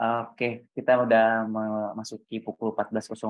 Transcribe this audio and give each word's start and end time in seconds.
Oke, 0.00 0.72
kita 0.72 0.96
udah 1.04 1.44
memasuki 1.44 2.40
pukul 2.40 2.72
14.05. 2.72 3.20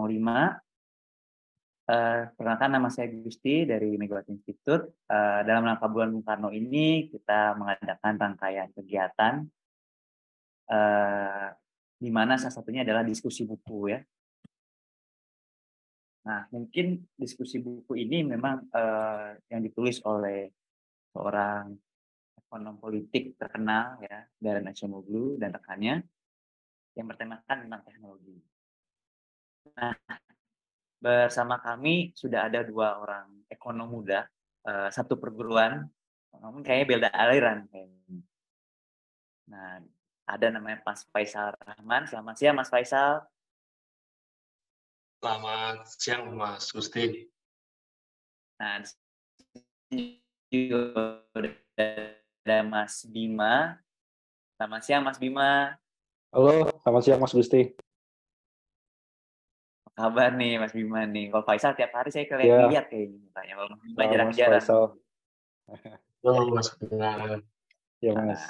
Uh, 1.91 2.31
perkenalkan 2.39 2.71
nama 2.71 2.87
saya 2.87 3.11
Gusti 3.11 3.67
dari 3.67 3.99
Megawati 3.99 4.31
Institute. 4.31 5.03
Uh, 5.11 5.43
dalam 5.43 5.67
rangka 5.67 5.91
bulan 5.91 6.15
Bung 6.15 6.23
Karno 6.23 6.55
ini 6.55 7.11
kita 7.11 7.59
mengadakan 7.59 8.15
rangkaian 8.15 8.71
kegiatan 8.71 9.51
uh, 10.71 11.51
di 11.99 12.11
mana 12.15 12.39
salah 12.39 12.55
satunya 12.55 12.87
adalah 12.87 13.03
diskusi 13.03 13.43
buku 13.43 13.91
ya. 13.91 13.99
Nah, 16.23 16.47
mungkin 16.55 17.03
diskusi 17.19 17.59
buku 17.59 17.99
ini 17.99 18.23
memang 18.23 18.71
uh, 18.71 19.35
yang 19.51 19.59
ditulis 19.59 19.99
oleh 20.07 20.55
seorang 21.11 21.75
ekonom 22.47 22.79
politik 22.79 23.35
terkenal 23.35 23.99
ya, 24.07 24.23
Darren 24.39 24.71
Acemoglu 24.71 25.35
dan 25.35 25.51
rekannya 25.51 26.07
yang 27.01 27.09
bertemakan 27.09 27.57
tentang 27.65 27.83
teknologi. 27.89 28.37
Nah, 29.73 29.97
bersama 31.01 31.57
kami 31.57 32.13
sudah 32.13 32.45
ada 32.45 32.61
dua 32.61 33.01
orang 33.01 33.41
ekonom 33.49 33.89
muda, 33.89 34.29
uh, 34.69 34.93
satu 34.93 35.17
perguruan, 35.17 35.89
namun 36.37 36.61
kayaknya 36.61 36.87
beda 36.87 37.09
aliran. 37.17 37.65
Kayaknya. 37.73 38.21
Nah, 39.49 39.81
ada 40.29 40.47
namanya 40.53 40.85
Mas 40.85 41.09
Faisal 41.09 41.57
Rahman. 41.57 42.05
Selamat 42.05 42.35
siang, 42.37 42.55
Mas 42.55 42.69
Faisal. 42.69 43.25
Selamat 45.25 45.89
siang, 45.97 46.23
Mas 46.37 46.69
Gusti. 46.69 47.33
Nah, 48.61 48.85
ada 52.45 52.59
Mas 52.61 53.09
Bima. 53.09 53.81
Selamat 54.61 54.81
siang, 54.85 55.01
Mas 55.01 55.17
Bima. 55.17 55.80
Halo, 56.31 56.63
selamat 56.87 57.03
siang 57.03 57.19
Mas 57.19 57.35
Gusti. 57.35 57.75
Apa 59.99 59.99
kabar 59.99 60.31
nih 60.39 60.63
Mas 60.63 60.71
Bima 60.71 61.03
nih? 61.03 61.27
Kalau 61.27 61.43
Faisal 61.43 61.75
tiap 61.75 61.91
hari 61.91 62.15
saya 62.15 62.31
kalian 62.31 62.47
yeah. 62.47 62.71
lihat 62.71 62.87
kayaknya 62.87 63.19
mukanya. 63.19 63.53
Kalau 63.59 63.69
Mas 63.75 63.83
Bima 63.83 64.03
jarang-jarang. 64.07 64.65
Halo 66.23 66.43
Mas 66.55 66.69
Bima. 66.79 67.11
Ya 67.99 68.13
Mas. 68.15 68.43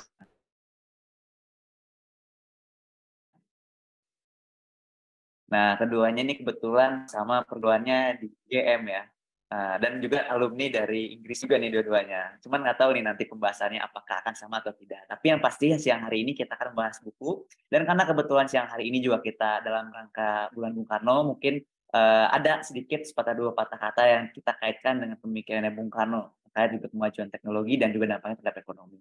Nah, 5.48 5.80
keduanya 5.80 6.20
ini 6.20 6.36
kebetulan 6.36 7.08
sama 7.08 7.48
perguruannya 7.48 8.20
di 8.20 8.28
GM 8.52 8.92
ya. 8.92 9.08
Uh, 9.50 9.82
dan 9.82 9.98
juga 9.98 10.30
alumni 10.30 10.70
dari 10.70 11.18
Inggris 11.18 11.42
juga 11.42 11.58
nih 11.58 11.74
dua-duanya. 11.74 12.38
Cuman 12.38 12.62
nggak 12.62 12.78
tahu 12.78 12.94
nih 12.94 13.02
nanti 13.02 13.26
pembahasannya 13.26 13.82
apakah 13.82 14.22
akan 14.22 14.34
sama 14.38 14.62
atau 14.62 14.70
tidak. 14.78 15.02
Tapi 15.10 15.26
yang 15.26 15.42
pasti 15.42 15.74
siang 15.74 16.06
hari 16.06 16.22
ini 16.22 16.38
kita 16.38 16.54
akan 16.54 16.70
bahas 16.70 17.02
buku. 17.02 17.50
Dan 17.66 17.82
karena 17.82 18.06
kebetulan 18.06 18.46
siang 18.46 18.70
hari 18.70 18.94
ini 18.94 19.02
juga 19.02 19.18
kita 19.18 19.58
dalam 19.66 19.90
rangka 19.90 20.54
bulan 20.54 20.70
Bung 20.70 20.86
Karno, 20.86 21.34
mungkin 21.34 21.66
uh, 21.90 22.30
ada 22.30 22.62
sedikit 22.62 23.02
sepatah 23.02 23.34
dua 23.34 23.50
patah 23.50 23.74
kata 23.74 24.02
yang 24.06 24.24
kita 24.30 24.54
kaitkan 24.54 25.02
dengan 25.02 25.18
pemikirannya 25.18 25.74
Bung 25.74 25.90
Karno 25.90 26.38
terkait 26.46 26.70
juga 26.74 26.86
kemajuan 26.90 27.28
teknologi 27.30 27.74
dan 27.74 27.90
juga 27.90 28.06
dampaknya 28.14 28.36
terhadap 28.42 28.58
ekonomi. 28.62 28.98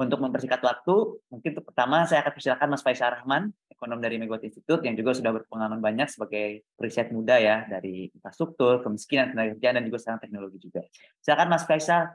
Untuk 0.00 0.16
mempersingkat 0.16 0.64
waktu, 0.64 1.20
mungkin 1.28 1.48
untuk 1.52 1.68
pertama 1.68 2.08
saya 2.08 2.24
akan 2.24 2.32
persilakan 2.32 2.68
Mas 2.72 2.80
Faisal 2.80 3.20
Rahman, 3.20 3.52
ekonom 3.68 4.00
dari 4.00 4.16
Megawati 4.16 4.48
Institute 4.48 4.80
yang 4.80 4.96
juga 4.96 5.12
sudah 5.12 5.28
berpengalaman 5.36 5.76
banyak 5.76 6.08
sebagai 6.08 6.64
riset 6.80 7.12
muda 7.12 7.36
ya 7.36 7.68
dari 7.68 8.08
infrastruktur, 8.08 8.80
kemiskinan, 8.80 9.36
tenaga 9.36 9.60
kerja 9.60 9.76
dan 9.76 9.84
juga 9.84 10.00
sekarang 10.00 10.20
teknologi 10.24 10.56
juga. 10.56 10.80
Silakan 11.20 11.48
Mas 11.52 11.68
Faisal. 11.68 12.08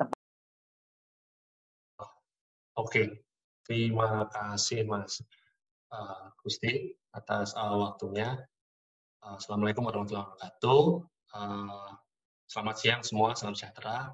Oke, 2.74 3.22
terima 3.70 4.26
kasih 4.34 4.82
Mas 4.90 5.22
uh, 5.94 6.34
atas 7.14 7.54
uh, 7.54 7.78
waktunya. 7.78 8.34
Uh, 9.22 9.38
Assalamualaikum 9.38 9.86
warahmatullahi 9.86 10.26
wabarakatuh. 10.26 10.82
Uh, 11.38 11.90
selamat 12.50 12.76
siang 12.82 13.02
semua, 13.06 13.38
salam 13.38 13.54
sejahtera. 13.54 14.10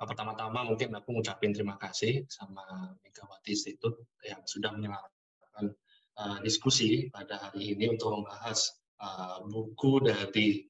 Eh, 0.00 0.06
pertama-tama 0.08 0.64
mungkin 0.64 0.96
aku 0.96 1.12
ngucapin 1.12 1.52
terima 1.52 1.76
kasih 1.76 2.24
sama 2.24 2.64
Megawati 3.04 3.52
Institute 3.52 4.08
yang 4.24 4.40
sudah 4.48 4.72
menyelenggarakan 4.72 5.76
uh, 6.16 6.40
diskusi 6.40 7.12
pada 7.12 7.36
hari 7.36 7.76
ini 7.76 7.92
untuk 7.92 8.16
membahas 8.16 8.80
uh, 8.96 9.44
buku 9.44 10.00
dari 10.00 10.64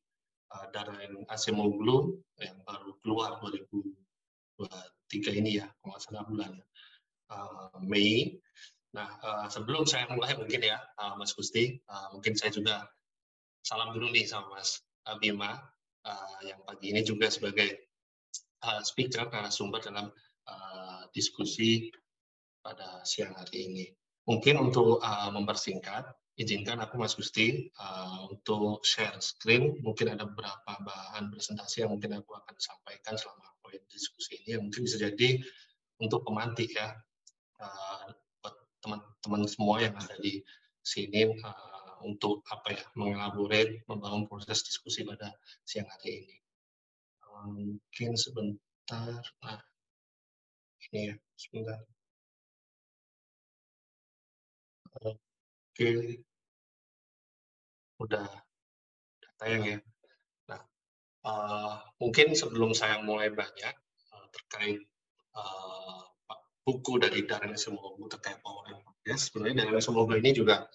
uh, 0.50 0.66
Darren 0.74 1.22
Acemoglu 1.30 2.18
yang 2.42 2.58
baru 2.66 2.98
keluar 3.06 3.38
2023 4.58 5.38
ini 5.38 5.62
ya, 5.62 5.70
kalau 5.78 6.26
bulan 6.26 6.58
uh, 7.30 7.78
Mei. 7.86 8.34
Nah, 8.98 9.14
uh, 9.22 9.46
sebelum 9.46 9.86
saya 9.86 10.10
mulai 10.10 10.34
mungkin 10.34 10.58
ya, 10.58 10.82
uh, 10.98 11.14
Mas 11.14 11.38
Gusti, 11.38 11.78
uh, 11.86 12.10
mungkin 12.10 12.34
saya 12.34 12.50
juga 12.50 12.82
salam 13.62 13.94
dulu 13.94 14.10
nih 14.10 14.26
sama 14.26 14.58
Mas 14.58 14.82
Bima, 15.22 15.54
uh, 16.02 16.38
yang 16.42 16.58
pagi 16.66 16.90
ini 16.90 17.06
juga 17.06 17.30
sebagai 17.30 17.89
uh, 18.64 18.82
speaker 18.84 19.28
narasumber 19.28 19.80
dalam 19.80 20.12
uh, 20.48 21.02
diskusi 21.12 21.88
pada 22.60 23.00
siang 23.08 23.32
hari 23.36 23.70
ini. 23.70 23.86
Mungkin 24.28 24.60
untuk 24.60 25.00
uh, 25.00 25.30
mempersingkat, 25.32 26.06
izinkan 26.36 26.78
aku 26.80 27.00
Mas 27.00 27.16
Gusti 27.16 27.72
uh, 27.80 28.28
untuk 28.28 28.84
share 28.84 29.16
screen. 29.18 29.80
Mungkin 29.80 30.12
ada 30.12 30.28
beberapa 30.28 30.72
bahan 30.80 31.32
presentasi 31.32 31.84
yang 31.84 31.96
mungkin 31.96 32.20
aku 32.20 32.36
akan 32.36 32.56
sampaikan 32.60 33.16
selama 33.16 33.48
poin 33.64 33.80
diskusi 33.88 34.40
ini 34.44 34.56
yang 34.56 34.62
mungkin 34.68 34.84
bisa 34.84 35.00
jadi 35.00 35.40
untuk 36.00 36.24
pemantik 36.24 36.72
ya 36.72 36.96
uh, 37.60 38.08
teman-teman 38.80 39.44
semua 39.44 39.84
yang 39.84 39.92
ada 39.96 40.16
di 40.20 40.40
sini 40.80 41.36
uh, 41.44 42.00
untuk 42.00 42.40
apa 42.48 42.72
ya 42.72 42.84
mengelaborate, 42.96 43.84
membangun 43.84 44.24
proses 44.24 44.64
diskusi 44.64 45.04
pada 45.04 45.28
siang 45.68 45.84
hari 45.84 46.24
ini 46.24 46.36
mungkin 47.46 48.10
sebentar 48.18 49.22
nah 49.40 49.60
ini 50.90 51.12
ya 51.12 51.16
sebentar. 51.38 51.78
Oke. 55.00 55.90
Udah 58.00 58.26
tayang 59.38 59.64
ya. 59.64 59.78
Nah 60.50 60.60
uh, 61.24 61.78
mungkin 62.02 62.34
sebelum 62.34 62.74
saya 62.74 62.98
mulai 63.04 63.30
banyak 63.30 63.74
uh, 64.10 64.26
terkait 64.34 64.82
uh, 65.36 66.02
buku 66.66 66.98
dari 66.98 67.24
Darren 67.28 67.54
Semoga 67.54 68.18
terkait 68.18 68.42
power 68.42 68.66
progress 68.82 69.30
sebenarnya 69.30 69.64
Darren 69.64 69.84
Semoga 69.84 70.18
ini 70.18 70.34
juga 70.34 70.66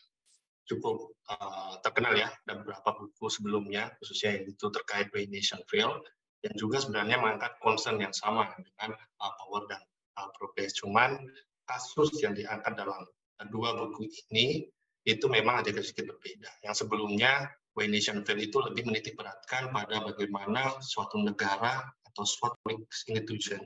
cukup 0.65 1.13
uh, 1.29 1.77
terkenal 1.85 2.17
ya 2.17 2.29
dan 2.49 2.65
beberapa 2.65 2.89
buku 2.97 3.29
sebelumnya 3.29 3.93
khususnya 4.01 4.41
itu 4.41 4.65
terkait 4.73 5.13
Nation 5.29 5.61
Field 5.69 6.01
yang 6.45 6.55
juga 6.61 6.77
sebenarnya 6.77 7.17
mengangkat 7.17 7.57
concern 7.57 7.97
yang 7.97 8.13
sama 8.13 8.53
dengan 8.53 8.93
uh, 8.93 9.33
power 9.41 9.65
dan 9.65 9.81
uh, 10.21 10.29
progress. 10.37 10.77
Cuman 10.77 11.17
kasus 11.65 12.13
yang 12.21 12.37
diangkat 12.37 12.77
dalam 12.77 13.01
dua 13.49 13.73
buku 13.73 14.05
ini 14.29 14.69
itu 15.05 15.25
memang 15.25 15.65
ada 15.65 15.73
sedikit 15.81 16.13
berbeda. 16.13 16.61
Yang 16.61 16.85
sebelumnya 16.85 17.49
Way 17.75 17.91
Nation 17.91 18.23
Fail 18.23 18.39
itu 18.39 18.57
lebih 18.61 18.87
menitik 18.87 19.17
beratkan 19.19 19.73
pada 19.73 20.05
bagaimana 20.05 20.79
suatu 20.79 21.19
negara 21.19 21.83
atau 22.07 22.23
suatu 22.23 22.71
institution. 22.71 23.59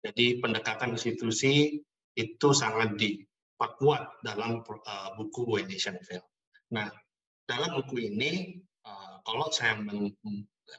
Jadi 0.00 0.40
pendekatan 0.40 0.94
institusi 0.94 1.82
itu 2.16 2.48
sangat 2.54 2.96
diperkuat 2.96 4.22
dalam 4.22 4.62
uh, 4.62 5.10
buku 5.18 5.42
Way 5.44 5.68
Nation 5.68 5.98
Fail. 6.06 6.22
Nah, 6.72 6.88
dalam 7.44 7.82
buku 7.82 8.14
ini, 8.14 8.62
uh, 8.86 9.20
kalau 9.26 9.50
saya 9.52 9.76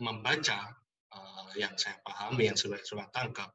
membaca 0.01 0.59
yang 1.55 1.77
saya 1.79 1.95
pahami, 2.03 2.51
yang 2.51 2.57
sudah 2.59 2.81
saya 2.83 3.07
tangkap, 3.13 3.53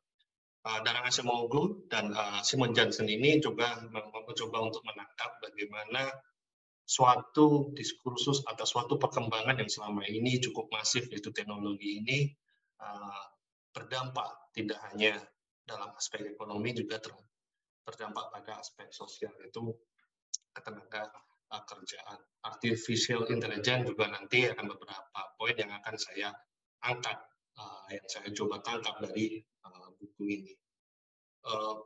uh, 0.66 0.80
Darang 0.86 1.06
Asimoglu 1.06 1.86
dan 1.91 2.14
uh, 2.14 2.41
Simon 2.47 2.72
Johnson 2.72 3.10
ini 3.10 3.42
juga 3.42 3.82
mencoba 3.91 4.58
untuk 4.62 4.82
menangkap 4.86 5.42
bagaimana 5.42 6.10
suatu 6.83 7.71
diskursus 7.74 8.42
atau 8.47 8.66
suatu 8.66 8.98
perkembangan 8.98 9.59
yang 9.62 9.71
selama 9.71 10.03
ini 10.06 10.42
cukup 10.42 10.68
masif 10.71 11.06
yaitu 11.10 11.30
teknologi 11.30 12.03
ini 12.03 12.30
uh, 12.83 13.24
berdampak 13.72 14.53
tidak 14.53 14.78
hanya 14.91 15.16
dalam 15.62 15.94
aspek 15.94 16.27
ekonomi 16.27 16.74
juga 16.74 16.98
ter, 16.98 17.15
berdampak 17.86 18.28
pada 18.34 18.59
aspek 18.59 18.91
sosial 18.91 19.33
itu 19.47 19.72
ketenaga 20.53 21.09
kerjaan. 21.60 22.16
Artificial 22.48 23.28
intelligence 23.28 23.84
juga 23.92 24.09
nanti 24.09 24.48
akan 24.48 24.72
beberapa 24.72 25.21
poin 25.36 25.53
yang 25.53 25.68
akan 25.68 25.97
saya 26.00 26.33
angkat 26.80 27.21
uh, 27.59 27.87
yang 27.91 28.07
saya 28.09 28.28
coba 28.33 28.60
tangkap 28.65 28.97
dari 29.03 29.41
uh, 29.66 29.89
buku 29.99 30.22
ini. 30.28 30.54
Uh, 31.43 31.84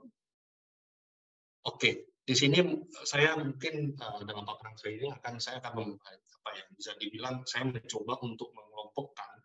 Oke, 1.66 1.82
okay. 1.82 1.94
di 2.22 2.34
sini 2.38 2.62
saya 3.02 3.34
mungkin 3.34 3.98
uh, 3.98 4.22
dalam 4.22 4.46
paparan 4.46 4.78
saya 4.78 5.02
ini 5.02 5.10
akan 5.10 5.34
saya 5.42 5.58
akan 5.58 5.98
apa 5.98 6.50
ya 6.54 6.64
bisa 6.78 6.94
dibilang 7.02 7.42
saya 7.42 7.66
mencoba 7.66 8.22
untuk 8.22 8.54
mengelompokkan 8.54 9.42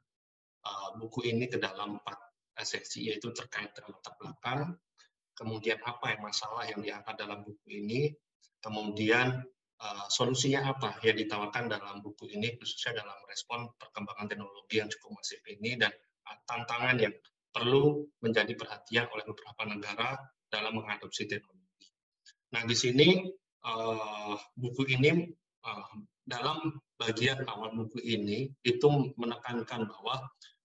uh, 0.69 0.89
buku 1.01 1.33
ini 1.33 1.49
ke 1.49 1.57
dalam 1.57 1.97
empat 1.97 2.17
seksi 2.61 3.09
yaitu 3.09 3.33
terkait 3.33 3.73
dengan 3.73 3.97
latar 3.97 4.13
belakang, 4.21 4.61
kemudian 5.33 5.81
apa 5.81 6.13
yang 6.13 6.21
masalah 6.21 6.63
yang 6.69 6.77
diangkat 6.85 7.15
dalam 7.17 7.41
buku 7.41 7.65
ini, 7.73 8.13
kemudian 8.61 9.41
uh, 9.81 10.05
solusinya 10.13 10.77
apa 10.77 11.01
yang 11.01 11.17
ditawarkan 11.17 11.73
dalam 11.73 12.05
buku 12.05 12.29
ini 12.29 12.53
khususnya 12.61 13.01
dalam 13.01 13.17
respon 13.25 13.65
perkembangan 13.81 14.29
teknologi 14.29 14.77
yang 14.77 14.89
cukup 14.93 15.17
masif 15.17 15.41
ini 15.49 15.73
dan 15.81 15.89
tantangan 16.47 16.97
yang 16.99 17.13
perlu 17.51 18.07
menjadi 18.23 18.55
perhatian 18.55 19.05
oleh 19.11 19.25
beberapa 19.27 19.61
negara 19.67 20.15
dalam 20.47 20.79
mengadopsi 20.79 21.27
teknologi. 21.27 21.91
Nah 22.55 22.63
di 22.67 22.75
sini 22.75 23.27
uh, 23.67 24.35
buku 24.55 24.87
ini 24.87 25.27
uh, 25.67 25.93
dalam 26.27 26.79
bagian 26.95 27.43
awal 27.47 27.75
buku 27.75 27.99
ini 28.03 28.51
itu 28.63 29.11
menekankan 29.19 29.87
bahwa 29.87 30.21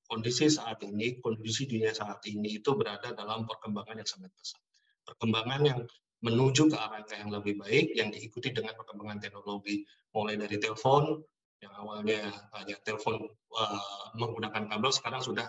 kondisi 0.07 0.47
saat 0.47 0.79
ini, 0.87 1.19
kondisi 1.19 1.67
dunia 1.67 1.91
saat 1.91 2.23
ini 2.31 2.63
itu 2.63 2.71
berada 2.79 3.11
dalam 3.15 3.47
perkembangan 3.47 3.99
yang 3.99 4.09
sangat 4.09 4.31
pesat. 4.39 4.63
Perkembangan 5.03 5.61
yang 5.67 5.81
menuju 6.25 6.73
ke 6.73 6.77
arah 6.79 7.05
yang 7.13 7.31
lebih 7.31 7.61
baik 7.61 7.93
yang 7.93 8.09
diikuti 8.09 8.51
dengan 8.51 8.73
perkembangan 8.75 9.21
teknologi 9.21 9.85
mulai 10.17 10.41
dari 10.41 10.57
telepon 10.57 11.21
yang 11.65 11.73
awalnya 11.73 12.21
hanya 12.53 12.77
telepon 12.85 13.33
uh, 13.57 14.13
menggunakan 14.17 14.69
kabel 14.69 14.93
sekarang 14.93 15.25
sudah 15.25 15.49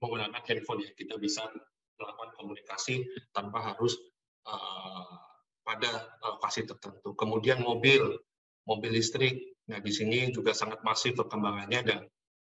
menggunakan 0.00 0.40
handphone 0.46 0.80
ya 0.86 0.90
kita 0.94 1.18
bisa 1.18 1.44
melakukan 2.00 2.30
komunikasi 2.38 3.04
tanpa 3.34 3.74
harus 3.74 3.98
uh, 4.48 5.12
pada 5.60 6.16
lokasi 6.24 6.64
tertentu. 6.64 7.12
Kemudian 7.12 7.60
mobil, 7.60 8.16
mobil 8.64 8.90
listrik. 8.90 9.60
Nah 9.68 9.78
di 9.78 9.92
sini 9.92 10.32
juga 10.32 10.56
sangat 10.56 10.80
masif 10.82 11.14
perkembangannya 11.14 11.80
dan 11.84 12.00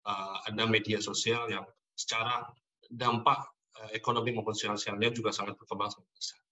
uh, 0.05 0.37
ada 0.45 0.65
media 0.67 0.99
sosial 0.99 1.47
yang 1.49 1.65
secara 1.95 2.43
dampak 2.91 3.39
uh, 3.79 3.91
ekonomi 3.95 4.35
maupun 4.35 4.53
sosialnya 4.53 5.15
juga 5.15 5.31
sangat 5.31 5.55
berkembang 5.57 5.95
sangat 5.95 6.11
besar. 6.13 6.44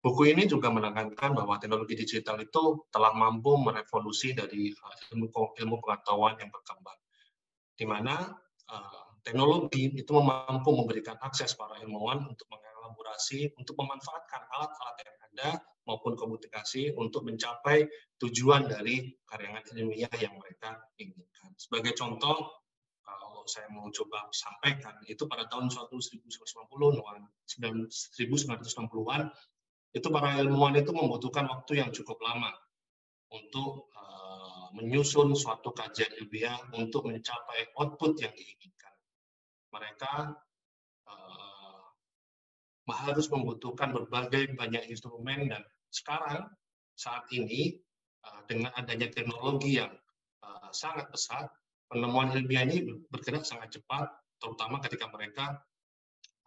Buku 0.00 0.32
ini 0.32 0.48
juga 0.48 0.72
menekankan 0.72 1.36
bahwa 1.36 1.60
teknologi 1.60 1.92
digital 1.92 2.40
itu 2.40 2.88
telah 2.88 3.12
mampu 3.12 3.52
merevolusi 3.60 4.32
dari 4.32 4.72
uh, 4.72 4.96
ilmu, 5.12 5.28
ilmu 5.60 5.76
pengetahuan 5.84 6.40
yang 6.40 6.48
berkembang, 6.48 6.96
di 7.76 7.84
mana 7.84 8.32
uh, 8.72 9.04
teknologi 9.20 9.92
itu 9.92 10.12
mampu 10.16 10.72
memberikan 10.72 11.20
akses 11.20 11.52
para 11.52 11.76
ilmuwan 11.84 12.24
untuk 12.24 12.48
mengelaborasi, 12.48 13.52
untuk 13.60 13.76
memanfaatkan 13.76 14.40
alat-alat 14.48 14.96
yang 15.04 15.16
ada 15.30 15.48
maupun 15.84 16.16
komunikasi 16.16 16.96
untuk 16.96 17.28
mencapai 17.28 17.84
tujuan 18.20 18.72
dari 18.72 19.12
karyangan 19.28 19.64
ilmiah 19.76 20.12
yang 20.16 20.32
mereka 20.40 20.80
inginkan. 20.96 21.52
Sebagai 21.60 21.92
contoh, 21.92 22.64
kalau 23.04 23.44
saya 23.44 23.68
mau 23.68 23.88
coba 23.92 24.32
sampaikan, 24.32 24.96
itu 25.04 25.28
pada 25.28 25.44
tahun 25.50 25.68
1990-an, 25.68 27.20
1960-an, 27.44 29.22
itu 29.90 30.06
para 30.10 30.38
ilmuwan 30.38 30.78
itu 30.78 30.94
membutuhkan 30.94 31.50
waktu 31.50 31.82
yang 31.82 31.90
cukup 31.90 32.22
lama 32.22 32.54
untuk 33.34 33.90
uh, 33.94 34.70
menyusun 34.74 35.34
suatu 35.34 35.74
kajian 35.74 36.10
ilmiah 36.22 36.58
untuk 36.78 37.10
mencapai 37.10 37.74
output 37.74 38.18
yang 38.22 38.30
diinginkan. 38.34 38.94
Mereka 39.74 40.14
uh, 41.10 41.82
harus 42.90 43.26
membutuhkan 43.30 43.94
berbagai 43.94 44.54
banyak 44.54 44.90
instrumen 44.90 45.50
dan 45.50 45.62
sekarang 45.90 46.46
saat 46.94 47.26
ini 47.34 47.78
uh, 48.26 48.42
dengan 48.46 48.70
adanya 48.78 49.10
teknologi 49.10 49.78
yang 49.82 49.90
uh, 50.46 50.70
sangat 50.70 51.10
pesat, 51.10 51.50
penemuan 51.90 52.30
ilmiah 52.30 52.62
ini 52.62 52.86
bergerak 53.10 53.42
sangat 53.42 53.74
cepat, 53.74 54.06
terutama 54.38 54.78
ketika 54.82 55.10
mereka 55.10 55.58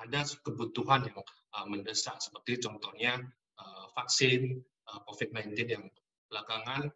ada 0.01 0.25
kebutuhan 0.42 1.06
yang 1.06 1.19
uh, 1.54 1.66
mendesak 1.69 2.18
seperti 2.19 2.62
contohnya 2.63 3.22
uh, 3.60 3.86
vaksin 3.94 4.62
uh, 4.90 5.00
COVID-19 5.06 5.54
yang 5.69 5.86
belakangan 6.28 6.90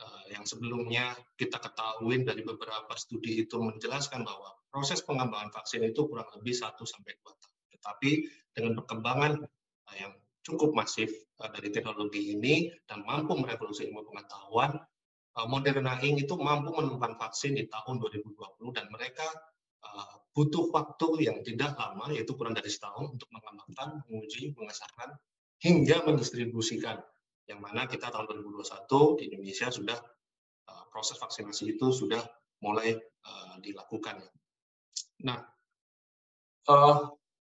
uh, 0.00 0.24
yang 0.32 0.44
sebelumnya 0.48 1.12
kita 1.36 1.60
ketahui 1.60 2.24
dari 2.24 2.42
beberapa 2.42 2.94
studi 2.96 3.44
itu 3.44 3.60
menjelaskan 3.60 4.24
bahwa 4.24 4.56
proses 4.72 5.04
pengembangan 5.04 5.52
vaksin 5.52 5.84
itu 5.84 6.06
kurang 6.08 6.28
lebih 6.38 6.54
1 6.54 6.76
sampai 6.78 7.12
2 7.20 7.24
tahun. 7.24 7.56
Tetapi 7.78 8.10
dengan 8.56 8.72
perkembangan 8.80 9.32
uh, 9.44 9.96
yang 9.96 10.12
cukup 10.44 10.72
masif 10.72 11.12
uh, 11.42 11.50
dari 11.52 11.68
teknologi 11.68 12.32
ini 12.32 12.72
dan 12.88 13.04
mampu 13.04 13.36
merevolusi 13.36 13.88
ilmu 13.90 14.08
pengetahuan, 14.08 14.80
uh, 15.36 15.46
Moderna 15.46 16.00
Inc. 16.00 16.24
itu 16.24 16.34
mampu 16.38 16.72
menemukan 16.72 17.16
vaksin 17.20 17.58
di 17.58 17.68
tahun 17.68 18.00
2020 18.00 18.76
dan 18.76 18.86
mereka 18.88 19.26
uh, 19.84 20.14
butuh 20.34 20.70
waktu 20.70 21.26
yang 21.26 21.42
tidak 21.42 21.74
lama, 21.74 22.10
yaitu 22.14 22.34
kurang 22.38 22.54
dari 22.54 22.70
setahun 22.70 23.18
untuk 23.18 23.28
mengembangkan, 23.34 24.06
menguji, 24.06 24.54
mengesahkan, 24.54 25.18
hingga 25.62 26.06
mendistribusikan. 26.06 27.02
Yang 27.48 27.60
mana 27.64 27.88
kita 27.88 28.12
tahun 28.12 28.28
2021 28.28 29.18
di 29.18 29.24
Indonesia 29.32 29.66
sudah 29.72 29.98
uh, 30.68 30.84
proses 30.92 31.16
vaksinasi 31.16 31.74
itu 31.74 31.90
sudah 31.90 32.20
mulai 32.62 32.94
uh, 32.98 33.56
dilakukan. 33.58 34.20
Nah, 35.24 35.42
uh, 36.70 36.98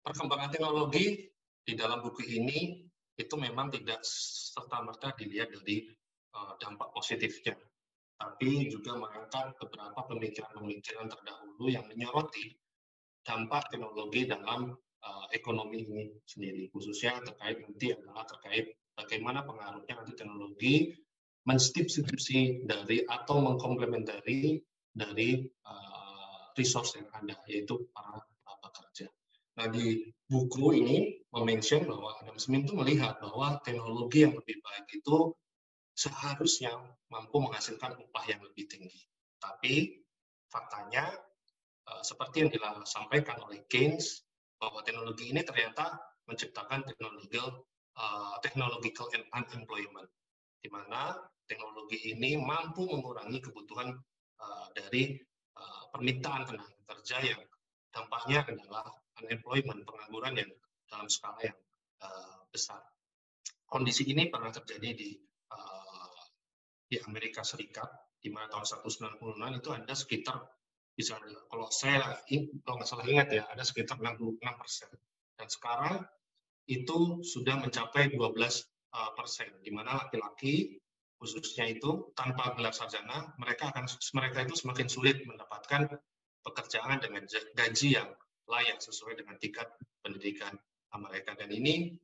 perkembangan 0.01 0.50
teknologi 0.50 1.29
di 1.62 1.74
dalam 1.77 2.01
buku 2.01 2.25
ini 2.25 2.81
itu 3.19 3.35
memang 3.38 3.69
tidak 3.69 4.01
serta-merta 4.01 5.13
dilihat 5.13 5.53
dari 5.53 5.85
dampak 6.31 6.95
positifnya, 6.95 7.53
tapi 8.21 8.69
juga 8.69 8.94
mengangkat 9.01 9.57
beberapa 9.57 9.97
pemikiran-pemikiran 10.06 11.09
terdahulu 11.09 11.65
yang 11.73 11.89
menyoroti 11.89 12.53
dampak 13.25 13.65
teknologi 13.73 14.29
dalam 14.29 14.77
uh, 14.77 15.25
ekonomi 15.33 15.81
ini 15.89 16.03
sendiri, 16.29 16.69
khususnya 16.69 17.18
terkait 17.25 17.57
nanti 17.65 17.97
adalah 17.97 18.25
terkait 18.29 18.77
bagaimana 18.94 19.41
pengaruhnya 19.41 19.94
nanti 19.97 20.13
teknologi 20.13 20.94
mensubstitusi 21.50 22.62
dari 22.69 23.01
atau 23.09 23.41
mengkomplementari 23.41 24.62
dari 24.94 25.41
uh, 25.65 26.53
resource 26.53 27.01
yang 27.01 27.09
ada, 27.17 27.41
yaitu 27.50 27.89
para 27.89 28.21
uh, 28.21 28.57
pekerja. 28.62 29.09
Nah, 29.57 29.67
di 29.74 30.13
buku 30.29 30.77
ini 30.77 31.25
memention 31.33 31.89
bahwa 31.89 32.13
Adam 32.21 32.38
Smith 32.38 32.69
itu 32.69 32.77
melihat 32.77 33.17
bahwa 33.17 33.57
teknologi 33.65 34.29
yang 34.29 34.38
lebih 34.38 34.62
baik 34.62 34.85
itu 34.94 35.33
seharusnya 36.01 36.74
mampu 37.13 37.38
menghasilkan 37.38 37.94
upah 37.94 38.25
yang 38.25 38.42
lebih 38.42 38.65
tinggi. 38.65 39.06
Tapi 39.38 40.01
faktanya, 40.50 41.13
seperti 42.01 42.45
yang 42.45 42.50
disampaikan 42.50 43.38
oleh 43.45 43.62
Keynes, 43.69 44.25
bahwa 44.62 44.81
teknologi 44.86 45.30
ini 45.33 45.42
ternyata 45.42 45.98
menciptakan 46.30 46.86
technological 46.86 47.65
uh, 47.98 48.38
technological 48.45 49.09
unemployment 49.33 50.06
di 50.62 50.69
mana 50.69 51.18
teknologi 51.50 52.13
ini 52.13 52.38
mampu 52.38 52.86
mengurangi 52.86 53.41
kebutuhan 53.41 53.98
uh, 54.38 54.67
dari 54.77 55.17
permintaan 55.91 56.48
tenaga 56.48 56.79
kerja 56.88 57.17
yang 57.22 57.41
dampaknya 57.91 58.41
adalah 58.48 58.88
unemployment 59.20 59.84
pengangguran 59.84 60.39
yang 60.39 60.51
dalam 60.88 61.05
skala 61.12 61.38
yang 61.43 61.60
besar. 62.48 62.79
Kondisi 63.67 64.08
ini 64.08 64.31
pernah 64.31 64.50
terjadi 64.50 64.96
di 64.96 65.12
di 66.91 67.00
Amerika 67.07 67.39
Serikat 67.39 67.88
di 68.19 68.27
mana 68.27 68.51
tahun 68.51 68.67
1996 68.83 69.63
itu 69.63 69.69
ada 69.71 69.93
sekitar 69.95 70.38
bisa 70.91 71.15
kalau 71.48 71.71
saya 71.71 72.19
kalau 72.67 72.75
nggak 72.83 72.89
salah 72.91 73.07
ingat 73.07 73.31
ya 73.31 73.48
ada 73.48 73.63
sekitar 73.63 73.95
66 73.95 74.43
persen. 74.60 74.91
Dan 75.39 75.48
sekarang 75.48 76.03
itu 76.67 77.24
sudah 77.24 77.63
mencapai 77.63 78.12
12 78.12 78.19
eh, 78.19 79.12
persen 79.15 79.50
di 79.63 79.71
mana 79.71 80.03
laki-laki 80.03 80.75
khususnya 81.15 81.69
itu 81.71 82.12
tanpa 82.17 82.51
gelar 82.57 82.75
sarjana 82.75 83.31
mereka 83.39 83.71
akan 83.71 83.88
mereka 84.17 84.43
itu 84.43 84.57
semakin 84.57 84.89
sulit 84.91 85.21
mendapatkan 85.24 85.88
pekerjaan 86.43 86.98
dengan 86.98 87.24
gaji 87.55 87.88
yang 87.95 88.10
layak 88.50 88.81
sesuai 88.83 89.15
dengan 89.15 89.38
tingkat 89.38 89.69
pendidikan 90.01 90.57
mereka. 90.98 91.38
Dan 91.39 91.53
ini 91.55 91.95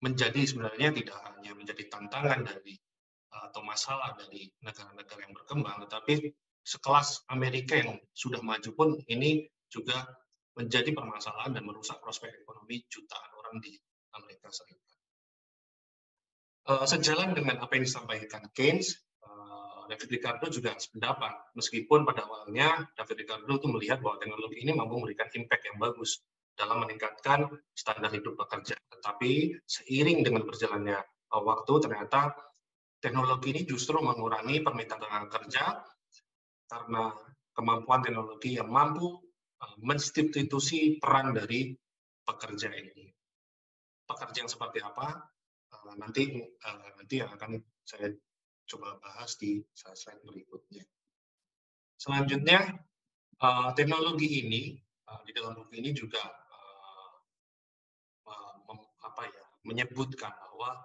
menjadi 0.00 0.44
sebenarnya 0.46 0.94
tidak 0.94 1.18
hanya 1.24 1.52
menjadi 1.56 1.82
tantangan 1.90 2.46
dari 2.46 2.78
atau 3.30 3.62
masalah 3.62 4.18
dari 4.18 4.50
negara-negara 4.62 5.20
yang 5.22 5.34
berkembang 5.34 5.78
tetapi 5.86 6.34
sekelas 6.66 7.24
Amerika 7.32 7.78
yang 7.78 7.96
sudah 8.12 8.42
maju 8.42 8.70
pun 8.76 8.88
ini 9.08 9.48
juga 9.70 10.06
menjadi 10.58 10.90
permasalahan 10.92 11.56
dan 11.56 11.64
merusak 11.64 12.02
prospek 12.02 12.42
ekonomi 12.42 12.84
jutaan 12.90 13.30
orang 13.38 13.62
di 13.62 13.78
Amerika 14.18 14.50
Serikat. 14.50 14.90
Uh, 16.68 16.86
sejalan 16.86 17.32
dengan 17.32 17.56
apa 17.62 17.72
yang 17.78 17.88
disampaikan 17.88 18.44
Keynes, 18.52 18.92
uh, 19.24 19.88
David 19.88 20.20
Ricardo 20.20 20.46
juga 20.52 20.76
sependapat, 20.76 21.56
meskipun 21.56 22.04
pada 22.04 22.28
awalnya 22.28 22.84
David 22.98 23.24
Ricardo 23.24 23.52
itu 23.56 23.66
melihat 23.70 23.98
bahwa 24.04 24.20
teknologi 24.20 24.60
ini 24.60 24.76
mampu 24.76 25.00
memberikan 25.00 25.30
impact 25.32 25.64
yang 25.66 25.78
bagus 25.80 26.20
dalam 26.54 26.84
meningkatkan 26.84 27.48
standar 27.72 28.12
hidup 28.12 28.36
pekerja. 28.36 28.76
Tetapi 28.76 29.64
seiring 29.64 30.20
dengan 30.20 30.44
berjalannya 30.44 30.98
uh, 31.32 31.42
waktu, 31.42 31.72
ternyata 31.80 32.36
teknologi 33.00 33.56
ini 33.56 33.62
justru 33.64 33.98
mengurangi 33.98 34.60
permintaan 34.60 35.00
tenaga 35.00 35.28
kerja 35.40 35.64
karena 36.68 37.10
kemampuan 37.56 38.04
teknologi 38.04 38.60
yang 38.60 38.70
mampu 38.70 39.18
uh, 39.60 39.76
mensubstitusi 39.80 41.00
peran 41.00 41.34
dari 41.34 41.74
pekerja 42.22 42.70
ini. 42.70 43.10
Pekerja 44.06 44.46
yang 44.46 44.52
seperti 44.52 44.84
apa? 44.84 45.18
Uh, 45.72 45.94
nanti 45.98 46.38
uh, 46.44 46.88
nanti 47.00 47.24
akan 47.24 47.58
saya 47.82 48.12
coba 48.70 49.00
bahas 49.02 49.34
di 49.34 49.58
slide 49.74 50.22
berikutnya. 50.22 50.86
Selanjutnya, 51.98 52.80
teknologi 53.74 54.46
ini 54.46 54.78
di 55.26 55.30
dalam 55.34 55.58
buku 55.58 55.82
ini 55.82 55.90
juga 55.90 56.22
apa 59.02 59.22
ya 59.26 59.44
menyebutkan 59.66 60.30
bahwa 60.30 60.80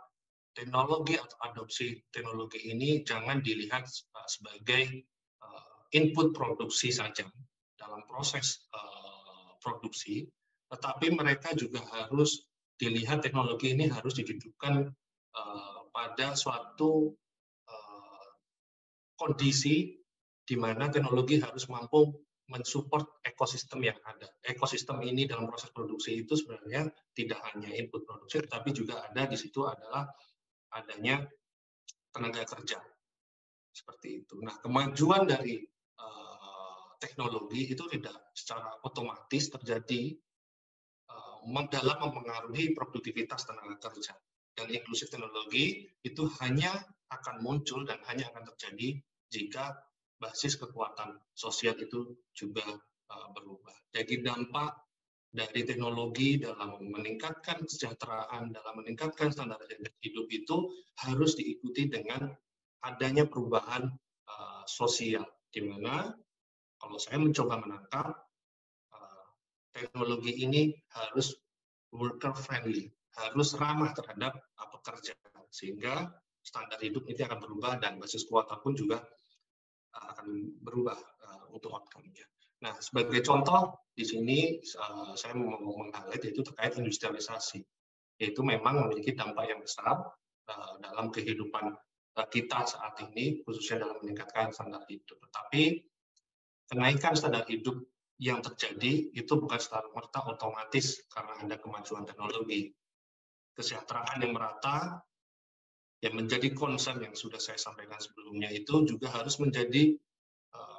teknologi 0.55 1.19
atau 1.19 1.37
adopsi 1.51 1.99
teknologi 2.09 2.71
ini 2.71 3.03
jangan 3.03 3.43
dilihat 3.43 3.85
sebagai 4.25 5.03
uh, 5.43 5.75
input 5.91 6.31
produksi 6.31 6.95
saja 6.95 7.27
dalam 7.75 8.07
proses 8.07 8.65
uh, 8.71 9.59
produksi, 9.59 10.23
tetapi 10.71 11.11
mereka 11.11 11.51
juga 11.53 11.83
harus 11.91 12.47
dilihat 12.79 13.19
teknologi 13.19 13.75
ini 13.75 13.91
harus 13.91 14.15
didudukkan 14.15 14.89
uh, 15.35 15.79
pada 15.91 16.33
suatu 16.33 17.13
kondisi 19.15 19.95
di 20.45 20.55
mana 20.59 20.91
teknologi 20.91 21.39
harus 21.39 21.65
mampu 21.71 22.13
mensupport 22.45 23.25
ekosistem 23.25 23.81
yang 23.89 23.97
ada. 24.05 24.29
Ekosistem 24.45 25.01
ini 25.01 25.25
dalam 25.25 25.49
proses 25.49 25.73
produksi 25.73 26.21
itu 26.21 26.37
sebenarnya 26.37 26.93
tidak 27.17 27.41
hanya 27.49 27.73
input 27.73 28.05
produksi, 28.05 28.45
tetapi 28.45 28.69
juga 28.69 29.01
ada 29.01 29.25
di 29.25 29.33
situ 29.33 29.65
adalah 29.65 30.05
adanya 30.75 31.23
tenaga 32.11 32.43
kerja. 32.43 32.79
Seperti 33.71 34.23
itu. 34.23 34.39
Nah, 34.39 34.55
kemajuan 34.59 35.27
dari 35.27 35.59
uh, 35.99 36.95
teknologi 36.99 37.71
itu 37.71 37.83
tidak 37.91 38.31
secara 38.31 38.79
otomatis 38.83 39.51
terjadi 39.51 40.15
uh, 41.11 41.43
dalam 41.67 41.97
mempengaruhi 42.07 42.71
produktivitas 42.71 43.47
tenaga 43.47 43.91
kerja. 43.91 44.15
Dan 44.55 44.71
inklusif 44.71 45.11
teknologi 45.11 45.83
itu 46.07 46.23
hanya 46.39 46.71
akan 47.11 47.43
muncul 47.43 47.83
dan 47.83 47.99
hanya 48.07 48.31
akan 48.31 48.47
terjadi 48.55 49.03
jika 49.27 49.75
basis 50.15 50.55
kekuatan 50.55 51.19
sosial 51.35 51.75
itu 51.75 52.15
juga 52.31 52.63
uh, 53.11 53.27
berubah. 53.35 53.75
Jadi 53.91 54.23
dampak 54.23 54.84
dari 55.35 55.67
teknologi 55.67 56.39
dalam 56.39 56.79
meningkatkan 56.79 57.67
kesejahteraan, 57.67 58.55
dalam 58.55 58.73
meningkatkan 58.79 59.35
standar 59.35 59.59
hidup 59.99 60.27
itu 60.31 60.71
harus 61.03 61.35
diikuti 61.35 61.91
dengan 61.91 62.31
adanya 62.87 63.27
perubahan 63.27 63.91
uh, 64.31 64.63
sosial, 64.63 65.27
di 65.51 65.59
mana 65.67 66.15
kalau 66.79 66.95
saya 66.95 67.19
mencoba 67.19 67.59
menangkap 67.59 68.15
uh, 68.95 69.25
teknologi 69.75 70.39
ini 70.39 70.71
harus 70.95 71.35
worker 71.91 72.31
friendly, 72.31 72.87
harus 73.19 73.51
ramah 73.59 73.91
terhadap 73.91 74.39
uh, 74.39 74.69
pekerja, 74.79 75.19
sehingga 75.51 76.15
standar 76.39 76.79
hidup 76.79 77.03
ini 77.11 77.27
akan 77.27 77.43
berubah 77.43 77.83
dan 77.83 77.99
basis 77.99 78.23
kuota 78.23 78.55
pun 78.63 78.71
juga 78.71 79.03
akan 79.95 80.55
berubah 80.63 80.95
uh, 80.95 81.45
untuk 81.51 81.75
outcome-nya. 81.75 82.23
Nah, 82.65 82.73
sebagai 82.81 83.21
contoh 83.21 83.77
di 83.93 84.01
sini 84.01 84.57
uh, 84.57 85.13
saya 85.13 85.37
mau 85.37 85.53
meng-highlight 85.61 86.25
yaitu 86.25 86.41
terkait 86.41 86.73
industrialisasi, 86.73 87.61
yaitu 88.17 88.41
memang 88.41 88.89
memiliki 88.89 89.13
dampak 89.13 89.53
yang 89.53 89.61
besar 89.61 90.01
uh, 90.49 90.73
dalam 90.81 91.13
kehidupan 91.13 91.77
uh, 92.17 92.27
kita 92.33 92.65
saat 92.65 92.97
ini, 93.05 93.45
khususnya 93.45 93.85
dalam 93.85 94.01
meningkatkan 94.01 94.49
standar 94.49 94.81
hidup. 94.89 95.13
Tetapi 95.29 95.61
kenaikan 96.73 97.13
standar 97.13 97.45
hidup 97.45 97.85
yang 98.17 98.41
terjadi 98.41 99.13
itu 99.13 99.33
bukan 99.37 99.61
secara 99.61 99.85
merta 99.93 100.25
otomatis 100.25 101.05
karena 101.13 101.37
ada 101.45 101.61
kemajuan 101.61 102.09
teknologi. 102.09 102.73
Kesejahteraan 103.53 104.25
yang 104.25 104.33
merata 104.33 105.05
yang 106.01 106.17
menjadi 106.17 106.49
concern 106.57 106.97
yang 106.97 107.13
sudah 107.13 107.37
saya 107.37 107.61
sampaikan 107.61 108.01
sebelumnya 108.01 108.49
itu 108.51 108.83
juga 108.89 109.13
harus 109.13 109.39
menjadi 109.39 109.95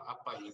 apa 0.06 0.44
ya 0.44 0.52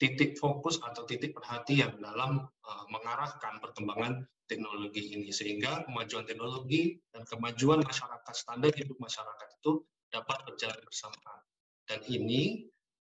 titik 0.00 0.36
fokus 0.36 0.82
atau 0.82 1.06
titik 1.06 1.34
perhatian 1.34 1.96
dalam 2.02 2.42
uh, 2.44 2.84
mengarahkan 2.90 3.62
perkembangan 3.62 4.26
teknologi 4.50 5.14
ini. 5.14 5.30
Sehingga 5.30 5.86
kemajuan 5.88 6.26
teknologi 6.26 6.98
dan 7.14 7.22
kemajuan 7.24 7.80
masyarakat 7.82 8.34
standar 8.34 8.72
hidup 8.74 8.98
masyarakat 8.98 9.48
itu 9.62 9.82
dapat 10.10 10.38
berjalan 10.46 10.80
bersamaan. 10.82 11.40
Dan 11.84 12.00
ini 12.08 12.68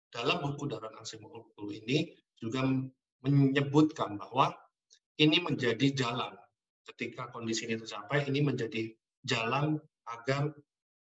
dalam 0.09 0.41
buku 0.41 0.69
Daran 0.69 0.97
Ansimoglu 0.97 1.69
ini 1.69 2.13
juga 2.37 2.65
menyebutkan 3.21 4.17
bahwa 4.17 4.55
ini 5.19 5.43
menjadi 5.43 5.93
jalan. 5.93 6.33
Ketika 6.87 7.29
kondisi 7.29 7.69
ini 7.69 7.77
tercapai 7.77 8.25
ini 8.25 8.41
menjadi 8.41 8.89
jalan 9.21 9.77
agar 10.09 10.49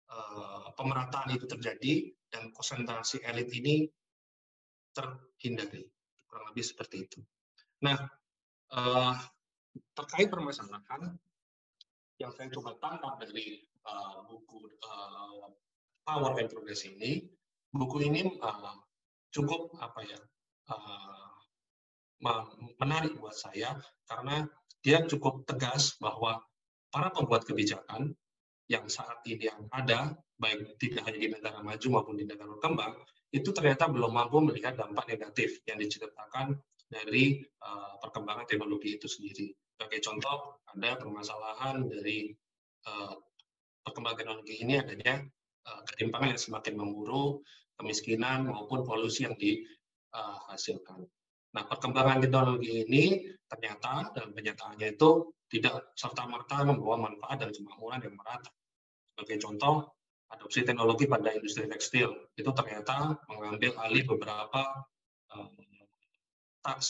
Eh, 0.09 0.67
pemerataan 0.73 1.29
itu 1.37 1.45
terjadi 1.45 2.09
dan 2.33 2.49
konsentrasi 2.49 3.21
elit 3.29 3.45
ini 3.53 3.85
terhindari. 5.00 5.88
Kurang 6.27 6.51
lebih 6.51 6.65
seperti 6.68 7.08
itu. 7.08 7.20
Nah, 7.82 7.98
uh, 8.75 9.15
terkait 9.96 10.27
permasalahan 10.27 11.15
yang 12.20 12.32
saya 12.36 12.51
coba 12.51 12.75
tangkap 12.84 13.15
dari 13.24 13.63
uh, 13.88 14.27
buku 14.27 14.68
uh, 14.84 15.48
Power 16.03 16.36
and 16.36 16.51
Progress 16.51 16.84
ini, 16.84 17.24
buku 17.72 18.03
ini 18.03 18.27
uh, 18.44 18.75
cukup 19.32 19.72
apa 19.79 20.03
ya 20.03 20.20
uh, 20.74 21.32
menarik 22.84 23.15
buat 23.15 23.32
saya 23.32 23.79
karena 24.03 24.44
dia 24.84 25.00
cukup 25.08 25.48
tegas 25.48 25.96
bahwa 26.03 26.44
para 26.91 27.13
pembuat 27.15 27.48
kebijakan 27.48 28.12
yang 28.70 28.86
saat 28.91 29.24
ini 29.25 29.50
yang 29.50 29.65
ada, 29.72 30.13
baik 30.38 30.77
tidak 30.77 31.08
hanya 31.10 31.20
di 31.20 31.29
negara 31.32 31.60
maju 31.63 31.88
maupun 31.89 32.15
di 32.20 32.25
negara 32.27 32.53
berkembang, 32.53 32.94
itu 33.29 33.50
ternyata 33.53 33.86
belum 33.86 34.09
mampu 34.09 34.41
melihat 34.41 34.74
dampak 34.74 35.05
negatif 35.05 35.62
yang 35.69 35.77
diceritakan 35.77 36.57
dari 36.89 37.45
uh, 37.62 38.01
perkembangan 38.01 38.50
teknologi 38.50 38.98
itu 38.98 39.05
sendiri. 39.05 39.53
Sebagai 39.77 40.01
contoh, 40.01 40.59
ada 40.74 40.98
permasalahan 40.98 41.86
dari 41.86 42.33
uh, 42.89 43.13
perkembangan 43.86 44.17
teknologi 44.17 44.55
ini 44.65 44.81
adanya 44.81 45.21
uh, 45.69 45.81
ketimpangan 45.93 46.33
yang 46.33 46.41
semakin 46.41 46.74
memburuk, 46.74 47.45
kemiskinan 47.77 48.50
maupun 48.50 48.81
polusi 48.81 49.29
yang 49.29 49.38
dihasilkan. 49.38 51.05
Nah, 51.50 51.63
perkembangan 51.65 52.21
teknologi 52.21 52.86
ini 52.86 53.29
ternyata 53.45 54.13
dalam 54.13 54.33
kenyataannya 54.33 54.98
itu 54.98 55.33
tidak 55.50 55.93
serta-merta 55.98 56.62
membawa 56.62 57.09
manfaat 57.09 57.41
dan 57.41 57.50
kemakmuran 57.50 58.05
yang 58.05 58.15
merata. 58.17 58.53
Sebagai 59.17 59.38
contoh, 59.41 59.75
adopsi 60.29 60.62
teknologi 60.62 61.09
pada 61.09 61.33
industri 61.33 61.65
tekstil 61.65 62.13
itu 62.38 62.50
ternyata 62.53 63.17
mengambil 63.25 63.74
alih 63.81 64.05
beberapa 64.05 64.86
uh, 65.33 65.50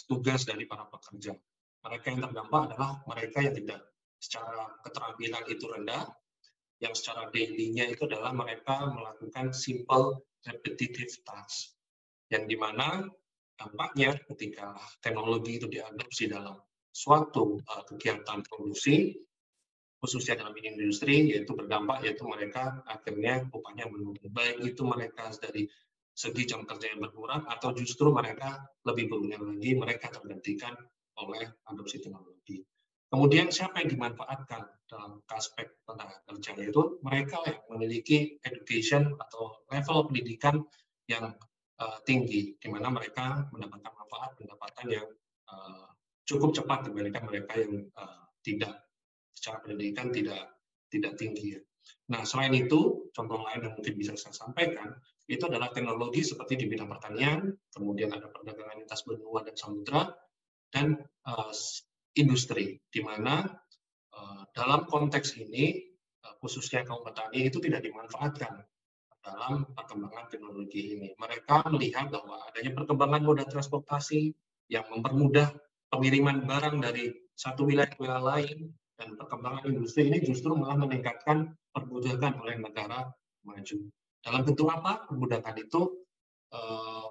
tugas 0.08 0.43
dari 0.43 0.67
para 0.67 0.88
pekerja. 0.91 1.31
Mereka 1.79 2.05
yang 2.12 2.22
terdampak 2.27 2.62
adalah 2.74 3.00
mereka 3.08 3.39
yang 3.39 3.55
tidak 3.55 3.79
secara 4.19 4.67
keterampilan 4.84 5.43
itu 5.48 5.65
rendah, 5.72 6.03
yang 6.84 6.91
secara 6.91 7.31
daily-nya 7.31 7.88
itu 7.88 8.03
adalah 8.03 8.36
mereka 8.36 8.91
melakukan 8.91 9.55
simple 9.55 10.19
repetitive 10.43 11.12
task, 11.24 11.72
yang 12.27 12.43
di 12.43 12.60
mana 12.60 13.08
dampaknya 13.55 14.19
ketika 14.27 14.75
teknologi 15.00 15.60
itu 15.60 15.67
diadopsi 15.72 16.27
dalam 16.27 16.60
suatu 16.91 17.63
uh, 17.63 17.84
kegiatan 17.88 18.43
produksi, 18.43 19.15
khususnya 20.00 20.39
dalam 20.39 20.56
industri 20.56 21.36
yaitu 21.36 21.51
berdampak 21.51 22.08
yaitu 22.08 22.24
mereka 22.24 22.79
akhirnya 22.88 23.46
upahnya 23.51 23.86
menurun. 23.91 24.15
Baik 24.32 24.63
itu 24.63 24.82
mereka 24.88 25.27
dari 25.38 25.68
segi 26.15 26.44
jam 26.48 26.63
kerja 26.68 26.91
yang 26.91 27.03
berkurang 27.03 27.48
atau 27.48 27.72
justru 27.75 28.12
mereka 28.12 28.63
lebih 28.84 29.08
beruntung 29.12 29.56
lagi 29.56 29.72
mereka 29.75 30.12
tergantikan 30.12 30.75
oleh 31.20 31.48
adopsi 31.68 32.00
teknologi. 32.00 32.63
Kemudian 33.10 33.50
siapa 33.50 33.82
yang 33.82 33.89
dimanfaatkan 33.89 34.62
dalam 34.86 35.20
aspek 35.34 35.82
tenaga 35.84 36.22
kerja? 36.29 36.51
Yaitu 36.60 37.01
mereka 37.01 37.41
yang 37.48 37.60
memiliki 37.74 38.38
education 38.46 39.18
atau 39.18 39.65
level 39.74 40.12
pendidikan 40.12 40.62
yang 41.10 41.34
uh, 41.82 41.98
tinggi 42.06 42.53
di 42.62 42.68
mana 42.70 42.94
mereka 42.94 43.50
mendapatkan 43.50 43.91
manfaat 43.98 44.32
pendapatan 44.38 44.86
yang 44.94 45.08
uh, 45.50 45.89
cukup 46.29 46.53
cepat 46.53 46.86
dibandingkan 46.86 47.25
mereka 47.25 47.53
yang 47.58 47.89
uh, 47.98 48.29
tidak 48.46 48.88
secara 49.39 49.63
pendidikan 49.63 50.12
tidak 50.12 50.60
tidak 50.91 51.15
tinggi. 51.15 51.55
Ya. 51.55 51.62
Nah, 52.12 52.27
selain 52.27 52.53
itu, 52.58 53.10
contoh 53.15 53.39
lain 53.46 53.63
yang 53.63 53.74
mungkin 53.77 53.96
bisa 53.96 54.17
saya 54.19 54.36
sampaikan, 54.36 54.98
itu 55.29 55.46
adalah 55.46 55.69
teknologi 55.69 56.25
seperti 56.25 56.58
di 56.58 56.65
bidang 56.65 56.89
pertanian, 56.89 57.53
kemudian 57.69 58.10
ada 58.12 58.27
perdagangan 58.27 58.81
lintas 58.81 59.05
benua 59.05 59.46
dan 59.46 59.55
samudra, 59.55 60.10
dan 60.74 60.98
uh, 61.29 61.53
industri, 62.17 62.81
di 62.89 63.01
mana 63.05 63.46
uh, 64.13 64.41
dalam 64.58 64.89
konteks 64.89 65.38
ini, 65.38 65.93
uh, 66.25 66.34
khususnya 66.41 66.81
kaum 66.81 67.05
petani 67.05 67.46
itu 67.46 67.62
tidak 67.62 67.86
dimanfaatkan 67.86 68.65
dalam 69.22 69.69
perkembangan 69.77 70.34
teknologi 70.34 70.98
ini. 70.98 71.10
Mereka 71.13 71.69
melihat 71.69 72.10
bahwa 72.10 72.41
adanya 72.50 72.74
perkembangan 72.74 73.22
moda 73.22 73.46
transportasi 73.46 74.34
yang 74.69 74.86
mempermudah 74.89 75.53
pengiriman 75.89 76.46
barang 76.46 76.77
dari 76.81 77.13
satu 77.38 77.69
wilayah 77.69 77.89
ke 77.89 77.98
wilayah 78.01 78.25
lain, 78.38 78.74
dan 79.00 79.15
perkembangan 79.15 79.63
industri 79.72 80.12
ini 80.12 80.20
justru 80.20 80.51
malah 80.60 80.75
meningkatkan 80.75 81.56
perbudakan 81.72 82.44
oleh 82.44 82.60
negara 82.60 83.08
maju. 83.48 83.77
dalam 84.20 84.44
bentuk 84.44 84.68
apa 84.68 85.08
perbudakan 85.08 85.56
itu 85.63 86.03
uh, 86.51 87.08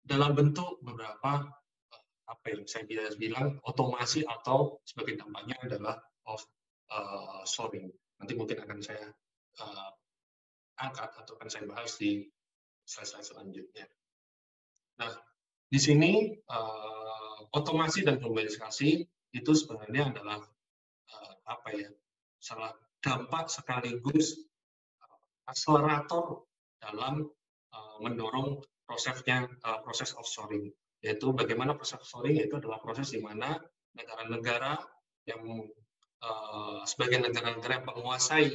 dalam 0.00 0.32
bentuk 0.32 0.80
beberapa 0.80 1.44
uh, 1.92 2.04
apa 2.24 2.46
yang 2.56 2.64
saya 2.64 2.88
bilang 3.20 3.60
otomasi 3.68 4.24
atau 4.24 4.80
sebagai 4.88 5.20
dampaknya 5.20 5.60
adalah 5.60 6.00
off 6.24 6.48
uh, 6.88 7.44
nanti 8.16 8.32
mungkin 8.32 8.64
akan 8.64 8.80
saya 8.80 9.12
uh, 9.60 9.92
angkat 10.80 11.12
atau 11.20 11.36
akan 11.36 11.48
saya 11.52 11.68
bahas 11.68 12.00
di 12.00 12.24
slide-slide 12.88 13.28
selanjutnya. 13.28 13.86
Nah, 15.04 15.12
di 15.68 15.76
sini 15.76 16.32
uh, 16.48 17.38
otomasi 17.52 18.08
dan 18.08 18.16
globalisasi 18.24 19.04
itu 19.34 19.52
sebenarnya 19.52 20.14
adalah 20.14 20.40
apa 21.44 21.68
ya 21.76 21.90
salah 22.40 22.72
dampak 23.00 23.52
sekaligus 23.52 24.36
uh, 25.00 25.18
akselerator 25.48 26.44
dalam 26.80 27.28
uh, 27.72 27.96
mendorong 28.00 28.60
prosesnya 28.84 29.48
uh, 29.64 29.80
proses 29.84 30.12
offshoring 30.16 30.72
yaitu 31.04 31.32
bagaimana 31.36 31.76
proses 31.76 32.00
offshoring 32.00 32.40
itu 32.40 32.56
adalah 32.56 32.80
proses 32.80 33.12
di 33.12 33.20
mana 33.20 33.60
negara-negara 33.92 34.80
yang 35.28 35.44
uh, 36.24 36.80
sebagai 36.88 37.20
negara-negara 37.20 37.80
yang 37.80 37.88
menguasai 37.88 38.48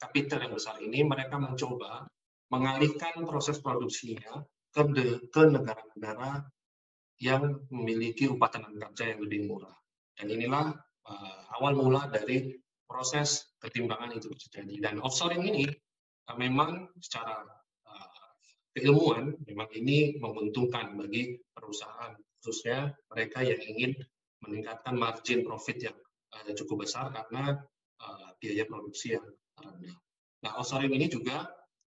kapital 0.00 0.40
yang 0.40 0.56
besar 0.56 0.80
ini 0.80 1.04
mereka 1.04 1.36
mencoba 1.36 2.08
mengalihkan 2.48 3.20
proses 3.28 3.60
produksinya 3.60 4.42
ke, 4.72 4.80
ke 5.28 5.42
negara-negara 5.44 6.48
yang 7.20 7.68
memiliki 7.68 8.26
upah 8.26 8.48
tenaga 8.48 8.90
kerja 8.90 9.14
yang 9.14 9.20
lebih 9.22 9.40
murah. 9.44 9.76
Dan 10.16 10.32
inilah 10.32 10.72
uh, 11.06 11.40
awal 11.56 11.72
mula 11.78 12.10
dari 12.10 12.58
proses 12.84 13.54
ketimbangan 13.62 14.12
itu 14.18 14.28
terjadi. 14.34 14.90
Dan 14.90 14.94
offshoring 15.00 15.46
ini 15.46 15.70
uh, 16.26 16.36
memang 16.36 16.90
secara 16.98 17.46
uh, 17.86 18.30
keilmuan 18.74 19.38
memang 19.46 19.70
ini 19.76 20.18
menguntungkan 20.18 20.98
bagi 20.98 21.38
perusahaan, 21.54 22.12
khususnya 22.42 22.90
mereka 23.14 23.46
yang 23.46 23.60
ingin 23.62 23.94
meningkatkan 24.42 24.96
margin 24.96 25.46
profit 25.46 25.78
yang 25.78 25.96
uh, 26.34 26.52
cukup 26.56 26.84
besar 26.88 27.14
karena 27.14 27.60
uh, 28.02 28.28
biaya 28.42 28.66
produksi 28.66 29.14
yang 29.14 29.26
rendah. 29.60 29.96
Nah, 30.40 30.56
offshoring 30.56 30.92
ini 30.96 31.06
juga 31.06 31.46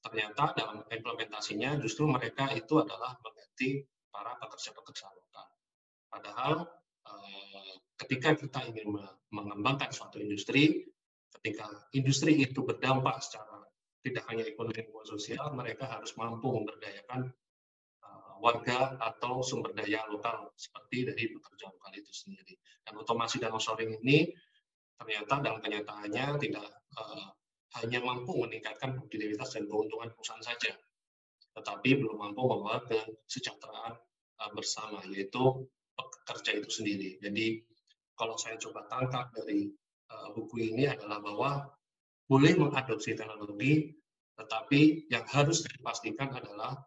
ternyata 0.03 0.51
dalam 0.59 0.83
implementasinya 0.91 1.79
justru 1.79 2.11
mereka 2.11 2.51
itu 2.51 2.83
adalah 2.83 3.15
mengganti 3.23 3.87
para 4.11 4.35
pekerja-pekerja 4.43 5.07
lokal. 5.15 5.47
Padahal 6.11 6.55
ketika 8.03 8.35
kita 8.35 8.61
ingin 8.75 8.99
mengembangkan 9.31 9.95
suatu 9.95 10.19
industri, 10.19 10.91
ketika 11.39 11.71
industri 11.95 12.43
itu 12.43 12.67
berdampak 12.67 13.23
secara 13.23 13.63
tidak 14.03 14.27
hanya 14.29 14.43
ekonomi 14.43 14.83
maupun 14.91 15.07
sosial, 15.07 15.55
mereka 15.55 15.87
harus 15.87 16.11
mampu 16.19 16.51
memberdayakan 16.51 17.31
eh, 18.03 18.33
warga 18.43 18.99
atau 18.99 19.47
sumber 19.47 19.71
daya 19.79 20.03
lokal 20.11 20.51
seperti 20.59 21.07
dari 21.07 21.31
pekerja 21.31 21.71
lokal 21.71 21.93
itu 21.95 22.11
sendiri. 22.11 22.59
Dan 22.83 22.99
otomasi 22.99 23.39
dan 23.39 23.55
offshoring 23.55 24.03
ini 24.03 24.27
ternyata 24.99 25.39
dalam 25.39 25.63
kenyataannya 25.63 26.27
tidak 26.43 26.67
eh, 26.99 27.27
hanya 27.81 27.99
mampu 28.05 28.37
meningkatkan 28.37 28.99
produktivitas 28.99 29.57
dan 29.57 29.65
keuntungan 29.65 30.13
perusahaan 30.13 30.45
saja, 30.45 30.77
tetapi 31.57 32.05
belum 32.05 32.21
mampu 32.21 32.45
membawa 32.45 32.85
kesejahteraan 32.85 33.97
uh, 34.45 34.51
bersama, 34.53 35.01
yaitu 35.09 35.65
pekerja 35.97 36.61
itu 36.61 36.69
sendiri. 36.69 37.17
Jadi 37.17 37.65
kalau 38.23 38.39
saya 38.39 38.55
coba 38.55 38.87
tangkap 38.87 39.35
dari 39.35 39.67
uh, 40.15 40.31
buku 40.31 40.71
ini 40.71 40.87
adalah 40.87 41.19
bahwa 41.19 41.67
boleh 42.31 42.55
mengadopsi 42.55 43.19
teknologi, 43.19 43.91
tetapi 44.39 45.11
yang 45.11 45.27
harus 45.27 45.67
dipastikan 45.67 46.31
adalah 46.31 46.79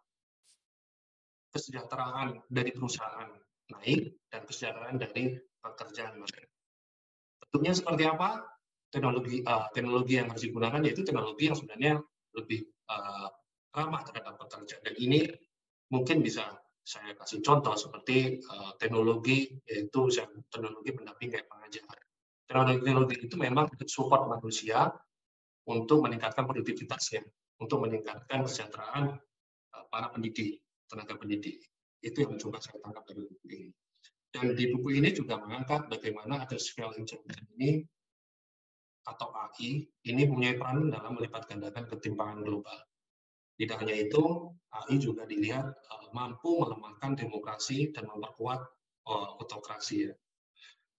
kesejahteraan 1.52 2.40
dari 2.48 2.72
perusahaan 2.72 3.28
naik 3.68 4.16
dan 4.32 4.48
kesejahteraan 4.48 4.96
dari 4.96 5.36
pekerjaan 5.60 6.16
mereka. 6.16 6.48
Bentuknya 7.44 7.72
seperti 7.76 8.08
apa? 8.08 8.56
teknologi 8.86 9.42
uh, 9.44 9.66
teknologi 9.74 10.14
yang 10.16 10.30
harus 10.30 10.46
digunakan 10.46 10.80
yaitu 10.80 11.02
teknologi 11.02 11.50
yang 11.50 11.58
sebenarnya 11.58 12.00
lebih 12.38 12.64
uh, 12.86 13.28
ramah 13.74 14.00
terhadap 14.06 14.40
pekerja 14.40 14.78
dan 14.80 14.94
ini 14.96 15.26
mungkin 15.90 16.22
bisa 16.22 16.54
saya 16.86 17.18
kasih 17.18 17.42
contoh 17.42 17.74
seperti 17.74 18.38
uh, 18.46 18.78
teknologi 18.78 19.50
yaitu 19.66 20.06
teknologi 20.54 20.90
pendamping 20.94 21.34
kayak 21.34 21.50
pengajaran. 21.50 21.98
Teknologi 22.46 22.78
teknologi 22.86 23.14
itu 23.26 23.34
memang 23.34 23.66
support 23.90 24.30
manusia 24.30 24.94
untuk 25.66 26.06
meningkatkan 26.06 26.46
produktivitasnya 26.46 27.26
untuk 27.58 27.82
meningkatkan 27.82 28.46
kesejahteraan 28.46 29.18
uh, 29.74 29.84
para 29.90 30.14
pendidik 30.14 30.62
tenaga 30.86 31.18
pendidik. 31.18 31.58
Itu 31.98 32.22
yang 32.22 32.38
mencoba 32.38 32.62
saya 32.62 32.78
tangkap 32.78 33.02
dari 33.02 33.26
buku 33.26 33.46
ini. 33.50 33.70
Dan 34.30 34.54
di 34.54 34.64
buku 34.70 34.88
ini 34.94 35.10
juga 35.10 35.42
mengangkat 35.42 35.90
bagaimana 35.90 36.46
artificial 36.46 36.94
intelligence 36.94 37.50
ini 37.58 37.82
atau 39.06 39.34
AI 39.34 39.90
ini 40.06 40.22
punya 40.30 40.54
peran 40.54 40.86
dalam 40.94 41.18
melipat 41.18 41.50
gandakan 41.50 41.90
ketimpangan 41.90 42.46
global. 42.46 42.78
Tidak 43.56 43.76
hanya 43.80 43.96
itu, 43.96 44.52
AI 44.68 45.00
juga 45.00 45.24
dilihat 45.24 45.64
uh, 45.64 46.08
mampu 46.12 46.60
melemahkan 46.60 47.16
demokrasi 47.16 47.90
dan 47.96 48.04
memperkuat 48.04 48.60
uh, 49.08 49.40
otokrasi. 49.40 50.12
Ya. 50.12 50.14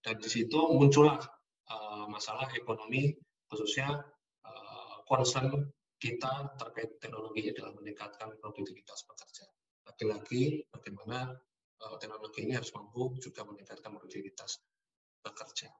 Dan 0.02 0.18
di 0.18 0.30
situ 0.30 0.58
muncullah 0.58 1.22
uh, 1.70 2.06
masalah 2.10 2.50
ekonomi, 2.58 3.14
khususnya 3.48 4.04
concern 5.08 5.72
kita 5.98 6.52
terkait 6.60 7.00
teknologi 7.00 7.50
dalam 7.56 7.74
meningkatkan 7.80 8.36
produktivitas 8.44 9.08
pekerja. 9.08 9.48
Lagi-lagi, 9.88 10.68
bagaimana 10.70 11.32
uh, 11.82 11.96
teknologi 11.98 12.44
ini 12.44 12.54
harus 12.54 12.70
mampu 12.76 13.16
juga 13.24 13.48
meningkatkan 13.48 13.96
produktivitas 13.96 14.62
pekerja. 15.24 15.72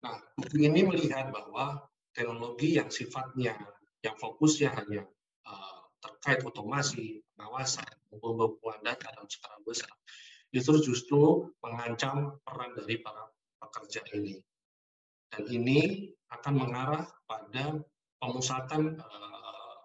Nah, 0.00 0.16
ini 0.56 0.80
melihat 0.80 1.28
bahwa 1.28 1.84
teknologi 2.16 2.80
yang 2.80 2.88
sifatnya, 2.88 3.54
yang 4.00 4.16
fokusnya 4.16 4.72
hanya 4.74 5.04
terkait 6.00 6.40
otomasi, 6.42 7.20
pengawasan, 7.36 7.86
pembuatan 8.08 8.80
data 8.80 9.12
dalam 9.12 9.28
skala 9.28 9.60
besar, 9.62 9.92
itu 10.50 10.72
justru 10.82 11.52
mengancam 11.62 12.40
peran 12.42 12.74
dari 12.74 12.98
para 12.98 13.28
pekerja 13.60 14.02
ini. 14.16 14.40
Dan 15.30 15.46
ini 15.46 16.10
akan 16.34 16.54
mengarah 16.58 17.06
pada 17.28 17.78
pemusatan 18.18 18.98
uh, 18.98 19.78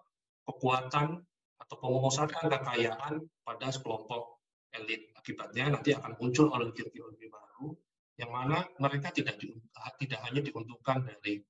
kekuatan 0.50 1.22
atau 1.62 1.76
pemusatan 1.78 2.50
kekayaan 2.50 3.14
pada 3.46 3.68
sekelompok 3.70 4.42
elit. 4.74 5.14
Akibatnya 5.16 5.70
nanti 5.74 5.94
akan 5.94 6.18
muncul 6.18 6.50
oligarki-oligarki 6.50 7.30
baru 7.30 7.74
yang 8.16 8.32
mana 8.32 8.66
mereka 8.82 9.12
tidak 9.12 9.38
di, 9.42 9.54
tidak 10.02 10.20
hanya 10.26 10.42
diuntungkan 10.42 11.06
dari 11.06 11.42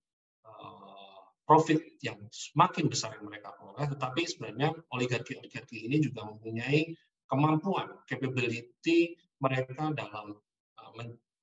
uh, 0.44 0.85
profit 1.46 1.80
yang 2.02 2.18
semakin 2.34 2.90
besar 2.90 3.14
yang 3.18 3.30
mereka 3.30 3.54
peroleh, 3.54 3.86
tetapi 3.86 4.22
sebenarnya 4.26 4.74
oligarki-oligarki 4.90 5.86
ini 5.86 6.02
juga 6.02 6.26
mempunyai 6.26 6.92
kemampuan, 7.30 8.02
capability 8.10 9.14
mereka 9.38 9.94
dalam 9.94 10.38
uh, 10.82 10.92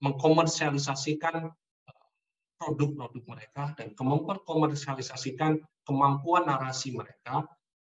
mengkomersialisasikan 0.03 1.51
produk-produk 2.59 3.23
mereka 3.27 3.75
dan 3.75 3.91
kemampuan 3.99 4.38
komersialisasikan 4.47 5.59
kemampuan 5.83 6.47
narasi 6.47 6.95
mereka 6.95 7.43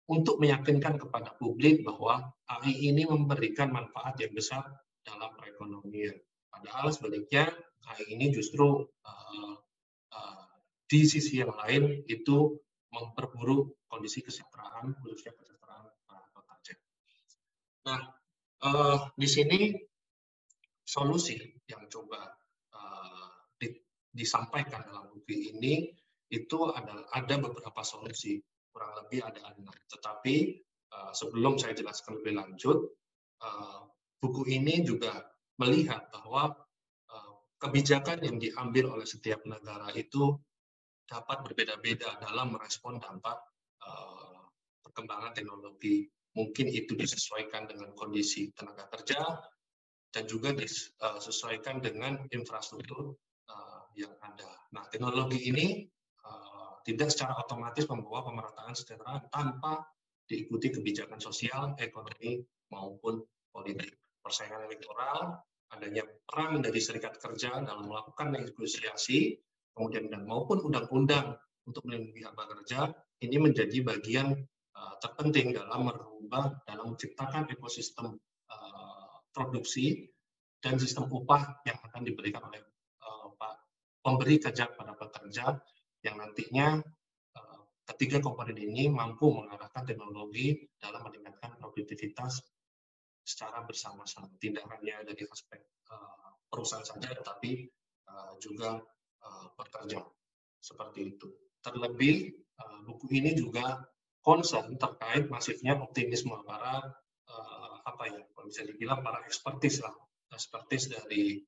untuk 0.09 0.41
meyakinkan 0.41 0.97
kepada 0.97 1.37
publik 1.37 1.85
bahwa 1.85 2.33
AI 2.49 2.89
ini 2.93 3.05
memberikan 3.05 3.69
manfaat 3.69 4.17
yang 4.17 4.33
besar 4.33 4.65
dalam 5.05 5.29
perekonomian. 5.37 6.17
Padahal 6.49 6.89
sebaliknya 6.89 7.53
hari 7.85 8.05
ini 8.17 8.33
justru 8.33 8.83
uh, 8.83 9.09
uh, 9.09 9.53
di 10.93 11.09
sisi 11.09 11.41
yang 11.41 11.49
lain 11.57 12.05
itu 12.05 12.53
memperburuk 12.93 13.89
kondisi 13.89 14.21
kesejahteraan 14.21 14.93
khususnya 15.01 15.33
kesejahteraan 15.33 15.89
pekerja. 16.29 16.73
Nah, 17.89 18.01
uh, 18.61 19.09
di 19.17 19.25
sini 19.25 19.73
solusi 20.85 21.41
yang 21.65 21.89
coba 21.89 22.29
uh, 22.77 23.29
di, 23.57 23.73
disampaikan 24.13 24.85
dalam 24.85 25.09
buku 25.09 25.57
ini 25.57 25.89
itu 26.29 26.69
adalah 26.69 27.09
ada 27.09 27.41
beberapa 27.41 27.81
solusi 27.81 28.37
kurang 28.69 28.93
lebih 29.01 29.25
ada 29.25 29.41
enam. 29.57 29.73
Tetapi 29.89 30.35
uh, 30.93 31.09
sebelum 31.17 31.57
saya 31.57 31.73
jelaskan 31.73 32.21
lebih 32.21 32.37
lanjut, 32.37 32.77
uh, 33.41 33.89
buku 34.21 34.45
ini 34.45 34.85
juga 34.85 35.25
melihat 35.57 36.05
bahwa 36.13 36.53
uh, 37.09 37.33
kebijakan 37.57 38.21
yang 38.21 38.37
diambil 38.37 38.93
oleh 38.93 39.09
setiap 39.09 39.41
negara 39.49 39.89
itu 39.97 40.37
dapat 41.07 41.43
berbeda-beda 41.43 42.19
dalam 42.23 42.55
merespon 42.55 42.99
dampak 42.99 43.37
uh, 43.83 44.47
perkembangan 44.83 45.35
teknologi. 45.35 46.07
Mungkin 46.33 46.65
itu 46.73 46.97
disesuaikan 46.97 47.69
dengan 47.69 47.93
kondisi 47.93 48.49
tenaga 48.57 48.89
kerja 48.89 49.21
dan 50.09 50.23
juga 50.25 50.53
disesuaikan 50.53 51.81
dengan 51.81 52.25
infrastruktur 52.33 53.13
uh, 53.49 53.83
yang 53.93 54.13
ada. 54.21 54.49
Nah, 54.73 54.85
teknologi 54.89 55.45
ini 55.49 55.85
uh, 56.25 56.81
tidak 56.85 57.13
secara 57.13 57.37
otomatis 57.37 57.85
membawa 57.85 58.25
pemerataan 58.25 58.73
sejahtera 58.73 59.21
tanpa 59.29 59.85
diikuti 60.25 60.73
kebijakan 60.73 61.21
sosial, 61.21 61.77
ekonomi, 61.77 62.41
maupun 62.73 63.21
politik. 63.53 63.93
Persaingan 64.23 64.65
elektoral, 64.65 65.37
adanya 65.69 66.07
peran 66.25 66.63
dari 66.63 66.79
serikat 66.79 67.19
kerja 67.19 67.59
dalam 67.59 67.91
melakukan 67.91 68.33
negosiasi, 68.33 69.35
kemudian 69.73 70.09
dan 70.09 70.25
maupun 70.25 70.61
undang-undang 70.61 71.37
untuk 71.65 71.83
melindungi 71.85 72.23
hak 72.23 72.35
pekerja, 72.37 72.93
ini 73.23 73.37
menjadi 73.39 73.77
bagian 73.83 74.33
uh, 74.75 74.95
terpenting 75.01 75.55
dalam 75.55 75.89
merubah, 75.89 76.53
dalam 76.65 76.93
menciptakan 76.93 77.49
ekosistem 77.51 78.17
uh, 78.49 79.13
produksi 79.33 80.09
dan 80.63 80.79
sistem 80.79 81.11
upah 81.11 81.63
yang 81.67 81.79
akan 81.81 82.01
diberikan 82.05 82.43
oleh 82.43 82.61
uh, 83.03 83.31
pemberi 84.03 84.39
kerja 84.39 84.71
kepada 84.71 84.93
pekerja 84.95 85.57
yang 86.03 86.19
nantinya 86.19 86.83
ketiga 87.83 88.23
komponen 88.23 88.55
ini 88.55 88.87
mampu 88.87 89.27
mengarahkan 89.31 89.83
teknologi 89.83 90.55
dalam 90.79 91.03
meningkatkan 91.03 91.59
produktivitas 91.59 92.39
secara 93.23 93.63
bersama-sama, 93.63 94.27
tidak 94.39 94.67
hanya 94.71 95.03
dari 95.07 95.23
aspek 95.27 95.63
uh, 95.91 96.31
perusahaan 96.47 96.83
saja, 96.83 97.11
tetapi 97.15 97.67
uh, 98.07 98.35
juga 98.39 98.79
uh, 99.23 99.47
seperti 100.59 101.15
itu. 101.15 101.27
Terlebih 101.63 102.35
uh, 102.59 102.79
buku 102.83 103.07
ini 103.15 103.35
juga 103.35 103.83
concern 104.23 104.75
terkait 104.79 105.27
masifnya 105.27 105.75
optimisme 105.79 106.35
para 106.43 106.83
uh, 107.27 107.75
apa 107.83 108.03
ya, 108.07 108.21
kalau 108.31 108.47
bisa 108.47 108.63
dibilang 108.63 109.03
para 109.03 109.19
ekspertis 109.27 109.83
lah, 109.83 109.95
ekspertis 110.31 110.91
dari 110.91 111.43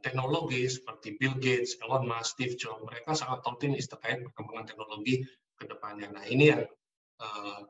teknologi 0.00 0.64
seperti 0.72 1.20
Bill 1.20 1.36
Gates, 1.36 1.76
Elon 1.84 2.08
Musk, 2.08 2.40
Steve 2.40 2.56
Jobs, 2.56 2.80
mereka 2.80 3.12
sangat 3.12 3.44
optimis 3.44 3.84
terkait 3.84 4.24
perkembangan 4.24 4.72
teknologi 4.72 5.20
ke 5.52 5.68
depannya. 5.68 6.08
Nah, 6.08 6.24
ini 6.24 6.48
yang 6.48 6.64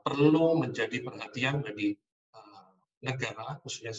perlu 0.07 0.55
menjadi 0.55 1.03
perhatian 1.03 1.67
bagi 1.67 1.99
negara, 3.03 3.59
khususnya 3.59 3.91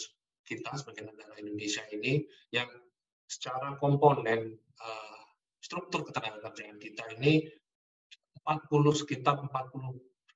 kita 0.47 0.71
sebagai 0.79 1.11
negara 1.11 1.35
Indonesia 1.35 1.83
ini, 1.91 2.23
yang 2.55 2.71
secara 3.29 3.77
komponen 3.77 4.57
uh, 4.81 5.21
struktur 5.61 6.01
ketenagakerjaan 6.09 6.81
kita 6.81 7.05
ini 7.21 7.45
40 8.41 8.65
sekitar 9.05 9.37
40 9.45 9.53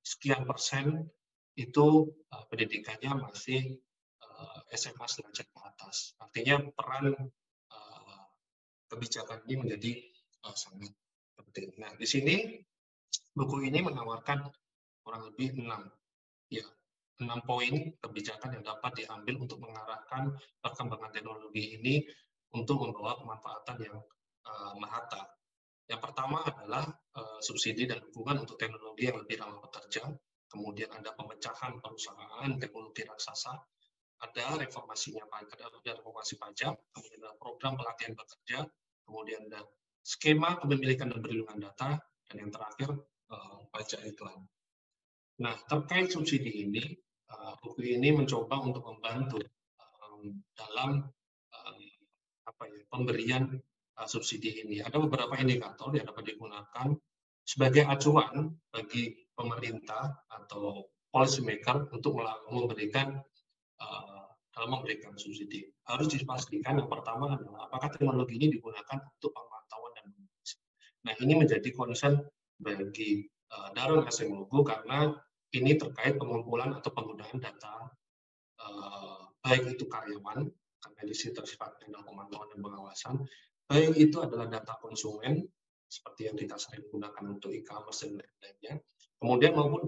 sekian 0.06 0.45
persen 0.45 1.10
itu 1.58 2.13
uh, 2.29 2.43
pendidikannya 2.53 3.25
masih 3.29 3.82
SMA 4.73 5.06
sederajat 5.06 5.47
ke 5.47 5.60
atas. 5.62 6.17
Artinya 6.17 6.65
peran 6.73 7.13
uh, 7.69 8.23
kebijakan 8.89 9.45
ini 9.45 9.56
menjadi 9.62 9.91
uh, 10.49 10.56
sangat 10.58 10.91
penting. 11.38 11.77
Nah, 11.77 11.93
di 11.93 12.08
sini 12.10 12.36
buku 13.38 13.69
ini 13.69 13.86
menawarkan 13.86 14.49
kurang 15.06 15.23
lebih 15.29 15.58
enam 15.62 15.89
ya 16.49 16.65
enam 17.21 17.39
poin 17.45 17.93
kebijakan 18.01 18.58
yang 18.58 18.63
dapat 18.65 19.06
diambil 19.06 19.45
untuk 19.45 19.62
mengarahkan 19.62 20.34
perkembangan 20.62 21.13
teknologi 21.13 21.77
ini 21.77 22.01
untuk 22.53 22.77
membawa 22.81 23.17
kemanfaatan 23.17 23.77
yang 23.81 23.97
uh, 24.45 24.73
merata. 24.77 25.29
Yang 25.89 26.01
pertama 26.09 26.45
adalah 26.45 26.85
uh, 27.17 27.39
subsidi 27.43 27.89
dan 27.89 27.99
dukungan 27.99 28.45
untuk 28.45 28.55
teknologi 28.55 29.09
yang 29.09 29.19
lebih 29.19 29.35
ramah 29.41 29.59
pekerja. 29.67 30.07
Kemudian 30.47 30.93
ada 30.93 31.11
pemecahan 31.17 31.81
perusahaan 31.81 32.49
teknologi 32.61 33.01
raksasa 33.03 33.57
ada 34.23 34.55
reformasinya 34.55 35.27
ada, 35.27 35.67
reformasi 35.99 36.39
pajak, 36.39 36.73
kemudian 36.95 37.19
ada 37.27 37.35
program 37.35 37.75
pelatihan 37.75 38.13
bekerja, 38.15 38.59
kemudian 39.03 39.41
ada 39.51 39.67
skema 39.99 40.55
kepemilikan 40.63 41.11
dan 41.11 41.19
perlindungan 41.19 41.59
data, 41.59 41.99
dan 42.31 42.35
yang 42.39 42.51
terakhir 42.51 42.89
uh, 43.31 43.59
pajak 43.75 43.99
iklan. 44.07 44.47
Nah, 45.43 45.55
terkait 45.67 46.07
subsidi 46.07 46.63
ini, 46.63 46.83
uh, 47.35 47.59
buku 47.59 47.99
ini 47.99 48.15
mencoba 48.15 48.63
untuk 48.63 48.83
membantu 48.87 49.43
dalam 50.55 51.03
apa 52.53 52.69
ya, 52.69 52.81
pemberian 52.89 53.43
uh, 53.99 54.07
subsidi 54.07 54.63
ini. 54.63 54.79
Ada 54.79 54.97
beberapa 55.01 55.33
indikator 55.37 55.93
yang 55.93 56.05
dapat 56.09 56.33
digunakan 56.33 56.87
sebagai 57.43 57.83
acuan 57.89 58.55
bagi 58.71 59.13
pemerintah 59.35 60.23
atau 60.31 60.87
policy 61.11 61.43
maker 61.43 61.91
untuk 61.91 62.17
memberikan 62.49 63.19
uh, 63.81 64.25
dalam 64.53 64.69
memberikan 64.79 65.17
subsidi. 65.17 65.69
Harus 65.85 66.13
dipastikan 66.13 66.79
yang 66.79 66.89
pertama 66.89 67.35
adalah 67.35 67.67
apakah 67.67 67.89
teknologi 67.91 68.37
ini 68.37 68.47
digunakan 68.53 68.97
untuk 69.01 69.33
pemantauan 69.33 69.91
dan 69.97 70.05
mengawasi. 70.13 70.57
Nah 71.03 71.13
ini 71.19 71.33
menjadi 71.35 71.69
concern 71.73 72.21
bagi 72.61 73.27
uh, 73.51 73.69
Darun 73.75 74.05
Asemogo 74.05 74.61
karena 74.63 75.11
ini 75.53 75.77
terkait 75.77 76.17
pengumpulan 76.17 76.73
atau 76.73 76.89
penggunaan 76.93 77.37
data 77.37 77.91
uh, 78.61 79.29
baik 79.45 79.77
itu 79.77 79.85
karyawan 79.85 80.49
karena 80.84 81.02
di 81.08 81.15
sini 81.15 81.32
tersifat 81.32 81.80
dalam 81.88 82.04
pemantauan 82.04 82.52
dan 82.52 82.60
pengawasan, 82.60 83.15
baik 83.72 83.96
itu 83.96 84.19
adalah 84.19 84.52
data 84.52 84.76
konsumen 84.84 85.48
seperti 85.88 86.28
yang 86.28 86.36
kita 86.36 86.58
sering 86.58 86.84
gunakan 86.89 87.24
untuk 87.38 87.54
e-commerce 87.54 88.04
dan 88.04 88.17
lain-lainnya, 88.17 88.74
kemudian 89.22 89.54
maupun 89.54 89.86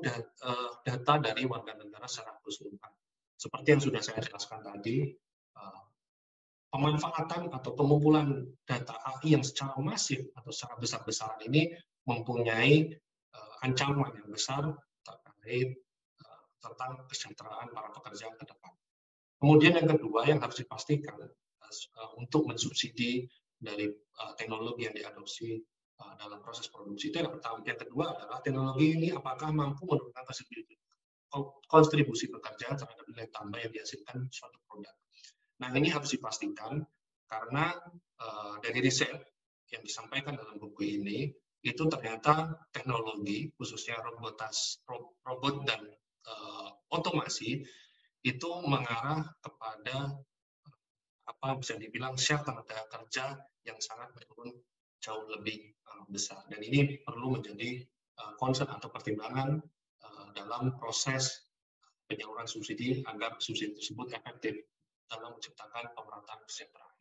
data 0.85 1.13
dari 1.17 1.43
warga 1.49 1.73
negara 1.73 2.05
secara 2.05 2.37
keseluruhan. 2.45 2.93
Seperti 3.35 3.67
yang 3.73 3.81
sudah 3.81 4.01
saya 4.05 4.21
jelaskan 4.21 4.61
tadi, 4.63 5.11
eh, 5.57 5.81
pemanfaatan 6.69 7.49
atau 7.51 7.71
pengumpulan 7.73 8.45
data 8.69 8.95
AI 9.01 9.35
yang 9.35 9.43
secara 9.43 9.75
masif 9.81 10.29
atau 10.37 10.53
secara 10.53 10.77
besar-besaran 10.77 11.41
ini 11.49 11.73
mempunyai 12.05 12.93
eh, 13.35 13.65
ancaman 13.65 14.13
yang 14.13 14.29
besar 14.29 14.61
terkait 15.01 15.73
eh, 16.21 16.41
tentang 16.61 17.01
kesejahteraan 17.09 17.73
para 17.73 17.89
pekerja 17.91 18.29
ke 18.37 18.45
depan. 18.45 18.73
Kemudian 19.41 19.77
yang 19.77 19.89
kedua 19.89 20.25
yang 20.25 20.39
harus 20.41 20.57
dipastikan 20.59 21.19
untuk 22.15 22.47
mensubsidi 22.47 23.27
dari 23.55 23.91
teknologi 24.39 24.87
yang 24.87 24.95
diadopsi 24.95 25.59
dalam 26.19 26.43
proses 26.43 26.67
produksi 26.67 27.11
itu 27.11 27.23
yang 27.23 27.31
pertama. 27.31 27.63
Yang 27.63 27.87
kedua 27.87 28.15
adalah 28.15 28.39
teknologi 28.43 28.99
ini 28.99 29.07
apakah 29.15 29.51
mampu 29.51 29.87
menurunkan 29.87 30.23
kontribusi 31.67 32.31
pekerja 32.31 32.79
terhadap 32.79 33.05
nilai 33.11 33.27
tambah 33.31 33.59
yang 33.59 33.71
dihasilkan 33.71 34.27
suatu 34.31 34.55
produk. 34.67 34.95
Nah 35.59 35.71
ini 35.75 35.91
harus 35.91 36.15
dipastikan 36.15 36.83
karena 37.27 37.75
dari 38.63 38.79
riset 38.79 39.11
yang 39.71 39.83
disampaikan 39.83 40.39
dalam 40.39 40.55
buku 40.61 40.99
ini 41.01 41.27
itu 41.65 41.83
ternyata 41.89 42.55
teknologi 42.69 43.49
khususnya 43.57 43.97
robotas 43.99 44.79
robot 45.25 45.65
dan 45.65 45.81
otomasi 46.93 47.65
itu 48.25 48.49
mengarah 48.65 49.21
kepada 49.37 50.17
apa 51.29 51.47
bisa 51.61 51.77
dibilang 51.77 52.17
share 52.17 52.41
tenaga 52.41 52.85
kerja 52.89 53.37
yang 53.65 53.77
sangat 53.77 54.09
menurun 54.17 54.49
jauh 54.97 55.25
lebih 55.29 55.73
uh, 55.93 56.05
besar 56.09 56.41
dan 56.49 56.57
ini 56.65 57.01
perlu 57.05 57.37
menjadi 57.37 57.85
uh, 58.17 58.33
concern 58.41 58.69
atau 58.73 58.89
pertimbangan 58.89 59.61
dalam 60.37 60.75
proses 60.77 61.49
penyaluran 62.05 62.45
subsidi 62.45 63.01
agar 63.09 63.39
subsidi 63.41 63.73
tersebut 63.73 64.13
efektif 64.13 64.53
dalam 65.09 65.33
menciptakan 65.33 65.95
pemerataan 65.95 66.39
kesejahteraan. 66.45 66.97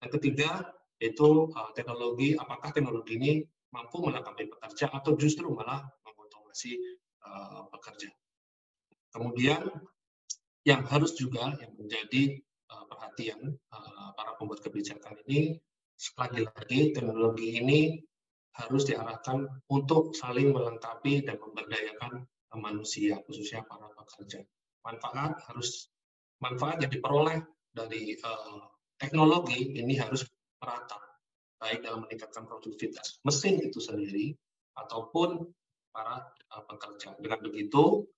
Yang 0.00 0.10
ketiga, 0.16 0.50
uh, 1.04 1.70
teknologi, 1.76 2.38
apakah 2.38 2.72
teknologi 2.72 3.20
ini 3.20 3.32
mampu 3.74 4.00
melengkapi 4.00 4.48
pekerja 4.50 4.88
atau 4.88 5.14
justru 5.20 5.50
malah 5.52 5.84
mengotomasi 6.02 6.78
pekerja. 7.70 8.10
Kemudian 9.12 9.60
yang 10.64 10.84
harus 10.84 11.16
juga 11.16 11.56
yang 11.56 11.72
menjadi 11.76 12.36
uh, 12.68 12.84
perhatian 12.88 13.56
uh, 13.72 14.10
para 14.12 14.36
pembuat 14.36 14.60
kebijakan 14.60 15.16
ini, 15.28 15.56
lagi-lagi 16.16 16.96
teknologi 16.96 17.60
ini 17.60 17.80
harus 18.56 18.88
diarahkan 18.88 19.46
untuk 19.72 20.12
saling 20.16 20.52
melengkapi 20.52 21.24
dan 21.24 21.40
memberdayakan 21.40 22.26
manusia, 22.58 23.22
khususnya 23.24 23.62
para 23.64 23.88
pekerja. 23.94 24.42
Manfaat 24.82 25.38
harus 25.48 25.86
manfaat 26.42 26.82
yang 26.82 26.90
diperoleh 26.90 27.40
dari 27.70 28.16
uh, 28.20 28.64
teknologi 28.98 29.76
ini 29.76 29.94
harus 29.96 30.26
merata, 30.58 30.98
baik 31.62 31.84
dalam 31.84 32.04
meningkatkan 32.04 32.44
produktivitas 32.48 33.20
mesin 33.22 33.60
itu 33.62 33.78
sendiri 33.78 34.34
ataupun 34.76 35.46
para 35.94 36.26
uh, 36.56 36.64
pekerja. 36.66 37.14
Dengan 37.20 37.38
begitu, 37.44 38.08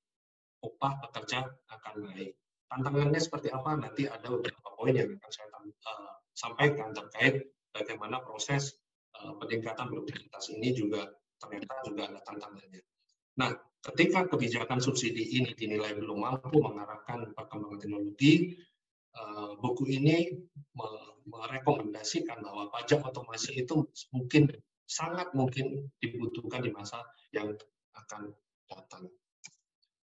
upah 0.63 1.03
pekerja 1.09 1.45
akan 1.69 1.95
naik. 2.09 2.39
Tantangannya 2.71 3.21
seperti 3.21 3.53
apa? 3.53 3.77
Nanti 3.77 4.09
ada 4.09 4.27
beberapa 4.33 4.69
poin 4.79 4.95
yang 4.97 5.13
akan 5.13 5.31
saya 5.31 5.47
uh, 5.53 6.13
sampaikan 6.33 6.97
terkait 6.97 7.53
bagaimana 7.75 8.25
proses 8.25 8.79
uh, 9.21 9.37
peningkatan 9.37 9.93
produktivitas 9.93 10.49
ini 10.57 10.73
juga 10.73 11.11
ternyata 11.43 11.75
juga 11.85 12.03
ada 12.09 12.21
tantangannya. 12.25 12.81
Nah, 13.37 13.51
ketika 13.83 14.29
kebijakan 14.31 14.79
subsidi 14.79 15.43
ini 15.43 15.51
dinilai 15.59 15.99
belum 15.99 16.23
mampu 16.23 16.63
mengarahkan 16.63 17.35
perkembangan 17.35 17.81
teknologi, 17.83 18.55
eh, 19.17 19.51
buku 19.59 19.89
ini 19.89 20.31
merekomendasikan 21.27 22.45
bahwa 22.45 22.71
pajak 22.71 23.03
otomasi 23.03 23.65
itu 23.65 23.89
mungkin 24.15 24.53
sangat 24.87 25.33
mungkin 25.33 25.89
dibutuhkan 25.99 26.61
di 26.63 26.71
masa 26.71 27.01
yang 27.33 27.57
akan 27.97 28.31
datang. 28.69 29.09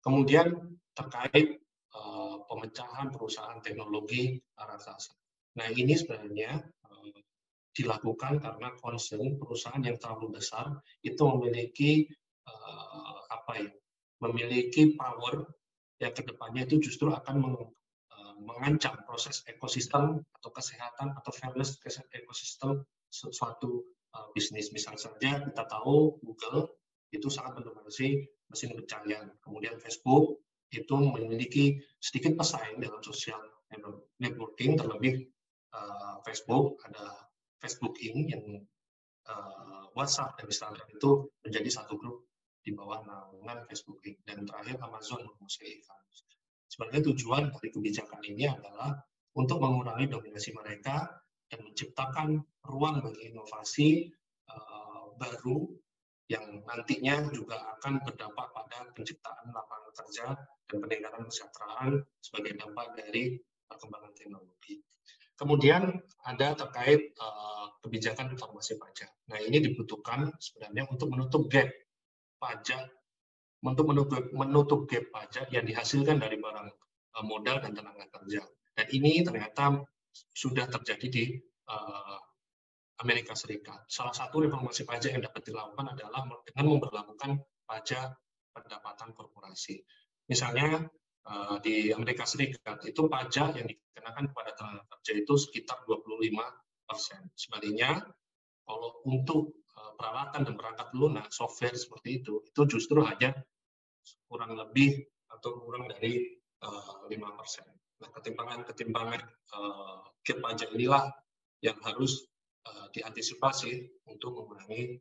Kemudian 0.01 0.57
terkait 0.97 1.61
uh, 1.93 2.41
pemecahan 2.49 3.13
perusahaan 3.13 3.61
teknologi 3.61 4.41
raksasa. 4.57 5.13
Nah 5.61 5.69
ini 5.69 5.93
sebenarnya 5.93 6.57
uh, 6.89 7.13
dilakukan 7.77 8.41
karena 8.41 8.69
concern 8.81 9.37
perusahaan 9.37 9.81
yang 9.85 10.01
terlalu 10.01 10.41
besar 10.41 10.73
itu 11.05 11.21
memiliki 11.21 12.09
uh, 12.49 13.19
apa 13.29 13.53
ya, 13.61 13.71
memiliki 14.25 14.97
power 14.97 15.45
yang 16.01 16.17
ke 16.17 16.25
depannya 16.25 16.65
itu 16.65 16.81
justru 16.81 17.13
akan 17.13 17.37
meng, 17.45 17.57
mengancam 18.41 18.97
proses 19.05 19.45
ekosistem 19.45 20.17
atau 20.41 20.49
kesehatan 20.49 21.13
atau 21.13 21.29
fairness 21.29 21.77
ekosistem 22.17 22.81
suatu 23.13 23.85
bisnis. 24.33 24.73
Misal 24.73 24.97
saja 24.97 25.45
kita 25.45 25.65
tahu 25.69 26.17
Google 26.25 26.73
itu 27.13 27.29
sangat 27.29 27.61
mendominasi 27.61 28.25
mesin 28.51 28.75
pencarian. 28.75 29.31
Kemudian 29.41 29.79
Facebook 29.79 30.43
itu 30.71 30.95
memiliki 30.95 31.79
sedikit 31.99 32.39
pesaing 32.39 32.83
dalam 32.83 33.03
sosial 33.03 33.41
networking, 34.19 34.75
terlebih 34.75 35.31
uh, 35.75 36.19
Facebook 36.27 36.83
ada 36.87 37.31
Facebooking 37.63 38.27
yang 38.31 38.45
uh, 39.31 39.87
WhatsApp 39.95 40.35
dan 40.39 40.51
Instagram 40.51 40.89
itu 40.91 41.31
menjadi 41.47 41.71
satu 41.71 41.95
grup 41.99 42.27
di 42.61 42.75
bawah 42.77 43.01
naungan 43.07 43.65
Facebooking 43.71 44.21
dan 44.27 44.45
terakhir 44.45 44.77
Amazon 44.85 45.25
menguasai 45.25 45.81
e-commerce. 45.81 46.21
Sebenarnya 46.71 47.03
tujuan 47.11 47.51
dari 47.51 47.69
kebijakan 47.73 48.21
ini 48.27 48.47
adalah 48.47 48.95
untuk 49.35 49.63
mengurangi 49.63 50.11
dominasi 50.11 50.55
mereka 50.55 51.09
dan 51.51 51.67
menciptakan 51.67 52.43
ruang 52.67 53.03
bagi 53.03 53.33
inovasi 53.33 54.07
uh, 54.51 55.11
baru 55.19 55.67
yang 56.31 56.62
nantinya 56.62 57.27
juga 57.35 57.59
akan 57.77 58.07
berdampak 58.07 58.55
pada 58.55 58.87
penciptaan 58.95 59.51
lapangan 59.51 59.90
kerja 59.99 60.27
dan 60.71 60.79
peningkatan 60.79 61.27
kesejahteraan 61.27 61.93
sebagai 62.23 62.55
dampak 62.55 62.87
dari 62.95 63.35
perkembangan 63.66 64.14
teknologi. 64.14 64.79
Kemudian 65.35 65.90
ada 66.23 66.55
terkait 66.55 67.19
uh, 67.19 67.75
kebijakan 67.83 68.31
informasi 68.31 68.79
pajak. 68.79 69.11
Nah 69.27 69.43
ini 69.43 69.59
dibutuhkan 69.59 70.31
sebenarnya 70.38 70.87
untuk 70.87 71.11
menutup 71.11 71.51
gap 71.51 71.66
pajak, 72.38 72.87
untuk 73.66 73.90
menutup, 73.90 74.23
menutup 74.31 74.87
gap 74.87 75.11
pajak 75.11 75.51
yang 75.51 75.66
dihasilkan 75.66 76.23
dari 76.23 76.38
barang 76.38 76.69
uh, 77.19 77.25
modal 77.27 77.59
dan 77.59 77.75
tenaga 77.75 78.07
kerja. 78.07 78.47
Dan 78.79 78.87
ini 78.95 79.27
ternyata 79.27 79.83
sudah 80.14 80.71
terjadi 80.71 81.07
di 81.11 81.25
uh, 81.66 82.30
Amerika 83.01 83.33
Serikat. 83.33 83.89
Salah 83.89 84.13
satu 84.13 84.45
reformasi 84.45 84.85
pajak 84.85 85.17
yang 85.17 85.25
dapat 85.25 85.43
dilakukan 85.49 85.97
adalah 85.97 86.25
dengan 86.45 86.65
memperlakukan 86.77 87.41
pajak 87.65 88.13
pendapatan 88.53 89.17
korporasi. 89.17 89.81
Misalnya 90.29 90.85
eh, 91.27 91.57
di 91.65 91.77
Amerika 91.97 92.29
Serikat 92.29 92.85
itu 92.85 93.09
pajak 93.09 93.57
yang 93.57 93.67
dikenakan 93.67 94.31
kepada 94.31 94.51
tenaga 94.53 94.83
kerja 94.97 95.13
itu 95.17 95.35
sekitar 95.41 95.81
25 95.89 96.37
persen. 96.85 97.21
Sebaliknya, 97.33 98.05
kalau 98.69 99.01
untuk 99.09 99.65
eh, 99.73 99.93
peralatan 99.97 100.45
dan 100.45 100.55
perangkat 100.61 100.89
lunak, 100.93 101.33
software 101.33 101.75
seperti 101.75 102.21
itu, 102.21 102.45
itu 102.45 102.61
justru 102.69 103.01
hanya 103.01 103.33
kurang 104.29 104.55
lebih 104.55 105.09
atau 105.33 105.57
kurang 105.65 105.89
dari 105.89 106.37
eh, 106.37 106.95
lima 107.09 107.33
persen. 107.33 107.65
Nah, 108.01 108.09
ketimpangan-ketimpangan 108.17 109.21
uh, 109.53 110.01
pajak 110.25 110.73
inilah 110.73 111.13
yang 111.61 111.77
harus 111.85 112.25
uh, 112.66 112.87
diantisipasi 112.92 114.05
untuk 114.09 114.37
mengurangi 114.37 114.99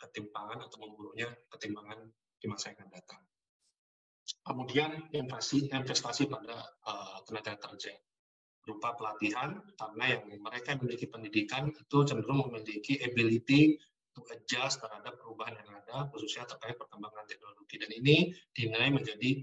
ketimpangan 0.00 0.64
atau 0.64 0.78
memburuknya 0.80 1.28
ketimpangan 1.52 2.08
di 2.40 2.46
masa 2.48 2.72
yang 2.72 2.76
akan 2.80 2.90
datang. 2.92 3.22
Kemudian 4.46 4.90
investasi 5.10 5.68
investasi 5.68 6.30
pada 6.30 6.56
uh, 6.86 7.18
tenaga 7.26 7.58
kerja 7.58 7.92
berupa 8.60 8.94
pelatihan 8.94 9.58
karena 9.74 10.04
yang 10.16 10.22
mereka 10.38 10.76
memiliki 10.78 11.08
pendidikan 11.08 11.72
itu 11.72 11.98
cenderung 12.06 12.46
memiliki 12.52 13.00
ability 13.02 13.80
to 14.14 14.20
adjust 14.30 14.78
terhadap 14.78 15.16
perubahan 15.18 15.56
yang 15.58 15.80
ada 15.80 16.06
khususnya 16.12 16.44
terkait 16.46 16.76
perkembangan 16.76 17.24
teknologi 17.26 17.76
dan 17.80 17.90
ini 17.90 18.16
dinilai 18.54 18.90
menjadi 18.92 19.42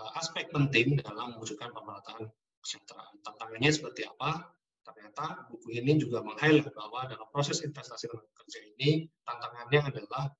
uh, 0.00 0.10
aspek 0.18 0.48
penting 0.50 0.98
dalam 1.02 1.36
mewujudkan 1.36 1.70
pemerataan 1.70 2.30
kesejahteraan. 2.64 3.14
Tantangannya 3.22 3.70
seperti 3.70 4.02
apa? 4.08 4.57
Ternyata 4.88 5.44
buku 5.52 5.76
ini 5.76 6.00
juga 6.00 6.24
meng-highlight 6.24 6.72
bahwa 6.72 7.04
dalam 7.04 7.28
proses 7.28 7.60
investasi 7.60 8.08
tenaga 8.08 8.32
kerja 8.40 8.60
ini 8.72 9.04
tantangannya 9.28 9.80
adalah 9.92 10.32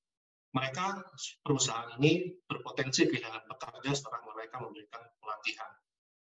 mereka 0.56 1.04
perusahaan 1.44 1.92
ini 2.00 2.40
berpotensi 2.48 3.04
kehilangan 3.04 3.44
pekerja 3.44 3.90
setelah 3.92 4.24
mereka 4.32 4.56
memberikan 4.64 5.02
pelatihan 5.20 5.70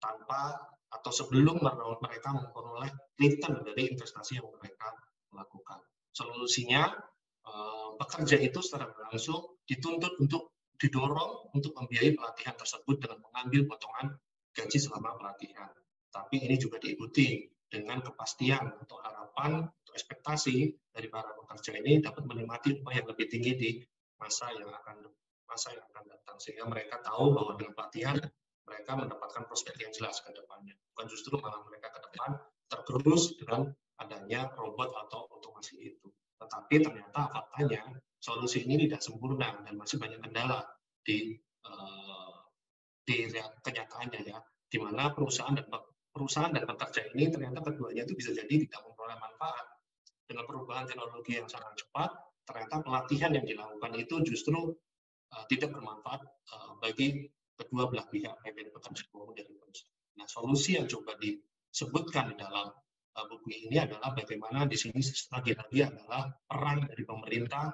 tanpa 0.02 0.58
atau 0.90 1.12
sebelum 1.14 1.62
mereka 2.02 2.30
memperoleh 2.34 2.90
return 3.22 3.62
dari 3.62 3.94
investasi 3.94 4.42
yang 4.42 4.50
mereka 4.58 4.90
lakukan. 5.36 5.84
Solusinya 6.16 6.90
eh, 7.46 7.90
pekerja 8.02 8.42
itu 8.42 8.58
secara 8.64 8.90
langsung 8.90 9.62
dituntut 9.70 10.18
untuk 10.18 10.58
didorong 10.78 11.54
untuk 11.58 11.74
membiayai 11.74 12.14
pelatihan 12.14 12.54
tersebut 12.58 13.02
dengan 13.02 13.22
mengambil 13.22 13.66
potongan 13.70 14.18
gaji 14.54 14.78
selama 14.78 15.14
pelatihan. 15.18 15.70
Tapi 16.10 16.42
ini 16.42 16.56
juga 16.58 16.82
diikuti 16.82 17.46
dengan 17.68 18.00
kepastian 18.00 18.72
atau 18.88 18.98
harapan 19.04 19.68
atau 19.68 19.94
ekspektasi 19.94 20.72
dari 20.92 21.08
para 21.12 21.36
pekerja 21.36 21.76
ini 21.76 22.00
dapat 22.00 22.24
menikmati 22.24 22.80
upah 22.80 22.94
yang 22.96 23.08
lebih 23.12 23.28
tinggi 23.28 23.52
di 23.56 23.70
masa 24.18 24.50
yang 24.56 24.72
akan 24.72 25.08
masa 25.48 25.76
yang 25.76 25.86
akan 25.92 26.04
datang. 26.08 26.38
Sehingga 26.40 26.66
mereka 26.68 27.00
tahu 27.04 27.36
bahwa 27.36 27.60
dengan 27.60 27.74
pelatihan 27.76 28.18
mereka 28.68 28.92
mendapatkan 29.00 29.44
prospek 29.48 29.80
yang 29.80 29.92
jelas 29.96 30.20
ke 30.20 30.32
depannya. 30.36 30.76
Bukan 30.96 31.06
justru 31.08 31.40
malah 31.40 31.64
mereka 31.64 31.88
ke 31.92 32.00
depan 32.12 32.36
tergerus 32.68 33.36
dengan 33.40 33.72
adanya 34.00 34.52
robot 34.60 34.92
atau 35.08 35.28
otomasi 35.40 35.80
itu. 35.80 36.08
Tetapi 36.38 36.76
ternyata 36.84 37.32
faktanya 37.32 37.84
solusi 38.20 38.68
ini 38.68 38.88
tidak 38.88 39.02
sempurna 39.02 39.64
dan 39.64 39.74
masih 39.80 39.98
banyak 39.98 40.20
kendala 40.20 40.68
di 41.02 41.40
uh, 41.64 42.36
di 43.08 43.32
kenyataannya 43.64 44.22
ya 44.28 44.38
di 44.68 44.78
mana 44.84 45.16
perusahaan 45.16 45.56
dan 45.56 45.64
perusahaan 46.18 46.50
dan 46.50 46.66
pekerja 46.66 47.14
ini 47.14 47.30
ternyata 47.30 47.62
keduanya 47.62 48.02
itu 48.10 48.18
bisa 48.18 48.34
jadi 48.34 48.66
tidak 48.66 48.82
memperoleh 48.82 49.22
manfaat. 49.22 49.66
Dengan 50.26 50.44
perubahan 50.50 50.90
teknologi 50.90 51.40
yang 51.40 51.48
sangat 51.48 51.78
cepat, 51.78 52.10
ternyata 52.44 52.84
pelatihan 52.84 53.32
yang 53.38 53.46
dilakukan 53.46 53.92
itu 53.96 54.16
justru 54.26 54.74
uh, 55.32 55.46
tidak 55.48 55.78
bermanfaat 55.78 56.26
uh, 56.26 56.76
bagi 56.82 57.30
kedua 57.56 57.88
belah 57.88 58.10
pihak, 58.10 58.34
baik 58.42 58.54
dari 58.58 58.70
pekerja 58.74 59.08
maupun 59.14 59.38
dari 59.38 59.52
perusahaan. 59.54 59.96
Nah, 60.18 60.28
solusi 60.28 60.76
yang 60.76 60.90
coba 60.90 61.16
disebutkan 61.22 62.34
di 62.34 62.36
dalam 62.42 62.68
uh, 63.16 63.26
buku 63.30 63.70
ini 63.70 63.78
adalah 63.78 64.12
bagaimana 64.12 64.66
di 64.66 64.76
sini 64.76 65.00
lagi-lagi 65.32 65.80
adalah 65.86 66.28
peran 66.44 66.90
dari 66.90 67.04
pemerintah, 67.06 67.72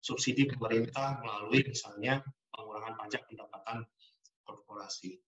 subsidi 0.00 0.48
pemerintah 0.48 1.20
melalui 1.20 1.60
misalnya 1.66 2.24
pengurangan 2.54 2.94
pajak 2.96 3.28
pendapatan 3.28 3.84
korporasi. 4.46 5.20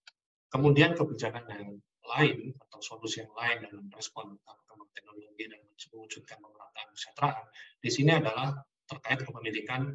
Kemudian 0.48 0.96
kebijakan 0.96 1.44
yang 1.48 1.80
lain 2.06 2.50
atau 2.68 2.80
solusi 2.82 3.22
yang 3.22 3.32
lain 3.38 3.66
dalam 3.66 3.86
respon 3.94 4.34
perkembangan 4.42 4.90
teknologi 4.94 5.44
dan 5.46 5.60
mewujudkan 5.92 6.38
pemerataan 6.38 6.88
kesejahteraan 6.94 7.44
di 7.82 7.90
sini 7.90 8.10
adalah 8.14 8.54
terkait 8.86 9.24
kepemilikan 9.24 9.90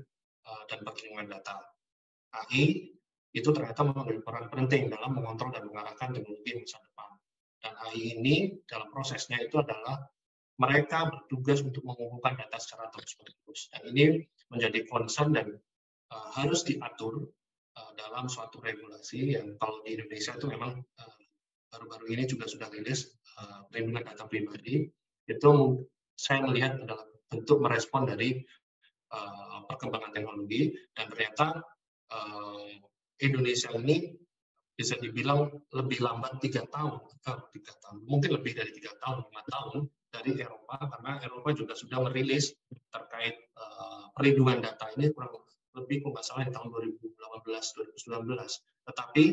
uh, 0.47 0.63
dan 0.71 0.79
perlindungan 0.81 1.37
data. 1.37 1.55
AI 2.33 2.91
itu 3.35 3.49
ternyata 3.53 3.85
memiliki 3.85 4.23
peran 4.25 4.47
penting 4.49 4.89
dalam 4.89 5.13
mengontrol 5.13 5.53
dan 5.53 5.67
mengarahkan 5.69 6.15
teknologi 6.15 6.51
masa 6.57 6.79
depan. 6.81 7.09
Dan 7.61 7.73
AI 7.85 8.01
ini 8.17 8.35
dalam 8.65 8.89
prosesnya 8.89 9.37
itu 9.43 9.61
adalah 9.61 10.01
mereka 10.57 11.05
bertugas 11.13 11.61
untuk 11.61 11.85
mengumpulkan 11.85 12.33
data 12.41 12.57
secara 12.57 12.89
terus-menerus. 12.89 13.69
Dan 13.69 13.81
ini 13.93 14.05
menjadi 14.49 14.79
concern 14.89 15.29
dan 15.35 15.47
uh, 16.09 16.27
harus 16.33 16.65
diatur 16.65 17.29
uh, 17.77 17.91
dalam 17.93 18.25
suatu 18.25 18.57
regulasi 18.57 19.37
yang 19.37 19.53
kalau 19.61 19.85
di 19.85 19.93
Indonesia 19.99 20.33
itu 20.33 20.47
memang 20.49 20.81
baru-baru 21.77 22.17
ini 22.17 22.23
juga 22.25 22.49
sudah 22.49 22.73
rilis 22.73 23.13
uh, 23.37 23.69
perlindungan 23.69 24.01
data 24.09 24.25
pribadi. 24.25 24.89
Itu 25.29 25.85
saya 26.17 26.41
melihat 26.41 26.81
adalah 26.81 27.05
bentuk 27.29 27.61
merespon 27.61 28.09
dari 28.09 28.41
uh, 29.13 29.61
perkembangan 29.69 30.09
teknologi 30.09 30.73
dan 30.97 31.05
ternyata 31.13 31.61
uh, 32.09 32.73
Indonesia 33.21 33.69
ini 33.77 34.17
bisa 34.73 34.97
dibilang 34.97 35.49
lebih 35.73 36.01
lambat 36.01 36.37
tiga 36.41 36.65
tahun, 36.69 37.01
tiga 37.53 37.73
tahun, 37.81 37.97
mungkin 38.05 38.29
lebih 38.37 38.57
dari 38.57 38.69
tiga 38.73 38.93
tahun, 39.01 39.25
lima 39.25 39.43
tahun 39.49 39.89
dari 40.13 40.31
Eropa 40.37 40.77
karena 40.81 41.11
Eropa 41.21 41.49
juga 41.53 41.73
sudah 41.77 42.01
merilis 42.09 42.53
terkait 42.89 43.37
uh, 43.57 44.09
perlindungan 44.17 44.65
data 44.65 44.89
ini 44.97 45.13
kurang 45.13 45.33
lebih 45.77 46.01
kalau 46.01 46.13
nggak 46.17 46.25
salah 46.25 46.45
di 46.45 46.53
tahun 46.53 46.73
2018 46.73 48.01
2019 48.01 48.89
tetapi 48.89 49.25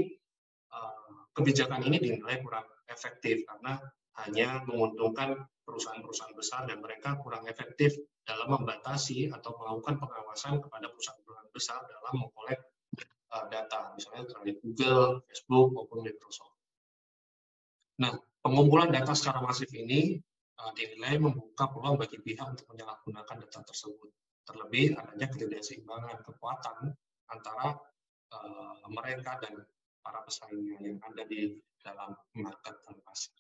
Eh, 0.75 1.04
kebijakan 1.35 1.83
ini 1.85 1.99
dinilai 1.99 2.41
kurang 2.41 2.65
efektif 2.87 3.43
karena 3.45 3.83
hanya 4.23 4.63
menguntungkan 4.71 5.35
perusahaan-perusahaan 5.67 6.37
besar 6.39 6.71
dan 6.71 6.79
mereka 6.79 7.19
kurang 7.19 7.45
efektif 7.51 7.99
dalam 8.23 8.55
membatasi 8.55 9.33
atau 9.33 9.59
melakukan 9.59 9.99
pengawasan 9.99 10.63
kepada 10.63 10.87
perusahaan-perusahaan 10.93 11.51
besar 11.51 11.81
dalam 11.85 12.15
mengkolek 12.23 12.61
uh, 13.35 13.45
data, 13.51 13.93
misalnya 13.99 14.25
terhadap 14.31 14.57
Google, 14.63 15.25
Facebook, 15.27 15.67
maupun 15.75 15.99
Microsoft. 16.07 16.55
Nah, 18.01 18.15
pengumpulan 18.41 18.91
data 18.95 19.13
secara 19.13 19.43
masif 19.43 19.69
ini 19.75 20.21
uh, 20.63 20.71
dinilai 20.79 21.19
membuka 21.19 21.69
peluang 21.69 21.99
bagi 21.99 22.23
pihak 22.23 22.47
untuk 22.47 22.67
menyalahgunakan 22.71 23.37
data 23.49 23.61
tersebut. 23.67 24.11
Terlebih 24.45 24.95
adanya 25.01 25.27
ketidakseimbangan 25.33 26.21
kekuatan 26.23 26.93
antara 27.33 27.75
uh, 28.31 28.77
mereka 28.93 29.41
dan 29.41 29.65
para 30.05 30.21
pesaingnya 30.21 30.77
yang 30.85 31.01
ada 31.01 31.25
di 31.25 31.57
dalam 31.81 32.13
market 32.37 32.77
dan. 32.85 33.33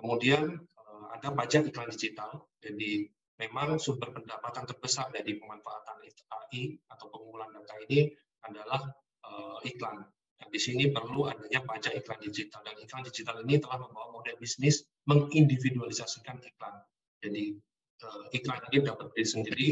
Kemudian 0.00 0.56
uh, 0.56 1.06
ada 1.12 1.28
pajak 1.36 1.68
iklan 1.68 1.92
digital, 1.92 2.48
jadi 2.64 3.04
memang 3.36 3.76
sumber 3.76 4.16
pendapatan 4.16 4.64
terbesar 4.64 5.12
dari 5.12 5.36
pemanfaatan 5.36 6.00
AI 6.00 6.80
atau 6.88 7.12
pengumpulan 7.12 7.52
data 7.52 7.76
ini 7.84 8.08
adalah 8.48 8.80
uh, 9.28 9.60
iklan. 9.68 10.00
Dan 10.40 10.48
di 10.48 10.56
sini 10.56 10.88
perlu 10.88 11.28
adanya 11.28 11.60
pajak 11.68 12.00
iklan 12.00 12.16
digital 12.24 12.64
dan 12.64 12.80
iklan 12.80 13.04
digital 13.04 13.36
ini 13.44 13.60
telah 13.60 13.76
membawa 13.76 14.08
model 14.08 14.40
bisnis 14.40 14.88
mengindividualisasikan 15.04 16.40
iklan. 16.40 16.80
Jadi 17.20 17.60
uh, 18.08 18.24
iklan 18.32 18.60
ini 18.72 18.78
dapat 18.80 19.12
berdiri 19.12 19.28
sendiri, 19.28 19.68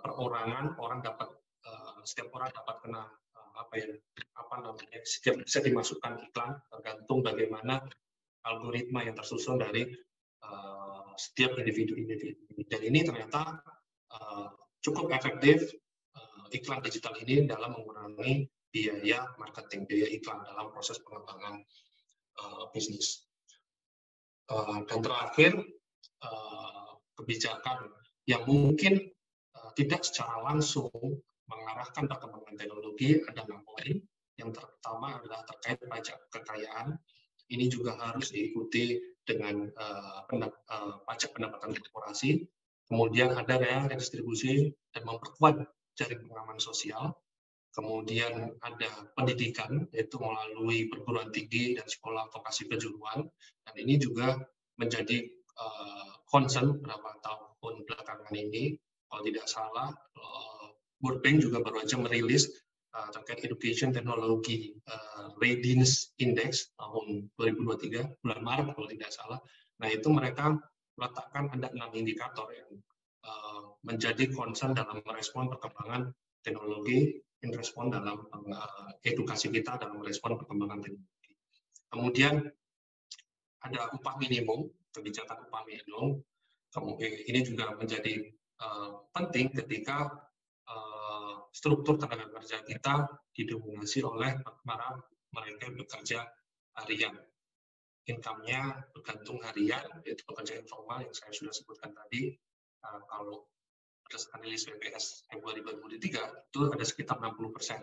perorangan 0.00 0.80
orang 0.80 1.04
dapat 1.04 1.28
setiap 2.08 2.32
orang 2.32 2.48
dapat 2.56 2.80
kena 2.80 3.04
apa 3.58 3.74
ya 3.74 3.86
apa 4.38 4.54
namanya 4.62 5.02
setiap 5.02 5.42
bisa 5.42 5.58
dimasukkan 5.58 6.30
iklan 6.30 6.56
tergantung 6.70 7.20
bagaimana 7.26 7.82
algoritma 8.46 9.02
yang 9.02 9.18
tersusun 9.18 9.58
dari 9.58 9.90
uh, 10.46 11.12
setiap 11.18 11.58
individu-individu. 11.58 12.64
Dan 12.70 12.80
ini 12.86 13.02
ternyata 13.02 13.58
uh, 14.14 14.48
cukup 14.80 15.10
efektif 15.10 15.74
uh, 16.14 16.46
iklan 16.54 16.80
digital 16.80 17.12
ini 17.18 17.44
dalam 17.44 17.74
mengurangi 17.74 18.46
biaya 18.70 19.26
marketing, 19.40 19.84
biaya 19.88 20.08
iklan 20.12 20.44
dalam 20.46 20.70
proses 20.70 21.02
pengembangan 21.02 21.60
uh, 22.40 22.64
bisnis. 22.70 23.26
Uh, 24.48 24.80
dan 24.88 25.04
terakhir, 25.04 25.52
uh, 26.24 26.90
kebijakan 27.20 27.92
yang 28.24 28.46
mungkin 28.48 29.12
uh, 29.56 29.70
tidak 29.76 30.06
secara 30.06 30.40
langsung 30.46 30.88
mengarahkan 31.48 32.04
perkembangan 32.06 32.54
teknologi 32.54 33.18
ada 33.24 33.42
enam 33.44 33.64
poin. 33.64 33.96
Yang 34.38 34.50
pertama 34.54 35.18
adalah 35.18 35.42
terkait 35.48 35.82
pajak 35.82 36.18
kekayaan. 36.30 36.94
Ini 37.48 37.64
juga 37.72 37.96
harus 37.96 38.30
diikuti 38.30 39.00
dengan 39.24 39.66
uh, 39.72 40.20
uh, 40.28 40.94
pajak 41.08 41.34
pendapatan 41.34 41.74
korporasi. 41.74 42.44
Kemudian 42.88 43.34
ada 43.36 43.56
redistribusi 43.60 44.72
dan 44.92 45.02
memperkuat 45.08 45.64
jaring 45.98 46.28
pengaman 46.28 46.60
sosial 46.62 47.16
kemudian 47.78 48.58
ada 48.58 48.90
pendidikan 49.14 49.86
yaitu 49.94 50.18
melalui 50.18 50.90
perguruan 50.90 51.30
tinggi 51.30 51.78
dan 51.78 51.86
sekolah 51.86 52.26
vokasi 52.34 52.66
kejuruan 52.66 53.22
dan 53.62 53.74
ini 53.78 54.00
juga 54.02 54.34
menjadi 54.82 55.30
uh, 55.54 56.10
concern 56.26 56.80
beberapa 56.80 57.14
tahun 57.22 57.86
belakangan 57.86 58.34
ini 58.34 58.74
kalau 59.06 59.22
tidak 59.22 59.46
salah 59.46 59.88
uh, 59.94 60.57
World 61.04 61.20
Bank 61.22 61.42
juga 61.44 61.62
baru 61.62 61.84
saja 61.84 61.96
merilis 62.00 62.50
uh, 62.94 63.08
terkait 63.14 63.44
education 63.46 63.94
teknologi 63.94 64.74
uh, 64.88 65.34
readiness 65.38 66.14
index 66.18 66.74
tahun 66.78 67.30
2023 67.38 68.22
bulan 68.24 68.40
Maret 68.42 68.66
kalau 68.74 68.88
tidak 68.90 69.10
salah 69.14 69.40
nah 69.78 69.88
itu 69.88 70.08
mereka 70.10 70.58
meletakkan 70.98 71.46
ada 71.54 71.70
enam 71.70 71.90
indikator 71.94 72.50
yang 72.50 72.70
uh, 73.22 73.78
menjadi 73.86 74.26
concern 74.34 74.74
dalam 74.74 74.98
merespon 75.06 75.46
perkembangan 75.46 76.10
teknologi 76.42 77.22
in 77.46 77.54
respon 77.54 77.94
dalam 77.94 78.26
uh, 78.34 78.90
edukasi 79.06 79.54
kita 79.54 79.78
dalam 79.78 80.02
merespon 80.02 80.34
perkembangan 80.34 80.82
teknologi. 80.82 81.30
Kemudian 81.88 82.34
ada 83.62 83.80
upah 83.94 84.18
minimum, 84.18 84.66
kebijakan 84.90 85.46
upah 85.46 85.62
minimum. 85.66 86.18
Kemudian 86.68 87.12
ini 87.30 87.40
juga 87.46 87.72
menjadi 87.78 88.28
uh, 88.60 89.06
penting 89.14 89.54
ketika 89.54 90.10
struktur 91.52 91.96
tenaga 91.96 92.28
kerja 92.38 92.60
kita 92.62 93.08
didominasi 93.34 94.04
oleh 94.04 94.36
para 94.62 95.00
mereka 95.34 95.68
yang 95.68 95.76
bekerja 95.80 96.18
harian. 96.78 97.14
Income-nya 98.08 98.88
bergantung 98.96 99.36
harian, 99.44 99.84
yaitu 100.06 100.24
pekerja 100.24 100.56
informal 100.56 101.04
yang 101.04 101.12
saya 101.12 101.32
sudah 101.34 101.52
sebutkan 101.52 101.92
tadi. 101.92 102.32
Uh, 102.78 103.02
kalau 103.10 103.44
berdasarkan 104.08 104.40
rilis 104.40 104.64
BPS 104.64 105.28
Februari 105.28 105.60
2023 105.60 106.48
itu 106.48 106.58
ada 106.72 106.84
sekitar 106.86 107.20
60 107.20 107.52
persen 107.52 107.82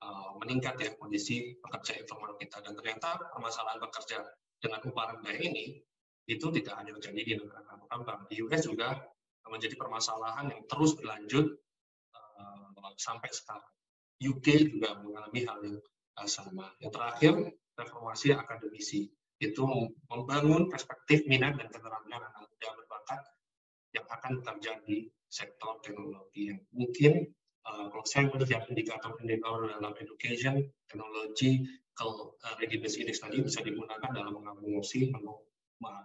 uh, 0.00 0.32
meningkat 0.40 0.78
ya 0.80 0.94
kondisi 0.96 1.58
pekerja 1.60 2.00
informal 2.00 2.38
kita 2.40 2.64
dan 2.64 2.72
ternyata 2.72 3.20
permasalahan 3.34 3.82
bekerja 3.82 4.22
dengan 4.62 4.80
upah 4.86 5.18
rendah 5.18 5.36
ini 5.36 5.82
itu 6.30 6.46
tidak 6.54 6.78
hanya 6.80 6.94
terjadi 6.96 7.20
di 7.26 7.32
negara 7.42 7.74
berkembang 7.76 8.22
di 8.30 8.38
US 8.46 8.62
juga 8.64 9.02
menjadi 9.50 9.74
permasalahan 9.74 10.46
yang 10.54 10.62
terus 10.70 10.94
berlanjut 10.94 11.58
uh, 12.80 12.96
sampai 12.96 13.30
sekarang 13.30 13.70
UK 14.20 14.76
juga 14.76 15.00
mengalami 15.00 15.40
hal 15.44 15.58
yang 15.64 15.78
uh, 16.16 16.28
sama 16.28 16.72
yang 16.80 16.92
terakhir 16.92 17.32
reformasi 17.76 18.36
akademisi 18.36 19.08
itu 19.40 19.64
membangun 20.12 20.68
perspektif 20.68 21.24
minat 21.24 21.56
dan 21.56 21.72
keterampilan 21.72 22.20
anak 22.20 22.44
muda 22.44 22.68
berbakat 22.76 23.20
yang 23.96 24.04
akan 24.04 24.44
terjadi 24.44 25.08
sektor 25.32 25.80
teknologi 25.80 26.52
yang 26.52 26.60
mungkin 26.76 27.32
uh, 27.64 27.88
kalau 27.88 28.04
saya 28.04 28.28
melihat 28.28 28.68
indikator-indikator 28.68 29.72
dalam 29.72 29.94
education, 29.96 30.68
teknologi, 30.90 31.64
kalau 31.96 32.36
uh, 32.44 32.54
readiness 32.60 33.00
index 33.00 33.24
tadi 33.24 33.40
bisa 33.40 33.64
digunakan 33.64 34.10
dalam 34.12 34.36
mengakomosi, 34.36 35.08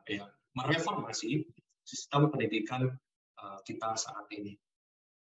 ya, 0.08 0.26
mereformasi 0.56 1.44
sistem 1.84 2.32
pendidikan 2.32 2.88
uh, 3.40 3.60
kita 3.68 4.00
saat 4.00 4.26
ini. 4.32 4.56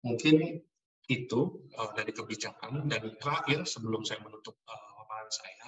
Mungkin 0.06 0.62
itu 1.06 1.62
uh, 1.78 1.92
dari 1.94 2.10
kebijakan 2.10 2.90
dan 2.90 3.14
terakhir 3.22 3.66
sebelum 3.70 4.02
saya 4.02 4.22
menutup 4.26 4.58
uh, 4.66 4.92
paparan 5.02 5.30
saya, 5.30 5.68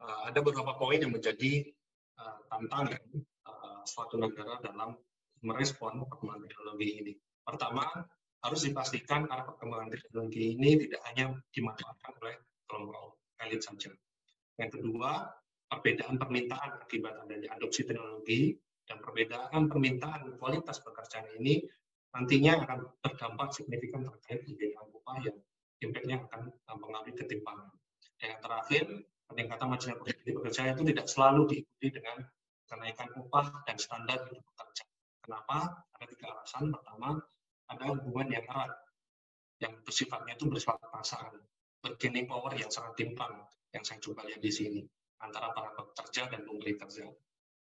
uh, 0.00 0.20
ada 0.32 0.40
beberapa 0.40 0.72
poin 0.80 0.96
yang 0.96 1.12
menjadi 1.12 1.68
uh, 2.20 2.38
tantangan 2.48 3.04
uh, 3.44 3.80
suatu 3.84 4.16
negara 4.16 4.60
dalam 4.64 4.96
merespon 5.44 6.00
perkembangan 6.08 6.48
teknologi 6.48 6.88
ini. 7.04 7.12
Pertama, 7.44 7.84
harus 8.44 8.60
dipastikan 8.64 9.28
arah 9.28 9.44
perkembangan 9.44 9.92
teknologi 9.92 10.56
ini 10.56 10.80
tidak 10.88 11.00
hanya 11.12 11.24
dimanfaatkan 11.52 12.12
oleh 12.20 12.36
kelompok 12.68 13.20
elit 13.44 13.60
saja. 13.60 13.92
Yang 14.56 14.80
kedua, 14.80 15.28
perbedaan 15.68 16.16
permintaan 16.16 16.80
akibat 16.80 17.24
adanya 17.24 17.56
adopsi 17.56 17.84
teknologi 17.84 18.56
dan 18.84 19.00
perbedaan 19.00 19.68
permintaan 19.68 20.36
kualitas 20.36 20.80
pekerjaan 20.84 21.24
ini 21.40 21.64
nantinya 22.14 22.62
akan 22.62 22.78
berdampak 23.02 23.48
signifikan 23.50 24.06
terkait 24.06 24.46
perbedaan 24.46 24.86
upah 24.94 25.16
yang 25.26 25.36
impact-nya 25.82 26.16
akan 26.30 26.40
mempengaruhi 26.70 27.14
ketimpangan. 27.18 27.68
Dan 28.22 28.26
yang 28.38 28.40
terakhir, 28.40 28.84
peningkatan 29.26 29.66
marginal 29.66 29.96
produktivitas 29.98 30.34
pekerja 30.38 30.62
itu 30.72 30.82
tidak 30.94 31.06
selalu 31.10 31.42
diikuti 31.50 31.88
dengan 31.90 32.16
kenaikan 32.70 33.08
upah 33.18 33.46
dan 33.66 33.76
standar 33.76 34.18
hidup 34.30 34.46
pekerja. 34.54 34.84
Kenapa? 35.26 35.58
Ada 35.98 36.04
tiga 36.14 36.26
alasan. 36.32 36.64
Pertama, 36.70 37.08
ada 37.68 37.84
hubungan 37.98 38.28
yang 38.30 38.44
erat 38.46 38.72
yang 39.62 39.74
bersifatnya 39.82 40.36
itu 40.36 40.46
bersifat 40.50 40.78
pasangan 40.92 41.34
bargaining 41.80 42.26
power 42.28 42.52
yang 42.56 42.68
sangat 42.68 42.96
timpang 42.96 43.32
yang 43.72 43.82
saya 43.84 44.00
coba 44.00 44.24
lihat 44.24 44.40
di 44.40 44.52
sini 44.52 44.80
antara 45.20 45.52
para 45.52 45.72
pekerja 45.72 46.28
dan 46.28 46.44
pemberi 46.44 46.76
kerja. 46.76 47.06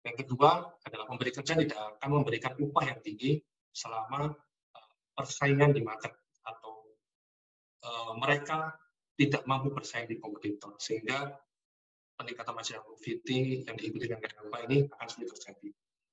Yang 0.04 0.16
kedua 0.26 0.74
adalah 0.84 1.06
pemberi 1.08 1.32
kerja 1.32 1.54
tidak 1.56 1.78
akan 1.98 2.08
memberikan 2.20 2.52
upah 2.60 2.84
yang 2.92 3.00
tinggi 3.00 3.40
selama 3.74 4.30
uh, 4.72 4.90
persaingan 5.18 5.74
di 5.74 5.82
market 5.82 6.14
atau 6.46 6.86
uh, 7.82 8.12
mereka 8.22 8.72
tidak 9.18 9.42
mampu 9.46 9.70
bersaing 9.74 10.06
di 10.06 10.18
kompetitor 10.18 10.74
sehingga 10.78 11.34
peningkatan 12.14 12.54
marginal 12.54 12.82
profitability 12.86 13.66
yang 13.66 13.74
diikuti 13.74 14.06
dengan 14.06 14.30
upah 14.46 14.60
ini 14.70 14.86
akan 14.86 15.06
sulit 15.10 15.28
terjadi. 15.34 15.68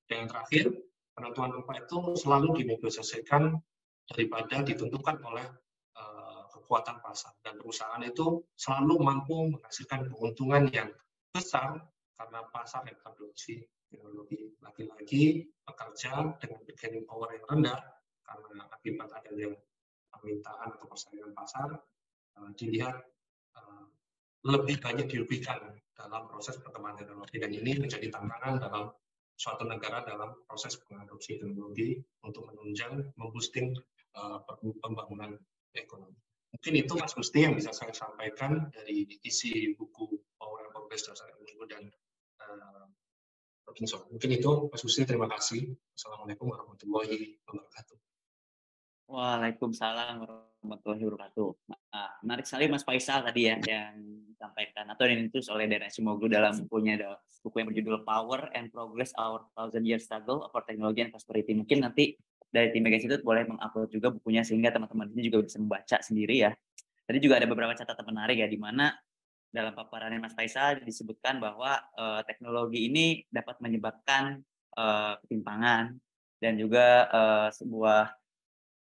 Dan 0.10 0.16
yang 0.26 0.30
terakhir, 0.30 0.66
penentuan 1.14 1.52
upah 1.62 1.78
itu 1.78 1.98
selalu 2.18 2.62
dinegosiasikan 2.62 3.54
daripada 4.10 4.66
ditentukan 4.66 5.22
oleh 5.24 5.46
uh, 5.98 6.44
kekuatan 6.52 7.00
pasar 7.06 7.32
dan 7.46 7.56
perusahaan 7.62 8.02
itu 8.02 8.44
selalu 8.58 9.00
mampu 9.00 9.56
menghasilkan 9.56 10.10
keuntungan 10.10 10.68
yang 10.74 10.90
besar 11.32 11.80
karena 12.18 12.40
pasar 12.52 12.84
yang 12.86 12.98
produksi 13.00 13.64
teknologi 13.92 14.56
lagi-lagi 14.64 15.46
pekerja 15.68 16.34
dengan 16.40 16.60
bargaining 16.64 17.06
power 17.06 17.30
yang 17.36 17.46
rendah 17.52 17.80
karena 18.24 18.64
akibat 18.72 19.10
adanya 19.12 19.52
permintaan 20.08 20.70
atau 20.80 20.88
persaingan 20.88 21.36
pasar 21.36 21.70
uh, 22.40 22.50
dilihat 22.56 23.04
uh, 23.60 23.86
lebih 24.48 24.80
banyak 24.80 25.12
dirugikan 25.12 25.76
dalam 25.94 26.26
proses 26.32 26.58
perkembangan 26.64 27.06
teknologi 27.06 27.38
dan 27.38 27.52
ini 27.52 27.78
menjadi 27.78 28.08
tantangan 28.10 28.58
dalam 28.58 28.86
suatu 29.38 29.66
negara 29.66 30.06
dalam 30.06 30.38
proses 30.46 30.78
mengadopsi 30.90 31.42
teknologi 31.42 31.98
untuk 32.22 32.46
menunjang, 32.54 33.10
memboosting 33.18 33.74
uh, 34.18 34.38
pembangunan 34.82 35.34
ekonomi. 35.74 36.18
Mungkin 36.52 36.74
itu 36.78 36.94
Mas 37.00 37.16
Gusti 37.16 37.48
yang 37.48 37.56
bisa 37.58 37.72
saya 37.72 37.96
sampaikan 37.96 38.70
dari 38.76 39.08
isi 39.24 39.74
buku 39.74 40.14
Power 40.36 40.68
and 40.68 40.72
Progress 40.76 41.08
Dasar 41.08 41.32
Ilmu 41.32 41.64
dan 41.66 41.90
uh, 42.44 42.86
Robinson. 43.72 44.04
Mungkin 44.12 44.30
itu 44.36 44.52
Mas 44.68 44.84
Gusti, 44.84 45.08
terima 45.08 45.32
kasih. 45.32 45.72
Assalamualaikum 45.96 46.52
warahmatullahi 46.52 47.40
wabarakatuh. 47.48 47.98
Waalaikumsalam 49.08 50.28
warahmatullahi 50.28 51.04
wabarakatuh. 51.08 51.50
Nah, 51.72 52.12
menarik 52.20 52.44
sekali 52.44 52.68
Mas 52.68 52.84
Faisal 52.84 53.24
tadi 53.24 53.48
ya 53.48 53.56
yang 53.64 53.96
disampaikan 54.28 54.92
atau 54.92 55.08
yang 55.08 55.24
itu 55.24 55.40
oleh 55.48 55.72
Darren 55.72 55.88
Simoglu 55.88 56.28
dalam 56.28 56.52
bukunya 56.68 57.00
buku 57.42 57.56
yang 57.64 57.68
berjudul 57.72 58.04
Power 58.04 58.52
and 58.52 58.70
Progress 58.76 59.16
Our 59.16 59.48
Thousand 59.56 59.88
Year 59.88 60.04
Struggle 60.04 60.52
for 60.52 60.68
Technology 60.68 61.08
and 61.08 61.12
Prosperity. 61.16 61.56
Mungkin 61.56 61.88
nanti 61.88 62.20
dari 62.52 62.76
tim 62.76 62.84
Mega 62.84 63.00
Institute 63.00 63.24
boleh 63.24 63.48
mengupload 63.48 63.88
juga 63.88 64.12
bukunya 64.12 64.44
sehingga 64.44 64.76
teman-teman 64.76 65.08
ini 65.16 65.32
juga 65.32 65.48
bisa 65.48 65.58
membaca 65.58 65.98
sendiri 66.04 66.44
ya. 66.44 66.52
Tadi 67.08 67.18
juga 67.24 67.40
ada 67.40 67.48
beberapa 67.48 67.72
catatan 67.72 68.04
menarik 68.04 68.44
ya 68.44 68.48
di 68.48 68.60
mana 68.60 68.92
dalam 69.52 69.76
paparannya 69.76 70.24
Mas 70.24 70.34
Faisal 70.34 70.80
disebutkan 70.82 71.44
bahwa 71.44 71.76
uh, 72.00 72.24
teknologi 72.24 72.88
ini 72.88 73.28
dapat 73.28 73.60
menyebabkan 73.60 74.40
uh, 74.80 75.20
ketimpangan 75.28 76.00
dan 76.40 76.54
juga 76.56 77.12
uh, 77.12 77.48
sebuah 77.52 78.16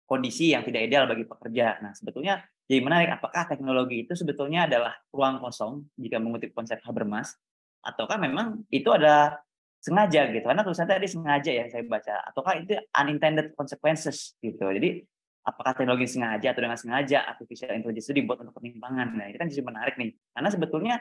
kondisi 0.07 0.55
yang 0.55 0.63
tidak 0.63 0.87
ideal 0.87 1.05
bagi 1.07 1.27
pekerja. 1.27 1.79
Nah, 1.83 1.91
sebetulnya 1.91 2.43
jadi 2.71 2.79
menarik 2.87 3.19
apakah 3.19 3.51
teknologi 3.51 4.07
itu 4.07 4.15
sebetulnya 4.15 4.63
adalah 4.63 4.95
ruang 5.11 5.43
kosong 5.43 5.91
jika 5.99 6.23
mengutip 6.23 6.55
konsep 6.55 6.79
Habermas 6.87 7.35
ataukah 7.83 8.15
memang 8.15 8.63
itu 8.71 8.87
ada 8.95 9.43
sengaja 9.81 10.29
gitu 10.31 10.45
karena 10.45 10.63
tulisan 10.63 10.87
tadi 10.87 11.09
sengaja 11.09 11.51
ya 11.51 11.65
saya 11.67 11.83
baca 11.83 12.21
ataukah 12.31 12.53
itu 12.61 12.77
unintended 12.95 13.57
consequences 13.57 14.37
gitu 14.39 14.61
jadi 14.61 15.03
apakah 15.41 15.73
teknologi 15.73 16.07
sengaja 16.07 16.53
atau 16.53 16.61
dengan 16.61 16.77
sengaja 16.77 17.25
artificial 17.25 17.73
intelligence 17.73 18.09
itu 18.09 18.21
dibuat 18.21 18.41
untuk 18.45 18.57
penyimpangan 18.61 19.17
nah 19.17 19.25
itu 19.29 19.37
kan 19.41 19.47
jadi 19.49 19.63
menarik 19.65 19.95
nih 19.97 20.13
karena 20.37 20.49
sebetulnya 20.49 20.95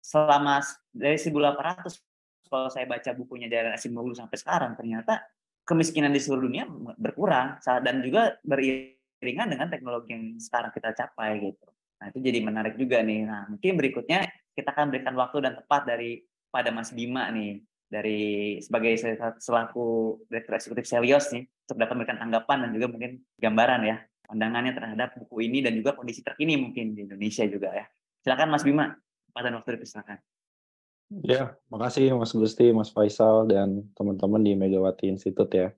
selama 0.00 0.62
dari 0.94 1.18
1800 1.18 1.98
kalau 2.46 2.70
saya 2.70 2.86
baca 2.86 3.10
bukunya 3.12 3.50
dari 3.50 3.74
Asimoglu 3.74 4.14
sampai 4.14 4.38
sekarang 4.38 4.78
ternyata 4.78 5.18
kemiskinan 5.66 6.14
di 6.14 6.22
seluruh 6.22 6.46
dunia 6.46 6.64
berkurang 6.94 7.58
dan 7.82 7.98
juga 8.00 8.38
beriringan 8.46 9.50
dengan 9.50 9.66
teknologi 9.66 10.14
yang 10.14 10.24
sekarang 10.38 10.70
kita 10.70 10.94
capai 10.94 11.42
gitu. 11.42 11.66
Nah 11.98 12.06
itu 12.14 12.22
jadi 12.22 12.38
menarik 12.38 12.78
juga 12.78 13.02
nih. 13.02 13.26
Nah 13.26 13.50
mungkin 13.50 13.74
berikutnya 13.74 14.30
kita 14.54 14.70
akan 14.70 14.94
berikan 14.94 15.18
waktu 15.18 15.42
dan 15.42 15.58
tepat 15.58 15.82
dari 15.90 16.22
pada 16.54 16.70
Mas 16.70 16.94
Bima 16.94 17.26
nih 17.34 17.66
dari 17.86 18.58
sebagai 18.58 18.98
selaku 19.38 20.18
direktur 20.26 20.58
eksekutif 20.58 20.84
Selios 20.90 21.30
nih 21.30 21.46
untuk 21.46 21.76
dapat 21.78 21.94
memberikan 21.94 22.18
tanggapan 22.18 22.66
dan 22.66 22.70
juga 22.74 22.86
mungkin 22.90 23.10
gambaran 23.38 23.80
ya 23.86 23.96
pandangannya 24.26 24.72
terhadap 24.74 25.08
buku 25.22 25.46
ini 25.46 25.62
dan 25.62 25.78
juga 25.78 25.94
kondisi 25.94 26.20
terkini 26.26 26.58
mungkin 26.58 26.98
di 26.98 27.06
Indonesia 27.06 27.46
juga 27.46 27.70
ya. 27.70 27.86
Silakan 28.26 28.50
Mas 28.50 28.66
Bima, 28.66 28.90
kesempatan 29.30 29.54
waktu 29.54 29.70
dipersilakan. 29.78 30.18
Ya, 31.22 31.54
makasih 31.70 32.18
Mas 32.18 32.34
Gusti, 32.34 32.74
Mas 32.74 32.90
Faisal, 32.90 33.46
dan 33.46 33.86
teman-teman 33.94 34.42
di 34.42 34.58
Megawati 34.58 35.06
Institute 35.06 35.54
ya. 35.54 35.70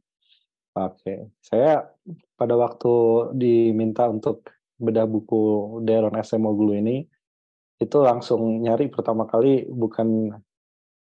Oke, 0.72 1.28
saya 1.44 1.92
pada 2.40 2.56
waktu 2.56 2.92
diminta 3.36 4.08
untuk 4.08 4.48
bedah 4.80 5.04
buku 5.04 5.76
Deron 5.84 6.16
Semoglu 6.24 6.72
ini, 6.80 7.04
itu 7.76 7.98
langsung 8.00 8.64
nyari 8.64 8.88
pertama 8.88 9.28
kali 9.28 9.68
bukan 9.68 10.32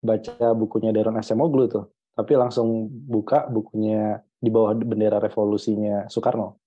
baca 0.02 0.58
bukunya 0.58 0.90
Deron 0.90 1.22
Semoglu 1.22 1.70
tuh, 1.70 1.86
tapi 2.18 2.34
langsung 2.36 2.90
buka 2.90 3.46
bukunya 3.48 4.20
di 4.42 4.50
bawah 4.50 4.74
bendera 4.74 5.22
revolusinya 5.22 6.10
Soekarno. 6.10 6.58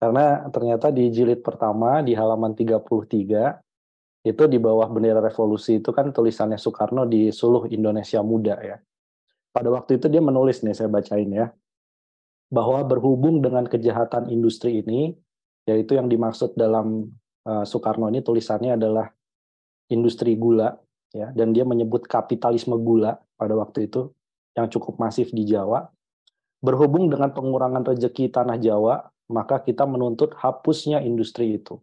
Karena 0.00 0.48
ternyata 0.48 0.88
di 0.88 1.12
jilid 1.12 1.44
pertama 1.44 2.00
di 2.00 2.16
halaman 2.16 2.56
33 2.56 4.24
itu 4.24 4.42
di 4.48 4.56
bawah 4.56 4.88
bendera 4.88 5.20
revolusi 5.20 5.80
itu 5.80 5.92
kan 5.92 6.08
tulisannya 6.08 6.56
Soekarno 6.56 7.04
di 7.04 7.28
Suluh 7.28 7.68
Indonesia 7.68 8.24
Muda 8.24 8.56
ya. 8.64 8.80
Pada 9.52 9.68
waktu 9.68 10.00
itu 10.00 10.08
dia 10.08 10.24
menulis 10.24 10.64
nih 10.64 10.72
saya 10.72 10.88
bacain 10.88 11.28
ya. 11.28 11.52
Bahwa 12.48 12.80
berhubung 12.82 13.44
dengan 13.44 13.68
kejahatan 13.68 14.32
industri 14.32 14.80
ini 14.80 15.12
yaitu 15.68 16.00
yang 16.00 16.08
dimaksud 16.08 16.56
dalam 16.56 17.12
uh, 17.44 17.64
Soekarno 17.68 18.08
ini 18.08 18.24
tulisannya 18.24 18.80
adalah 18.80 19.12
industri 19.92 20.32
gula 20.34 20.80
ya 21.14 21.30
dan 21.34 21.54
dia 21.54 21.66
menyebut 21.66 22.06
kapitalisme 22.06 22.74
gula 22.80 23.18
pada 23.38 23.54
waktu 23.54 23.86
itu 23.90 24.10
yang 24.54 24.66
cukup 24.70 24.98
masif 24.98 25.30
di 25.30 25.46
Jawa. 25.46 25.86
Berhubung 26.60 27.08
dengan 27.08 27.32
pengurangan 27.32 27.88
rejeki 27.88 28.28
tanah 28.28 28.60
Jawa, 28.60 29.08
maka 29.32 29.64
kita 29.64 29.88
menuntut 29.88 30.36
hapusnya 30.36 31.00
industri 31.00 31.56
itu 31.56 31.80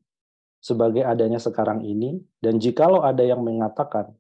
sebagai 0.62 1.06
adanya 1.06 1.40
sekarang 1.40 1.86
ini, 1.86 2.20
dan 2.42 2.58
jikalau 2.58 3.06
ada 3.06 3.24
yang 3.24 3.42
mengatakan 3.46 4.14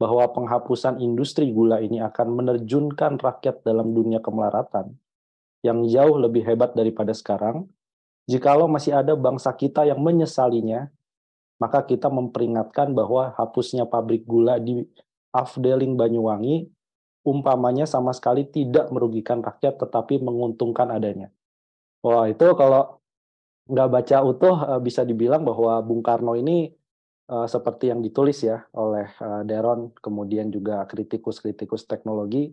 bahwa 0.00 0.24
penghapusan 0.32 1.00
industri 1.02 1.52
gula 1.52 1.80
ini 1.82 2.00
akan 2.00 2.32
menerjunkan 2.32 3.20
rakyat 3.20 3.60
dalam 3.66 3.92
dunia 3.92 4.24
kemelaratan 4.24 4.96
yang 5.60 5.84
jauh 5.84 6.16
lebih 6.16 6.40
hebat 6.48 6.72
daripada 6.72 7.12
sekarang, 7.12 7.68
jikalau 8.24 8.64
masih 8.64 8.96
ada 8.96 9.12
bangsa 9.12 9.52
kita 9.52 9.84
yang 9.84 10.00
menyesalinya, 10.00 10.88
maka 11.60 11.84
kita 11.84 12.08
memperingatkan 12.08 12.96
bahwa 12.96 13.36
hapusnya 13.36 13.84
pabrik 13.84 14.24
gula 14.24 14.56
di 14.56 14.80
Afdeling 15.30 15.94
Banyuwangi 15.94 16.66
umpamanya 17.22 17.84
sama 17.84 18.16
sekali 18.16 18.48
tidak 18.48 18.88
merugikan 18.88 19.44
rakyat 19.44 19.76
tetapi 19.76 20.24
menguntungkan 20.24 20.88
adanya. 20.88 21.28
Wah, 22.00 22.26
itu 22.32 22.48
kalau 22.56 22.98
nggak 23.68 23.88
baca 23.92 24.16
utuh 24.24 24.56
uh, 24.56 24.80
bisa 24.80 25.04
dibilang 25.04 25.44
bahwa 25.44 25.78
Bung 25.84 26.00
Karno 26.00 26.32
ini 26.34 26.72
uh, 27.28 27.44
seperti 27.44 27.92
yang 27.92 28.00
ditulis 28.00 28.40
ya 28.40 28.64
oleh 28.74 29.06
uh, 29.20 29.44
Deron 29.44 29.92
kemudian 30.00 30.48
juga 30.48 30.82
kritikus-kritikus 30.88 31.84
teknologi 31.84 32.50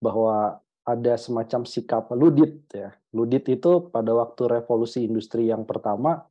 bahwa 0.00 0.58
ada 0.88 1.14
semacam 1.20 1.68
sikap 1.68 2.08
ludit 2.16 2.64
ya. 2.72 2.96
Ludit 3.12 3.44
itu 3.52 3.92
pada 3.92 4.16
waktu 4.16 4.56
revolusi 4.56 5.04
industri 5.04 5.52
yang 5.52 5.68
pertama 5.68 6.24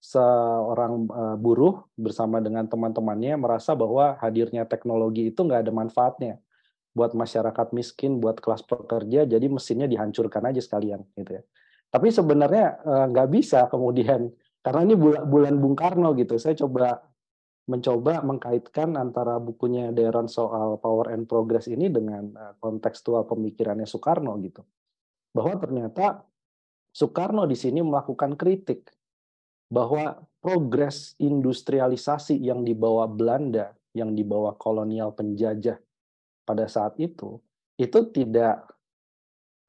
seorang 0.00 1.04
uh, 1.12 1.36
buruh 1.36 1.84
bersama 1.92 2.40
dengan 2.40 2.64
teman-temannya 2.64 3.36
merasa 3.36 3.76
bahwa 3.76 4.16
hadirnya 4.16 4.64
teknologi 4.64 5.28
itu 5.28 5.44
nggak 5.44 5.68
ada 5.68 5.72
manfaatnya 5.76 6.34
buat 6.90 7.14
masyarakat 7.14 7.70
miskin, 7.76 8.18
buat 8.18 8.42
kelas 8.42 8.66
pekerja, 8.66 9.22
jadi 9.28 9.46
mesinnya 9.46 9.86
dihancurkan 9.86 10.50
aja 10.50 10.58
sekalian 10.58 11.06
gitu 11.14 11.38
ya. 11.38 11.42
Tapi 11.90 12.08
sebenarnya 12.10 12.66
eh, 12.82 13.06
nggak 13.14 13.28
uh, 13.28 13.32
bisa 13.32 13.66
kemudian 13.70 14.30
karena 14.64 14.80
ini 14.88 14.94
bulan, 14.98 15.22
bulan 15.28 15.54
Bung 15.60 15.76
Karno 15.78 16.16
gitu. 16.18 16.34
Saya 16.40 16.58
coba 16.58 16.98
mencoba 17.70 18.26
mengkaitkan 18.26 18.98
antara 18.98 19.38
bukunya 19.38 19.94
Deron 19.94 20.26
soal 20.26 20.82
power 20.82 21.14
and 21.14 21.30
progress 21.30 21.70
ini 21.70 21.86
dengan 21.86 22.34
uh, 22.34 22.54
kontekstual 22.58 23.28
pemikirannya 23.30 23.86
Soekarno 23.86 24.34
gitu. 24.42 24.66
Bahwa 25.30 25.54
ternyata 25.62 26.26
Soekarno 26.90 27.46
di 27.46 27.54
sini 27.54 27.78
melakukan 27.86 28.34
kritik 28.34 28.90
bahwa 29.70 30.18
progres 30.42 31.14
industrialisasi 31.22 32.36
yang 32.42 32.66
dibawa 32.66 33.06
Belanda, 33.06 33.70
yang 33.94 34.12
dibawa 34.18 34.58
kolonial 34.58 35.14
penjajah 35.14 35.78
pada 36.42 36.66
saat 36.66 36.98
itu, 36.98 37.38
itu 37.78 37.98
tidak 38.10 38.66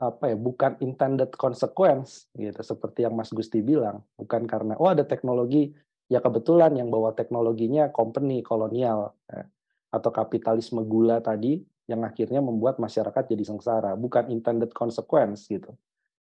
apa 0.01 0.33
ya 0.33 0.37
bukan 0.37 0.81
intended 0.81 1.29
consequence 1.37 2.25
gitu 2.33 2.57
seperti 2.65 3.05
yang 3.05 3.13
Mas 3.13 3.29
Gusti 3.29 3.61
bilang. 3.61 4.01
Bukan 4.17 4.49
karena 4.49 4.73
oh 4.81 4.89
ada 4.89 5.05
teknologi 5.05 5.69
ya 6.09 6.17
kebetulan 6.17 6.73
yang 6.73 6.89
bawa 6.89 7.13
teknologinya 7.13 7.93
company 7.93 8.41
kolonial 8.41 9.13
ya, 9.29 9.45
atau 9.93 10.09
kapitalisme 10.09 10.81
gula 10.89 11.21
tadi 11.21 11.61
yang 11.85 12.01
akhirnya 12.01 12.41
membuat 12.41 12.81
masyarakat 12.81 13.29
jadi 13.29 13.43
sengsara. 13.45 13.93
Bukan 13.93 14.33
intended 14.33 14.73
consequence 14.73 15.45
gitu. 15.45 15.69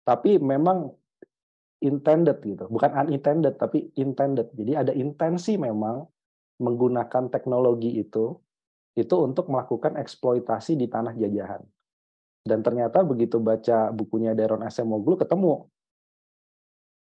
Tapi 0.06 0.38
memang 0.38 0.94
intended 1.84 2.40
gitu. 2.40 2.64
Bukan 2.66 2.90
unintended 2.96 3.60
tapi 3.60 3.92
intended. 4.00 4.50
Jadi 4.56 4.72
ada 4.72 4.92
intensi 4.96 5.60
memang 5.60 6.02
menggunakan 6.58 7.28
teknologi 7.28 8.00
itu 8.00 8.32
itu 8.94 9.14
untuk 9.20 9.50
melakukan 9.50 9.98
eksploitasi 10.00 10.78
di 10.78 10.86
tanah 10.86 11.12
jajahan. 11.18 11.62
Dan 12.44 12.62
ternyata 12.62 13.02
begitu 13.02 13.42
baca 13.42 13.90
bukunya 13.90 14.32
Deron 14.32 14.62
Asemoglu 14.62 15.18
ketemu. 15.18 15.66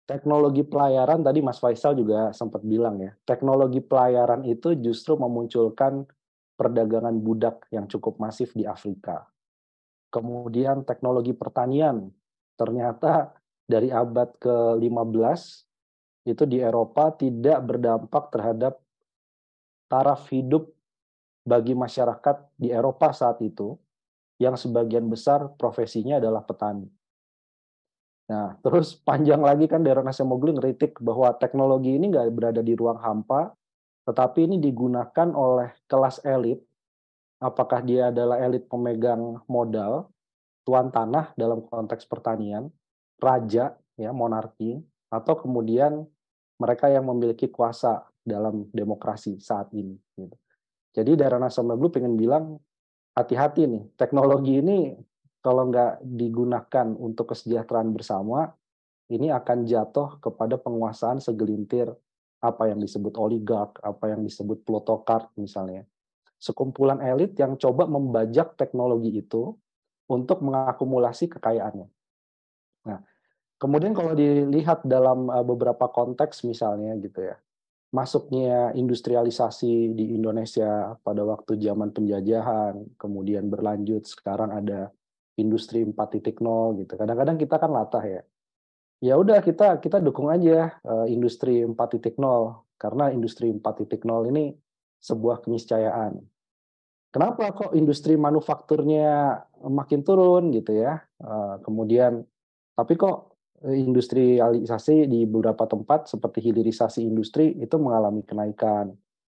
Teknologi 0.05 0.65
pelayaran 0.65 1.21
tadi 1.21 1.39
Mas 1.39 1.61
Faisal 1.61 1.93
juga 1.93 2.33
sempat 2.33 2.65
bilang 2.65 2.97
ya, 2.97 3.13
teknologi 3.29 3.77
pelayaran 3.77 4.41
itu 4.41 4.73
justru 4.81 5.13
memunculkan 5.17 6.05
perdagangan 6.57 7.13
budak 7.21 7.69
yang 7.69 7.85
cukup 7.85 8.17
masif 8.17 8.51
di 8.57 8.65
Afrika. 8.65 9.29
Kemudian 10.09 10.81
teknologi 10.81 11.37
pertanian, 11.37 12.09
ternyata 12.57 13.37
dari 13.69 13.93
abad 13.93 14.33
ke-15 14.41 15.41
itu 16.25 16.43
di 16.49 16.57
Eropa 16.57 17.13
tidak 17.13 17.61
berdampak 17.61 18.33
terhadap 18.33 18.81
taraf 19.85 20.25
hidup 20.33 20.73
bagi 21.45 21.77
masyarakat 21.77 22.49
di 22.57 22.73
Eropa 22.73 23.13
saat 23.13 23.37
itu 23.45 23.77
yang 24.41 24.57
sebagian 24.57 25.05
besar 25.05 25.53
profesinya 25.53 26.17
adalah 26.17 26.41
petani. 26.41 26.89
Nah, 28.29 28.57
terus 28.65 28.97
panjang 28.97 29.41
lagi 29.41 29.69
kan 29.69 29.85
Darren 29.85 30.09
Acemoglu 30.09 30.57
ngeritik 30.57 30.97
bahwa 31.01 31.33
teknologi 31.37 31.93
ini 31.93 32.09
nggak 32.09 32.29
berada 32.33 32.61
di 32.65 32.73
ruang 32.73 32.97
hampa, 32.97 33.53
tetapi 34.09 34.49
ini 34.49 34.57
digunakan 34.57 35.29
oleh 35.33 35.73
kelas 35.85 36.25
elit. 36.25 36.61
Apakah 37.39 37.79
dia 37.87 38.11
adalah 38.11 38.35
elit 38.43 38.67
pemegang 38.67 39.39
modal, 39.47 40.11
tuan 40.67 40.91
tanah 40.91 41.31
dalam 41.39 41.63
konteks 41.63 42.03
pertanian, 42.03 42.67
raja, 43.19 43.75
ya 43.99 44.11
monarki, 44.15 44.79
atau 45.11 45.35
kemudian 45.37 46.07
mereka 46.59 46.91
yang 46.91 47.07
memiliki 47.07 47.47
kuasa 47.47 48.03
dalam 48.23 48.67
demokrasi 48.71 49.39
saat 49.39 49.71
ini. 49.71 49.95
Gitu. 50.15 50.35
Jadi 50.95 51.11
Darren 51.15 51.45
Acemoglu 51.45 51.87
pengen 51.93 52.17
bilang 52.19 52.59
hati-hati 53.15 53.69
nih, 53.69 53.83
teknologi 53.95 54.59
ini 54.59 54.97
kalau 55.39 55.71
nggak 55.71 56.03
digunakan 56.03 56.87
untuk 56.99 57.31
kesejahteraan 57.31 57.95
bersama, 57.95 58.51
ini 59.09 59.33
akan 59.33 59.65
jatuh 59.65 60.21
kepada 60.21 60.59
penguasaan 60.59 61.23
segelintir 61.23 61.89
apa 62.39 62.71
yang 62.71 62.79
disebut 62.79 63.15
oligark, 63.19 63.79
apa 63.83 64.15
yang 64.15 64.21
disebut 64.23 64.63
plutokrat 64.63 65.27
misalnya. 65.35 65.83
Sekumpulan 66.39 67.03
elit 67.03 67.35
yang 67.35 67.59
coba 67.59 67.83
membajak 67.83 68.55
teknologi 68.55 69.19
itu 69.19 69.55
untuk 70.07 70.39
mengakumulasi 70.39 71.27
kekayaannya. 71.27 71.87
Kemudian 73.59 73.91
kalau 73.91 74.15
dilihat 74.15 74.87
dalam 74.87 75.27
eh, 75.27 75.43
beberapa 75.43 75.91
konteks 75.91 76.47
misalnya 76.47 76.95
gitu 77.03 77.27
ya, 77.27 77.35
masuknya 77.91 78.71
industrialisasi 78.71 79.91
di 79.97 80.15
Indonesia 80.15 80.95
pada 81.03 81.27
waktu 81.27 81.59
zaman 81.59 81.91
penjajahan, 81.91 82.95
kemudian 82.95 83.51
berlanjut 83.51 84.07
sekarang 84.07 84.55
ada 84.55 84.93
industri 85.35 85.83
4.0 85.83 86.79
gitu. 86.79 86.93
Kadang-kadang 86.95 87.35
kita 87.35 87.55
kan 87.59 87.71
latah 87.75 88.05
ya. 88.05 88.21
Ya 88.99 89.15
udah 89.15 89.39
kita 89.39 89.79
kita 89.79 90.03
dukung 90.03 90.27
aja 90.27 90.75
uh, 90.83 91.07
industri 91.07 91.63
4.0 91.63 92.19
karena 92.75 93.05
industri 93.15 93.47
4.0 93.51 94.03
ini 94.31 94.55
sebuah 94.99 95.39
keniscayaan. 95.43 96.19
Kenapa 97.09 97.55
kok 97.55 97.71
industri 97.73 98.19
manufakturnya 98.19 99.39
makin 99.65 100.03
turun 100.03 100.51
gitu 100.51 100.77
ya? 100.77 100.99
Uh, 101.17 101.57
kemudian 101.63 102.27
tapi 102.75 102.99
kok 102.99 103.28
industrialisasi 103.63 105.09
di 105.11 105.27
beberapa 105.27 105.67
tempat 105.67 106.07
seperti 106.07 106.39
hilirisasi 106.51 107.03
industri 107.03 107.51
itu 107.59 107.75
mengalami 107.75 108.23
kenaikan. 108.23 108.95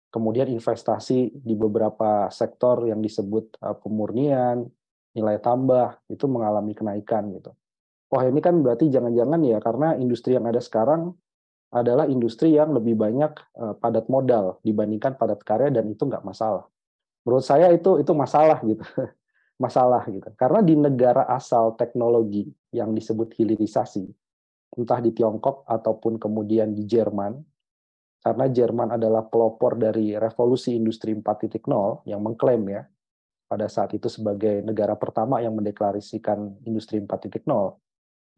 Kemudian 0.09 0.49
investasi 0.49 1.37
di 1.37 1.53
beberapa 1.53 2.27
sektor 2.33 2.81
yang 2.89 2.99
disebut 2.99 3.61
uh, 3.61 3.77
pemurnian, 3.77 4.65
nilai 5.13 5.37
tambah 5.39 6.01
itu 6.09 6.25
mengalami 6.25 6.73
kenaikan 6.73 7.29
gitu. 7.31 7.53
Wah 8.09 8.25
ini 8.25 8.41
kan 8.41 8.57
berarti 8.65 8.89
jangan-jangan 8.89 9.39
ya 9.45 9.61
karena 9.61 9.93
industri 10.01 10.33
yang 10.33 10.49
ada 10.49 10.57
sekarang 10.57 11.13
adalah 11.69 12.09
industri 12.09 12.57
yang 12.57 12.73
lebih 12.73 12.97
banyak 12.97 13.37
uh, 13.61 13.77
padat 13.77 14.09
modal 14.09 14.57
dibandingkan 14.65 15.13
padat 15.13 15.45
karya 15.45 15.69
dan 15.69 15.85
itu 15.93 16.01
nggak 16.01 16.25
masalah. 16.25 16.65
Menurut 17.21 17.45
saya 17.45 17.69
itu 17.69 18.01
itu 18.01 18.09
masalah 18.17 18.57
gitu, 18.65 18.81
masalah 19.59 20.07
gitu. 20.07 20.31
Karena 20.39 20.63
di 20.63 20.73
negara 20.79 21.27
asal 21.27 21.75
teknologi 21.75 22.47
yang 22.71 22.95
disebut 22.95 23.35
hilirisasi, 23.35 24.07
entah 24.79 24.99
di 25.03 25.11
Tiongkok 25.11 25.67
ataupun 25.67 26.15
kemudian 26.15 26.71
di 26.71 26.87
Jerman, 26.87 27.35
karena 28.19 28.45
Jerman 28.51 28.95
adalah 28.95 29.27
pelopor 29.27 29.79
dari 29.79 30.15
revolusi 30.15 30.75
industri 30.75 31.15
4.0 31.15 32.07
yang 32.07 32.19
mengklaim 32.19 32.63
ya 32.67 32.83
pada 33.47 33.65
saat 33.65 33.95
itu 33.95 34.11
sebagai 34.11 34.61
negara 34.61 34.93
pertama 34.99 35.39
yang 35.39 35.55
mendeklarasikan 35.55 36.63
industri 36.67 36.99
4.0. 37.01 37.43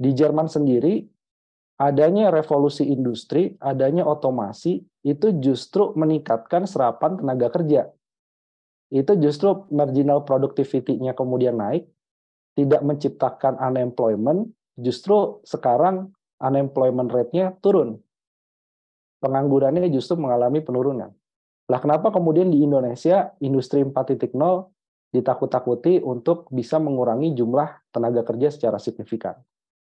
Di 0.01 0.11
Jerman 0.15 0.47
sendiri, 0.49 1.05
adanya 1.78 2.30
revolusi 2.30 2.88
industri, 2.89 3.57
adanya 3.59 4.07
otomasi, 4.07 4.82
itu 5.01 5.28
justru 5.41 5.91
meningkatkan 5.97 6.69
serapan 6.69 7.17
tenaga 7.17 7.49
kerja. 7.49 7.89
Itu 8.91 9.15
justru 9.23 9.65
marginal 9.71 10.27
productivity-nya 10.27 11.15
kemudian 11.15 11.55
naik, 11.55 11.87
tidak 12.59 12.83
menciptakan 12.83 13.55
unemployment, 13.55 14.51
justru 14.75 15.39
sekarang 15.47 16.11
unemployment 16.43 17.07
rate-nya 17.07 17.55
turun. 17.63 18.03
Penganggurannya 19.23 19.87
justru 19.87 20.19
mengalami 20.19 20.59
penurunan. 20.59 21.15
Lah 21.71 21.79
kenapa 21.79 22.11
kemudian 22.11 22.51
di 22.51 22.67
Indonesia 22.67 23.31
industri 23.39 23.79
4.0 23.79 24.27
ditakut-takuti 25.11 26.03
untuk 26.03 26.51
bisa 26.51 26.75
mengurangi 26.79 27.31
jumlah 27.31 27.95
tenaga 27.95 28.27
kerja 28.27 28.51
secara 28.51 28.75
signifikan. 28.75 29.39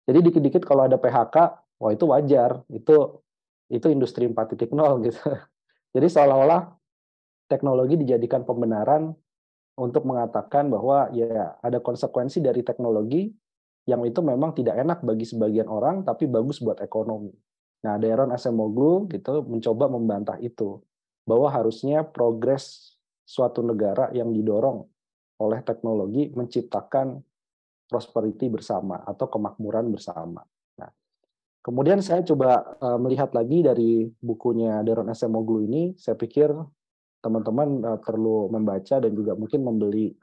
Jadi 0.08 0.30
dikit-dikit 0.30 0.62
kalau 0.64 0.88
ada 0.88 0.96
PHK, 0.96 1.36
wah 1.82 1.90
itu 1.92 2.04
wajar, 2.08 2.64
itu 2.72 3.20
itu 3.66 3.86
industri 3.90 4.30
4.0 4.30 4.72
gitu. 5.04 5.20
Jadi 5.96 6.06
seolah-olah 6.06 6.75
teknologi 7.46 7.98
dijadikan 7.98 8.42
pembenaran 8.42 9.14
untuk 9.76 10.08
mengatakan 10.08 10.72
bahwa 10.72 11.12
ya 11.12 11.56
ada 11.60 11.78
konsekuensi 11.80 12.40
dari 12.40 12.64
teknologi 12.64 13.28
yang 13.86 14.02
itu 14.02 14.18
memang 14.18 14.56
tidak 14.56 14.82
enak 14.82 14.98
bagi 15.06 15.22
sebagian 15.22 15.70
orang 15.70 16.02
tapi 16.02 16.26
bagus 16.26 16.58
buat 16.58 16.82
ekonomi. 16.82 17.30
Nah, 17.86 18.00
Darren 18.02 18.34
Acemoglu 18.34 19.06
gitu 19.12 19.46
mencoba 19.46 19.86
membantah 19.86 20.40
itu 20.42 20.82
bahwa 21.22 21.46
harusnya 21.52 22.02
progres 22.02 22.96
suatu 23.22 23.62
negara 23.62 24.10
yang 24.10 24.34
didorong 24.34 24.86
oleh 25.38 25.60
teknologi 25.62 26.32
menciptakan 26.32 27.20
prosperity 27.86 28.50
bersama 28.50 29.06
atau 29.06 29.30
kemakmuran 29.30 29.92
bersama. 29.92 30.42
Nah, 30.80 30.90
kemudian 31.62 32.02
saya 32.02 32.26
coba 32.26 32.74
uh, 32.82 32.98
melihat 32.98 33.30
lagi 33.36 33.62
dari 33.62 34.10
bukunya 34.18 34.82
Darren 34.82 35.12
Acemoglu 35.12 35.62
ini, 35.62 35.94
saya 35.94 36.18
pikir 36.18 36.50
teman-teman 37.20 37.68
uh, 37.82 37.98
perlu 38.00 38.48
membaca 38.52 39.00
dan 39.00 39.12
juga 39.12 39.34
mungkin 39.34 39.64
membeli 39.64 40.14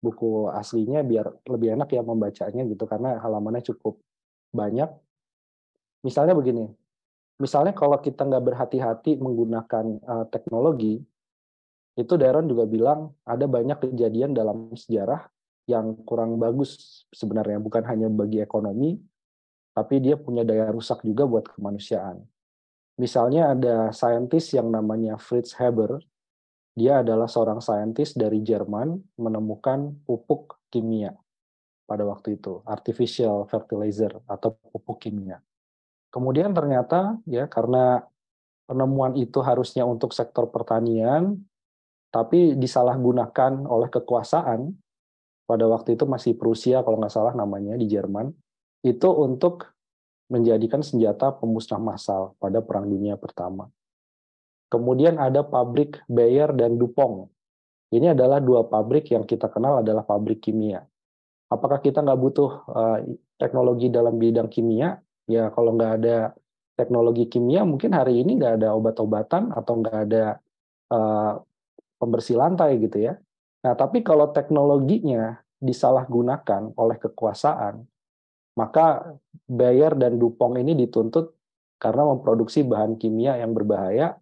buku 0.00 0.52
aslinya 0.52 1.02
biar 1.02 1.48
lebih 1.48 1.74
enak 1.74 1.88
ya 1.90 2.02
membacanya 2.04 2.62
gitu 2.68 2.84
karena 2.86 3.18
halamannya 3.18 3.64
cukup 3.64 3.98
banyak. 4.54 4.88
Misalnya 6.06 6.38
begini, 6.38 6.70
misalnya 7.42 7.74
kalau 7.74 7.98
kita 7.98 8.22
nggak 8.22 8.44
berhati-hati 8.52 9.18
menggunakan 9.18 9.84
uh, 10.06 10.24
teknologi, 10.30 11.02
itu 11.96 12.14
Darren 12.20 12.46
juga 12.46 12.68
bilang 12.68 13.16
ada 13.24 13.48
banyak 13.48 13.90
kejadian 13.90 14.36
dalam 14.36 14.70
sejarah 14.76 15.26
yang 15.66 15.98
kurang 16.06 16.38
bagus 16.38 17.02
sebenarnya 17.10 17.58
bukan 17.58 17.82
hanya 17.82 18.06
bagi 18.06 18.38
ekonomi 18.38 19.00
tapi 19.76 20.00
dia 20.00 20.16
punya 20.16 20.40
daya 20.40 20.72
rusak 20.72 21.04
juga 21.04 21.28
buat 21.28 21.52
kemanusiaan. 21.52 22.24
Misalnya 22.96 23.52
ada 23.52 23.92
saintis 23.92 24.48
yang 24.56 24.72
namanya 24.72 25.20
Fritz 25.20 25.52
Haber. 25.52 26.00
Dia 26.76 27.00
adalah 27.00 27.24
seorang 27.24 27.64
saintis 27.64 28.12
dari 28.12 28.44
Jerman 28.44 29.16
menemukan 29.16 29.96
pupuk 30.04 30.60
kimia 30.68 31.16
pada 31.88 32.04
waktu 32.04 32.36
itu, 32.36 32.60
artificial 32.68 33.48
fertilizer 33.48 34.20
atau 34.28 34.60
pupuk 34.70 35.08
kimia. 35.08 35.40
Kemudian 36.12 36.52
ternyata 36.52 37.16
ya 37.24 37.48
karena 37.48 38.04
penemuan 38.68 39.16
itu 39.16 39.40
harusnya 39.40 39.88
untuk 39.88 40.12
sektor 40.12 40.52
pertanian, 40.52 41.40
tapi 42.12 42.52
disalahgunakan 42.60 43.64
oleh 43.64 43.88
kekuasaan 43.88 44.76
pada 45.46 45.64
waktu 45.70 45.94
itu 45.94 46.04
masih 46.04 46.36
Prusia 46.36 46.82
kalau 46.82 46.98
nggak 47.00 47.14
salah 47.14 47.32
namanya 47.32 47.78
di 47.78 47.86
Jerman 47.86 48.34
itu 48.84 49.08
untuk 49.08 49.72
menjadikan 50.26 50.82
senjata 50.82 51.30
pemusnah 51.38 51.78
massal 51.78 52.34
pada 52.42 52.58
Perang 52.58 52.90
Dunia 52.90 53.14
Pertama. 53.14 53.70
Kemudian 54.76 55.16
ada 55.16 55.40
pabrik 55.40 56.04
Bayer 56.04 56.52
dan 56.52 56.76
Dupont. 56.76 57.32
Ini 57.88 58.12
adalah 58.12 58.44
dua 58.44 58.68
pabrik 58.68 59.08
yang 59.08 59.24
kita 59.24 59.48
kenal 59.48 59.80
adalah 59.80 60.04
pabrik 60.04 60.44
kimia. 60.44 60.84
Apakah 61.48 61.80
kita 61.80 62.04
nggak 62.04 62.20
butuh 62.20 62.50
uh, 62.68 62.98
teknologi 63.40 63.88
dalam 63.88 64.20
bidang 64.20 64.52
kimia? 64.52 65.00
Ya 65.24 65.48
kalau 65.48 65.72
nggak 65.72 65.92
ada 66.04 66.36
teknologi 66.76 67.24
kimia, 67.24 67.64
mungkin 67.64 67.96
hari 67.96 68.20
ini 68.20 68.36
nggak 68.36 68.60
ada 68.60 68.76
obat-obatan 68.76 69.48
atau 69.56 69.72
nggak 69.80 69.96
ada 70.12 70.24
uh, 70.92 71.40
pembersih 71.96 72.36
lantai 72.36 72.76
gitu 72.76 73.00
ya. 73.00 73.16
Nah, 73.64 73.72
tapi 73.72 74.04
kalau 74.04 74.30
teknologinya 74.30 75.40
disalahgunakan 75.56 76.76
oleh 76.76 77.00
kekuasaan, 77.00 77.80
maka 78.60 79.16
Bayer 79.48 79.96
dan 79.96 80.20
Dupont 80.20 80.52
ini 80.60 80.76
dituntut 80.76 81.32
karena 81.80 82.08
memproduksi 82.12 82.60
bahan 82.64 83.00
kimia 83.00 83.40
yang 83.40 83.56
berbahaya 83.56 84.20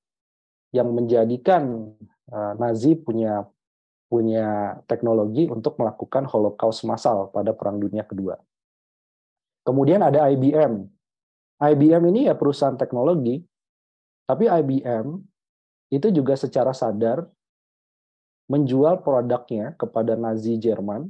yang 0.74 0.90
menjadikan 0.90 1.94
uh, 2.34 2.52
Nazi 2.58 2.98
punya 2.98 3.46
punya 4.10 4.78
teknologi 4.90 5.46
untuk 5.46 5.78
melakukan 5.78 6.26
Holocaust 6.26 6.82
massal 6.86 7.30
pada 7.30 7.54
Perang 7.54 7.78
Dunia 7.78 8.02
Kedua. 8.02 8.34
Kemudian 9.64 10.02
ada 10.04 10.28
IBM. 10.28 10.86
IBM 11.62 12.02
ini 12.12 12.28
ya 12.28 12.34
perusahaan 12.36 12.76
teknologi, 12.76 13.40
tapi 14.28 14.50
IBM 14.50 15.18
itu 15.94 16.10
juga 16.10 16.34
secara 16.36 16.74
sadar 16.74 17.24
menjual 18.50 19.00
produknya 19.00 19.72
kepada 19.78 20.18
Nazi 20.20 20.60
Jerman 20.60 21.08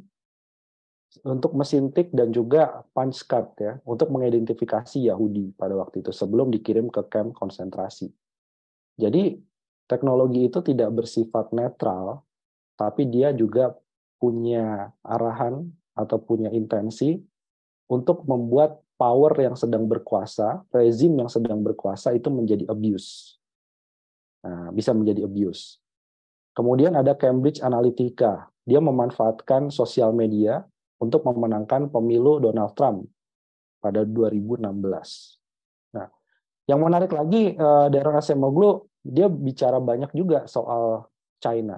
untuk 1.23 1.55
mesin 1.55 1.91
tik 1.95 2.11
dan 2.11 2.31
juga 2.35 2.83
punch 2.95 3.27
card 3.27 3.49
ya 3.59 3.73
untuk 3.87 4.11
mengidentifikasi 4.11 5.11
Yahudi 5.11 5.55
pada 5.55 5.75
waktu 5.79 6.03
itu 6.03 6.11
sebelum 6.11 6.51
dikirim 6.51 6.91
ke 6.91 7.07
kamp 7.07 7.35
konsentrasi. 7.35 8.11
Jadi 8.99 9.39
teknologi 9.87 10.49
itu 10.49 10.61
tidak 10.65 10.91
bersifat 10.93 11.53
netral, 11.53 12.25
tapi 12.75 13.07
dia 13.07 13.31
juga 13.31 13.77
punya 14.19 14.91
arahan 15.05 15.69
atau 15.95 16.19
punya 16.19 16.51
intensi 16.51 17.21
untuk 17.87 18.25
membuat 18.25 18.81
power 18.97 19.35
yang 19.37 19.55
sedang 19.59 19.85
berkuasa, 19.85 20.65
rezim 20.73 21.13
yang 21.19 21.29
sedang 21.29 21.61
berkuasa 21.61 22.15
itu 22.15 22.31
menjadi 22.31 22.65
abuse. 22.71 23.39
Nah, 24.45 24.71
bisa 24.73 24.97
menjadi 24.97 25.27
abuse. 25.29 25.81
Kemudian 26.55 26.95
ada 26.95 27.19
Cambridge 27.19 27.59
Analytica. 27.61 28.49
Dia 28.65 28.81
memanfaatkan 28.81 29.69
sosial 29.69 30.15
media 30.17 30.65
untuk 31.03 31.27
memenangkan 31.27 31.91
pemilu 31.91 32.41
Donald 32.41 32.73
Trump 32.79 33.11
pada 33.83 34.07
2016. 34.07 34.73
Nah, 35.93 36.09
yang 36.65 36.81
menarik 36.81 37.13
lagi 37.13 37.53
uh, 37.59 37.93
Darren 37.93 38.17
Acemoglu 38.17 38.89
dia 39.05 39.29
bicara 39.29 39.77
banyak 39.79 40.11
juga 40.17 40.49
soal 40.49 41.05
China 41.39 41.77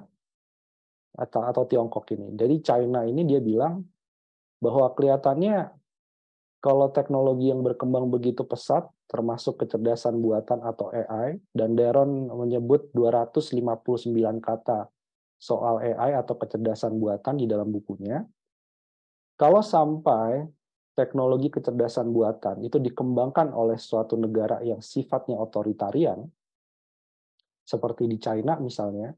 atau 1.17 1.43
atau 1.43 1.63
Tiongkok 1.67 2.07
ini. 2.15 2.31
Jadi 2.39 2.55
China 2.63 3.03
ini 3.03 3.27
dia 3.27 3.43
bilang 3.43 3.83
bahwa 4.63 4.87
kelihatannya 4.95 5.75
kalau 6.63 6.89
teknologi 6.89 7.53
yang 7.53 7.61
berkembang 7.61 8.09
begitu 8.09 8.41
pesat, 8.41 8.89
termasuk 9.05 9.61
kecerdasan 9.61 10.17
buatan 10.17 10.63
atau 10.65 10.89
AI, 10.89 11.37
dan 11.53 11.77
Darren 11.77 12.27
menyebut 12.33 12.89
259 12.97 14.41
kata 14.41 14.89
soal 15.37 15.79
AI 15.85 16.17
atau 16.17 16.33
kecerdasan 16.33 16.97
buatan 16.97 17.37
di 17.37 17.45
dalam 17.45 17.69
bukunya, 17.69 18.25
kalau 19.37 19.61
sampai 19.61 20.49
teknologi 20.97 21.53
kecerdasan 21.53 22.09
buatan 22.09 22.65
itu 22.65 22.81
dikembangkan 22.81 23.53
oleh 23.53 23.77
suatu 23.77 24.17
negara 24.17 24.57
yang 24.65 24.81
sifatnya 24.81 25.37
otoritarian, 25.37 26.25
seperti 27.67 28.07
di 28.07 28.15
China 28.15 28.55
misalnya, 28.63 29.11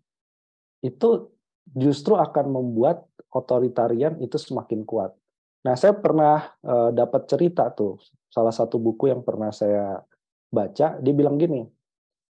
itu 0.82 1.30
justru 1.70 2.18
akan 2.18 2.50
membuat 2.50 3.06
otoritarian 3.30 4.18
itu 4.18 4.42
semakin 4.42 4.82
kuat. 4.90 5.14
Nah, 5.62 5.78
saya 5.78 5.94
pernah 5.94 6.50
uh, 6.66 6.90
dapat 6.90 7.30
cerita 7.30 7.70
tuh, 7.70 8.02
salah 8.26 8.50
satu 8.50 8.82
buku 8.82 9.14
yang 9.14 9.22
pernah 9.22 9.54
saya 9.54 10.02
baca, 10.50 10.98
dia 10.98 11.14
bilang 11.14 11.38
gini, 11.38 11.62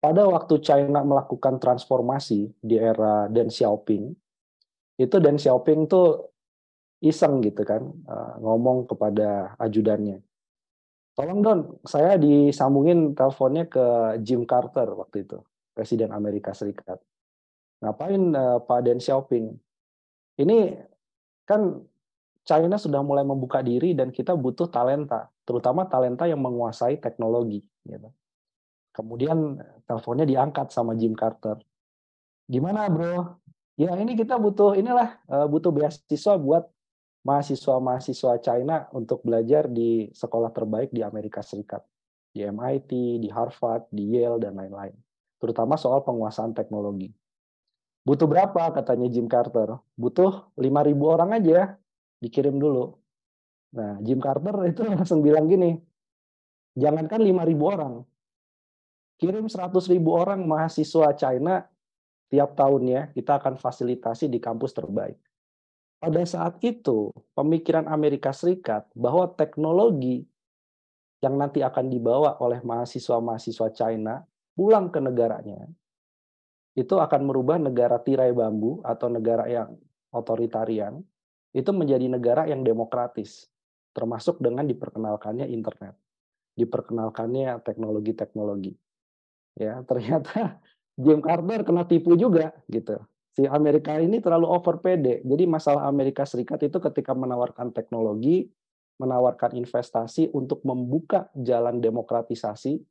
pada 0.03 0.27
waktu 0.27 0.59
China 0.59 1.07
melakukan 1.07 1.63
transformasi 1.63 2.51
di 2.59 2.75
era 2.75 3.31
Deng 3.31 3.53
Xiaoping, 3.53 4.05
itu 4.99 5.17
Deng 5.23 5.39
Xiaoping 5.39 5.87
tuh 5.87 6.31
iseng 7.01 7.41
gitu 7.41 7.65
kan 7.65 7.81
uh, 8.07 8.37
ngomong 8.45 8.85
kepada 8.85 9.57
ajudannya 9.57 10.21
tolong 11.17 11.41
don 11.41 11.61
saya 11.89 12.21
disambungin 12.21 13.17
teleponnya 13.17 13.65
ke 13.67 13.85
Jim 14.21 14.45
Carter 14.45 14.89
waktu 14.93 15.25
itu 15.25 15.41
presiden 15.73 16.11
Amerika 16.11 16.53
Serikat. 16.53 16.99
Ngapain 17.81 18.23
uh, 18.37 18.59
Pak 18.61 18.81
Deng 18.85 19.01
Xiaoping? 19.01 19.57
Ini 20.41 20.77
kan 21.49 21.81
China 22.45 22.77
sudah 22.81 23.05
mulai 23.05 23.25
membuka 23.25 23.61
diri 23.61 23.93
dan 23.93 24.11
kita 24.11 24.33
butuh 24.33 24.69
talenta 24.73 25.29
terutama 25.45 25.85
talenta 25.87 26.31
yang 26.31 26.41
menguasai 26.41 27.03
teknologi 27.03 27.59
gitu. 27.85 28.09
kemudian 28.91 29.59
teleponnya 29.87 30.27
diangkat 30.27 30.71
sama 30.75 30.95
Jim 30.99 31.15
Carter. 31.15 31.59
Gimana 32.51 32.91
bro? 32.91 33.39
Ya 33.79 33.95
ini 33.97 34.19
kita 34.19 34.37
butuh 34.37 34.77
inilah 34.77 35.17
uh, 35.31 35.47
butuh 35.47 35.71
beasiswa 35.71 36.37
buat 36.37 36.69
mahasiswa-mahasiswa 37.25 38.41
China 38.41 38.89
untuk 38.97 39.21
belajar 39.25 39.69
di 39.69 40.09
sekolah 40.13 40.51
terbaik 40.53 40.91
di 40.91 41.05
Amerika 41.05 41.45
Serikat, 41.45 41.85
di 42.33 42.45
MIT, 42.45 43.21
di 43.21 43.29
Harvard, 43.29 43.89
di 43.93 44.09
Yale, 44.17 44.41
dan 44.41 44.57
lain-lain. 44.57 44.97
Terutama 45.41 45.81
soal 45.81 46.05
penguasaan 46.05 46.53
teknologi. 46.53 47.11
Butuh 48.05 48.29
berapa 48.29 48.73
katanya 48.77 49.09
Jim 49.09 49.27
Carter? 49.29 49.81
Butuh 49.97 50.53
5.000 50.57 50.97
orang 51.05 51.31
aja, 51.37 51.77
dikirim 52.21 52.61
dulu. 52.61 52.97
Nah, 53.77 53.97
Jim 54.05 54.21
Carter 54.21 54.55
itu 54.73 54.85
langsung 54.85 55.25
bilang 55.25 55.49
gini, 55.49 55.81
jangankan 56.77 57.21
5.000 57.25 57.57
orang, 57.61 57.95
kirim 59.17 59.49
100.000 59.49 59.97
orang 60.07 60.41
mahasiswa 60.45 61.13
China 61.17 61.65
tiap 62.31 62.55
tahunnya, 62.55 63.17
kita 63.17 63.43
akan 63.43 63.59
fasilitasi 63.59 64.31
di 64.31 64.39
kampus 64.39 64.77
terbaik 64.77 65.19
pada 66.01 66.25
saat 66.25 66.57
itu 66.65 67.13
pemikiran 67.37 67.85
Amerika 67.85 68.33
Serikat 68.33 68.89
bahwa 68.97 69.29
teknologi 69.37 70.25
yang 71.21 71.37
nanti 71.37 71.61
akan 71.61 71.93
dibawa 71.93 72.41
oleh 72.41 72.65
mahasiswa-mahasiswa 72.65 73.69
China 73.77 74.25
pulang 74.61 74.93
ke 74.93 75.01
negaranya 75.01 75.65
itu 76.77 77.01
akan 77.01 77.25
merubah 77.25 77.57
negara 77.57 77.97
tirai 77.97 78.37
bambu 78.37 78.85
atau 78.85 79.09
negara 79.09 79.49
yang 79.49 79.73
otoritarian 80.13 81.01
itu 81.57 81.73
menjadi 81.73 82.05
negara 82.13 82.45
yang 82.45 82.61
demokratis 82.61 83.49
termasuk 83.97 84.37
dengan 84.45 84.69
diperkenalkannya 84.69 85.49
internet 85.49 85.97
diperkenalkannya 86.61 87.65
teknologi-teknologi 87.65 88.77
ya 89.57 89.81
ternyata 89.89 90.61
Jim 91.01 91.25
Carter 91.25 91.65
kena 91.65 91.89
tipu 91.89 92.21
juga 92.21 92.53
gitu 92.69 93.01
si 93.41 93.49
Amerika 93.49 93.97
ini 93.97 94.19
terlalu 94.19 94.47
over 94.51 94.83
pede. 94.83 95.23
Jadi 95.23 95.45
masalah 95.47 95.89
Amerika 95.89 96.27
Serikat 96.27 96.61
itu 96.67 96.77
ketika 96.77 97.15
menawarkan 97.15 97.71
teknologi, 97.73 98.51
menawarkan 99.01 99.57
investasi 99.57 100.29
untuk 100.37 100.61
membuka 100.67 101.33
jalan 101.33 101.81
demokratisasi, 101.81 102.83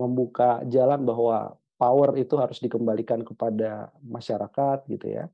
membuka 0.00 0.64
jalan 0.64 1.04
bahwa 1.04 1.60
power 1.76 2.16
itu 2.16 2.40
harus 2.40 2.56
dikembalikan 2.56 3.20
kepada 3.20 3.92
masyarakat 4.00 4.88
gitu 4.88 5.06
ya. 5.20 5.28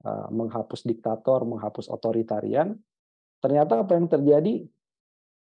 Eh, 0.00 0.28
menghapus 0.32 0.88
diktator, 0.88 1.44
menghapus 1.44 1.92
otoritarian. 1.92 2.72
Ternyata 3.40 3.84
apa 3.84 3.96
yang 3.96 4.08
terjadi? 4.08 4.64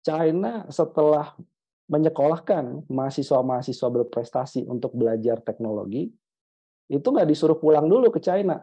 China 0.03 0.67
setelah 0.71 1.35
menyekolahkan 1.91 2.87
mahasiswa-mahasiswa 2.87 3.87
berprestasi 3.87 4.67
untuk 4.67 4.95
belajar 4.95 5.39
teknologi, 5.43 6.11
itu 6.91 7.07
nggak 7.07 7.27
disuruh 7.27 7.55
pulang 7.55 7.87
dulu 7.87 8.11
ke 8.11 8.19
China. 8.19 8.59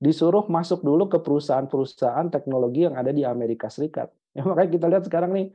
Disuruh 0.00 0.44
masuk 0.48 0.84
dulu 0.84 1.08
ke 1.08 1.20
perusahaan-perusahaan 1.20 2.28
teknologi 2.28 2.84
yang 2.88 2.96
ada 2.96 3.12
di 3.12 3.24
Amerika 3.24 3.72
Serikat. 3.72 4.12
Ya, 4.36 4.44
makanya 4.44 4.70
kita 4.76 4.86
lihat 4.92 5.04
sekarang 5.08 5.32
nih, 5.32 5.46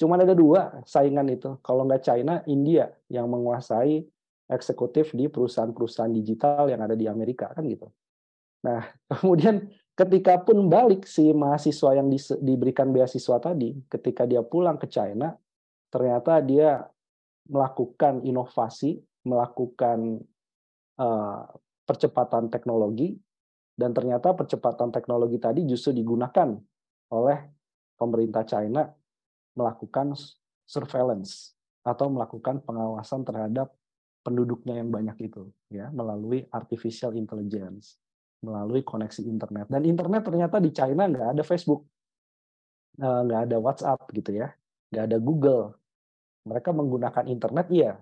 cuma 0.00 0.20
ada 0.20 0.36
dua 0.36 0.82
saingan 0.84 1.28
itu. 1.32 1.56
Kalau 1.64 1.88
nggak 1.88 2.02
China, 2.04 2.40
India 2.48 2.90
yang 3.08 3.28
menguasai 3.28 4.04
eksekutif 4.52 5.16
di 5.16 5.32
perusahaan-perusahaan 5.32 6.12
digital 6.12 6.68
yang 6.68 6.84
ada 6.84 6.92
di 6.92 7.08
Amerika 7.08 7.48
kan 7.52 7.64
gitu. 7.64 7.88
Nah, 8.66 8.84
kemudian 9.20 9.68
ketika 9.96 10.40
pun 10.42 10.68
balik 10.68 11.08
si 11.08 11.32
mahasiswa 11.32 11.96
yang 11.96 12.08
di, 12.12 12.18
diberikan 12.40 12.92
beasiswa 12.92 13.40
tadi, 13.40 13.76
ketika 13.88 14.28
dia 14.28 14.44
pulang 14.44 14.76
ke 14.76 14.86
China, 14.88 15.32
ternyata 15.88 16.40
dia 16.44 16.84
melakukan 17.48 18.22
inovasi, 18.22 19.02
melakukan 19.26 20.22
Eh, 21.02 21.42
percepatan 21.82 22.46
teknologi 22.46 23.10
dan 23.74 23.90
ternyata 23.90 24.38
percepatan 24.38 24.94
teknologi 24.94 25.40
tadi 25.40 25.66
justru 25.66 25.90
digunakan 25.90 26.54
oleh 27.10 27.38
pemerintah 27.98 28.46
China 28.46 28.86
melakukan 29.56 30.16
surveillance 30.64 31.52
atau 31.82 32.08
melakukan 32.08 32.62
pengawasan 32.62 33.26
terhadap 33.26 33.74
penduduknya 34.22 34.78
yang 34.78 34.88
banyak 34.88 35.18
itu 35.26 35.50
ya 35.68 35.90
melalui 35.90 36.46
artificial 36.54 37.12
intelligence 37.18 37.98
melalui 38.42 38.82
koneksi 38.82 39.22
internet. 39.22 39.70
Dan 39.70 39.86
internet 39.86 40.22
ternyata 40.26 40.58
di 40.58 40.70
China 40.74 41.06
nggak 41.06 41.28
ada 41.38 41.42
Facebook 41.42 41.86
eh, 42.98 43.20
nggak 43.26 43.40
ada 43.50 43.56
WhatsApp 43.58 44.00
gitu 44.14 44.34
ya 44.34 44.50
nggak 44.92 45.04
ada 45.08 45.18
Google. 45.18 45.64
Mereka 46.44 46.70
menggunakan 46.76 47.24
internet 47.32 47.66
iya. 47.72 47.96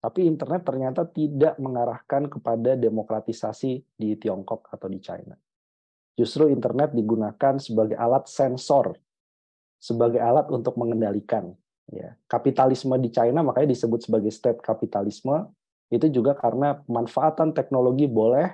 Tapi 0.00 0.24
internet 0.24 0.64
ternyata 0.64 1.04
tidak 1.04 1.60
mengarahkan 1.60 2.30
kepada 2.30 2.72
demokratisasi 2.78 3.84
di 4.00 4.16
Tiongkok 4.16 4.70
atau 4.72 4.88
di 4.88 4.96
China. 5.02 5.36
Justru 6.16 6.48
internet 6.48 6.96
digunakan 6.96 7.60
sebagai 7.60 8.00
alat 8.00 8.24
sensor, 8.30 8.96
sebagai 9.80 10.20
alat 10.20 10.46
untuk 10.52 10.76
mengendalikan. 10.76 11.56
Ya, 11.90 12.14
kapitalisme 12.30 12.94
di 13.02 13.10
China 13.10 13.42
makanya 13.42 13.74
disebut 13.74 14.06
sebagai 14.06 14.30
state 14.30 14.62
kapitalisme 14.62 15.50
itu 15.90 16.06
juga 16.06 16.38
karena 16.38 16.78
pemanfaatan 16.86 17.50
teknologi 17.50 18.06
boleh, 18.06 18.46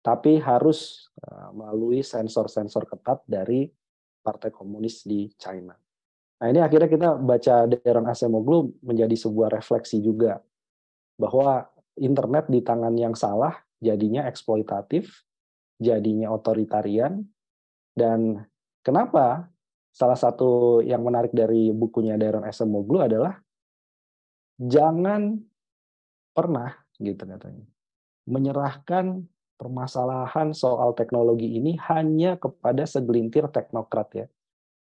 tapi 0.00 0.40
harus 0.40 1.10
eh, 1.20 1.50
melalui 1.52 2.00
sensor-sensor 2.00 2.88
ketat 2.88 3.20
dari 3.28 3.68
Partai 4.24 4.48
Komunis 4.48 5.04
di 5.04 5.28
China. 5.36 5.76
Nah 6.40 6.46
ini 6.48 6.64
akhirnya 6.64 6.88
kita 6.88 7.08
baca 7.20 7.68
Darren 7.68 8.08
Acemoglu 8.08 8.72
menjadi 8.80 9.12
sebuah 9.12 9.52
refleksi 9.52 10.00
juga 10.00 10.40
bahwa 11.20 11.68
internet 12.00 12.48
di 12.48 12.64
tangan 12.64 12.96
yang 12.96 13.12
salah 13.12 13.52
jadinya 13.76 14.24
eksploitatif, 14.24 15.12
jadinya 15.76 16.32
otoritarian, 16.32 17.20
dan 17.92 18.40
Kenapa? 18.84 19.48
Salah 19.94 20.18
satu 20.18 20.82
yang 20.82 21.06
menarik 21.06 21.30
dari 21.30 21.70
bukunya 21.70 22.18
Darren 22.18 22.42
Acemoglu 22.42 22.98
adalah 23.06 23.38
jangan 24.58 25.38
pernah 26.34 26.74
gitu 26.98 27.22
katanya 27.22 27.62
menyerahkan 28.26 29.22
permasalahan 29.54 30.50
soal 30.50 30.96
teknologi 30.98 31.56
ini 31.56 31.78
hanya 31.86 32.34
kepada 32.40 32.84
segelintir 32.88 33.48
teknokrat 33.52 34.08
ya. 34.12 34.26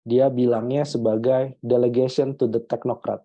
Dia 0.07 0.27
bilangnya 0.31 0.87
sebagai 0.87 1.59
delegation 1.63 2.35
to 2.39 2.47
the 2.47 2.63
technocrat. 2.63 3.23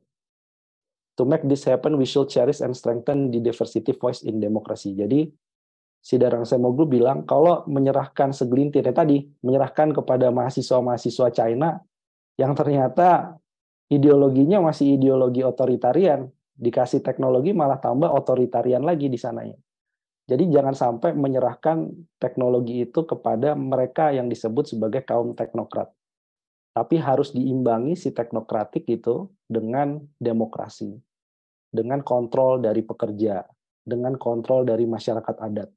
To 1.20 1.28
make 1.28 1.46
this 1.46 1.68
happen, 1.68 1.98
we 2.02 2.10
should 2.10 2.32
cherish 2.32 2.64
and 2.64 2.74
strengthen 2.74 3.30
the 3.30 3.38
diversity 3.38 3.94
voice 3.94 4.26
in 4.26 4.42
democracy. 4.42 4.98
Jadi 4.98 5.30
si 6.02 6.18
Darang 6.18 6.50
Semoglu 6.50 6.90
bilang 6.90 7.24
kalau 7.30 7.62
menyerahkan 7.70 8.34
segelintir 8.34 8.82
ya 8.82 8.92
tadi 8.92 9.22
menyerahkan 9.46 9.94
kepada 9.94 10.34
mahasiswa-mahasiswa 10.34 11.30
China 11.30 11.78
yang 12.42 12.58
ternyata 12.58 13.38
ideologinya 13.94 14.66
masih 14.66 14.98
ideologi 14.98 15.46
otoritarian 15.46 16.26
dikasih 16.58 17.06
teknologi 17.06 17.54
malah 17.54 17.78
tambah 17.78 18.10
otoritarian 18.10 18.82
lagi 18.82 19.14
di 19.14 19.18
sananya. 19.18 19.58
Jadi 20.26 20.48
jangan 20.50 20.74
sampai 20.78 21.12
menyerahkan 21.18 21.92
teknologi 22.18 22.86
itu 22.86 23.04
kepada 23.06 23.54
mereka 23.58 24.14
yang 24.14 24.30
disebut 24.30 24.74
sebagai 24.74 25.02
kaum 25.06 25.34
teknokrat. 25.38 25.90
Tapi 26.72 26.96
harus 27.04 27.36
diimbangi 27.36 28.00
si 28.00 28.16
teknokratik 28.16 28.88
itu 28.88 29.28
dengan 29.44 30.00
demokrasi, 30.22 30.96
dengan 31.68 32.00
kontrol 32.00 32.64
dari 32.64 32.80
pekerja, 32.80 33.44
dengan 33.84 34.16
kontrol 34.16 34.64
dari 34.64 34.88
masyarakat 34.88 35.36
adat 35.36 35.68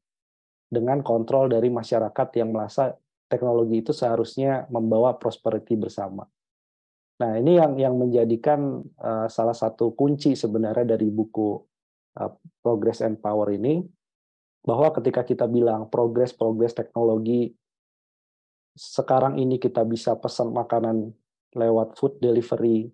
dengan 0.74 1.00
kontrol 1.06 1.46
dari 1.46 1.70
masyarakat 1.70 2.28
yang 2.34 2.50
merasa 2.50 2.90
teknologi 3.30 3.80
itu 3.80 3.94
seharusnya 3.94 4.66
membawa 4.68 5.14
prosperity 5.14 5.78
bersama. 5.78 6.26
Nah, 7.14 7.38
ini 7.38 7.56
yang 7.62 7.78
yang 7.78 7.94
menjadikan 7.94 8.82
uh, 8.98 9.30
salah 9.30 9.54
satu 9.54 9.94
kunci 9.94 10.34
sebenarnya 10.34 10.98
dari 10.98 11.06
buku 11.08 11.62
uh, 12.18 12.30
Progress 12.58 13.06
and 13.06 13.22
Power 13.22 13.54
ini 13.54 13.86
bahwa 14.64 14.90
ketika 14.96 15.22
kita 15.22 15.46
bilang 15.46 15.92
progres 15.92 16.32
progres 16.32 16.72
teknologi 16.72 17.52
sekarang 18.74 19.38
ini 19.38 19.62
kita 19.62 19.86
bisa 19.86 20.18
pesan 20.18 20.50
makanan 20.50 21.14
lewat 21.54 21.94
food 21.94 22.18
delivery, 22.18 22.90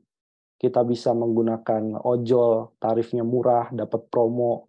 kita 0.61 0.85
bisa 0.85 1.16
menggunakan 1.16 1.97
ojol, 2.05 2.76
tarifnya 2.76 3.24
murah, 3.24 3.72
dapat 3.72 4.05
promo, 4.12 4.68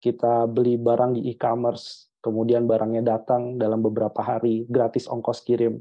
kita 0.00 0.48
beli 0.48 0.80
barang 0.80 1.20
di 1.20 1.28
e-commerce, 1.28 2.08
kemudian 2.20 2.68
barangnya 2.68 3.16
datang 3.16 3.56
dalam 3.56 3.80
beberapa 3.80 4.20
hari, 4.20 4.68
gratis 4.68 5.08
ongkos 5.08 5.44
kirim. 5.44 5.80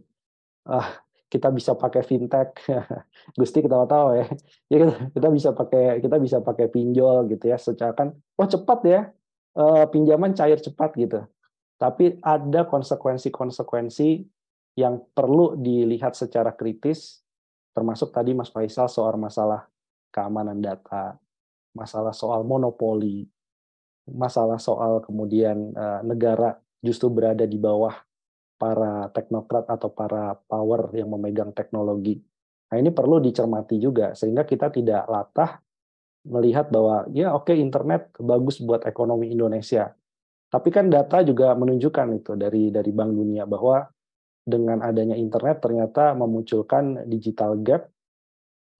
Ah, 0.67 1.03
kita 1.29 1.53
bisa 1.53 1.77
pakai 1.77 2.01
fintech, 2.01 2.57
Gusti 3.39 3.61
kita 3.61 3.85
tahu 3.85 4.17
ya, 4.17 4.25
ya 4.73 4.77
kita 5.13 5.29
bisa 5.29 5.49
pakai 5.53 6.01
kita 6.01 6.17
bisa 6.17 6.37
pakai 6.41 6.67
pinjol 6.73 7.29
gitu 7.29 7.45
ya, 7.53 7.57
secara 7.61 7.93
kan, 7.93 8.17
oh 8.17 8.47
cepat 8.49 8.79
ya, 8.83 9.01
uh, 9.53 9.85
pinjaman 9.87 10.33
cair 10.33 10.57
cepat 10.57 10.97
gitu. 10.97 11.21
Tapi 11.79 12.19
ada 12.19 12.67
konsekuensi-konsekuensi 12.67 14.25
yang 14.75 14.99
perlu 15.15 15.55
dilihat 15.55 16.17
secara 16.17 16.51
kritis, 16.51 17.23
termasuk 17.71 18.11
tadi 18.11 18.35
Mas 18.35 18.51
Faisal 18.51 18.91
soal 18.91 19.15
masalah 19.15 19.69
keamanan 20.11 20.59
data, 20.59 21.15
masalah 21.71 22.11
soal 22.11 22.43
monopoli, 22.43 23.29
masalah 24.13 24.57
soal 24.61 25.01
kemudian 25.03 25.73
uh, 25.73 26.01
negara 26.05 26.57
justru 26.79 27.11
berada 27.11 27.43
di 27.43 27.59
bawah 27.59 27.93
para 28.59 29.07
teknokrat 29.15 29.67
atau 29.71 29.87
para 29.87 30.35
power 30.47 30.91
yang 30.91 31.07
memegang 31.11 31.55
teknologi. 31.55 32.19
Nah 32.69 32.77
ini 32.77 32.91
perlu 32.91 33.23
dicermati 33.23 33.79
juga 33.79 34.13
sehingga 34.13 34.43
kita 34.43 34.69
tidak 34.69 35.07
latah 35.07 35.63
melihat 36.27 36.67
bahwa 36.67 37.07
ya 37.15 37.31
oke 37.31 37.49
okay, 37.49 37.57
internet 37.57 38.11
bagus 38.19 38.59
buat 38.59 38.83
ekonomi 38.83 39.31
Indonesia. 39.31 39.95
Tapi 40.49 40.69
kan 40.73 40.89
data 40.89 41.21
juga 41.21 41.53
menunjukkan 41.55 42.07
itu 42.19 42.33
dari 42.35 42.73
dari 42.73 42.91
Bank 42.91 43.11
Dunia 43.15 43.45
bahwa 43.45 43.85
dengan 44.43 44.81
adanya 44.81 45.13
internet 45.13 45.61
ternyata 45.61 46.17
memunculkan 46.17 47.05
digital 47.05 47.55
gap 47.61 47.87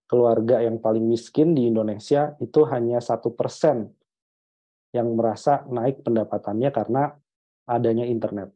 keluarga 0.09 0.65
yang 0.65 0.81
paling 0.81 1.05
miskin 1.05 1.53
di 1.53 1.69
Indonesia 1.69 2.33
itu 2.41 2.65
hanya 2.65 2.97
satu 2.97 3.29
persen 3.37 3.93
yang 4.95 5.13
merasa 5.13 5.65
naik 5.69 6.01
pendapatannya 6.01 6.69
karena 6.73 7.13
adanya 7.69 8.05
internet. 8.09 8.49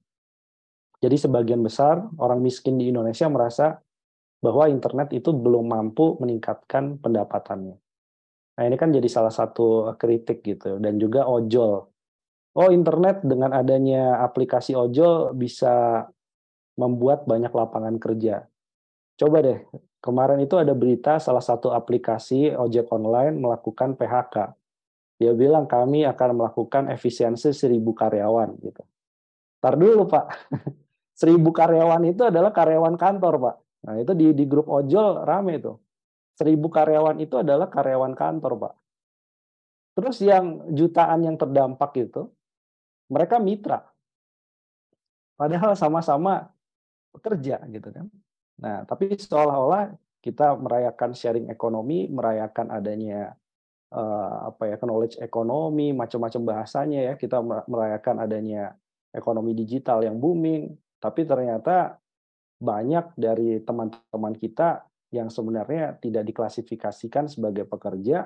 Jadi 1.03 1.19
sebagian 1.19 1.61
besar 1.61 1.99
orang 2.17 2.39
miskin 2.39 2.79
di 2.79 2.89
Indonesia 2.89 3.27
merasa 3.27 3.77
bahwa 4.39 4.71
internet 4.71 5.13
itu 5.13 5.35
belum 5.35 5.69
mampu 5.69 6.15
meningkatkan 6.17 6.97
pendapatannya. 6.99 7.75
Nah 8.53 8.63
ini 8.63 8.75
kan 8.79 8.89
jadi 8.93 9.07
salah 9.09 9.33
satu 9.33 9.93
kritik 9.99 10.41
gitu 10.41 10.79
dan 10.79 10.97
juga 10.97 11.27
ojol. 11.27 11.89
Oh 12.53 12.69
internet 12.69 13.25
dengan 13.25 13.49
adanya 13.51 14.21
aplikasi 14.21 14.77
ojol 14.77 15.33
bisa 15.33 16.05
membuat 16.77 17.25
banyak 17.25 17.49
lapangan 17.49 17.97
kerja. 17.97 18.45
Coba 19.17 19.41
deh, 19.45 19.59
kemarin 20.01 20.41
itu 20.41 20.57
ada 20.57 20.73
berita 20.73 21.17
salah 21.21 21.41
satu 21.41 21.73
aplikasi 21.73 22.53
ojek 22.53 22.89
online 22.89 23.37
melakukan 23.37 23.97
PHK 23.97 24.62
dia 25.23 25.31
bilang 25.31 25.63
kami 25.63 26.03
akan 26.03 26.29
melakukan 26.35 26.91
efisiensi 26.91 27.55
seribu 27.55 27.95
karyawan 27.95 28.59
gitu. 28.59 28.83
Tar 29.63 29.79
dulu 29.79 30.03
Pak, 30.11 30.25
seribu 31.19 31.55
karyawan 31.55 32.03
itu 32.03 32.27
adalah 32.27 32.51
karyawan 32.51 32.99
kantor 32.99 33.33
Pak. 33.39 33.55
Nah 33.87 33.95
itu 34.03 34.11
di, 34.11 34.35
di 34.35 34.43
grup 34.43 34.67
ojol 34.67 35.23
rame 35.23 35.63
itu. 35.63 35.71
Seribu 36.35 36.67
karyawan 36.67 37.23
itu 37.23 37.39
adalah 37.39 37.71
karyawan 37.71 38.11
kantor 38.11 38.53
Pak. 38.59 38.73
Terus 39.95 40.17
yang 40.25 40.67
jutaan 40.73 41.23
yang 41.23 41.39
terdampak 41.39 41.95
itu, 41.95 42.27
mereka 43.07 43.39
mitra. 43.39 43.87
Padahal 45.39 45.77
sama-sama 45.79 46.49
bekerja 47.13 47.61
gitu 47.69 47.93
kan. 47.93 48.09
Nah, 48.57 48.83
tapi 48.89 49.13
seolah-olah 49.13 49.93
kita 50.23 50.57
merayakan 50.57 51.13
sharing 51.13 51.47
ekonomi, 51.53 52.09
merayakan 52.09 52.73
adanya 52.73 53.37
apa 54.49 54.73
ya 54.73 54.75
knowledge 54.81 55.21
ekonomi 55.21 55.93
macam-macam 55.93 56.41
bahasanya 56.41 57.13
ya 57.13 57.13
kita 57.13 57.39
merayakan 57.69 58.25
adanya 58.25 58.73
ekonomi 59.13 59.53
digital 59.53 60.01
yang 60.01 60.17
booming. 60.17 60.73
Tapi 60.97 61.27
ternyata 61.29 62.01
banyak 62.57 63.13
dari 63.13 63.61
teman-teman 63.61 64.33
kita 64.39 64.87
yang 65.13 65.29
sebenarnya 65.29 65.99
tidak 66.01 66.25
diklasifikasikan 66.25 67.29
sebagai 67.29 67.69
pekerja 67.69 68.25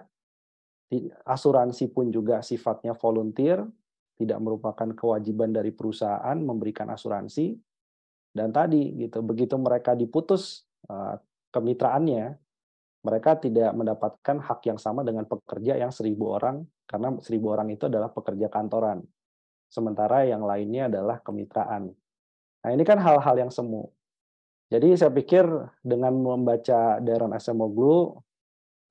asuransi 1.28 1.92
pun 1.92 2.08
juga 2.08 2.40
sifatnya 2.40 2.96
volunteer 2.96 3.60
tidak 4.18 4.40
merupakan 4.40 4.90
kewajiban 4.96 5.52
dari 5.52 5.76
perusahaan 5.76 6.38
memberikan 6.40 6.90
asuransi. 6.90 7.54
Dan 8.32 8.54
tadi 8.54 8.94
gitu 8.98 9.20
begitu 9.26 9.58
mereka 9.60 9.98
diputus 9.98 10.64
uh, 10.90 11.18
kemitraannya 11.52 12.38
mereka 13.08 13.40
tidak 13.40 13.72
mendapatkan 13.72 14.44
hak 14.44 14.68
yang 14.68 14.76
sama 14.76 15.08
dengan 15.08 15.24
pekerja 15.24 15.80
yang 15.80 15.96
seribu 15.96 16.36
orang, 16.36 16.68
karena 16.84 17.16
seribu 17.24 17.56
orang 17.56 17.72
itu 17.72 17.88
adalah 17.88 18.12
pekerja 18.12 18.52
kantoran. 18.52 19.00
Sementara 19.72 20.28
yang 20.28 20.44
lainnya 20.44 20.92
adalah 20.92 21.24
kemitraan. 21.24 21.96
Nah 22.64 22.70
ini 22.76 22.84
kan 22.84 23.00
hal-hal 23.00 23.48
yang 23.48 23.52
semu. 23.52 23.88
Jadi 24.68 25.00
saya 25.00 25.16
pikir 25.16 25.48
dengan 25.80 26.12
membaca 26.20 27.00
Darren 27.00 27.32
Acemoglu, 27.32 28.20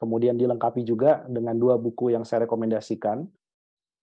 kemudian 0.00 0.40
dilengkapi 0.40 0.80
juga 0.88 1.20
dengan 1.28 1.52
dua 1.60 1.76
buku 1.76 2.16
yang 2.16 2.24
saya 2.24 2.48
rekomendasikan, 2.48 3.28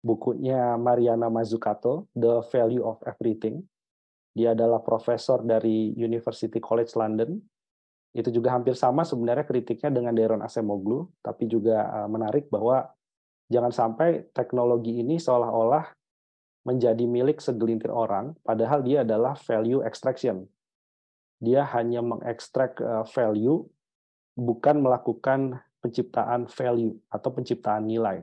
bukunya 0.06 0.78
Mariana 0.78 1.34
Mazzucato, 1.34 2.06
The 2.14 2.46
Value 2.54 2.86
of 2.86 3.02
Everything. 3.10 3.66
Dia 4.38 4.54
adalah 4.54 4.86
profesor 4.86 5.42
dari 5.42 5.94
University 5.98 6.62
College 6.62 6.94
London, 6.94 7.38
itu 8.14 8.30
juga 8.30 8.54
hampir 8.54 8.78
sama 8.78 9.02
sebenarnya 9.02 9.42
kritiknya 9.42 9.90
dengan 9.90 10.14
Deron 10.14 10.46
Acemoglu, 10.46 11.10
tapi 11.26 11.50
juga 11.50 11.90
uh, 11.90 12.10
menarik 12.10 12.46
bahwa 12.54 12.94
jangan 13.50 13.74
sampai 13.74 14.30
teknologi 14.38 15.02
ini 15.02 15.18
seolah-olah 15.18 15.90
menjadi 16.64 17.04
milik 17.10 17.42
segelintir 17.42 17.90
orang, 17.90 18.38
padahal 18.46 18.86
dia 18.86 19.02
adalah 19.02 19.34
value 19.34 19.82
extraction. 19.82 20.46
Dia 21.42 21.66
hanya 21.74 22.06
mengekstrak 22.06 22.78
uh, 22.80 23.02
value, 23.10 23.66
bukan 24.38 24.86
melakukan 24.86 25.58
penciptaan 25.82 26.46
value 26.48 26.94
atau 27.10 27.30
penciptaan 27.34 27.90
nilai. 27.90 28.22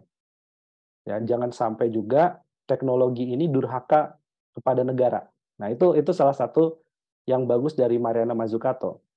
Ya, 1.02 1.18
jangan 1.18 1.50
sampai 1.50 1.90
juga 1.90 2.38
teknologi 2.70 3.26
ini 3.26 3.50
durhaka 3.50 4.14
kepada 4.54 4.86
negara. 4.86 5.26
Nah, 5.58 5.66
itu 5.68 5.98
itu 5.98 6.14
salah 6.14 6.32
satu 6.32 6.78
yang 7.26 7.44
bagus 7.44 7.74
dari 7.74 7.98
Mariana 7.98 8.38
Mazzucato 8.38 9.09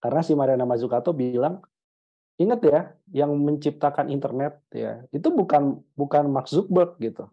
karena 0.00 0.20
si 0.24 0.32
Mariana 0.34 0.64
Mazzucato 0.64 1.12
bilang, 1.12 1.60
ingat 2.40 2.60
ya, 2.64 2.80
yang 3.12 3.36
menciptakan 3.36 4.08
internet 4.08 4.64
ya 4.72 5.04
itu 5.12 5.28
bukan 5.28 5.76
bukan 5.92 6.24
Mark 6.32 6.48
Zuckerberg 6.48 6.96
gitu. 6.98 7.28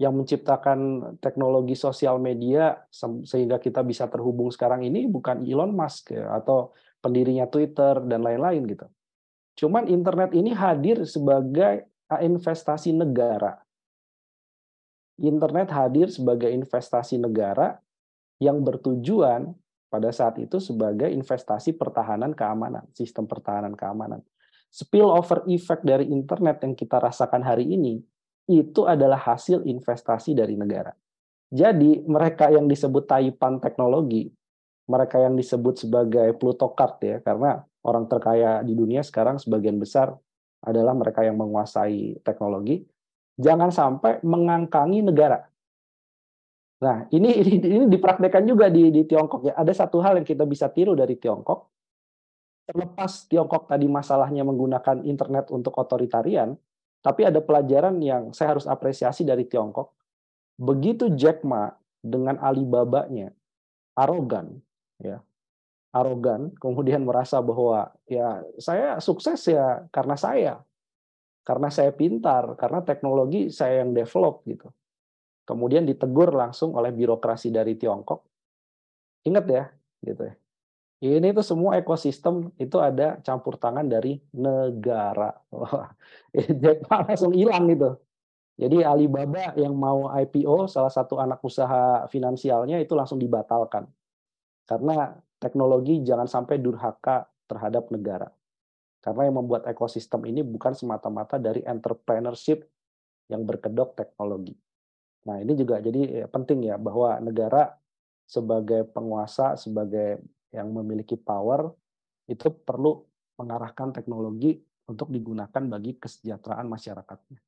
yang 0.00 0.16
menciptakan 0.16 1.12
teknologi 1.20 1.76
sosial 1.76 2.16
media 2.16 2.88
sehingga 3.28 3.60
kita 3.60 3.84
bisa 3.84 4.08
terhubung 4.08 4.48
sekarang 4.48 4.80
ini 4.80 5.04
bukan 5.04 5.44
Elon 5.44 5.76
Musk 5.76 6.16
ya, 6.16 6.40
atau 6.40 6.72
pendirinya 7.04 7.44
Twitter 7.44 8.00
dan 8.08 8.24
lain-lain 8.24 8.64
gitu. 8.64 8.88
Cuman 9.60 9.92
internet 9.92 10.32
ini 10.32 10.56
hadir 10.56 11.04
sebagai 11.04 11.84
investasi 12.08 12.96
negara. 12.96 13.60
Internet 15.20 15.68
hadir 15.68 16.08
sebagai 16.08 16.48
investasi 16.48 17.20
negara 17.20 17.76
yang 18.40 18.64
bertujuan 18.64 19.52
pada 19.90 20.14
saat 20.14 20.38
itu 20.38 20.62
sebagai 20.62 21.10
investasi 21.10 21.74
pertahanan 21.74 22.30
keamanan, 22.30 22.86
sistem 22.94 23.26
pertahanan 23.26 23.74
keamanan. 23.74 24.22
Spillover 24.70 25.42
effect 25.50 25.82
dari 25.82 26.06
internet 26.06 26.62
yang 26.62 26.78
kita 26.78 27.02
rasakan 27.02 27.42
hari 27.42 27.66
ini 27.66 27.98
itu 28.46 28.86
adalah 28.86 29.18
hasil 29.18 29.66
investasi 29.66 30.38
dari 30.38 30.54
negara. 30.54 30.94
Jadi 31.50 32.06
mereka 32.06 32.46
yang 32.54 32.70
disebut 32.70 33.10
Taipan 33.10 33.58
teknologi, 33.58 34.30
mereka 34.86 35.18
yang 35.18 35.34
disebut 35.34 35.82
sebagai 35.82 36.38
plutokrat 36.38 37.02
ya, 37.02 37.16
karena 37.18 37.58
orang 37.82 38.06
terkaya 38.06 38.62
di 38.62 38.78
dunia 38.78 39.02
sekarang 39.02 39.42
sebagian 39.42 39.74
besar 39.82 40.14
adalah 40.62 40.94
mereka 40.94 41.26
yang 41.26 41.34
menguasai 41.34 42.22
teknologi. 42.22 42.86
Jangan 43.34 43.74
sampai 43.74 44.22
mengangkangi 44.22 45.02
negara. 45.02 45.49
Nah, 46.80 47.04
ini 47.12 47.28
ini, 47.40 47.54
ini 47.60 47.86
dipraktekkan 47.86 48.44
juga 48.48 48.72
di, 48.72 48.88
di 48.88 49.04
Tiongkok 49.04 49.44
ya. 49.44 49.54
Ada 49.56 49.84
satu 49.86 50.00
hal 50.00 50.20
yang 50.20 50.26
kita 50.26 50.48
bisa 50.48 50.72
tiru 50.72 50.96
dari 50.96 51.16
Tiongkok. 51.20 51.68
Terlepas 52.64 53.26
Tiongkok 53.28 53.68
tadi 53.68 53.86
masalahnya 53.90 54.46
menggunakan 54.46 55.02
internet 55.04 55.50
untuk 55.50 55.74
otoritarian, 55.76 56.54
tapi 57.02 57.26
ada 57.26 57.42
pelajaran 57.42 57.98
yang 57.98 58.30
saya 58.30 58.56
harus 58.56 58.64
apresiasi 58.64 59.26
dari 59.26 59.44
Tiongkok. 59.44 59.92
Begitu 60.60 61.12
Jack 61.16 61.42
Ma 61.42 61.66
dengan 62.00 62.38
Alibaba-nya 62.38 63.32
arogan, 63.98 64.60
ya, 65.02 65.20
arogan, 65.90 66.54
kemudian 66.56 67.02
merasa 67.02 67.42
bahwa 67.42 67.90
ya 68.06 68.40
saya 68.56 69.02
sukses 69.02 69.40
ya 69.50 69.84
karena 69.90 70.14
saya, 70.14 70.62
karena 71.42 71.68
saya 71.68 71.90
pintar, 71.90 72.54
karena 72.54 72.80
teknologi 72.86 73.50
saya 73.50 73.82
yang 73.82 73.92
develop 73.92 74.46
gitu. 74.46 74.70
Kemudian 75.50 75.82
ditegur 75.82 76.30
langsung 76.30 76.78
oleh 76.78 76.94
birokrasi 76.94 77.50
dari 77.50 77.74
Tiongkok. 77.74 78.22
Ingat 79.26 79.44
ya, 79.50 79.64
gitu 80.06 80.30
ya. 80.30 80.34
Ini 81.00 81.34
tuh 81.34 81.42
semua 81.42 81.74
ekosistem 81.80 82.54
itu 82.54 82.78
ada 82.78 83.18
campur 83.26 83.58
tangan 83.58 83.88
dari 83.90 84.22
negara. 84.30 85.34
Jack 86.30 86.86
langsung 86.92 87.34
hilang 87.34 87.66
gitu. 87.66 87.98
Jadi 88.60 88.84
Alibaba 88.84 89.56
yang 89.58 89.74
mau 89.74 90.06
IPO 90.12 90.70
salah 90.70 90.92
satu 90.92 91.18
anak 91.18 91.40
usaha 91.42 92.04
finansialnya 92.06 92.78
itu 92.78 92.94
langsung 92.94 93.18
dibatalkan. 93.18 93.90
Karena 94.68 95.10
teknologi 95.40 96.04
jangan 96.04 96.30
sampai 96.30 96.62
durhaka 96.62 97.26
terhadap 97.48 97.90
negara. 97.90 98.30
Karena 99.00 99.26
yang 99.26 99.40
membuat 99.40 99.66
ekosistem 99.66 100.28
ini 100.28 100.44
bukan 100.44 100.76
semata-mata 100.76 101.40
dari 101.40 101.64
entrepreneurship 101.64 102.68
yang 103.32 103.48
berkedok 103.48 103.96
teknologi. 103.96 104.52
Nah, 105.28 105.36
ini 105.40 105.52
juga 105.52 105.82
jadi 105.82 106.24
penting 106.30 106.72
ya 106.72 106.80
bahwa 106.80 107.20
negara 107.20 107.76
sebagai 108.24 108.86
penguasa, 108.88 109.58
sebagai 109.58 110.22
yang 110.54 110.70
memiliki 110.70 111.18
power 111.18 111.70
itu 112.30 112.46
perlu 112.62 113.02
mengarahkan 113.36 113.90
teknologi 113.90 114.58
untuk 114.86 115.10
digunakan 115.10 115.62
bagi 115.66 115.98
kesejahteraan 115.98 116.66
masyarakatnya. 116.70 117.38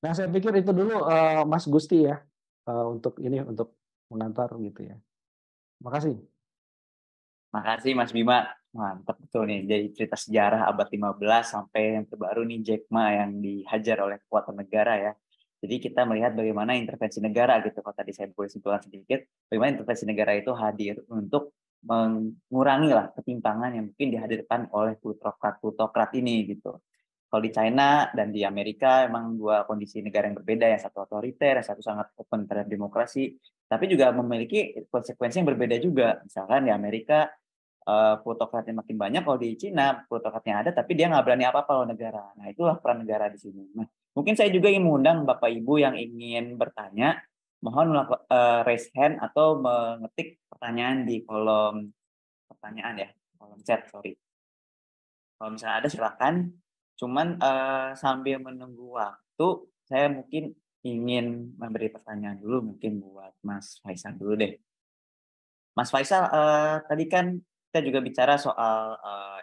Nah, 0.00 0.12
saya 0.16 0.32
pikir 0.32 0.64
itu 0.64 0.72
dulu 0.72 1.04
uh, 1.04 1.44
Mas 1.44 1.68
Gusti 1.68 2.08
ya 2.08 2.20
uh, 2.68 2.86
untuk 2.88 3.20
ini 3.20 3.44
untuk 3.44 3.76
mengantar 4.08 4.48
gitu 4.56 4.88
ya. 4.88 4.96
Makasih. 5.84 6.16
Makasih 7.52 7.92
Mas 7.92 8.12
Bima. 8.12 8.48
Mantap 8.70 9.18
betul 9.18 9.50
nih. 9.50 9.66
Jadi 9.66 9.86
cerita 9.92 10.16
sejarah 10.16 10.70
abad 10.70 10.86
15 10.86 11.18
sampai 11.42 11.98
yang 11.98 12.06
terbaru 12.06 12.46
nih 12.46 12.60
Jack 12.62 12.82
Ma 12.88 13.10
yang 13.10 13.42
dihajar 13.42 13.98
oleh 14.06 14.16
kekuatan 14.22 14.56
negara 14.62 14.94
ya. 14.96 15.12
Jadi 15.60 15.76
kita 15.76 16.08
melihat 16.08 16.32
bagaimana 16.32 16.72
intervensi 16.72 17.20
negara 17.20 17.60
gitu. 17.60 17.84
Kalau 17.84 17.96
tadi 17.96 18.16
saya 18.16 18.32
boleh 18.32 18.48
simpulkan 18.48 18.80
sedikit, 18.80 19.20
bagaimana 19.46 19.76
intervensi 19.76 20.04
negara 20.08 20.32
itu 20.32 20.52
hadir 20.56 21.04
untuk 21.12 21.52
mengurangi 21.80 22.92
lah 22.92 23.08
ketimpangan 23.16 23.72
yang 23.72 23.84
mungkin 23.92 24.08
dihadirkan 24.12 24.68
oleh 24.72 24.96
plutokrat-plutokrat 25.00 26.12
ini 26.16 26.48
gitu. 26.48 26.80
Kalau 27.30 27.42
di 27.46 27.52
China 27.54 28.10
dan 28.10 28.34
di 28.34 28.42
Amerika 28.42 29.06
emang 29.06 29.38
dua 29.38 29.62
kondisi 29.62 30.02
negara 30.02 30.26
yang 30.26 30.36
berbeda, 30.42 30.66
yang 30.66 30.82
satu 30.82 31.06
otoriter, 31.06 31.62
yang 31.62 31.68
satu 31.68 31.78
sangat 31.78 32.10
open 32.18 32.42
terhadap 32.42 32.66
demokrasi, 32.66 33.38
tapi 33.70 33.86
juga 33.86 34.10
memiliki 34.10 34.74
konsekuensi 34.90 35.38
yang 35.38 35.48
berbeda 35.54 35.76
juga. 35.78 36.18
Misalkan 36.26 36.66
di 36.66 36.74
Amerika 36.74 37.30
uh, 37.86 38.18
plutokratnya 38.18 38.82
makin 38.82 38.96
banyak, 38.98 39.22
kalau 39.22 39.38
di 39.38 39.54
China 39.54 40.02
plutokratnya 40.10 40.54
ada, 40.66 40.70
tapi 40.74 40.98
dia 40.98 41.06
nggak 41.06 41.22
berani 41.22 41.46
apa-apa 41.46 41.72
loh 41.80 41.86
negara. 41.86 42.34
Nah 42.34 42.50
itulah 42.50 42.74
peran 42.82 43.06
negara 43.06 43.30
di 43.30 43.38
sini. 43.38 43.62
Nah, 43.78 43.86
mungkin 44.14 44.34
saya 44.34 44.50
juga 44.50 44.70
ingin 44.70 44.84
mengundang 44.86 45.22
Bapak 45.26 45.50
Ibu 45.50 45.80
yang 45.80 45.94
ingin 45.94 46.58
bertanya 46.58 47.22
mohon 47.60 47.92
uh, 47.92 48.60
raise 48.64 48.88
hand 48.96 49.20
atau 49.20 49.60
mengetik 49.60 50.40
pertanyaan 50.48 51.04
di 51.04 51.22
kolom 51.24 51.92
pertanyaan 52.48 52.94
ya, 53.04 53.08
kolom 53.36 53.60
chat, 53.64 53.86
sorry. 53.88 54.16
Kalau 55.40 55.56
misalnya 55.56 55.76
ada 55.80 55.88
silakan. 55.88 56.34
Cuman 57.00 57.40
uh, 57.40 57.96
sambil 57.96 58.44
menunggu 58.44 59.00
waktu, 59.00 59.48
saya 59.88 60.12
mungkin 60.12 60.52
ingin 60.84 61.56
memberi 61.56 61.88
pertanyaan 61.88 62.36
dulu 62.36 62.72
mungkin 62.72 63.00
buat 63.00 63.32
Mas 63.40 63.80
Faisal 63.80 64.20
dulu 64.20 64.36
deh. 64.36 64.52
Mas 65.72 65.88
Faisal, 65.88 66.28
uh, 66.28 66.84
tadi 66.84 67.08
kan 67.08 67.40
kita 67.72 67.80
juga 67.80 68.04
bicara 68.04 68.36
soal 68.36 69.00
uh, 69.00 69.40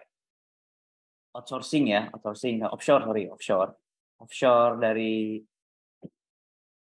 outsourcing 1.34 1.89
ya, 1.89 2.13
outsourcing, 2.13 2.61
offshore, 2.61 3.09
sorry, 3.09 3.26
offshore. 3.26 3.74
Offshore 4.18 4.82
dari 4.82 5.38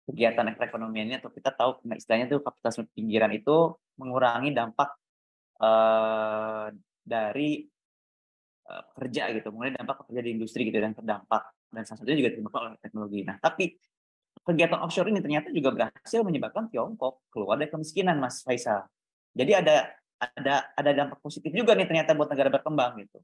kegiatan 0.07 0.55
perekonomiannya 0.55 1.19
atau 1.19 1.32
kita 1.36 1.51
tahu 1.51 1.84
istilahnya 1.91 2.32
itu 2.32 2.39
kapitalisme 2.39 2.88
pinggiran 2.95 3.32
itu 3.36 3.75
mengurangi 3.99 4.55
dampak 4.55 4.95
uh, 5.59 6.71
dari 7.03 7.67
uh, 8.71 8.84
pekerja 8.95 9.36
gitu, 9.36 9.51
mulai 9.51 9.75
dampak 9.75 10.07
pekerja 10.07 10.21
di 10.23 10.32
industri 10.32 10.63
gitu 10.71 10.80
dan 10.80 10.95
terdampak 10.95 11.51
dan 11.67 11.84
salah 11.84 11.99
satunya 11.99 12.23
juga 12.23 12.30
terdampak 12.39 12.59
oleh 12.63 12.80
teknologi. 12.80 13.19
Nah, 13.28 13.36
tapi 13.43 13.75
kegiatan 14.47 14.80
offshore 14.80 15.11
ini 15.11 15.19
ternyata 15.19 15.51
juga 15.51 15.75
berhasil 15.75 16.23
menyebabkan 16.23 16.71
Tiongkok 16.71 17.28
keluar 17.28 17.59
dari 17.59 17.67
kemiskinan, 17.67 18.15
Mas 18.23 18.39
Faisal. 18.47 18.88
Jadi 19.36 19.51
ada 19.59 19.91
ada 20.17 20.71
ada 20.73 20.91
dampak 20.95 21.19
positif 21.19 21.51
juga 21.51 21.75
nih 21.75 21.86
ternyata 21.86 22.15
buat 22.15 22.32
negara 22.32 22.47
berkembang 22.47 23.03
gitu. 23.03 23.19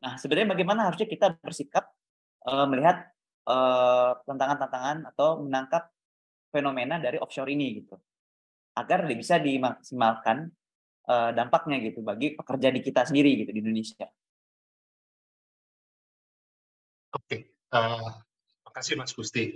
Nah, 0.00 0.16
sebenarnya 0.16 0.56
bagaimana 0.56 0.88
harusnya 0.88 1.04
kita 1.04 1.36
bersikap 1.38 1.84
uh, 2.48 2.64
melihat 2.64 3.13
tantangan-tantangan 4.24 4.98
uh, 5.04 5.08
atau 5.12 5.44
menangkap 5.44 5.92
fenomena 6.48 6.96
dari 7.02 7.20
offshore 7.20 7.52
ini 7.52 7.82
gitu 7.82 7.98
agar 8.74 9.06
bisa 9.06 9.38
dimaksimalkan 9.38 10.50
uh, 11.06 11.30
dampaknya 11.30 11.78
gitu 11.84 12.02
bagi 12.02 12.34
pekerja 12.34 12.74
di 12.74 12.80
kita 12.82 13.06
sendiri 13.06 13.44
gitu 13.44 13.50
di 13.54 13.60
Indonesia. 13.62 14.06
Oke, 17.14 17.54
uh, 17.70 18.10
makasih 18.66 18.98
Mas 18.98 19.14
Gusti. 19.14 19.54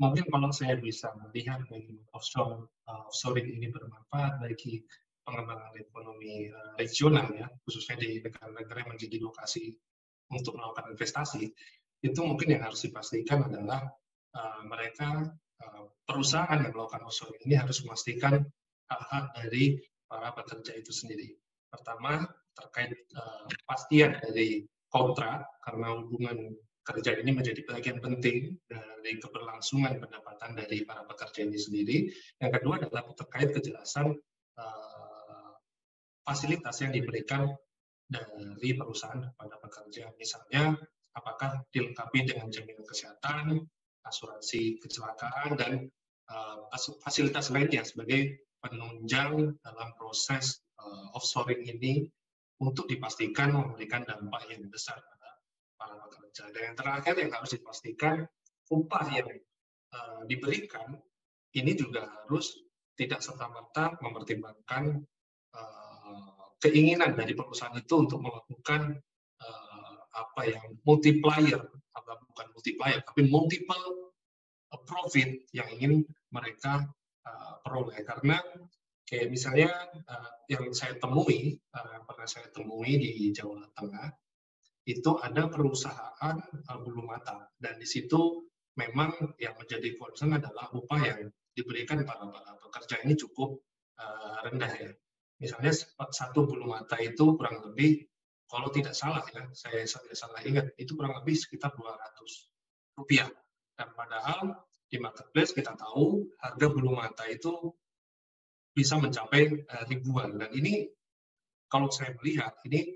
Mungkin 0.00 0.28
kalau 0.32 0.52
saya 0.52 0.76
bisa 0.80 1.12
melihat 1.16 1.64
bagaimana 1.68 2.08
offshore 2.16 2.68
uh, 2.88 3.08
offshoring 3.08 3.48
ini 3.48 3.72
bermanfaat 3.72 4.40
bagi 4.40 4.84
pengembangan 5.24 5.72
ekonomi 5.76 6.48
uh, 6.52 6.76
regional 6.76 7.28
ya, 7.32 7.48
khususnya 7.64 7.96
di 8.00 8.20
negara-negara 8.20 8.84
yang 8.84 8.90
menjadi 8.96 9.16
lokasi 9.20 9.72
untuk 10.32 10.56
melakukan 10.56 10.92
investasi, 10.92 11.52
itu 12.00 12.20
mungkin 12.24 12.56
yang 12.56 12.62
harus 12.64 12.80
dipastikan 12.84 13.44
adalah 13.48 13.84
uh, 14.32 14.62
mereka 14.64 15.30
Eh, 15.60 15.84
perusahaan 16.08 16.56
yang 16.56 16.72
melakukan 16.72 17.04
offshore 17.04 17.36
ini 17.44 17.54
harus 17.54 17.84
memastikan 17.84 18.40
hak-hak 18.88 19.24
dari 19.36 19.76
para 20.08 20.32
pekerja 20.32 20.72
itu 20.74 20.90
sendiri. 20.90 21.36
Pertama, 21.70 22.26
terkait 22.56 22.90
uh, 23.14 23.46
dari 24.26 24.66
kontrak, 24.90 25.46
karena 25.62 26.02
hubungan 26.02 26.50
kerja 26.82 27.14
ini 27.22 27.30
menjadi 27.30 27.62
bagian 27.62 28.02
penting 28.02 28.58
dari 28.66 29.12
keberlangsungan 29.22 30.02
pendapatan 30.02 30.58
dari 30.58 30.82
para 30.82 31.06
pekerja 31.06 31.46
ini 31.46 31.54
sendiri. 31.54 32.10
Yang 32.42 32.50
kedua 32.58 32.74
adalah 32.82 33.06
terkait 33.14 33.54
kejelasan 33.54 34.18
uh, 34.58 35.50
fasilitas 36.26 36.74
yang 36.82 36.90
diberikan 36.90 37.54
dari 38.10 38.74
perusahaan 38.74 39.22
kepada 39.22 39.62
pekerja. 39.62 40.10
Misalnya, 40.18 40.74
apakah 41.14 41.62
dilengkapi 41.74 42.28
dengan 42.30 42.48
jaminan 42.50 42.86
kesehatan, 42.86 43.66
asuransi 44.06 44.80
kecelakaan 44.80 45.58
dan 45.58 45.72
uh, 46.30 46.70
fasilitas 47.02 47.50
lainnya 47.52 47.84
sebagai 47.84 48.40
penunjang 48.60 49.56
dalam 49.64 49.88
proses 49.96 50.60
uh, 50.80 51.16
offshoring 51.16 51.64
ini 51.66 52.06
untuk 52.60 52.86
dipastikan 52.86 53.56
memberikan 53.56 54.04
dampak 54.04 54.44
yang 54.52 54.68
besar 54.68 55.00
pada 55.00 55.30
para 55.80 55.96
pekerja. 56.06 56.44
Dan 56.52 56.62
yang 56.72 56.76
terakhir 56.76 57.14
yang 57.16 57.32
harus 57.32 57.50
dipastikan 57.56 58.28
upah 58.68 59.04
yang 59.10 59.28
uh, 59.96 60.22
diberikan 60.28 60.94
ini 61.56 61.72
juga 61.74 62.06
harus 62.06 62.54
tidak 62.94 63.24
serta-merta 63.24 63.96
mempertimbangkan 64.04 65.02
uh, 65.56 66.52
keinginan 66.60 67.16
dari 67.16 67.32
perusahaan 67.32 67.74
itu 67.74 67.94
untuk 67.96 68.20
melakukan 68.20 69.00
apa 70.14 70.40
yang 70.46 70.66
multiplier 70.82 71.60
atau 71.94 72.14
bukan 72.30 72.46
multiplier 72.54 72.98
tapi 73.02 73.26
multiple 73.26 74.10
profit 74.86 75.50
yang 75.50 75.66
ingin 75.74 76.06
mereka 76.30 76.86
uh, 77.26 77.58
peroleh. 77.62 77.98
Karena 78.06 78.38
kayak 79.06 79.30
misalnya 79.30 79.70
uh, 80.06 80.30
yang 80.46 80.70
saya 80.70 80.94
temui 80.98 81.58
uh, 81.74 81.98
pernah 82.06 82.28
saya 82.30 82.46
temui 82.54 82.98
di 82.98 83.34
Jawa 83.34 83.66
Tengah 83.74 84.08
itu 84.86 85.10
ada 85.18 85.50
perusahaan 85.50 86.36
uh, 86.42 86.78
bulu 86.82 87.06
mata. 87.06 87.50
Dan 87.58 87.78
di 87.82 87.86
situ 87.86 88.46
memang 88.78 89.34
yang 89.42 89.58
menjadi 89.58 89.98
concern 89.98 90.38
adalah 90.38 90.70
upah 90.70 91.00
yang 91.02 91.20
diberikan 91.54 92.06
para 92.06 92.30
para 92.30 92.52
pekerja 92.62 93.02
ini 93.02 93.18
cukup 93.18 93.58
uh, 93.98 94.46
rendah 94.46 94.70
ya. 94.70 94.90
Misalnya 95.40 95.72
satu 96.12 96.44
bulu 96.44 96.68
mata 96.68 97.00
itu 97.00 97.34
kurang 97.34 97.64
lebih 97.64 98.09
kalau 98.50 98.68
tidak 98.74 98.98
salah 98.98 99.22
ya 99.30 99.46
saya, 99.54 99.86
saya 99.86 100.10
salah 100.18 100.42
ingat 100.42 100.74
itu 100.74 100.98
kurang 100.98 101.14
lebih 101.22 101.38
sekitar 101.38 101.70
200 101.78 102.98
rupiah. 102.98 103.30
Dan 103.78 103.94
padahal 103.94 104.58
di 104.90 104.98
marketplace 104.98 105.54
kita 105.54 105.78
tahu 105.78 106.26
harga 106.42 106.66
bulu 106.66 106.98
mata 106.98 107.30
itu 107.30 107.70
bisa 108.74 108.98
mencapai 108.98 109.54
uh, 109.54 109.84
ribuan. 109.86 110.34
Dan 110.34 110.50
ini 110.50 110.90
kalau 111.70 111.86
saya 111.94 112.10
melihat 112.18 112.58
ini 112.66 112.90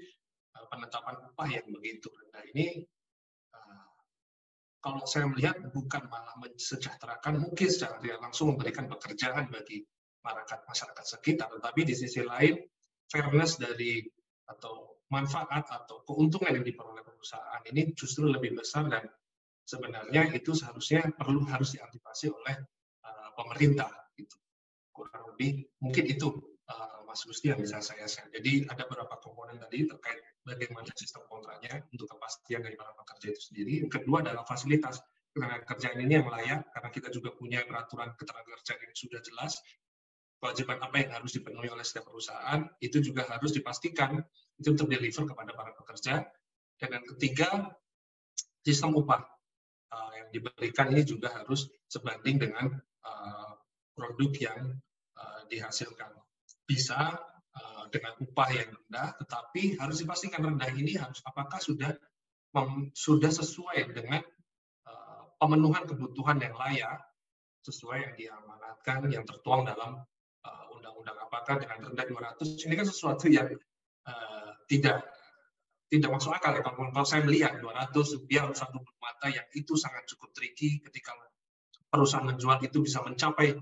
uh, 0.59 0.67
penetapan 0.67 1.23
upah 1.23 1.47
yang 1.47 1.71
begitu 1.71 2.11
rendah 2.11 2.45
ini 2.51 2.83
uh, 3.55 3.89
kalau 4.83 5.07
saya 5.07 5.31
melihat 5.31 5.55
bukan 5.71 6.11
malah 6.11 6.35
mensejahterakan 6.43 7.39
mungkin 7.39 7.71
secara 7.71 8.03
tidak 8.03 8.19
langsung 8.27 8.51
memberikan 8.51 8.91
pekerjaan 8.91 9.47
bagi 9.55 9.87
masyarakat 10.27 10.67
masyarakat 10.67 11.05
sekitar 11.05 11.47
tetapi 11.53 11.81
di 11.87 11.95
sisi 11.95 12.27
lain 12.27 12.59
fairness 13.07 13.61
dari 13.61 14.03
atau 14.49 14.94
manfaat 15.13 15.69
atau 15.69 16.01
keuntungan 16.09 16.61
yang 16.61 16.67
diperoleh 16.67 17.05
perusahaan 17.05 17.63
ini 17.69 17.93
justru 17.93 18.29
lebih 18.29 18.57
besar 18.57 18.89
dan 18.89 19.05
sebenarnya 19.65 20.33
itu 20.37 20.53
seharusnya 20.53 21.09
perlu 21.17 21.45
harus 21.49 21.77
diantisipasi 21.77 22.33
oleh 22.33 22.57
uh, 23.05 23.31
pemerintah 23.37 23.89
gitu 24.17 24.37
kurang 24.93 25.33
lebih 25.33 25.65
mungkin 25.81 26.05
itu 26.07 26.29
uh, 26.69 27.01
Mas 27.09 27.25
Gusti 27.25 27.51
yang 27.51 27.61
bisa 27.61 27.81
saya 27.81 28.05
share. 28.07 28.31
Jadi 28.31 28.69
ada 28.69 28.85
beberapa 28.87 29.17
komponen 29.21 29.57
tadi 29.59 29.89
terkait 29.89 30.21
bagaimana 30.45 30.91
sistem 30.95 31.25
kontraknya 31.27 31.83
untuk 31.91 32.11
kepastian 32.11 32.61
dari 32.63 32.77
para 32.79 32.93
pekerja 32.95 33.27
itu 33.33 33.41
sendiri. 33.41 33.73
Yang 33.87 33.93
kedua 34.01 34.23
adalah 34.23 34.45
fasilitas 34.47 35.01
ketenaga 35.35 35.67
kerjaan 35.67 35.99
ini 35.99 36.13
yang 36.23 36.31
layak 36.31 36.63
karena 36.71 36.89
kita 36.95 37.09
juga 37.11 37.35
punya 37.35 37.67
peraturan 37.67 38.15
ketenaga 38.15 38.55
kerjaan 38.55 38.81
yang 38.87 38.95
sudah 38.95 39.21
jelas 39.27 39.53
kewajiban 40.39 40.79
apa 40.83 40.97
yang 41.01 41.11
harus 41.17 41.33
dipenuhi 41.35 41.69
oleh 41.73 41.83
setiap 41.87 42.11
perusahaan 42.11 42.69
itu 42.83 43.01
juga 43.01 43.25
harus 43.29 43.55
dipastikan 43.55 44.21
itu 44.61 44.71
terdeliver 44.77 45.25
kepada 45.29 45.51
para 45.57 45.73
pekerja. 45.75 46.25
Dan 46.79 46.89
yang 47.01 47.07
ketiga 47.17 47.73
sistem 48.67 48.99
upah 48.99 49.23
uh, 49.95 50.11
yang 50.19 50.29
diberikan 50.35 50.91
ini 50.93 51.03
juga 51.07 51.33
harus 51.33 51.71
sebanding 51.89 52.43
dengan 52.43 52.75
uh, 53.05 53.53
produk 53.95 54.33
yang 54.37 54.61
uh, 55.17 55.41
dihasilkan. 55.49 56.11
Bisa 56.65 57.21
dengan 57.95 58.19
upah 58.19 58.51
yang 58.51 58.67
rendah, 58.75 59.15
tetapi 59.23 59.79
harus 59.79 60.03
dipastikan 60.03 60.43
rendah 60.43 60.67
ini 60.75 60.99
harus 60.99 61.23
apakah 61.23 61.63
sudah 61.63 61.95
sudah 62.91 63.31
sesuai 63.31 63.95
dengan 63.95 64.23
uh, 64.87 65.23
pemenuhan 65.39 65.87
kebutuhan 65.87 66.43
yang 66.43 66.55
layak 66.59 66.99
sesuai 67.63 67.99
yang 68.03 68.15
diamanatkan 68.15 69.07
yang 69.11 69.23
tertuang 69.23 69.67
dalam 69.67 70.03
undang-undang 70.95 71.19
uh, 71.19 71.27
apakah 71.29 71.55
dengan 71.61 71.79
rendah 71.91 72.07
200 72.07 72.67
ini 72.67 72.75
kan 72.79 72.87
sesuatu 72.87 73.27
yang 73.27 73.49
uh, 74.07 74.51
tidak 74.71 75.05
tidak 75.93 76.11
masuk 76.11 76.35
akal 76.35 76.55
ya 76.57 76.63
kalau, 76.65 76.91
kalau 76.91 77.07
saya 77.07 77.23
melihat 77.23 77.61
200 77.61 77.95
rupiah 77.95 78.49
satu 78.55 78.83
mata 78.99 79.29
yang 79.31 79.47
itu 79.55 79.77
sangat 79.79 80.07
cukup 80.11 80.33
tricky 80.35 80.83
ketika 80.83 81.15
perusahaan 81.93 82.27
menjual 82.27 82.59
itu 82.65 82.83
bisa 82.83 82.99
mencapai 83.05 83.55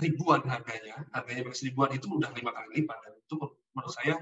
ribuan 0.00 0.40
harganya, 0.48 1.04
harganya 1.12 1.42
bagi 1.46 1.62
ribuan 1.68 1.92
itu 1.92 2.08
udah 2.08 2.32
lima 2.32 2.50
kali 2.56 2.82
lipat. 2.82 2.98
Dan 3.04 3.12
itu 3.20 3.36
menurut 3.76 3.92
saya 3.92 4.16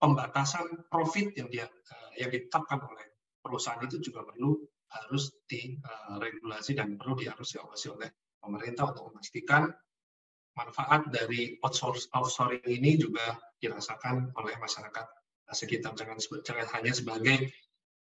pembatasan 0.00 0.88
profit 0.88 1.36
yang 1.36 1.52
dia 1.52 1.68
uh, 1.68 2.10
yang 2.16 2.32
ditetapkan 2.32 2.80
oleh 2.82 3.06
perusahaan 3.44 3.78
itu 3.84 4.00
juga 4.00 4.24
perlu 4.24 4.56
harus 4.88 5.28
diregulasi 5.44 6.72
dan 6.72 6.96
perlu 6.96 7.20
harus 7.20 7.48
diawasi 7.52 7.92
oleh 7.92 8.08
pemerintah 8.40 8.88
untuk 8.96 9.12
memastikan 9.12 9.68
manfaat 10.58 11.06
dari 11.14 11.54
outsourcing 11.62 12.66
ini 12.66 12.98
juga 12.98 13.38
dirasakan 13.62 14.34
oleh 14.34 14.58
masyarakat 14.58 15.06
sekitar 15.54 15.94
jangan 15.94 16.18
jangan 16.44 16.66
hanya 16.76 16.92
sebagai 16.92 17.48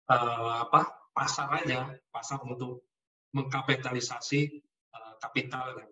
uh, 0.10 0.64
apa 0.64 1.12
pasar 1.12 1.52
aja 1.60 1.92
pasar 2.10 2.40
untuk 2.48 2.88
mengkapitalisasi 3.36 4.64
uh, 4.96 5.14
kapital 5.20 5.76
yang 5.76 5.92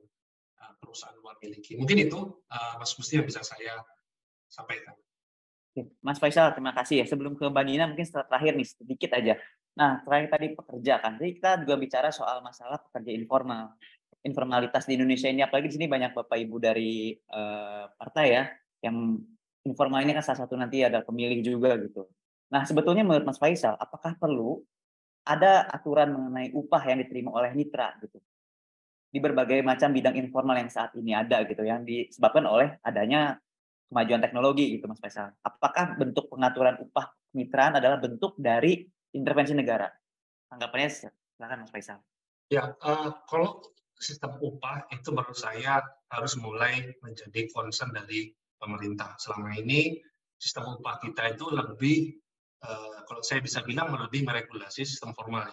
perusahaan 0.85 1.17
luar 1.17 1.35
miliki. 1.41 1.73
Mungkin 1.75 1.97
itu 2.05 2.19
uh, 2.29 2.73
Mas 2.77 2.93
Gusti 2.93 3.17
yang 3.17 3.25
bisa 3.25 3.41
saya 3.41 3.81
sampaikan. 4.45 4.93
Mas 5.99 6.21
Faisal, 6.23 6.55
terima 6.55 6.71
kasih 6.71 7.03
ya. 7.03 7.05
Sebelum 7.09 7.35
ke 7.35 7.51
Mbak 7.51 7.65
Nina, 7.67 7.83
mungkin 7.89 8.07
setelah 8.07 8.31
terakhir 8.31 8.55
nih, 8.55 8.67
sedikit 8.69 9.11
aja. 9.11 9.33
Nah, 9.75 9.99
terakhir 10.07 10.27
tadi 10.31 10.47
pekerja 10.55 10.93
kan. 11.03 11.19
Jadi 11.19 11.31
kita 11.35 11.51
juga 11.67 11.75
bicara 11.75 12.09
soal 12.15 12.39
masalah 12.39 12.79
pekerja 12.79 13.11
informal. 13.11 13.75
Informalitas 14.25 14.89
di 14.89 14.97
Indonesia 14.97 15.29
ini, 15.29 15.45
apalagi 15.45 15.69
di 15.69 15.75
sini 15.77 15.85
banyak 15.85 16.17
Bapak 16.17 16.33
Ibu 16.33 16.57
dari 16.57 17.13
uh, 17.29 17.85
partai 17.93 18.25
ya, 18.33 18.43
yang 18.81 19.21
informal 19.61 20.01
ini 20.01 20.17
kan 20.17 20.25
salah 20.25 20.45
satu 20.45 20.57
nanti 20.57 20.81
ada 20.81 21.05
pemilih 21.05 21.45
juga 21.45 21.77
gitu. 21.77 22.09
Nah, 22.49 22.65
sebetulnya 22.65 23.05
menurut 23.05 23.25
Mas 23.25 23.37
Faisal, 23.37 23.77
apakah 23.77 24.17
perlu 24.17 24.65
ada 25.25 25.69
aturan 25.69 26.13
mengenai 26.13 26.49
upah 26.53 26.81
yang 26.89 27.05
diterima 27.05 27.33
oleh 27.33 27.53
mitra 27.53 27.93
gitu? 28.01 28.17
di 29.15 29.23
berbagai 29.23 29.63
macam 29.63 29.95
bidang 29.95 30.19
informal 30.19 30.59
yang 30.59 30.67
saat 30.67 30.91
ini 30.99 31.15
ada 31.15 31.47
gitu 31.47 31.63
yang 31.63 31.87
disebabkan 31.87 32.43
oleh 32.43 32.75
adanya 32.83 33.39
kemajuan 33.87 34.19
teknologi 34.19 34.75
gitu 34.75 34.91
Mas 34.91 34.99
Faisal. 34.99 35.31
Apakah 35.39 35.95
bentuk 35.95 36.27
pengaturan 36.27 36.75
upah 36.83 37.15
kemitraan 37.31 37.79
adalah 37.79 37.95
bentuk 37.95 38.35
dari 38.35 38.83
intervensi 39.15 39.55
negara? 39.55 39.87
Tanggapannya 40.51 40.91
silakan 40.91 41.63
Mas 41.63 41.71
Faisal. 41.71 42.03
Ya, 42.51 42.75
uh, 42.83 43.15
kalau 43.31 43.63
sistem 43.99 44.35
upah 44.43 44.87
itu 44.91 45.09
menurut 45.11 45.37
saya 45.37 45.79
harus 46.11 46.35
mulai 46.39 46.91
menjadi 46.99 47.47
concern 47.51 47.95
dari 47.95 48.31
pemerintah. 48.59 49.15
Selama 49.19 49.55
ini 49.55 49.99
sistem 50.35 50.75
upah 50.75 50.99
kita 50.99 51.35
itu 51.35 51.47
lebih 51.51 52.15
uh, 52.63 53.03
kalau 53.07 53.23
saya 53.23 53.39
bisa 53.39 53.63
bilang 53.63 53.91
lebih 53.95 54.27
meregulasi 54.27 54.83
sistem 54.83 55.15
formal 55.15 55.47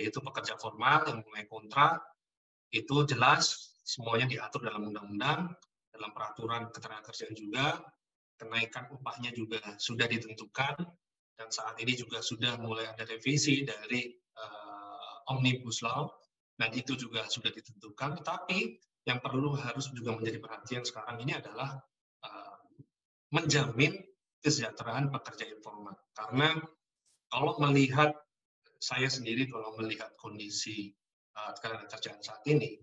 yaitu 0.00 0.24
pekerja 0.24 0.56
formal 0.56 1.04
yang 1.04 1.20
mulai 1.20 1.44
kontrak 1.44 2.00
itu 2.72 3.04
jelas 3.04 3.76
semuanya 3.84 4.24
diatur 4.24 4.64
dalam 4.64 4.88
undang-undang, 4.88 5.52
dalam 5.92 6.10
peraturan 6.16 6.72
ketenagakerjaan 6.72 7.36
juga, 7.36 7.84
kenaikan 8.40 8.88
upahnya 8.88 9.36
juga 9.36 9.60
sudah 9.76 10.08
ditentukan, 10.08 10.80
dan 11.36 11.48
saat 11.52 11.76
ini 11.82 11.92
juga 11.92 12.24
sudah 12.24 12.56
mulai 12.56 12.88
ada 12.88 13.04
revisi 13.04 13.66
dari 13.68 14.08
uh, 14.38 15.30
Omnibus 15.36 15.84
Law, 15.84 16.08
dan 16.56 16.70
itu 16.76 16.94
juga 16.94 17.24
sudah 17.26 17.50
ditentukan, 17.50 18.20
tetapi 18.20 18.78
yang 19.08 19.18
perlu 19.18 19.58
harus 19.58 19.90
juga 19.90 20.14
menjadi 20.14 20.38
perhatian 20.38 20.84
sekarang 20.86 21.18
ini 21.24 21.34
adalah 21.34 21.74
uh, 22.22 22.56
menjamin 23.34 23.98
kesejahteraan 24.42 25.10
pekerja 25.10 25.50
informal. 25.50 25.96
Karena 26.14 26.54
kalau 27.32 27.58
melihat, 27.58 28.14
saya 28.82 29.06
sendiri 29.06 29.46
kalau 29.50 29.74
melihat 29.78 30.14
kondisi 30.18 30.94
uh, 31.34 31.50
tenaga 31.58 31.90
kerjaan 31.90 32.22
saat 32.22 32.42
ini, 32.46 32.78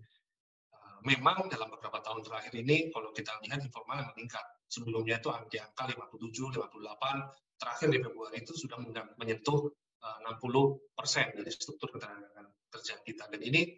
uh, 0.76 0.98
memang 1.08 1.48
dalam 1.48 1.72
beberapa 1.72 2.04
tahun 2.04 2.20
terakhir 2.20 2.52
ini 2.58 2.92
kalau 2.92 3.14
kita 3.16 3.32
lihat 3.46 3.64
informal 3.64 4.04
meningkat. 4.12 4.44
Sebelumnya 4.70 5.18
itu 5.18 5.34
di 5.50 5.58
angka 5.58 5.82
57, 5.82 6.30
58, 6.30 7.58
terakhir 7.58 7.88
di 7.90 7.98
Februari 7.98 8.38
itu 8.38 8.54
sudah 8.54 8.78
menyentuh 9.18 9.66
uh, 10.04 10.18
60 10.36 10.94
persen 10.94 11.26
dari 11.34 11.50
struktur 11.50 11.90
ketenaga 11.90 12.50
kerjaan 12.70 13.02
kita. 13.04 13.26
Dan 13.28 13.42
ini 13.42 13.76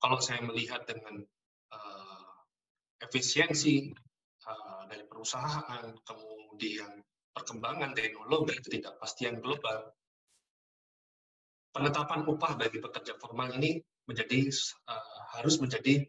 kalau 0.00 0.22
saya 0.22 0.40
melihat 0.40 0.86
dengan 0.88 1.20
uh, 1.74 2.30
efisiensi 3.02 3.92
uh, 4.48 4.88
dari 4.88 5.04
perusahaan, 5.04 5.92
kemudian 6.06 7.02
perkembangan 7.34 7.92
teknologi, 7.92 8.56
ketidakpastian 8.64 9.38
global, 9.44 9.92
penetapan 11.70 12.26
upah 12.26 12.58
bagi 12.58 12.82
pekerja 12.82 13.14
formal 13.18 13.54
ini 13.54 13.78
menjadi 14.06 14.50
uh, 14.90 15.20
harus 15.38 15.62
menjadi 15.62 16.02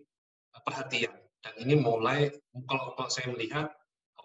perhatian 0.66 1.14
dan 1.42 1.54
ini 1.62 1.78
mulai 1.78 2.30
kalau, 2.70 2.94
kalau 2.98 3.10
saya 3.10 3.30
melihat 3.34 3.70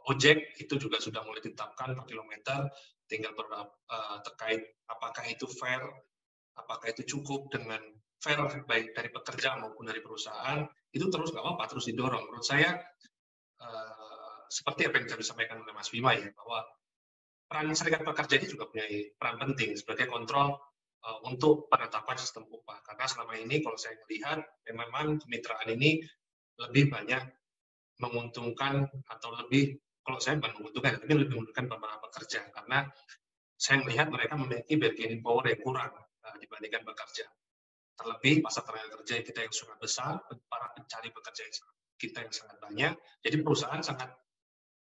ojek 0.09 0.57
itu 0.61 0.75
juga 0.81 1.01
sudah 1.01 1.25
mulai 1.25 1.45
ditetapkan 1.45 1.97
per 1.97 2.05
kilometer 2.09 2.69
tinggal 3.09 3.33
ber, 3.37 3.47
uh, 3.53 4.19
terkait 4.25 4.65
apakah 4.89 5.25
itu 5.29 5.45
fair 5.61 5.83
apakah 6.57 6.89
itu 6.91 7.17
cukup 7.17 7.53
dengan 7.53 7.81
fair 8.17 8.41
baik 8.65 8.97
dari 8.97 9.09
pekerja 9.13 9.61
maupun 9.61 9.87
dari 9.87 10.01
perusahaan 10.01 10.65
itu 10.91 11.07
terus 11.13 11.31
nggak 11.31 11.45
apa-apa 11.45 11.65
terus 11.71 11.85
didorong. 11.87 12.25
Menurut 12.27 12.47
saya 12.47 12.75
uh, 13.61 14.37
seperti 14.49 14.89
apa 14.89 14.99
yang 14.99 15.07
tadi 15.07 15.23
disampaikan 15.23 15.61
oleh 15.61 15.75
Mas 15.77 15.93
Bima 15.93 16.17
ya 16.17 16.33
bahwa 16.33 16.65
peran 17.47 17.71
serikat 17.77 18.03
pekerja 18.03 18.35
ini 18.41 18.47
juga 18.51 18.65
punya 18.67 18.87
peran 19.15 19.37
penting 19.39 19.79
sebagai 19.79 20.11
kontrol 20.11 20.57
uh, 21.05 21.19
untuk 21.29 21.69
penetapan 21.69 22.17
sistem 22.17 22.49
upah. 22.49 22.81
Karena 22.83 23.05
selama 23.05 23.37
ini 23.37 23.61
kalau 23.61 23.77
saya 23.77 23.95
melihat 24.09 24.41
ya 24.65 24.73
memang 24.73 25.21
kemitraan 25.21 25.69
ini 25.71 26.01
lebih 26.57 26.89
banyak 26.89 27.23
menguntungkan 28.01 28.89
atau 29.13 29.31
lebih 29.45 29.77
kalau 30.01 30.19
saya 30.23 30.41
bukan 30.41 30.63
menguntungkan 30.63 30.93
tapi 31.03 31.13
lebih 31.13 31.33
menguntungkan 31.37 31.65
para 31.69 31.97
pekerja. 32.09 32.49
Karena 32.51 32.89
saya 33.57 33.85
melihat 33.85 34.09
mereka 34.09 34.35
memiliki 34.41 34.75
bargaining 34.81 35.21
power 35.21 35.45
yang 35.49 35.61
kurang 35.61 35.93
dibandingkan 36.41 36.83
bekerja. 36.83 37.27
Terlebih 37.97 38.45
pasar 38.45 38.67
tenaga 38.67 39.01
kerja 39.01 39.25
kita 39.25 39.41
yang 39.47 39.55
sangat 39.55 39.79
besar, 39.81 40.13
para 40.51 40.67
pencari 40.77 41.09
pekerja 41.15 41.43
yang 41.49 41.55
kita 41.97 42.19
yang 42.29 42.35
sangat 42.35 42.57
banyak, 42.61 42.93
jadi 43.25 43.37
perusahaan 43.41 43.81
sangat 43.81 44.13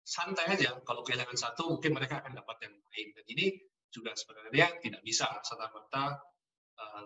santai 0.06 0.46
aja. 0.54 0.78
Kalau 0.86 1.02
kehilangan 1.02 1.34
satu, 1.34 1.74
mungkin 1.74 1.96
mereka 1.96 2.22
akan 2.22 2.38
dapat 2.38 2.56
yang 2.66 2.74
lain. 2.78 3.08
Dan 3.18 3.24
ini 3.34 3.46
juga 3.90 4.14
sebenarnya 4.14 4.78
tidak 4.78 5.02
bisa 5.02 5.26
serta-merta 5.42 6.22
uh, 6.78 7.04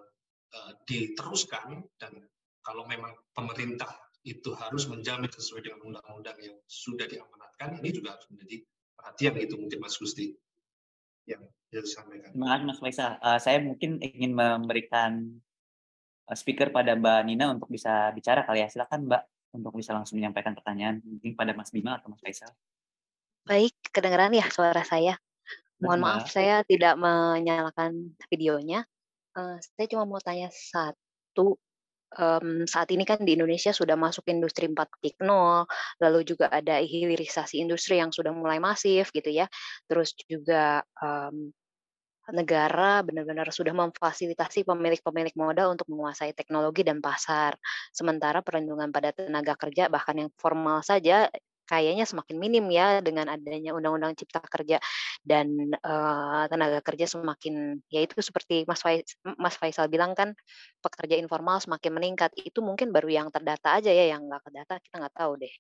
uh, 0.53 0.73
diteruskan 0.85 1.81
dan 1.97 2.13
kalau 2.65 2.85
memang 2.89 3.13
pemerintah 3.37 3.93
itu 4.25 4.57
harus 4.57 4.89
menjamin 4.89 5.29
sesuai 5.29 5.69
dengan 5.69 5.81
undang-undang 5.85 6.37
yang 6.41 6.57
sudah 6.65 7.05
diamanatkan, 7.05 7.77
ini 7.85 7.93
juga 7.93 8.17
harus 8.17 8.25
menjadi 8.33 8.57
perhatian 8.97 9.35
itu 9.37 9.55
mungkin 9.61 9.79
Mas 9.85 10.01
Gusti 10.01 10.33
yang 11.29 11.45
disampaikan. 11.83 12.31
Terima 12.31 12.47
kasih 12.55 12.65
Mas 12.69 12.79
Faisal. 12.79 13.13
Uh, 13.19 13.39
saya 13.43 13.59
mungkin 13.59 13.99
ingin 13.99 14.37
memberikan 14.37 15.41
uh, 16.31 16.37
speaker 16.37 16.71
pada 16.71 16.95
Mbak 16.95 17.21
Nina 17.27 17.51
untuk 17.51 17.73
bisa 17.73 18.13
bicara 18.15 18.47
kali 18.47 18.63
ya. 18.63 18.69
Silakan 18.71 19.11
Mbak 19.11 19.23
untuk 19.59 19.73
bisa 19.75 19.95
langsung 19.95 20.19
menyampaikan 20.19 20.55
pertanyaan 20.55 21.03
mungkin 21.03 21.35
pada 21.35 21.55
Mas 21.57 21.75
Bima 21.75 21.99
atau 21.99 22.13
Mas 22.13 22.23
Faisal. 22.23 22.51
Baik, 23.49 23.75
kedengaran 23.91 24.35
ya 24.35 24.47
suara 24.51 24.85
saya. 24.87 25.19
Mohon 25.83 26.01
Mbak. 26.01 26.07
maaf 26.07 26.27
saya 26.31 26.57
tidak 26.69 26.95
menyalakan 27.01 28.15
videonya. 28.31 28.87
Uh, 29.35 29.59
saya 29.59 29.91
cuma 29.91 30.07
mau 30.07 30.23
tanya 30.23 30.47
satu 30.55 31.59
um, 32.19 32.65
saat 32.65 32.89
ini 32.95 33.03
kan 33.03 33.23
di 33.23 33.35
Indonesia 33.35 33.75
sudah 33.75 33.99
masuk 33.99 34.27
industri 34.31 34.71
4.0, 34.71 35.21
lalu 36.01 36.21
juga 36.23 36.47
ada 36.51 36.79
hilirisasi 36.81 37.61
industri 37.61 37.99
yang 37.99 38.15
sudah 38.15 38.31
mulai 38.31 38.63
masif 38.63 39.11
gitu 39.11 39.31
ya. 39.31 39.51
Terus 39.91 40.15
juga 40.27 40.83
um, 41.03 41.51
negara 42.33 43.05
benar-benar 43.05 43.51
sudah 43.53 43.77
memfasilitasi 43.77 44.65
pemilik-pemilik 44.65 45.35
modal 45.37 45.75
untuk 45.77 45.91
menguasai 45.93 46.33
teknologi 46.33 46.81
dan 46.87 47.05
pasar. 47.05 47.59
Sementara 47.93 48.41
perlindungan 48.41 48.89
pada 48.89 49.13
tenaga 49.13 49.59
kerja 49.59 49.93
bahkan 49.93 50.17
yang 50.17 50.31
formal 50.41 50.81
saja 50.81 51.29
kayaknya 51.65 52.05
semakin 52.05 52.37
minim 52.37 52.65
ya 52.69 53.01
dengan 53.01 53.33
adanya 53.33 53.73
undang-undang 53.73 54.13
cipta 54.17 54.41
kerja 54.45 54.77
dan 55.25 55.73
uh, 55.81 56.45
tenaga 56.53 56.85
kerja 56.85 57.09
semakin 57.09 57.81
ya 57.89 58.05
itu 58.05 58.21
seperti 58.21 58.69
Mas 58.69 58.85
Fais, 58.85 59.17
Mas 59.41 59.57
Faisal 59.57 59.89
bilang 59.89 60.13
kan 60.13 60.37
pekerja 60.85 61.17
informal 61.17 61.59
semakin 61.65 61.93
meningkat 61.97 62.31
itu 62.37 62.61
mungkin 62.61 62.93
baru 62.93 63.09
yang 63.09 63.29
terdata 63.33 63.81
aja 63.81 63.89
ya 63.89 64.13
yang 64.13 64.29
nggak 64.29 64.45
terdata 64.45 64.75
kita 64.85 64.95
nggak 65.01 65.17
tahu 65.17 65.33
deh. 65.41 65.55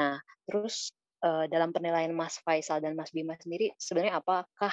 Nah 0.00 0.16
terus 0.48 0.96
uh, 1.24 1.44
dalam 1.48 1.70
penilaian 1.70 2.10
Mas 2.12 2.40
Faisal 2.40 2.80
dan 2.82 2.96
Mas 2.96 3.12
Bima 3.12 3.36
sendiri 3.38 3.72
sebenarnya 3.76 4.20
apakah 4.20 4.72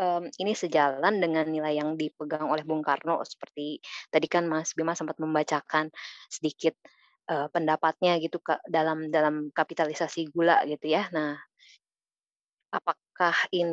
um, 0.00 0.28
ini 0.40 0.52
sejalan 0.56 1.20
dengan 1.20 1.46
nilai 1.48 1.78
yang 1.78 1.94
dipegang 1.96 2.48
oleh 2.48 2.64
Bung 2.64 2.84
Karno 2.84 3.20
seperti 3.24 3.80
tadi 4.08 4.26
kan 4.28 4.48
Mas 4.48 4.72
Bima 4.72 4.96
sempat 4.96 5.20
membacakan 5.20 5.92
sedikit 6.28 6.76
uh, 7.30 7.48
pendapatnya 7.52 8.16
gitu 8.18 8.40
Kak, 8.40 8.64
dalam 8.66 9.12
dalam 9.12 9.52
kapitalisasi 9.52 10.32
gula 10.32 10.64
gitu 10.66 10.90
ya. 10.90 11.08
Nah, 11.12 11.36
apakah 12.72 13.36
in 13.52 13.68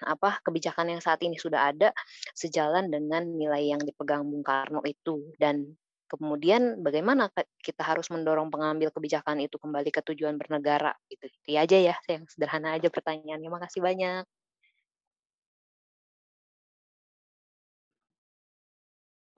apa 0.00 0.40
kebijakan 0.40 0.96
yang 0.96 1.02
saat 1.04 1.20
ini 1.20 1.36
sudah 1.36 1.68
ada 1.68 1.92
sejalan 2.32 2.88
dengan 2.88 3.28
nilai 3.28 3.76
yang 3.76 3.80
dipegang 3.84 4.24
Bung 4.24 4.40
Karno 4.40 4.80
itu 4.88 5.36
dan 5.36 5.76
kemudian 6.06 6.80
bagaimana 6.82 7.28
kita 7.60 7.82
harus 7.82 8.08
mendorong 8.14 8.48
pengambil 8.48 8.88
kebijakan 8.94 9.42
itu 9.42 9.58
kembali 9.58 9.90
ke 9.90 10.00
tujuan 10.06 10.38
bernegara 10.40 10.94
gitu. 11.10 11.26
Itu 11.26 11.50
aja 11.58 11.76
ya, 11.76 11.94
yang 12.08 12.24
sederhana 12.30 12.78
aja 12.78 12.88
pertanyaannya. 12.90 13.50
Makasih 13.50 13.82
banyak. 13.82 14.24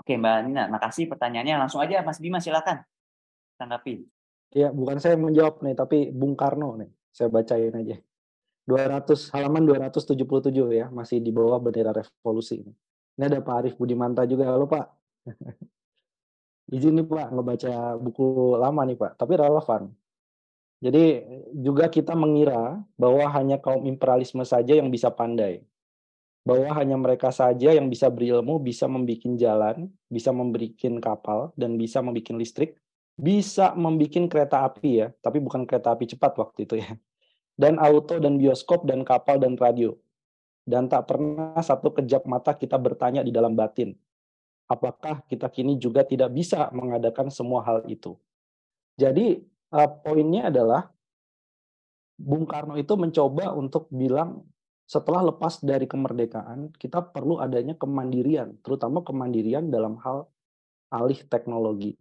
Oke 0.08 0.16
Mbak 0.16 0.36
Nina, 0.48 0.64
makasih 0.72 1.04
pertanyaannya. 1.04 1.56
Langsung 1.60 1.84
aja 1.84 2.00
Mas 2.00 2.16
Bima 2.16 2.40
silakan 2.40 2.80
tanggapi. 3.60 4.08
Ya, 4.56 4.72
bukan 4.72 4.96
saya 4.96 5.20
menjawab 5.20 5.60
nih, 5.60 5.76
tapi 5.76 6.08
Bung 6.08 6.32
Karno 6.32 6.80
nih. 6.80 6.88
Saya 7.12 7.28
bacain 7.28 7.76
aja. 7.76 8.00
200 8.64 9.32
halaman 9.36 9.64
277 9.68 10.52
ya, 10.72 10.88
masih 10.88 11.20
di 11.20 11.28
bawah 11.28 11.60
bendera 11.60 11.92
revolusi. 11.92 12.60
Ini 13.16 13.24
ada 13.28 13.44
Pak 13.44 13.54
Arif 13.60 13.74
Budimanta 13.76 14.24
juga, 14.24 14.48
halo 14.48 14.64
Pak. 14.64 14.86
Izin 16.68 17.00
nih 17.00 17.06
Pak, 17.08 17.32
ngebaca 17.32 17.96
buku 17.96 18.60
lama 18.60 18.84
nih 18.84 18.96
Pak, 19.00 19.16
tapi 19.16 19.40
relevan. 19.40 19.88
Jadi 20.78 21.26
juga 21.58 21.90
kita 21.90 22.14
mengira 22.14 22.78
bahwa 22.94 23.26
hanya 23.34 23.58
kaum 23.58 23.82
imperialisme 23.88 24.44
saja 24.46 24.78
yang 24.78 24.92
bisa 24.92 25.08
pandai. 25.10 25.64
Bahwa 26.44 26.70
hanya 26.76 26.94
mereka 27.00 27.32
saja 27.32 27.72
yang 27.72 27.88
bisa 27.90 28.12
berilmu, 28.12 28.60
bisa 28.62 28.84
membuat 28.84 29.26
jalan, 29.36 29.90
bisa 30.12 30.30
memberikan 30.30 31.00
kapal, 31.02 31.56
dan 31.58 31.80
bisa 31.80 32.04
membuat 32.04 32.36
listrik, 32.36 32.76
bisa 33.18 33.74
membuat 33.74 34.30
kereta 34.30 34.62
api 34.62 35.02
ya, 35.02 35.08
tapi 35.24 35.42
bukan 35.42 35.66
kereta 35.66 35.96
api 35.96 36.04
cepat 36.04 36.36
waktu 36.36 36.68
itu 36.68 36.74
ya. 36.84 36.94
Dan 37.58 37.80
auto 37.82 38.22
dan 38.22 38.38
bioskop 38.38 38.86
dan 38.86 39.02
kapal 39.02 39.42
dan 39.42 39.58
radio. 39.58 39.98
Dan 40.62 40.86
tak 40.86 41.10
pernah 41.10 41.58
satu 41.58 41.90
kejap 41.96 42.28
mata 42.28 42.54
kita 42.54 42.78
bertanya 42.78 43.24
di 43.24 43.32
dalam 43.34 43.56
batin, 43.56 43.96
apakah 44.68 45.24
kita 45.26 45.48
kini 45.48 45.80
juga 45.80 46.04
tidak 46.04 46.30
bisa 46.30 46.68
mengadakan 46.70 47.32
semua 47.32 47.64
hal 47.64 47.88
itu. 47.88 48.14
Jadi 49.00 49.40
uh, 49.72 49.90
poinnya 50.04 50.52
adalah 50.52 50.92
Bung 52.18 52.44
Karno 52.44 52.74
itu 52.76 52.98
mencoba 52.98 53.54
untuk 53.54 53.86
bilang 53.88 54.42
setelah 54.88 55.20
lepas 55.20 55.60
dari 55.60 55.84
kemerdekaan, 55.84 56.72
kita 56.74 57.04
perlu 57.12 57.38
adanya 57.38 57.76
kemandirian, 57.76 58.56
terutama 58.64 59.04
kemandirian 59.04 59.68
dalam 59.68 60.00
hal 60.00 60.26
alih 60.88 61.20
teknologi. 61.28 61.94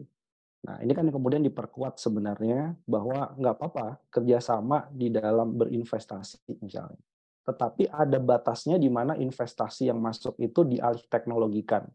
Nah, 0.64 0.80
ini 0.82 0.96
kan 0.96 1.06
kemudian 1.12 1.44
diperkuat 1.44 2.00
sebenarnya 2.00 2.80
bahwa 2.88 3.36
nggak 3.36 3.56
apa-apa 3.60 3.88
kerjasama 4.08 4.88
di 4.90 5.12
dalam 5.12 5.54
berinvestasi 5.60 6.64
misalnya. 6.64 7.00
Tetapi 7.44 7.92
ada 7.92 8.20
batasnya 8.20 8.76
di 8.80 8.92
mana 8.92 9.16
investasi 9.16 9.88
yang 9.92 10.00
masuk 10.00 10.36
itu 10.40 10.64
dialih 10.68 11.04
teknologikan. 11.08 11.88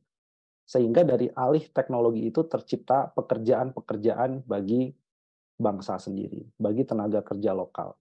Sehingga 0.65 1.05
dari 1.05 1.29
alih 1.33 1.69
teknologi 1.71 2.27
itu 2.27 2.47
tercipta 2.47 3.11
pekerjaan-pekerjaan 3.13 4.47
bagi 4.47 4.95
bangsa 5.59 6.01
sendiri, 6.01 6.43
bagi 6.57 6.83
tenaga 6.83 7.21
kerja 7.23 7.53
lokal. 7.53 7.95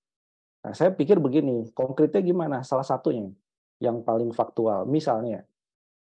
Nah, 0.61 0.73
saya 0.77 0.93
pikir 0.93 1.17
begini, 1.17 1.73
konkretnya 1.73 2.21
gimana? 2.21 2.61
Salah 2.61 2.85
satunya 2.85 3.33
yang 3.81 4.05
paling 4.05 4.29
faktual, 4.29 4.85
misalnya 4.85 5.41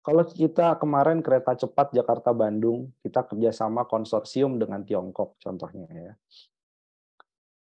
kalau 0.02 0.26
kita 0.26 0.82
kemarin 0.82 1.22
kereta 1.22 1.53
cepat 1.53 1.94
Jakarta-Bandung, 1.94 2.90
kita 3.06 3.22
kerjasama 3.22 3.86
konsorsium 3.86 4.57
dengan 4.57 4.82
Tiongkok 4.82 5.38
contohnya 5.38 5.88
ya. 5.94 6.14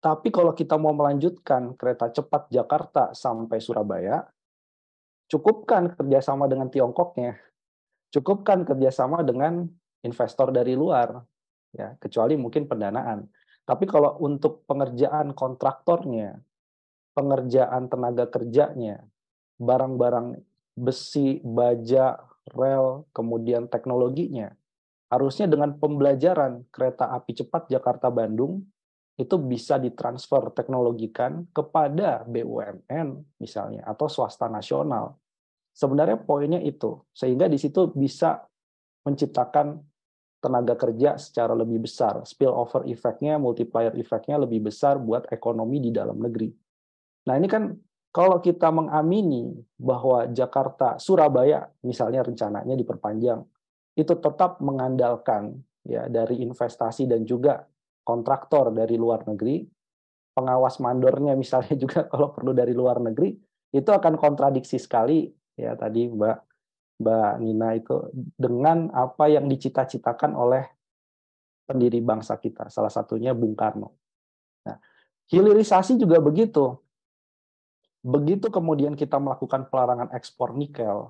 Tapi 0.01 0.33
kalau 0.33 0.57
kita 0.57 0.81
mau 0.81 0.97
melanjutkan 0.97 1.77
kereta 1.77 2.09
cepat 2.09 2.49
Jakarta 2.49 3.13
sampai 3.13 3.61
Surabaya, 3.61 4.25
cukupkan 5.29 5.93
kerjasama 5.97 6.49
dengan 6.49 6.73
Tiongkoknya, 6.73 7.37
cukupkan 8.15 8.63
kerjasama 8.63 9.27
dengan 9.27 9.67
investor 10.07 10.55
dari 10.55 10.79
luar, 10.79 11.19
ya 11.75 11.99
kecuali 11.99 12.39
mungkin 12.39 12.71
pendanaan. 12.71 13.27
Tapi 13.67 13.91
kalau 13.91 14.15
untuk 14.23 14.63
pengerjaan 14.71 15.35
kontraktornya, 15.35 16.39
pengerjaan 17.19 17.91
tenaga 17.91 18.31
kerjanya, 18.31 19.03
barang-barang 19.59 20.39
besi, 20.79 21.43
baja, 21.43 22.21
rel, 22.55 23.09
kemudian 23.11 23.67
teknologinya. 23.67 24.53
Harusnya 25.09 25.47
dengan 25.47 25.79
pembelajaran 25.79 26.67
kereta 26.71 27.11
api 27.15 27.33
cepat 27.39 27.71
Jakarta-Bandung 27.71 28.63
itu 29.15 29.37
bisa 29.39 29.79
ditransfer 29.79 30.51
teknologikan 30.51 31.47
kepada 31.55 32.27
BUMN 32.27 33.39
misalnya 33.39 33.87
atau 33.87 34.11
swasta 34.11 34.51
nasional. 34.51 35.15
Sebenarnya 35.75 36.23
poinnya 36.23 36.63
itu, 36.63 37.03
sehingga 37.11 37.51
di 37.51 37.59
situ 37.59 37.91
bisa 37.91 38.47
menciptakan 39.03 39.83
tenaga 40.39 40.79
kerja 40.79 41.19
secara 41.19 41.57
lebih 41.57 41.83
besar. 41.83 42.23
Spillover 42.23 42.87
effect-nya, 42.87 43.43
multiplier 43.43 43.91
effect-nya 43.99 44.39
lebih 44.39 44.71
besar 44.71 45.03
buat 45.03 45.27
ekonomi 45.35 45.83
di 45.83 45.91
dalam 45.91 46.21
negeri. 46.23 46.53
Nah 47.27 47.35
ini 47.35 47.49
kan 47.49 47.75
kalau 48.15 48.39
kita 48.39 48.71
mengamini 48.71 49.51
bahwa 49.75 50.31
Jakarta, 50.31 51.01
Surabaya 51.03 51.67
misalnya 51.83 52.23
rencananya 52.23 52.79
diperpanjang 52.79 53.43
itu 53.99 54.15
tetap 54.15 54.63
mengandalkan 54.63 55.59
ya 55.83 56.07
dari 56.07 56.39
investasi 56.47 57.11
dan 57.11 57.27
juga 57.27 57.67
kontraktor 58.05 58.71
dari 58.71 58.95
luar 58.95 59.27
negeri, 59.27 59.65
pengawas 60.37 60.79
mandornya 60.79 61.35
misalnya 61.35 61.75
juga 61.83 62.07
kalau 62.07 62.31
perlu 62.31 62.53
dari 62.55 62.71
luar 62.77 63.01
negeri, 63.01 63.35
itu 63.75 63.91
akan 63.91 64.15
kontradiksi 64.21 64.79
sekali 64.79 65.27
ya 65.55 65.75
tadi 65.79 66.11
Mbak 66.11 66.39
Mbak 67.03 67.33
Nina 67.43 67.69
itu 67.75 67.95
dengan 68.39 68.87
apa 68.95 69.27
yang 69.27 69.51
dicita-citakan 69.51 70.39
oleh 70.39 70.63
pendiri 71.67 71.99
bangsa 72.05 72.39
kita, 72.39 72.71
salah 72.71 72.93
satunya 72.93 73.35
Bung 73.35 73.57
Karno. 73.57 73.97
Nah, 74.69 74.79
hilirisasi 75.33 75.99
juga 75.99 76.21
begitu. 76.23 76.79
Begitu 78.05 78.53
kemudian 78.53 78.95
kita 78.95 79.17
melakukan 79.17 79.67
pelarangan 79.73 80.13
ekspor 80.13 80.53
nikel, 80.53 81.09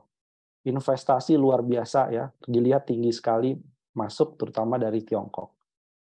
investasi 0.62 1.34
luar 1.34 1.60
biasa 1.60 2.14
ya, 2.14 2.30
dilihat 2.46 2.86
tinggi 2.86 3.10
sekali 3.10 3.58
masuk 3.98 4.38
terutama 4.38 4.78
dari 4.78 5.02
Tiongkok 5.02 5.54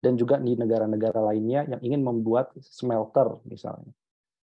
dan 0.02 0.18
juga 0.18 0.36
di 0.36 0.58
negara-negara 0.58 1.32
lainnya 1.32 1.64
yang 1.68 1.80
ingin 1.80 2.02
membuat 2.04 2.52
smelter 2.60 3.40
misalnya. 3.48 3.94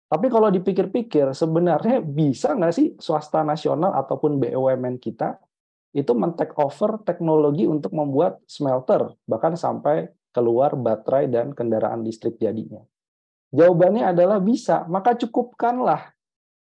Tapi 0.10 0.26
kalau 0.34 0.50
dipikir-pikir 0.50 1.38
sebenarnya 1.38 2.02
bisa 2.02 2.58
nggak 2.58 2.74
sih 2.74 2.88
swasta 2.98 3.46
nasional 3.46 3.94
ataupun 3.94 4.42
BUMN 4.42 4.98
kita 4.98 5.38
itu 5.94 6.18
men-take 6.18 6.58
over 6.58 7.02
teknologi 7.06 7.70
untuk 7.70 7.94
membuat 7.94 8.42
smelter 8.50 9.14
bahkan 9.30 9.54
sampai 9.54 10.10
keluar 10.34 10.74
baterai 10.74 11.30
dan 11.30 11.54
kendaraan 11.54 12.02
listrik 12.02 12.42
jadinya. 12.42 12.82
Jawabannya 13.50 14.14
adalah 14.14 14.38
bisa, 14.38 14.86
maka 14.86 15.18
cukupkanlah 15.18 16.14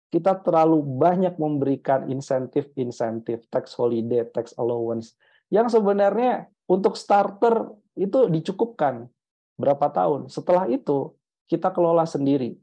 kita 0.09 0.41
terlalu 0.41 0.81
banyak 0.81 1.37
memberikan 1.37 2.09
insentif-insentif, 2.09 3.45
tax 3.53 3.77
holiday, 3.77 4.25
tax 4.25 4.57
allowance, 4.57 5.13
yang 5.53 5.69
sebenarnya 5.69 6.49
untuk 6.65 6.97
starter 6.97 7.69
itu 7.93 8.33
dicukupkan 8.33 9.05
berapa 9.61 9.93
tahun. 9.93 10.33
Setelah 10.33 10.65
itu, 10.73 11.13
kita 11.45 11.69
kelola 11.77 12.09
sendiri. 12.09 12.57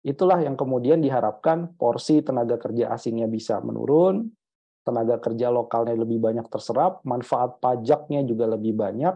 Itulah 0.00 0.40
yang 0.40 0.56
kemudian 0.56 1.04
diharapkan 1.04 1.76
porsi 1.76 2.24
tenaga 2.24 2.56
kerja 2.56 2.88
asingnya 2.92 3.28
bisa 3.28 3.60
menurun, 3.60 4.32
tenaga 4.80 5.20
kerja 5.20 5.52
lokalnya 5.52 5.92
lebih 5.92 6.16
banyak 6.16 6.48
terserap, 6.48 7.04
manfaat 7.04 7.60
pajaknya 7.60 8.24
juga 8.24 8.48
lebih 8.48 8.72
banyak, 8.72 9.12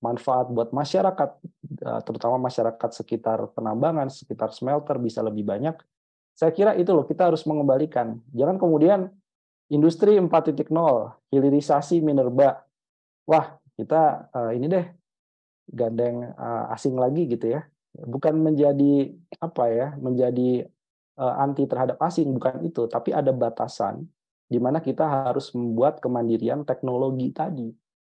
manfaat 0.00 0.48
buat 0.48 0.72
masyarakat, 0.72 1.30
eh, 1.84 2.00
terutama 2.08 2.40
masyarakat 2.48 2.90
sekitar 2.96 3.52
penambangan, 3.52 4.08
sekitar 4.08 4.50
smelter 4.56 4.96
bisa 4.96 5.20
lebih 5.20 5.44
banyak, 5.44 5.76
saya 6.32 6.50
kira 6.50 6.72
itu 6.80 6.90
loh, 6.96 7.04
kita 7.04 7.28
harus 7.28 7.44
mengembalikan. 7.44 8.18
Jangan 8.32 8.56
kemudian 8.56 9.12
industri 9.68 10.16
4.0, 10.16 10.68
hilirisasi 11.28 12.00
minerba. 12.00 12.64
Wah, 13.28 13.60
kita 13.76 14.32
uh, 14.32 14.50
ini 14.56 14.66
deh 14.68 14.86
gandeng 15.68 16.32
uh, 16.34 16.72
asing 16.72 16.96
lagi 16.96 17.28
gitu 17.28 17.52
ya. 17.52 17.64
Bukan 17.92 18.40
menjadi 18.40 19.12
apa 19.36 19.64
ya, 19.68 19.88
menjadi 20.00 20.64
uh, 21.20 21.34
anti 21.44 21.68
terhadap 21.68 22.00
asing, 22.00 22.32
bukan 22.32 22.64
itu, 22.64 22.88
tapi 22.88 23.12
ada 23.12 23.30
batasan 23.30 24.08
di 24.48 24.60
mana 24.60 24.84
kita 24.84 25.04
harus 25.08 25.52
membuat 25.56 26.00
kemandirian 26.04 26.64
teknologi 26.68 27.32
tadi 27.32 27.72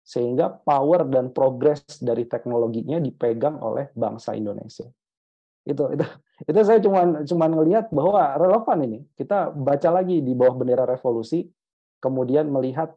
sehingga 0.03 0.51
power 0.51 1.07
dan 1.07 1.29
progres 1.29 1.85
dari 2.01 2.25
teknologinya 2.25 2.97
dipegang 2.99 3.61
oleh 3.61 3.93
bangsa 3.93 4.33
Indonesia. 4.35 4.89
Itu 5.63 5.93
itu 5.95 6.05
itu 6.43 6.59
saya 6.65 6.81
cuma 6.83 7.23
cuma 7.23 7.45
ngelihat 7.47 7.87
bahwa 7.93 8.35
relevan 8.35 8.79
ini. 8.83 8.99
Kita 9.15 9.53
baca 9.53 9.89
lagi 9.93 10.19
di 10.19 10.33
bawah 10.35 10.59
bendera 10.59 10.83
revolusi 10.83 11.47
kemudian 12.03 12.51
melihat 12.51 12.91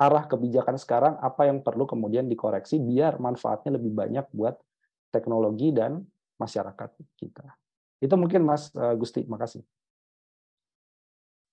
arah 0.00 0.24
kebijakan 0.24 0.80
sekarang 0.80 1.20
apa 1.20 1.44
yang 1.44 1.60
perlu 1.60 1.84
kemudian 1.84 2.24
dikoreksi 2.24 2.80
biar 2.80 3.20
manfaatnya 3.20 3.76
lebih 3.76 3.92
banyak 3.92 4.24
buat 4.32 4.56
teknologi 5.12 5.74
dan 5.74 6.00
masyarakat 6.40 6.90
kita 7.18 7.46
itu 8.00 8.14
mungkin 8.16 8.46
Mas 8.46 8.72
uh, 8.74 8.96
Gusti 8.96 9.26
makasih 9.26 9.62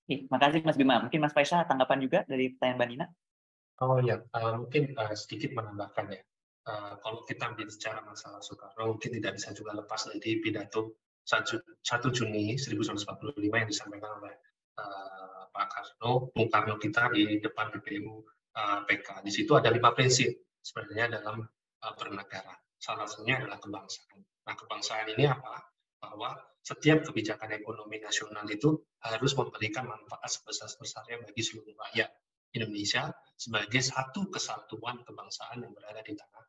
Makasih 0.07 0.63
Mas 0.63 0.79
Bima. 0.79 1.03
Mungkin 1.03 1.19
Mas 1.19 1.35
Faisal 1.35 1.67
tanggapan 1.67 1.99
juga 1.99 2.23
dari 2.23 2.55
pertanyaan 2.55 2.79
Mbak 2.79 2.87
Nina? 2.95 3.05
Oh 3.83 3.99
ya, 3.99 4.23
uh, 4.23 4.55
mungkin 4.63 4.95
uh, 4.95 5.11
sedikit 5.11 5.51
menambahkan 5.51 6.15
ya. 6.15 6.23
Eh, 6.67 6.93
kalau 6.99 7.23
kita 7.23 7.47
ambil 7.47 7.71
secara 7.71 8.03
masalah 8.03 8.43
Soekarno 8.43 8.99
mungkin 8.99 9.15
tidak 9.15 9.39
bisa 9.39 9.55
juga 9.55 9.71
lepas 9.71 10.03
dari 10.11 10.43
pidato 10.43 10.99
1 11.23 11.47
Juni 12.11 12.59
1945 12.59 13.39
yang 13.39 13.67
disampaikan 13.71 14.19
oleh 14.19 14.35
uh, 14.79 15.47
Pak 15.51 15.67
Karno, 15.67 16.31
Bung 16.31 16.47
Karno 16.51 16.75
kita 16.79 17.11
di 17.11 17.39
depan 17.39 17.71
uh, 17.71 17.79
eh, 17.79 18.79
PK. 18.83 19.07
Di 19.23 19.31
situ 19.31 19.51
ada 19.55 19.71
lima 19.71 19.95
prinsip 19.95 20.27
sebenarnya 20.59 21.19
dalam 21.19 21.43
uh, 21.43 21.93
bernegara. 21.95 22.55
Salah 22.77 23.09
satunya 23.09 23.41
adalah 23.41 23.57
kebangsaan. 23.57 24.21
Nah, 24.21 24.55
kebangsaan 24.55 25.07
ini 25.17 25.25
apa? 25.25 25.65
Bahwa 25.97 26.37
setiap 26.61 27.03
kebijakan 27.09 27.57
ekonomi 27.57 27.97
nasional 27.97 28.45
itu 28.47 28.77
harus 29.01 29.33
memberikan 29.33 29.89
manfaat 29.89 30.29
sebesar-besarnya 30.29 31.25
bagi 31.25 31.41
seluruh 31.41 31.73
rakyat 31.73 32.11
Indonesia 32.53 33.11
sebagai 33.35 33.81
satu 33.81 34.29
kesatuan 34.31 35.01
kebangsaan 35.03 35.63
yang 35.63 35.73
berada 35.73 35.99
di 36.05 36.13
tanah 36.15 36.45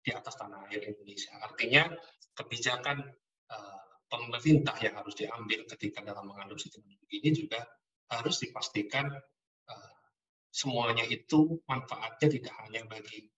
di 0.00 0.10
atas 0.16 0.34
tanah 0.36 0.64
air 0.72 0.80
Indonesia. 0.88 1.36
Artinya 1.44 1.92
kebijakan 2.32 3.04
uh, 3.52 3.80
pemerintah 4.08 4.76
yang 4.80 4.96
harus 4.96 5.12
diambil 5.12 5.68
ketika 5.68 6.00
dalam 6.00 6.24
mengadopsi 6.24 6.72
teknologi 6.72 7.20
ini 7.20 7.30
juga 7.36 7.60
harus 8.08 8.40
dipastikan 8.40 9.12
uh, 9.68 9.92
semuanya 10.48 11.04
itu 11.06 11.60
manfaatnya 11.68 12.28
tidak 12.32 12.54
hanya 12.64 12.82
bagi 12.88 13.28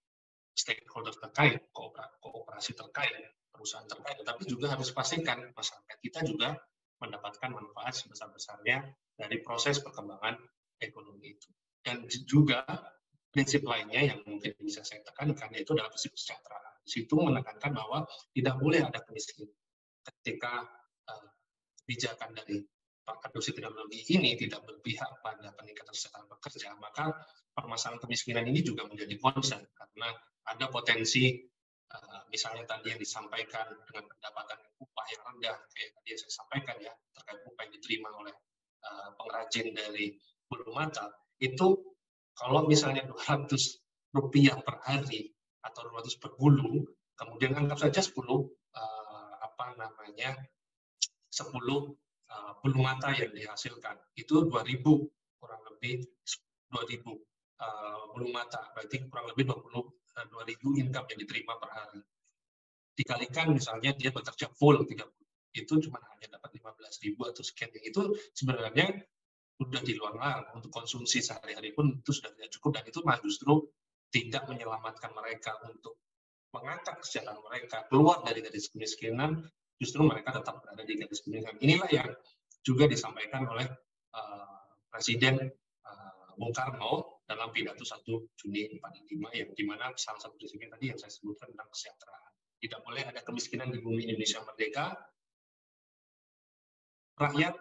stakeholder 0.52 1.16
terkait, 1.16 1.60
kooperasi 1.72 2.76
terkait, 2.76 3.12
perusahaan 3.52 3.88
terkait, 3.88 4.20
tetapi 4.20 4.42
juga 4.44 4.72
harus 4.72 4.92
dipastikan 4.92 5.38
masyarakat 5.52 5.96
kita 6.00 6.20
juga 6.28 6.56
mendapatkan 7.02 7.50
manfaat 7.50 7.94
sebesar-besarnya 7.98 8.84
dari 9.18 9.42
proses 9.42 9.82
perkembangan 9.82 10.38
ekonomi 10.78 11.34
itu. 11.34 11.50
Dan 11.82 12.06
juga 12.06 12.62
prinsip 13.32 13.64
lainnya 13.66 14.14
yang 14.14 14.20
mungkin 14.28 14.54
bisa 14.60 14.86
saya 14.86 15.02
tekankan 15.02 15.50
yaitu 15.56 15.74
adalah 15.74 15.90
prinsip 15.90 16.14
kesejahteraan. 16.14 16.78
Di 16.84 16.90
situ 16.90 17.14
menekankan 17.18 17.72
bahwa 17.74 18.06
tidak 18.34 18.54
boleh 18.60 18.80
ada 18.82 19.00
kemiskinan. 19.02 19.50
Ketika 20.02 20.66
uh, 21.10 21.26
dari 22.34 22.58
Pak 23.02 23.18
adopsi 23.30 23.50
teknologi 23.50 23.98
ini 24.14 24.38
tidak 24.38 24.62
berpihak 24.62 25.10
pada 25.26 25.50
peningkatan 25.58 25.90
kesejahteraan 25.90 26.30
pekerja, 26.30 26.70
maka 26.78 27.10
permasalahan 27.52 28.00
kemiskinan 28.00 28.44
ini 28.48 28.64
juga 28.64 28.88
menjadi 28.88 29.14
concern 29.20 29.62
karena 29.76 30.08
ada 30.48 30.66
potensi 30.72 31.36
uh, 31.92 32.20
misalnya 32.32 32.64
tadi 32.66 32.92
yang 32.92 33.00
disampaikan 33.00 33.68
dengan 33.88 34.08
pendapatan 34.08 34.58
upah 34.80 35.06
yang 35.12 35.22
rendah 35.32 35.56
kayak 35.72 35.90
tadi 35.96 36.06
yang 36.16 36.20
saya 36.20 36.32
sampaikan 36.32 36.76
ya 36.80 36.92
terkait 37.14 37.40
upah 37.46 37.62
yang 37.68 37.74
diterima 37.76 38.08
oleh 38.16 38.34
uh, 38.88 39.08
pengrajin 39.20 39.66
dari 39.76 40.16
bulu 40.48 40.72
mata 40.74 41.12
itu 41.42 41.92
kalau 42.32 42.64
misalnya 42.64 43.04
200 43.06 43.54
rupiah 44.12 44.56
per 44.60 44.80
hari 44.84 45.32
atau 45.64 45.88
200 45.88 46.20
per 46.20 46.32
bulu, 46.36 46.84
kemudian 47.16 47.54
anggap 47.56 47.78
saja 47.80 48.00
10 48.02 48.18
uh, 48.18 48.44
eh, 48.76 49.32
apa 49.40 49.64
namanya 49.78 50.30
10 51.30 51.48
uh, 51.54 51.92
eh, 52.28 52.52
bulu 52.60 52.78
mata 52.80 53.12
yang 53.14 53.32
dihasilkan 53.32 53.96
itu 54.16 54.48
2000 54.48 54.84
kurang 55.38 55.62
lebih 55.70 56.04
2000 56.72 57.31
uh, 57.62 57.68
eh, 57.68 58.02
bulu 58.10 58.28
mata 58.34 58.74
berarti 58.74 59.06
kurang 59.06 59.30
lebih 59.30 59.46
20 59.46 59.70
uh, 59.78 60.26
2000 60.26 60.82
income 60.82 61.06
yang 61.14 61.20
diterima 61.22 61.54
per 61.62 61.70
hari. 61.70 62.00
Dikalikan 62.92 63.46
misalnya 63.54 63.94
dia 63.96 64.10
bekerja 64.10 64.50
full 64.52 64.82
30 64.84 64.98
itu 65.52 65.74
cuma 65.84 66.00
hanya 66.16 66.40
dapat 66.40 66.56
15.000 66.56 67.12
atau 67.28 67.44
sekian. 67.44 67.68
Itu 67.84 68.16
sebenarnya 68.32 69.04
sudah 69.60 69.80
di 69.84 69.92
luar 69.94 70.16
nalar 70.16 70.48
untuk 70.56 70.72
konsumsi 70.72 71.20
sehari-hari 71.20 71.76
pun 71.76 72.00
itu 72.00 72.10
sudah 72.12 72.32
tidak 72.32 72.50
cukup. 72.56 72.80
Dan 72.80 72.84
itu 72.88 72.98
malah 73.04 73.20
justru 73.20 73.68
tidak 74.12 74.48
menyelamatkan 74.48 75.12
mereka 75.12 75.56
untuk 75.68 76.00
mengangkat 76.56 77.00
kesejahteraan 77.04 77.40
mereka. 77.44 77.84
Keluar 77.88 78.24
dari 78.24 78.40
garis 78.44 78.68
kemiskinan 78.72 79.44
justru 79.76 80.04
mereka 80.04 80.36
tetap 80.36 80.60
berada 80.64 80.82
di 80.84 80.94
garis 81.00 81.20
kemiskinan. 81.20 81.56
Inilah 81.60 81.90
yang 81.92 82.08
juga 82.64 82.88
disampaikan 82.88 83.44
oleh 83.48 83.68
uh, 84.16 84.56
Presiden 84.88 85.36
uh, 85.84 86.32
Bung 86.36 86.52
Karno 86.52 87.11
dalam 87.22 87.48
pidato 87.54 87.86
1 87.86 88.02
Juni 88.38 88.76
45 88.76 89.38
yang 89.38 89.50
di 89.54 89.64
mana 89.64 89.94
salah 89.94 90.20
satu 90.20 90.34
prinsipnya 90.36 90.74
tadi 90.74 90.90
yang 90.90 90.98
saya 90.98 91.12
sebutkan 91.14 91.54
tentang 91.54 91.70
kesejahteraan 91.70 92.32
tidak 92.62 92.80
boleh 92.86 93.02
ada 93.02 93.20
kemiskinan 93.26 93.74
di 93.74 93.82
bumi 93.82 94.06
Indonesia 94.06 94.38
merdeka 94.46 94.94
rakyat 97.18 97.54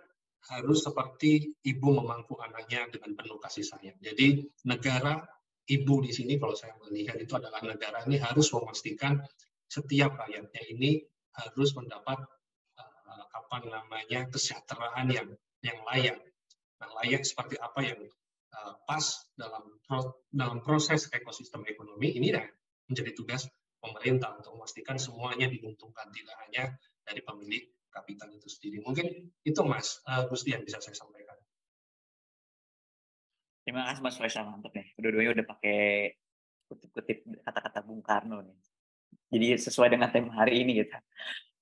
harus 0.50 0.80
seperti 0.82 1.54
ibu 1.62 1.90
memangku 2.02 2.38
anaknya 2.42 2.90
dengan 2.90 3.14
penuh 3.14 3.38
kasih 3.38 3.66
sayang. 3.66 3.98
Jadi 4.02 4.42
negara 4.66 5.22
ibu 5.70 6.02
di 6.02 6.10
sini 6.14 6.42
kalau 6.42 6.58
saya 6.58 6.74
melihat 6.86 7.18
itu 7.22 7.34
adalah 7.38 7.62
negara 7.62 8.02
ini 8.10 8.18
harus 8.18 8.50
memastikan 8.54 9.22
setiap 9.70 10.18
rakyatnya 10.18 10.62
ini 10.74 11.02
harus 11.38 11.72
mendapat 11.78 12.26
uh, 12.78 13.26
apa 13.38 13.58
namanya 13.70 14.30
kesejahteraan 14.34 15.08
yang 15.14 15.30
yang 15.62 15.78
layak. 15.86 16.18
Nah, 16.82 16.90
layak 17.02 17.22
seperti 17.22 17.62
apa 17.62 17.80
yang 17.86 18.02
uh, 18.56 18.74
pas 18.84 19.04
dalam 19.36 19.64
dalam 20.32 20.60
proses 20.64 21.08
ekosistem 21.12 21.64
ekonomi 21.68 22.16
ini 22.16 22.32
ya 22.32 22.44
menjadi 22.88 23.12
tugas 23.16 23.48
pemerintah 23.82 24.38
untuk 24.38 24.56
memastikan 24.60 24.96
semuanya 25.02 25.50
diuntungkan 25.50 26.08
tidak 26.14 26.38
hanya 26.48 26.64
dari 27.02 27.22
pemilik 27.26 27.64
kapital 27.92 28.30
itu 28.32 28.48
sendiri. 28.48 28.78
Mungkin 28.86 29.08
itu 29.44 29.62
Mas 29.66 30.00
uh, 30.08 30.28
yang 30.48 30.64
bisa 30.64 30.80
saya 30.80 30.96
sampaikan. 30.96 31.36
Terima 33.62 33.86
kasih 33.92 34.02
Mas 34.02 34.18
Faisal 34.18 34.48
mantap 34.48 34.74
nih. 34.74 34.90
Kedua-duanya 34.98 35.32
udah 35.38 35.46
pakai 35.46 35.80
kutip-kutip 36.72 37.18
kata-kata 37.44 37.80
Bung 37.84 38.02
Karno 38.02 38.42
nih. 38.42 38.58
Jadi 39.32 39.48
sesuai 39.60 39.92
dengan 39.92 40.10
tema 40.10 40.34
hari 40.34 40.64
ini 40.64 40.82
gitu. 40.82 40.96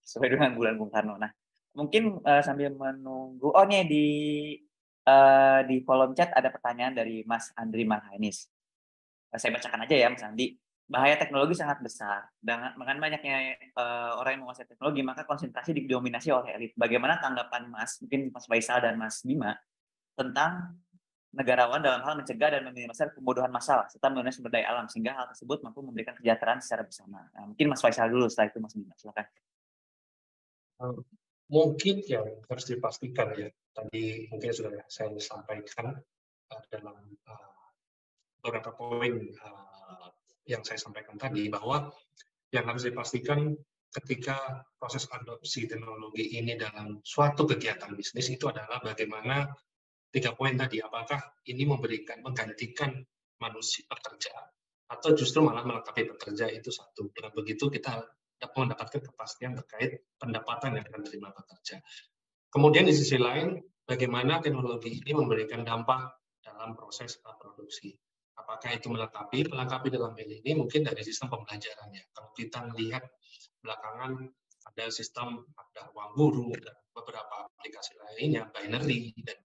Sesuai 0.05 0.37
dengan 0.37 0.53
bulan 0.55 0.77
Bung 0.79 0.93
Karno. 0.93 1.17
Nah, 1.17 1.29
mungkin 1.73 2.21
uh, 2.23 2.41
sambil 2.45 2.71
menunggu 2.73 3.51
oh 3.51 3.65
nih 3.65 3.83
di 3.85 4.05
uh, 5.09 5.59
di 5.65 5.81
kolom 5.81 6.13
chat 6.13 6.29
ada 6.37 6.53
pertanyaan 6.53 6.93
dari 6.93 7.25
Mas 7.25 7.49
Andri 7.57 7.83
Marhainis. 7.83 8.45
Uh, 9.33 9.37
saya 9.41 9.57
bacakan 9.57 9.85
aja 9.85 9.95
ya 9.97 10.07
Mas 10.13 10.21
Andi. 10.21 10.53
Bahaya 10.89 11.21
teknologi 11.21 11.53
sangat 11.53 11.85
besar. 11.85 12.33
Dengan, 12.41 12.73
dengan 12.73 12.97
banyaknya 12.97 13.61
uh, 13.77 14.17
orang 14.17 14.37
yang 14.37 14.41
menguasai 14.45 14.65
teknologi, 14.65 15.05
maka 15.05 15.21
konsentrasi 15.21 15.77
didominasi 15.77 16.33
oleh 16.33 16.49
elit. 16.57 16.73
Bagaimana 16.73 17.21
tanggapan 17.21 17.69
Mas, 17.69 18.01
mungkin 18.01 18.33
Mas 18.33 18.49
Faisal 18.49 18.81
dan 18.81 18.97
Mas 18.97 19.21
Bima, 19.21 19.53
tentang 20.17 20.81
negarawan 21.29 21.77
dalam 21.85 22.01
hal 22.01 22.17
mencegah 22.17 22.49
dan 22.57 22.65
meminimalisir 22.65 23.13
pembodohan 23.13 23.53
masalah 23.53 23.85
serta 23.85 24.09
mengenai 24.09 24.33
sumber 24.33 24.49
daya 24.49 24.73
alam 24.73 24.89
sehingga 24.89 25.13
hal 25.13 25.29
tersebut 25.29 25.61
mampu 25.61 25.85
memberikan 25.85 26.17
kesejahteraan 26.17 26.57
secara 26.57 26.81
bersama. 26.81 27.21
Nah, 27.37 27.53
mungkin 27.53 27.69
Mas 27.69 27.85
Faisal 27.85 28.09
dulu 28.09 28.25
setelah 28.25 28.49
itu 28.49 28.57
Mas 28.57 28.73
Bima 28.73 28.97
silakan. 28.97 29.25
Mungkin 31.49 32.05
yang 32.05 32.45
harus 32.45 32.65
dipastikan 32.69 33.33
ya 33.33 33.49
tadi 33.73 34.29
mungkin 34.29 34.51
sudah 34.53 34.85
saya 34.85 35.09
sampaikan 35.17 35.97
uh, 36.53 36.63
dalam 36.69 36.97
uh, 37.25 37.53
beberapa 38.41 38.69
poin 38.77 39.33
uh, 39.41 40.07
yang 40.45 40.61
saya 40.61 40.77
sampaikan 40.77 41.17
tadi 41.17 41.49
bahwa 41.49 41.89
yang 42.53 42.65
harus 42.69 42.85
dipastikan 42.85 43.53
ketika 43.89 44.65
proses 44.77 45.09
adopsi 45.09 45.65
teknologi 45.65 46.37
ini 46.37 46.53
dalam 46.53 47.01
suatu 47.01 47.49
kegiatan 47.49 47.97
bisnis 47.97 48.29
itu 48.29 48.45
adalah 48.45 48.77
bagaimana 48.81 49.49
tiga 50.09 50.33
poin 50.33 50.57
tadi, 50.57 50.81
apakah 50.81 51.21
ini 51.49 51.65
memberikan 51.65 52.21
menggantikan 52.21 52.93
manusia 53.41 53.85
pekerja 53.89 54.33
atau 54.89 55.13
justru 55.13 55.45
malah 55.45 55.61
melengkapi 55.65 56.09
pekerja 56.17 56.49
itu 56.49 56.73
satu. 56.73 57.13
Dengan 57.13 57.33
begitu 57.33 57.69
kita 57.69 58.01
dapat 58.39 58.57
mendapatkan 58.71 59.01
kepastian 59.03 59.51
terkait 59.59 60.07
pendapatan 60.15 60.79
yang 60.79 60.83
akan 60.87 60.99
diterima 61.03 61.29
pekerja. 61.35 61.83
Kemudian 62.49 62.87
di 62.87 62.95
sisi 62.95 63.19
lain, 63.19 63.59
bagaimana 63.83 64.39
teknologi 64.39 65.03
ini 65.03 65.11
memberikan 65.13 65.61
dampak 65.67 66.17
dalam 66.41 66.73
proses 66.73 67.19
produksi. 67.19 67.93
Apakah 68.39 68.73
itu 68.73 68.87
melengkapi? 68.87 69.45
Melengkapi 69.51 69.91
dalam 69.91 70.15
hal 70.15 70.29
ini 70.31 70.55
mungkin 70.55 70.87
dari 70.87 71.03
sistem 71.03 71.27
pembelajarannya. 71.29 72.03
Kalau 72.15 72.31
kita 72.33 72.63
melihat 72.71 73.03
belakangan 73.59 74.31
ada 74.71 74.85
sistem 74.89 75.43
ada 75.59 75.91
uang 75.91 76.11
guru 76.15 76.47
dan 76.55 76.75
beberapa 76.95 77.51
aplikasi 77.59 77.99
lainnya, 77.99 78.47
binary 78.55 79.11
dan 79.27 79.35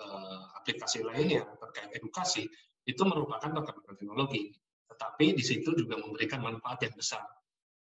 uh, 0.00 0.48
aplikasi 0.56 1.04
lainnya 1.04 1.44
terkait 1.60 1.92
edukasi 1.92 2.48
itu 2.88 3.02
merupakan 3.04 3.52
perkembangan 3.52 3.96
teknologi. 4.00 4.56
Tetapi 4.88 5.36
di 5.36 5.44
situ 5.44 5.70
juga 5.76 6.00
memberikan 6.00 6.40
manfaat 6.40 6.80
yang 6.82 6.94
besar 6.96 7.22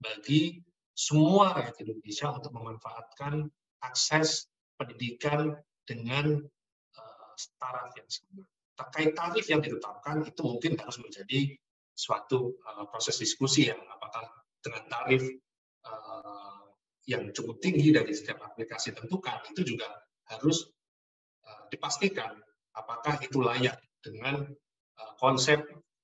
bagi 0.00 0.60
semua 0.96 1.52
rakyat 1.56 1.76
Indonesia 1.84 2.32
untuk 2.32 2.52
memanfaatkan 2.56 3.48
akses 3.84 4.48
pendidikan 4.80 5.56
dengan 5.84 6.40
uh, 6.96 7.32
taraf 7.60 7.92
yang 7.96 8.08
sama. 8.08 8.44
Terkait 8.76 9.10
tarif 9.16 9.46
yang 9.48 9.60
ditetapkan 9.64 10.24
itu 10.24 10.40
mungkin 10.44 10.76
harus 10.80 11.00
menjadi 11.00 11.56
suatu 11.96 12.56
uh, 12.64 12.84
proses 12.88 13.16
diskusi 13.20 13.68
yang 13.72 13.80
apakah 13.88 14.24
dengan 14.60 14.84
tarif 14.88 15.24
uh, 15.84 16.64
yang 17.08 17.30
cukup 17.32 17.60
tinggi 17.60 17.92
dari 17.92 18.12
setiap 18.12 18.42
aplikasi 18.42 18.92
tentukan 18.92 19.38
itu 19.52 19.76
juga 19.76 19.86
harus 20.26 20.66
dipastikan 21.70 22.34
apakah 22.76 23.18
itu 23.24 23.40
layak 23.40 23.78
dengan 24.04 24.44
uh, 25.00 25.12
konsep 25.18 25.58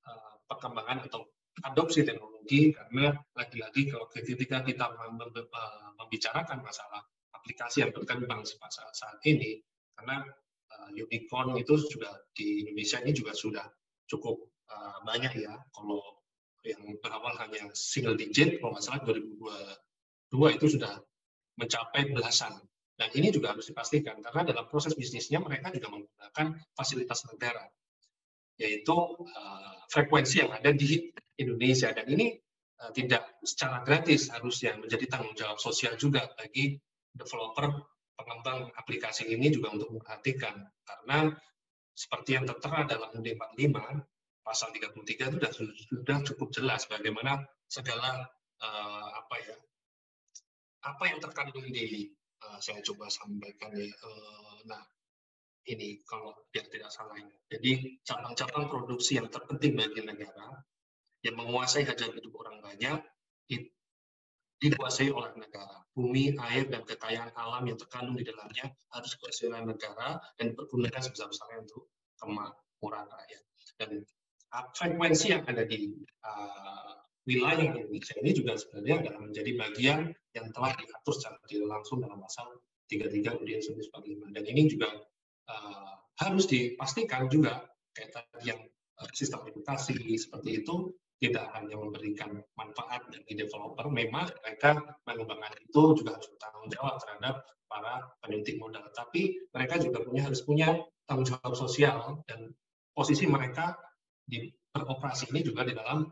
uh, 0.09 0.35
perkembangan 0.49 1.07
atau 1.07 1.29
adopsi 1.61 2.03
teknologi 2.09 2.73
karena 2.73 3.13
lagi-lagi 3.37 3.93
kalau 3.93 4.09
ketika 4.09 4.65
kita 4.65 4.87
membicarakan 6.01 6.65
masalah 6.65 7.05
aplikasi 7.37 7.85
yang 7.85 7.93
berkembang 7.93 8.47
saat, 8.47 9.19
ini 9.29 9.61
karena 9.99 10.25
uh, 10.73 10.89
unicorn 10.95 11.59
itu 11.59 11.75
juga 11.91 12.11
di 12.33 12.65
Indonesia 12.65 13.03
ini 13.03 13.13
juga 13.13 13.37
sudah 13.37 13.67
cukup 14.09 14.39
uh, 14.71 14.99
banyak 15.05 15.43
ya. 15.43 15.53
Kalau 15.75 16.01
yang 16.63 16.83
berawal 17.03 17.35
hanya 17.43 17.67
single 17.75 18.15
digit 18.15 18.63
kalau 18.63 18.79
nggak 18.79 18.85
salah 18.87 19.03
2022 20.31 20.57
itu 20.57 20.67
sudah 20.79 20.93
mencapai 21.59 22.15
belasan. 22.15 22.55
Dan 22.93 23.09
ini 23.19 23.35
juga 23.35 23.57
harus 23.57 23.67
dipastikan 23.67 24.21
karena 24.23 24.55
dalam 24.55 24.69
proses 24.71 24.95
bisnisnya 24.95 25.43
mereka 25.43 25.75
juga 25.75 25.91
menggunakan 25.91 26.47
fasilitas 26.77 27.27
negara, 27.27 27.67
yaitu 28.61 28.95
uh, 28.95 29.75
frekuensi 29.91 30.45
yang 30.47 30.53
ada 30.55 30.71
di 30.71 31.11
Indonesia. 31.43 31.91
Dan 31.93 32.07
ini 32.11 32.39
uh, 32.83 32.91
tidak 32.95 33.39
secara 33.43 33.83
gratis 33.83 34.31
harusnya 34.31 34.79
menjadi 34.79 35.07
tanggung 35.11 35.35
jawab 35.35 35.59
sosial 35.59 35.95
juga 35.99 36.31
bagi 36.39 36.79
developer 37.13 37.69
pengembang 38.17 38.71
aplikasi 38.79 39.29
ini 39.29 39.51
juga 39.51 39.75
untuk 39.75 39.91
memperhatikan 39.99 40.55
karena 40.87 41.35
seperti 41.93 42.39
yang 42.39 42.47
tertera 42.49 42.89
dalam 42.89 43.11
UUD 43.13 43.37
45 43.59 44.47
pasal 44.47 44.69
33 44.75 45.05
itu 45.07 45.39
sudah, 45.39 45.53
sudah 45.91 46.19
cukup 46.25 46.49
jelas 46.51 46.89
bagaimana 46.89 47.45
segala 47.69 48.27
uh, 48.63 49.09
apa 49.13 49.37
ya 49.43 49.57
apa 50.83 51.05
yang 51.07 51.19
terkandung 51.23 51.67
di 51.71 52.11
uh, 52.43 52.59
saya 52.59 52.83
coba 52.83 53.07
sampaikan 53.07 53.71
ya. 53.71 53.87
Uh, 54.03 54.59
nah, 54.67 54.83
ini 55.71 56.03
kalau 56.03 56.35
biar 56.51 56.67
tidak 56.67 56.91
salah 56.91 57.15
ini. 57.15 57.35
Jadi 57.47 58.03
cabang-cabang 58.03 58.67
produksi 58.67 59.23
yang 59.23 59.31
terpenting 59.31 59.79
bagi 59.79 60.03
negara 60.03 60.59
yang 61.23 61.39
menguasai 61.39 61.87
hajat 61.87 62.19
hidup 62.19 62.35
orang 62.39 62.59
banyak 62.63 62.99
dikuasai 64.63 65.11
oleh 65.11 65.35
negara. 65.35 65.83
Bumi, 65.93 66.39
air, 66.39 66.71
dan 66.71 66.87
kekayaan 66.87 67.35
alam 67.35 67.67
yang 67.67 67.77
terkandung 67.77 68.15
di 68.15 68.25
dalamnya 68.25 68.71
harus 68.95 69.11
dikuasai 69.19 69.51
oleh 69.51 69.75
negara 69.75 70.23
dan 70.39 70.55
dipergunakan 70.55 71.03
sebesar-besarnya 71.03 71.67
untuk 71.67 71.91
kemakmuran 72.23 73.05
rakyat. 73.11 73.43
Dan 73.77 73.91
frekuensi 74.79 75.35
yang 75.35 75.43
ada 75.51 75.67
di 75.67 75.99
uh, 76.23 76.95
wilayah 77.27 77.75
Indonesia 77.75 78.15
ini 78.23 78.31
juga 78.31 78.55
sebenarnya 78.55 79.11
adalah 79.11 79.21
menjadi 79.27 79.51
bagian 79.59 80.01
yang 80.33 80.47
telah 80.55 80.73
diatur 80.79 81.13
secara 81.19 81.37
tidak 81.51 81.69
langsung 81.69 81.99
dalam 81.99 82.19
pasal 82.23 82.47
33 82.87 83.43
UUD 83.43 83.51
1945 83.79 84.37
dan 84.37 84.45
ini 84.45 84.63
juga 84.69 84.89
uh, 85.49 85.95
harus 86.21 86.45
dipastikan 86.51 87.31
juga 87.31 87.65
kayak 87.95 88.11
tadi 88.11 88.53
yang 88.53 88.61
uh, 89.01 89.09
sistem 89.15 89.47
edukasi 89.49 89.97
seperti 90.19 90.67
itu 90.67 90.93
tidak 91.23 91.47
hanya 91.55 91.79
memberikan 91.79 92.43
manfaat 92.59 93.07
bagi 93.07 93.39
developer, 93.39 93.87
memang 93.87 94.27
mereka 94.43 94.99
mengembangkan 95.07 95.55
itu 95.63 96.03
juga 96.03 96.19
harus 96.19 96.27
bertanggung 96.35 96.69
jawab 96.75 96.99
terhadap 96.99 97.47
para 97.71 97.95
penyuntik 98.27 98.59
modal. 98.59 98.83
Tapi 98.91 99.47
mereka 99.55 99.79
juga 99.79 100.03
punya 100.03 100.27
harus 100.27 100.43
punya 100.43 100.83
tanggung 101.07 101.31
jawab 101.31 101.55
sosial 101.55 102.27
dan 102.27 102.51
posisi 102.91 103.31
mereka 103.31 103.79
di 104.27 104.51
beroperasi 104.75 105.31
ini 105.31 105.47
juga 105.47 105.63
di 105.63 105.79
dalam 105.79 106.11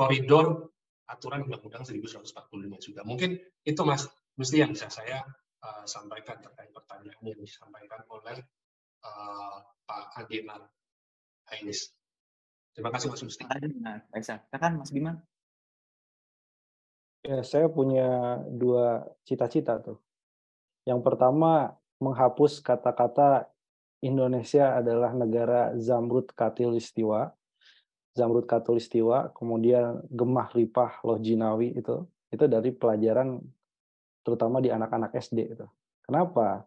koridor 0.00 0.72
aturan 1.12 1.44
Undang-Undang 1.44 1.84
1145 1.84 2.32
juga. 2.80 3.04
Mungkin 3.04 3.36
itu 3.68 3.82
Mas 3.84 4.08
mesti 4.40 4.64
yang 4.64 4.72
bisa 4.72 4.88
saya 4.88 5.20
uh, 5.60 5.84
sampaikan 5.84 6.40
terkait 6.40 6.72
pertanyaan 6.72 7.20
yang 7.20 7.36
disampaikan 7.36 8.00
oleh 8.08 8.40
uh, 9.04 9.60
Pak 9.84 10.24
Adiman 10.24 10.64
Hainis. 11.52 11.92
Terima 12.74 12.90
kasih 12.94 13.10
Mas 13.10 13.22
Musti. 13.22 13.42
Baik, 13.46 14.26
Kan 14.56 14.72
Mas 14.78 14.90
Bima. 14.94 15.18
Ya, 17.20 17.44
saya 17.44 17.68
punya 17.68 18.40
dua 18.48 19.04
cita-cita 19.28 19.76
tuh. 19.78 20.00
Yang 20.88 21.04
pertama 21.04 21.76
menghapus 22.00 22.64
kata-kata 22.64 23.50
Indonesia 24.00 24.80
adalah 24.80 25.12
negara 25.12 25.76
Zamrud 25.76 26.32
Katilustiwa 26.32 27.36
Zamrud 28.14 28.46
Katulistiwa, 28.46 29.30
kemudian 29.30 30.02
Gemah 30.10 30.50
Ripah 30.50 31.02
Loh 31.06 31.18
Jinawi 31.22 31.78
itu 31.78 32.04
itu 32.30 32.44
dari 32.46 32.70
pelajaran 32.74 33.38
terutama 34.22 34.58
di 34.58 34.70
anak-anak 34.70 35.14
SD 35.14 35.38
itu. 35.54 35.66
Kenapa? 36.02 36.66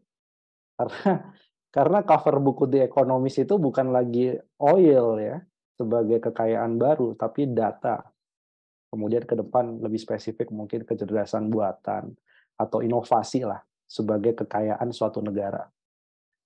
Karena 0.80 1.12
karena 1.76 2.00
cover 2.06 2.36
buku 2.40 2.70
di 2.70 2.80
ekonomis 2.86 3.36
itu 3.42 3.58
bukan 3.58 3.92
lagi 3.92 4.38
oil 4.62 5.18
ya 5.20 5.38
sebagai 5.74 6.22
kekayaan 6.22 6.78
baru, 6.78 7.18
tapi 7.18 7.50
data. 7.50 8.06
Kemudian 8.94 9.26
ke 9.26 9.34
depan 9.34 9.82
lebih 9.82 9.98
spesifik 9.98 10.54
mungkin 10.54 10.86
kecerdasan 10.86 11.50
buatan 11.50 12.14
atau 12.54 12.86
inovasi 12.86 13.42
lah 13.42 13.58
sebagai 13.90 14.38
kekayaan 14.46 14.94
suatu 14.94 15.18
negara. 15.18 15.66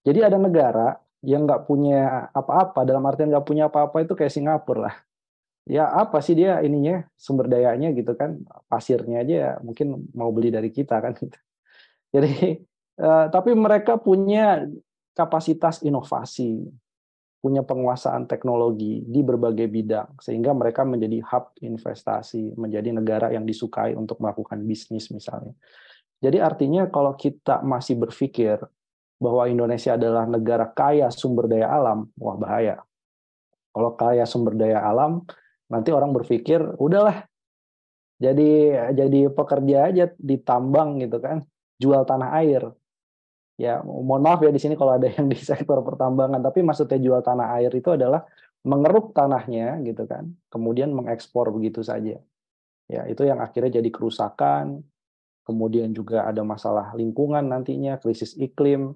Jadi 0.07 0.23
ada 0.23 0.39
negara 0.39 0.95
yang 1.27 1.43
nggak 1.43 1.67
punya 1.67 2.31
apa-apa 2.31 2.87
dalam 2.87 3.03
artian 3.03 3.27
nggak 3.27 3.43
punya 3.43 3.67
apa-apa 3.67 4.07
itu 4.07 4.15
kayak 4.15 4.31
Singapura 4.31 4.87
lah 4.87 4.95
ya 5.67 5.91
apa 5.91 6.23
sih 6.23 6.33
dia 6.33 6.63
ininya 6.63 7.03
sumber 7.19 7.51
dayanya 7.51 7.91
gitu 7.91 8.15
kan 8.15 8.39
pasirnya 8.71 9.21
aja 9.27 9.35
ya 9.35 9.51
mungkin 9.59 10.07
mau 10.15 10.31
beli 10.31 10.47
dari 10.47 10.71
kita 10.71 10.95
kan 11.03 11.11
gitu. 11.19 11.35
jadi 12.15 12.63
uh, 13.03 13.27
tapi 13.27 13.51
mereka 13.51 13.99
punya 13.99 14.63
kapasitas 15.11 15.83
inovasi 15.83 16.63
punya 17.47 17.63
penguasaan 17.63 18.27
teknologi 18.27 19.07
di 19.07 19.23
berbagai 19.23 19.71
bidang 19.71 20.19
sehingga 20.19 20.51
mereka 20.51 20.83
menjadi 20.83 21.23
hub 21.23 21.55
investasi 21.63 22.59
menjadi 22.59 22.91
negara 22.91 23.31
yang 23.31 23.47
disukai 23.47 23.95
untuk 23.95 24.19
melakukan 24.19 24.59
bisnis 24.67 25.07
misalnya 25.15 25.55
jadi 26.19 26.41
artinya 26.41 26.89
kalau 26.89 27.13
kita 27.13 27.61
masih 27.61 27.95
berpikir 27.95 28.57
bahwa 29.21 29.49
Indonesia 29.49 29.97
adalah 29.97 30.25
negara 30.25 30.65
kaya 30.69 31.09
sumber 31.09 31.49
daya 31.49 31.69
alam, 31.69 32.09
wah 32.17 32.37
bahaya. 32.37 32.81
Kalau 33.73 33.93
kaya 33.93 34.25
sumber 34.25 34.57
daya 34.57 34.81
alam, 34.81 35.25
nanti 35.69 35.93
orang 35.93 36.13
berpikir 36.13 36.61
udahlah 36.81 37.25
jadi 38.17 38.49
jadi 38.97 39.29
pekerja 39.29 39.93
aja 39.93 40.05
di 40.17 40.41
tambang 40.41 40.97
gitu 41.01 41.21
kan, 41.21 41.45
jual 41.77 42.01
tanah 42.05 42.33
air. 42.41 42.65
Ya, 43.57 43.81
mohon 43.81 44.21
maaf 44.21 44.37
ya 44.45 44.53
di 44.53 44.61
sini 44.61 44.77
kalau 44.77 45.01
ada 45.01 45.09
yang 45.09 45.25
di 45.25 45.37
sektor 45.41 45.81
pertambangan, 45.81 46.41
tapi 46.45 46.61
maksudnya 46.61 47.01
jual 47.01 47.21
tanah 47.25 47.57
air 47.57 47.73
itu 47.73 47.89
adalah 47.89 48.21
mengeruk 48.61 49.17
tanahnya 49.17 49.81
gitu 49.81 50.05
kan, 50.05 50.29
kemudian 50.53 50.93
mengekspor 50.93 51.49
begitu 51.49 51.81
saja. 51.81 52.21
Ya, 52.85 53.01
itu 53.09 53.25
yang 53.25 53.41
akhirnya 53.41 53.81
jadi 53.81 53.89
kerusakan, 53.89 54.85
kemudian 55.41 55.89
juga 55.91 56.29
ada 56.29 56.45
masalah 56.45 56.93
lingkungan 56.93 57.49
nantinya, 57.49 57.97
krisis 57.97 58.37
iklim, 58.37 58.93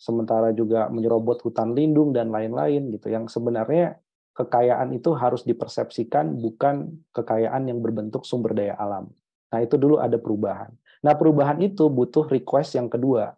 sementara 0.00 0.50
juga 0.56 0.88
menyerobot 0.88 1.44
hutan 1.44 1.76
lindung 1.76 2.10
dan 2.10 2.32
lain-lain 2.32 2.90
gitu 2.90 3.12
yang 3.12 3.28
sebenarnya 3.28 4.00
kekayaan 4.32 4.96
itu 4.96 5.12
harus 5.12 5.44
dipersepsikan 5.44 6.40
bukan 6.40 6.90
kekayaan 7.12 7.68
yang 7.68 7.78
berbentuk 7.84 8.24
sumber 8.24 8.56
daya 8.56 8.74
alam. 8.80 9.12
Nah, 9.52 9.60
itu 9.60 9.76
dulu 9.76 10.00
ada 10.00 10.16
perubahan. 10.16 10.72
Nah, 11.04 11.12
perubahan 11.12 11.60
itu 11.60 11.86
butuh 11.92 12.24
request 12.26 12.80
yang 12.80 12.88
kedua. 12.88 13.36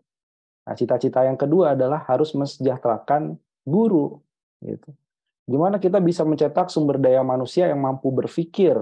Nah, 0.65 0.74
cita-cita 0.74 1.24
yang 1.24 1.36
kedua 1.36 1.77
adalah 1.77 2.05
harus 2.09 2.32
mensejahterakan 2.32 3.36
guru 3.69 4.20
gitu. 4.65 4.91
Gimana 5.45 5.77
kita 5.77 6.01
bisa 6.01 6.24
mencetak 6.24 6.73
sumber 6.73 6.97
daya 6.97 7.20
manusia 7.20 7.69
yang 7.69 7.85
mampu 7.85 8.09
berpikir 8.09 8.81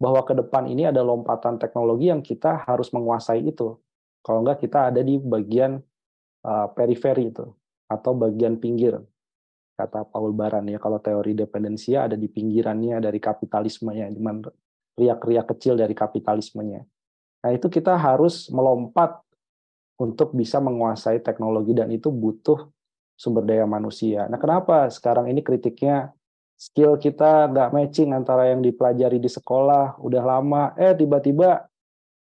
bahwa 0.00 0.24
ke 0.24 0.32
depan 0.32 0.64
ini 0.64 0.88
ada 0.88 1.04
lompatan 1.04 1.60
teknologi 1.60 2.08
yang 2.08 2.24
kita 2.24 2.64
harus 2.64 2.88
menguasai 2.96 3.44
itu. 3.44 3.76
Kalau 4.24 4.40
enggak 4.40 4.64
kita 4.64 4.88
ada 4.88 5.04
di 5.04 5.20
bagian 5.20 5.76
uh, 6.44 6.66
periferi 6.72 7.28
itu 7.28 7.44
atau 7.84 8.12
bagian 8.16 8.56
pinggir 8.56 8.96
kata 9.80 10.04
Paul 10.12 10.36
Baran 10.36 10.68
ya 10.68 10.76
kalau 10.76 11.00
teori 11.00 11.32
dependensia 11.32 12.04
ada 12.04 12.16
di 12.16 12.28
pinggirannya 12.28 13.00
dari 13.00 13.16
kapitalismenya 13.16 14.12
di 14.12 14.20
mana 14.20 14.52
riak-riak 15.00 15.48
kecil 15.56 15.80
dari 15.80 15.96
kapitalismenya. 15.96 16.84
Nah, 17.40 17.50
itu 17.56 17.72
kita 17.72 17.96
harus 17.96 18.52
melompat 18.52 19.24
untuk 20.00 20.32
bisa 20.32 20.56
menguasai 20.64 21.20
teknologi 21.20 21.76
dan 21.76 21.92
itu 21.92 22.08
butuh 22.08 22.72
sumber 23.20 23.44
daya 23.44 23.68
manusia. 23.68 24.24
Nah, 24.32 24.40
kenapa 24.40 24.88
sekarang 24.88 25.28
ini 25.28 25.44
kritiknya 25.44 26.16
skill 26.56 26.96
kita 26.96 27.52
nggak 27.52 27.68
matching 27.76 28.16
antara 28.16 28.48
yang 28.48 28.64
dipelajari 28.64 29.20
di 29.20 29.28
sekolah 29.28 30.00
udah 30.00 30.22
lama, 30.24 30.72
eh 30.80 30.96
tiba-tiba 30.96 31.68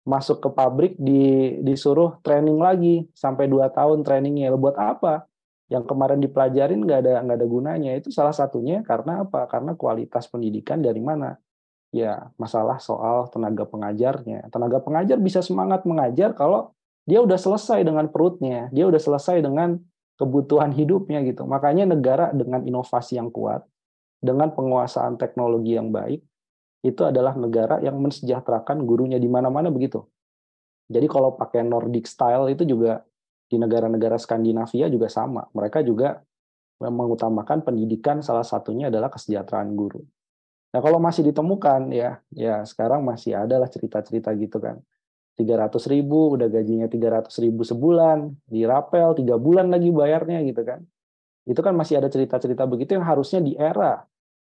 masuk 0.03 0.43
ke 0.43 0.49
pabrik 0.51 0.93
di, 0.99 1.55
disuruh 1.63 2.19
training 2.27 2.59
lagi 2.59 3.07
sampai 3.15 3.47
dua 3.47 3.71
tahun 3.71 4.03
trainingnya. 4.03 4.51
Buat 4.59 4.75
apa? 4.75 5.29
Yang 5.71 5.85
kemarin 5.87 6.19
dipelajarin 6.19 6.81
nggak 6.83 6.99
ada 7.07 7.15
nggak 7.23 7.39
ada 7.39 7.47
gunanya. 7.47 7.91
Itu 7.95 8.11
salah 8.11 8.35
satunya 8.35 8.83
karena 8.83 9.23
apa? 9.23 9.47
Karena 9.47 9.79
kualitas 9.79 10.27
pendidikan 10.27 10.83
dari 10.83 10.99
mana? 10.99 11.39
Ya 11.95 12.33
masalah 12.41 12.81
soal 12.83 13.31
tenaga 13.31 13.69
pengajarnya. 13.69 14.49
Tenaga 14.49 14.81
pengajar 14.81 15.21
bisa 15.21 15.45
semangat 15.45 15.85
mengajar 15.85 16.33
kalau 16.33 16.73
dia 17.09 17.25
udah 17.25 17.41
selesai 17.41 17.81
dengan 17.81 18.13
perutnya 18.13 18.69
dia 18.69 18.85
udah 18.85 19.01
selesai 19.01 19.41
dengan 19.41 19.81
kebutuhan 20.21 20.77
hidupnya 20.77 21.25
gitu 21.25 21.49
makanya 21.49 21.89
negara 21.89 22.29
dengan 22.37 22.61
inovasi 22.69 23.17
yang 23.17 23.33
kuat 23.33 23.65
dengan 24.21 24.53
penguasaan 24.53 25.17
teknologi 25.17 25.79
yang 25.79 25.89
baik 25.89 26.21
itu 26.83 27.03
adalah 27.03 27.35
negara 27.35 27.83
yang 27.83 27.99
mensejahterakan 27.99 28.87
gurunya 28.87 29.19
di 29.19 29.27
mana-mana 29.27 29.67
begitu. 29.71 30.07
Jadi 30.89 31.07
kalau 31.11 31.35
pakai 31.35 31.67
Nordic 31.67 32.07
style 32.07 32.55
itu 32.55 32.63
juga 32.65 33.03
di 33.49 33.59
negara-negara 33.59 34.17
Skandinavia 34.17 34.87
juga 34.89 35.11
sama. 35.11 35.45
Mereka 35.53 35.83
juga 35.83 36.23
mengutamakan 36.79 37.67
pendidikan 37.67 38.23
salah 38.23 38.47
satunya 38.47 38.89
adalah 38.89 39.11
kesejahteraan 39.11 39.75
guru. 39.75 40.01
Nah 40.71 40.81
kalau 40.85 41.03
masih 41.03 41.27
ditemukan 41.27 41.91
ya, 41.91 42.23
ya 42.31 42.63
sekarang 42.63 43.03
masih 43.03 43.35
ada 43.35 43.59
lah 43.59 43.67
cerita-cerita 43.67 44.31
gitu 44.39 44.63
kan. 44.63 44.79
300 45.39 45.79
ribu, 45.95 46.35
udah 46.35 46.51
gajinya 46.51 46.91
300 46.91 47.31
ribu 47.39 47.63
sebulan, 47.63 48.35
dirapel, 48.51 49.15
tiga 49.15 49.39
bulan 49.39 49.71
lagi 49.71 49.95
bayarnya 49.95 50.43
gitu 50.43 50.67
kan. 50.67 50.83
Itu 51.47 51.63
kan 51.63 51.79
masih 51.79 52.03
ada 52.03 52.11
cerita-cerita 52.11 52.67
begitu 52.67 52.99
yang 52.99 53.07
harusnya 53.07 53.39
di 53.39 53.55
era 53.55 54.03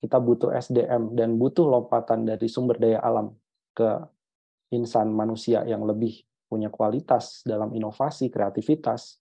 kita 0.05 0.21
butuh 0.21 0.53
SDM 0.53 1.17
dan 1.17 1.41
butuh 1.41 1.65
lompatan 1.65 2.29
dari 2.29 2.45
sumber 2.45 2.77
daya 2.77 3.01
alam 3.01 3.33
ke 3.73 4.05
insan 4.77 5.09
manusia 5.09 5.65
yang 5.65 5.81
lebih 5.89 6.21
punya 6.45 6.69
kualitas 6.69 7.41
dalam 7.49 7.73
inovasi, 7.73 8.29
kreativitas, 8.29 9.17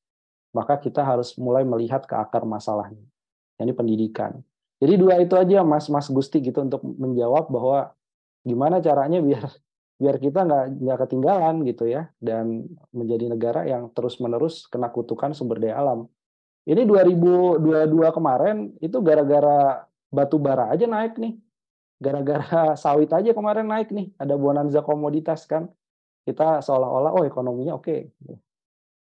maka 0.51 0.75
kita 0.83 0.99
harus 0.99 1.39
mulai 1.39 1.63
melihat 1.63 2.03
ke 2.03 2.11
akar 2.11 2.43
masalahnya. 2.43 2.99
Ini 3.57 3.71
pendidikan. 3.71 4.43
Jadi 4.83 4.93
dua 4.99 5.15
itu 5.23 5.39
aja 5.39 5.63
Mas 5.63 5.87
Mas 5.87 6.11
Gusti 6.11 6.43
gitu 6.43 6.59
untuk 6.59 6.83
menjawab 6.83 7.47
bahwa 7.47 7.95
gimana 8.43 8.83
caranya 8.83 9.23
biar 9.23 9.47
biar 10.03 10.19
kita 10.19 10.43
nggak 10.43 10.65
nggak 10.83 10.99
ketinggalan 11.07 11.55
gitu 11.63 11.87
ya 11.87 12.11
dan 12.19 12.67
menjadi 12.91 13.31
negara 13.31 13.63
yang 13.63 13.87
terus 13.95 14.19
menerus 14.19 14.67
kena 14.67 14.91
kutukan 14.91 15.31
sumber 15.31 15.63
daya 15.63 15.79
alam. 15.79 16.11
Ini 16.67 16.83
2022 16.83 17.63
kemarin 18.11 18.75
itu 18.83 18.99
gara-gara 18.99 19.87
batu 20.11 20.35
bara 20.35 20.75
aja 20.75 20.83
naik 20.83 21.15
nih. 21.15 21.39
Gara-gara 22.03 22.75
sawit 22.83 23.11
aja 23.15 23.31
kemarin 23.31 23.67
naik 23.71 23.95
nih. 23.95 24.11
Ada 24.19 24.35
bonanza 24.35 24.83
komoditas 24.83 25.47
kan. 25.47 25.71
Kita 26.23 26.63
seolah-olah, 26.63 27.11
oh 27.19 27.23
ekonominya 27.27 27.75
oke. 27.75 27.83
Okay. 27.83 28.07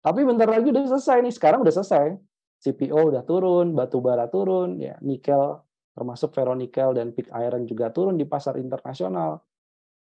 Tapi 0.04 0.20
bentar 0.28 0.52
lagi 0.52 0.68
udah 0.68 0.84
selesai 0.84 1.24
nih. 1.24 1.32
Sekarang 1.32 1.64
udah 1.64 1.76
selesai. 1.76 2.16
CPO 2.60 3.12
udah 3.12 3.24
turun, 3.24 3.72
batu 3.72 4.00
bara 4.00 4.28
turun, 4.32 4.80
ya 4.80 4.96
nikel 5.04 5.60
termasuk 5.96 6.36
ferronikel 6.36 6.92
dan 6.92 7.16
pig 7.16 7.32
iron 7.32 7.64
juga 7.64 7.88
turun 7.88 8.20
di 8.20 8.28
pasar 8.28 8.60
internasional. 8.60 9.40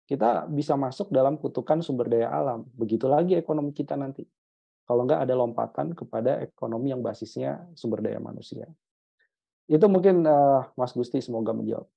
Kita 0.04 0.44
bisa 0.46 0.76
masuk 0.76 1.08
dalam 1.08 1.40
kutukan 1.40 1.80
sumber 1.80 2.12
daya 2.12 2.28
alam. 2.28 2.68
Begitu 2.76 3.08
lagi 3.08 3.40
ekonomi 3.40 3.72
kita 3.72 3.96
nanti. 3.96 4.24
Kalau 4.84 5.08
nggak 5.08 5.24
ada 5.24 5.32
lompatan 5.32 5.96
kepada 5.96 6.44
ekonomi 6.44 6.92
yang 6.92 7.00
basisnya 7.00 7.64
sumber 7.72 8.04
daya 8.04 8.20
manusia. 8.20 8.68
Itu 9.64 9.88
mungkin 9.88 10.28
uh, 10.28 10.68
Mas 10.76 10.92
Gusti 10.92 11.24
semoga 11.24 11.56
menjawab. 11.56 11.88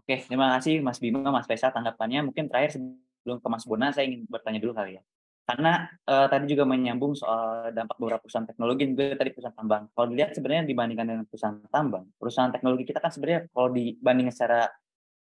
Oke, 0.00 0.24
terima 0.24 0.56
kasih 0.56 0.80
Mas 0.80 0.96
Bima, 0.96 1.28
Mas 1.28 1.44
Faisal 1.44 1.68
tanggapannya. 1.68 2.32
Mungkin 2.32 2.48
terakhir 2.48 2.80
sebelum 2.80 3.44
ke 3.44 3.48
Mas 3.52 3.68
Bona, 3.68 3.92
saya 3.92 4.08
ingin 4.08 4.24
bertanya 4.24 4.56
dulu 4.56 4.72
kali 4.72 4.96
ya. 4.96 5.02
Karena 5.42 5.84
uh, 6.08 6.26
tadi 6.32 6.48
juga 6.48 6.64
menyambung 6.64 7.12
soal 7.12 7.74
dampak 7.76 8.00
beberapa 8.00 8.24
perusahaan 8.24 8.48
teknologi 8.48 8.88
juga 8.88 9.20
tadi 9.20 9.30
perusahaan 9.36 9.58
tambang. 9.58 9.84
Kalau 9.92 10.06
dilihat 10.08 10.32
sebenarnya 10.32 10.64
dibandingkan 10.64 11.06
dengan 11.12 11.24
perusahaan 11.28 11.58
tambang, 11.68 12.04
perusahaan 12.16 12.48
teknologi 12.48 12.88
kita 12.88 13.04
kan 13.04 13.12
sebenarnya 13.12 13.52
kalau 13.52 13.68
dibandingkan 13.68 14.32
secara 14.32 14.70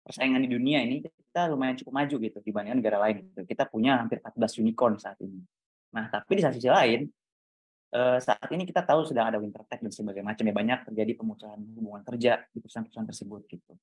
persaingan 0.08 0.40
di 0.40 0.56
dunia 0.56 0.80
ini 0.88 1.04
kita 1.04 1.52
lumayan 1.52 1.76
cukup 1.76 1.94
maju 2.00 2.16
gitu 2.16 2.38
dibandingkan 2.40 2.80
negara 2.80 2.98
lain. 3.04 3.28
Gitu. 3.28 3.44
Kita 3.44 3.68
punya 3.68 4.00
hampir 4.00 4.24
14 4.24 4.64
unicorn 4.64 4.96
saat 4.96 5.20
ini. 5.20 5.44
Nah, 5.92 6.08
tapi 6.08 6.40
di 6.40 6.44
sisi 6.48 6.72
lain 6.72 7.04
uh, 7.92 8.18
saat 8.20 8.48
ini 8.52 8.64
kita 8.68 8.84
tahu 8.84 9.08
sedang 9.08 9.32
ada 9.32 9.38
winter 9.40 9.64
tech 9.68 9.80
dan 9.80 9.92
sebagainya 9.92 10.28
macam 10.36 10.44
ya 10.44 10.56
banyak 10.56 10.80
terjadi 10.92 11.12
pemutusan 11.16 11.60
hubungan 11.78 12.04
kerja 12.04 12.44
di 12.52 12.58
perusahaan-perusahaan 12.60 13.08
tersebut 13.08 13.42
gitu. 13.48 13.74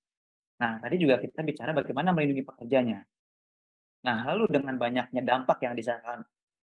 Nah 0.60 0.80
tadi 0.80 0.96
juga 1.00 1.20
kita 1.20 1.40
bicara 1.40 1.70
bagaimana 1.72 2.12
melindungi 2.12 2.44
pekerjanya. 2.44 3.00
Nah 4.04 4.18
lalu 4.28 4.50
dengan 4.52 4.76
banyaknya 4.76 5.22
dampak 5.24 5.64
yang 5.64 5.74
disahkan 5.76 6.24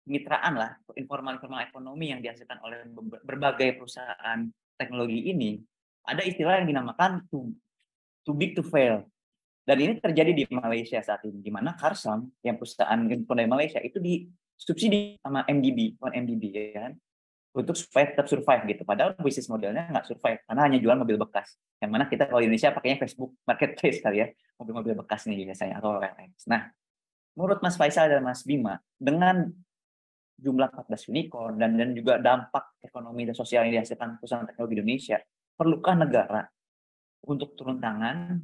mitraan 0.07 0.55
lah 0.55 0.79
informal-informal 0.95 1.67
ekonomi 1.67 2.15
yang 2.15 2.23
dihasilkan 2.23 2.63
oleh 2.63 2.87
berbagai 3.27 3.75
perusahaan 3.75 4.39
teknologi 4.79 5.27
ini 5.27 5.59
ada 6.07 6.23
istilah 6.23 6.63
yang 6.63 6.71
dinamakan 6.71 7.27
too, 7.27 7.51
too 8.23 8.31
big 8.31 8.55
to 8.55 8.63
fail 8.63 9.03
dan 9.67 9.77
ini 9.83 9.99
terjadi 9.99 10.31
di 10.31 10.43
Malaysia 10.47 11.03
saat 11.03 11.27
ini 11.27 11.43
di 11.43 11.51
mana 11.51 11.75
Carsam 11.75 12.31
yang 12.39 12.55
perusahaan 12.55 12.95
dari 13.03 13.49
Malaysia 13.51 13.83
itu 13.83 13.99
disubsidi 13.99 15.19
sama 15.19 15.43
MDB, 15.43 15.99
on 15.99 16.15
MDB 16.15 16.43
ya 16.55 16.87
kan 16.87 16.95
untuk 17.51 17.75
supaya 17.75 18.15
tetap 18.15 18.31
survive 18.31 18.63
gitu. 18.69 18.87
Padahal 18.87 19.17
bisnis 19.19 19.51
modelnya 19.51 19.91
nggak 19.91 20.07
survive 20.07 20.39
karena 20.47 20.61
hanya 20.63 20.79
jual 20.79 20.95
mobil 20.95 21.19
bekas. 21.19 21.59
Yang 21.83 21.91
mana 21.91 22.05
kita 22.07 22.31
kalau 22.31 22.39
di 22.39 22.47
Indonesia 22.47 22.71
pakainya 22.71 22.97
Facebook 23.03 23.35
Marketplace 23.43 23.99
kali 23.99 24.17
ya, 24.23 24.27
mobil-mobil 24.55 24.93
bekas 25.03 25.27
nih 25.27 25.43
biasanya 25.51 25.83
atau 25.83 25.99
OLX. 25.99 26.47
Nah, 26.47 26.71
menurut 27.35 27.59
Mas 27.59 27.75
Faisal 27.75 28.07
dan 28.07 28.23
Mas 28.23 28.47
Bima, 28.47 28.79
dengan 28.95 29.51
jumlah 30.37 30.69
14 30.69 31.11
unicorn 31.11 31.59
dan 31.59 31.75
dan 31.75 31.91
juga 31.91 32.21
dampak 32.21 32.77
ekonomi 32.85 33.25
dan 33.25 33.35
sosial 33.35 33.65
yang 33.67 33.81
dihasilkan 33.81 34.21
perusahaan 34.21 34.47
teknologi 34.47 34.79
Indonesia, 34.79 35.17
perlukah 35.57 35.97
negara 35.97 36.45
untuk 37.25 37.57
turun 37.57 37.81
tangan 37.81 38.37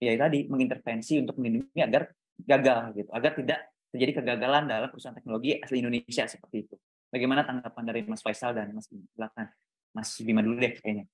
ya 0.00 0.16
tadi 0.16 0.48
mengintervensi 0.48 1.20
untuk 1.20 1.36
melindungi 1.36 1.80
agar 1.84 2.08
gagal 2.40 2.80
gitu, 2.96 3.10
agar 3.12 3.32
tidak 3.36 3.60
terjadi 3.92 4.12
kegagalan 4.22 4.64
dalam 4.64 4.88
perusahaan 4.88 5.12
teknologi 5.12 5.60
asli 5.60 5.84
Indonesia 5.84 6.24
seperti 6.24 6.56
itu. 6.64 6.76
Bagaimana 7.10 7.44
tanggapan 7.44 7.84
dari 7.84 8.00
Mas 8.06 8.22
Faisal 8.24 8.56
dan 8.56 8.72
Mas 8.72 8.88
Bima? 8.88 9.06
Mas 9.92 10.10
Bima 10.22 10.40
dulu 10.40 10.56
deh 10.62 10.72
kayaknya. 10.78 11.04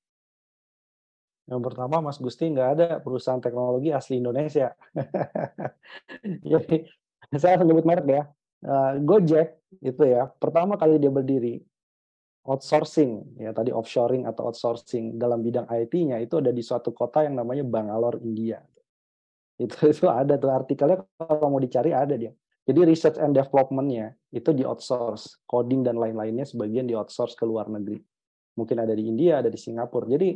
Yang 1.47 1.63
pertama, 1.73 2.03
Mas 2.03 2.19
Gusti 2.19 2.51
nggak 2.51 2.71
ada 2.79 2.89
perusahaan 2.99 3.39
teknologi 3.39 3.95
asli 3.95 4.19
Indonesia. 4.19 4.75
Jadi 6.53 6.85
saya 7.39 7.59
nyebut 7.63 7.87
merek 7.87 8.07
ya. 8.07 8.23
Uh, 8.67 8.99
Gojek 9.05 9.63
itu 9.79 10.03
ya, 10.05 10.27
pertama 10.43 10.75
kali 10.75 10.99
dia 10.99 11.13
berdiri 11.13 11.63
outsourcing 12.47 13.43
ya 13.43 13.51
tadi 13.51 13.75
offshoring 13.75 14.23
atau 14.25 14.49
outsourcing 14.49 15.19
dalam 15.19 15.43
bidang 15.43 15.67
IT-nya 15.67 16.23
itu 16.23 16.39
ada 16.39 16.55
di 16.55 16.63
suatu 16.63 16.95
kota 16.95 17.27
yang 17.27 17.35
namanya 17.35 17.67
Bangalore, 17.67 18.23
India. 18.23 18.63
Itu 19.57 19.89
itu 19.93 20.05
ada 20.09 20.37
tuh 20.37 20.53
artikelnya 20.53 21.01
kalau 21.17 21.49
mau 21.49 21.61
dicari 21.61 21.93
ada 21.97 22.13
dia. 22.17 22.33
Jadi 22.67 22.83
research 22.83 23.19
and 23.23 23.31
development-nya 23.31 24.13
itu 24.35 24.51
di 24.51 24.67
outsource, 24.67 25.39
coding 25.47 25.87
dan 25.87 26.03
lain-lainnya 26.03 26.43
sebagian 26.43 26.91
di 26.91 26.99
outsource 26.99 27.39
ke 27.39 27.47
luar 27.47 27.71
negeri. 27.71 28.03
Mungkin 28.59 28.83
ada 28.83 28.91
di 28.91 29.07
India, 29.07 29.39
ada 29.39 29.47
di 29.47 29.57
Singapura. 29.61 30.11
Jadi 30.11 30.35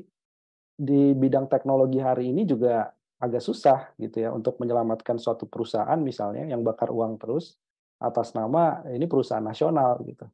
di 0.81 1.13
bidang 1.13 1.51
teknologi 1.51 1.99
hari 1.99 2.31
ini 2.31 2.47
juga 2.47 2.89
agak 3.21 3.43
susah 3.45 3.93
gitu 4.01 4.25
ya 4.25 4.33
untuk 4.33 4.57
menyelamatkan 4.63 5.21
suatu 5.21 5.45
perusahaan 5.45 5.99
misalnya 6.01 6.49
yang 6.49 6.65
bakar 6.65 6.89
uang 6.89 7.21
terus 7.21 7.61
atas 8.01 8.33
nama 8.33 8.81
ini 8.89 9.05
perusahaan 9.05 9.45
nasional 9.45 10.01
gitu. 10.09 10.25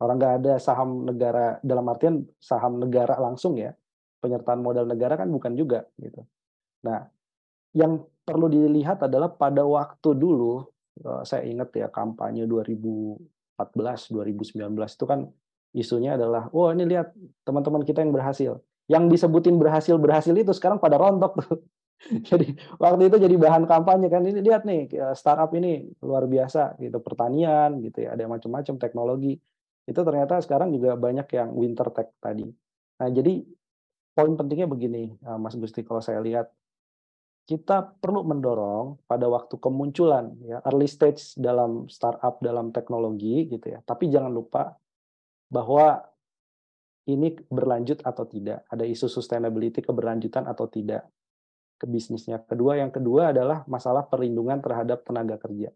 Orang 0.00 0.16
nggak 0.16 0.34
ada 0.42 0.54
saham 0.56 1.04
negara 1.04 1.60
dalam 1.60 1.84
artian 1.92 2.24
saham 2.40 2.80
negara 2.80 3.20
langsung 3.20 3.60
ya. 3.60 3.76
Penyertaan 4.22 4.62
modal 4.62 4.86
negara 4.86 5.18
kan 5.18 5.28
bukan 5.28 5.52
juga 5.58 5.84
gitu. 5.98 6.24
Nah, 6.86 7.04
yang 7.72 8.04
perlu 8.22 8.46
dilihat 8.46 9.02
adalah 9.02 9.32
pada 9.32 9.64
waktu 9.66 10.14
dulu 10.14 10.62
eh, 11.02 11.22
saya 11.26 11.42
ingat 11.48 11.74
ya 11.74 11.88
kampanye 11.88 12.46
2014 12.46 14.12
2019 14.12 14.72
itu 14.76 15.04
kan 15.08 15.26
isunya 15.72 16.20
adalah 16.20 16.52
oh 16.52 16.68
ini 16.70 16.84
lihat 16.84 17.16
teman-teman 17.44 17.82
kita 17.82 18.04
yang 18.04 18.12
berhasil. 18.12 18.60
Yang 18.90 19.04
disebutin 19.18 19.56
berhasil 19.56 19.96
berhasil 19.96 20.34
itu 20.36 20.52
sekarang 20.52 20.76
pada 20.78 21.00
rontok 21.00 21.32
tuh. 21.42 21.58
jadi 22.28 22.58
waktu 22.82 23.06
itu 23.06 23.16
jadi 23.30 23.34
bahan 23.38 23.64
kampanye 23.70 24.10
kan 24.10 24.26
ini 24.26 24.42
lihat 24.42 24.66
nih 24.66 24.90
eh, 24.90 25.14
startup 25.14 25.50
ini 25.54 25.86
luar 26.02 26.26
biasa 26.26 26.76
gitu 26.82 26.98
pertanian 26.98 27.78
gitu 27.78 28.02
ya 28.02 28.18
ada 28.18 28.26
macam-macam 28.26 28.74
teknologi 28.74 29.38
itu 29.86 30.00
ternyata 30.02 30.38
sekarang 30.42 30.74
juga 30.74 30.94
banyak 30.98 31.26
yang 31.34 31.54
winter 31.54 31.90
tech 31.94 32.10
tadi. 32.22 32.46
Nah 33.02 33.08
jadi 33.10 33.42
poin 34.14 34.34
pentingnya 34.34 34.68
begini 34.68 35.14
eh, 35.14 35.38
Mas 35.38 35.54
Gusti 35.56 35.82
kalau 35.86 36.02
saya 36.02 36.20
lihat 36.22 36.50
kita 37.42 37.98
perlu 37.98 38.22
mendorong 38.22 39.02
pada 39.04 39.26
waktu 39.26 39.58
kemunculan 39.58 40.30
ya 40.46 40.62
early 40.70 40.86
stage 40.86 41.34
dalam 41.34 41.90
startup 41.90 42.38
dalam 42.38 42.70
teknologi 42.70 43.50
gitu 43.50 43.66
ya 43.66 43.82
tapi 43.82 44.08
jangan 44.08 44.30
lupa 44.30 44.78
bahwa 45.50 46.00
ini 47.10 47.34
berlanjut 47.50 48.06
atau 48.06 48.24
tidak 48.30 48.62
ada 48.70 48.86
isu 48.86 49.10
sustainability 49.10 49.82
keberlanjutan 49.82 50.46
atau 50.46 50.70
tidak 50.70 51.10
ke 51.82 51.90
bisnisnya. 51.90 52.38
Kedua, 52.46 52.78
yang 52.78 52.94
kedua 52.94 53.34
adalah 53.34 53.66
masalah 53.66 54.06
perlindungan 54.06 54.62
terhadap 54.62 55.02
tenaga 55.02 55.34
kerja. 55.42 55.74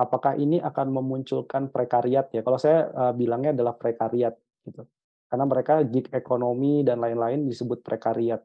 Apakah 0.00 0.40
ini 0.40 0.56
akan 0.58 0.88
memunculkan 0.88 1.68
prekariat 1.68 2.32
ya? 2.32 2.40
Kalau 2.40 2.56
saya 2.56 2.88
uh, 2.88 3.12
bilangnya 3.12 3.52
adalah 3.52 3.76
prekariat 3.76 4.32
gitu. 4.64 4.88
Karena 5.28 5.44
mereka 5.44 5.84
gig 5.84 6.08
ekonomi 6.16 6.80
dan 6.80 7.04
lain-lain 7.04 7.44
disebut 7.44 7.84
prekariat. 7.84 8.40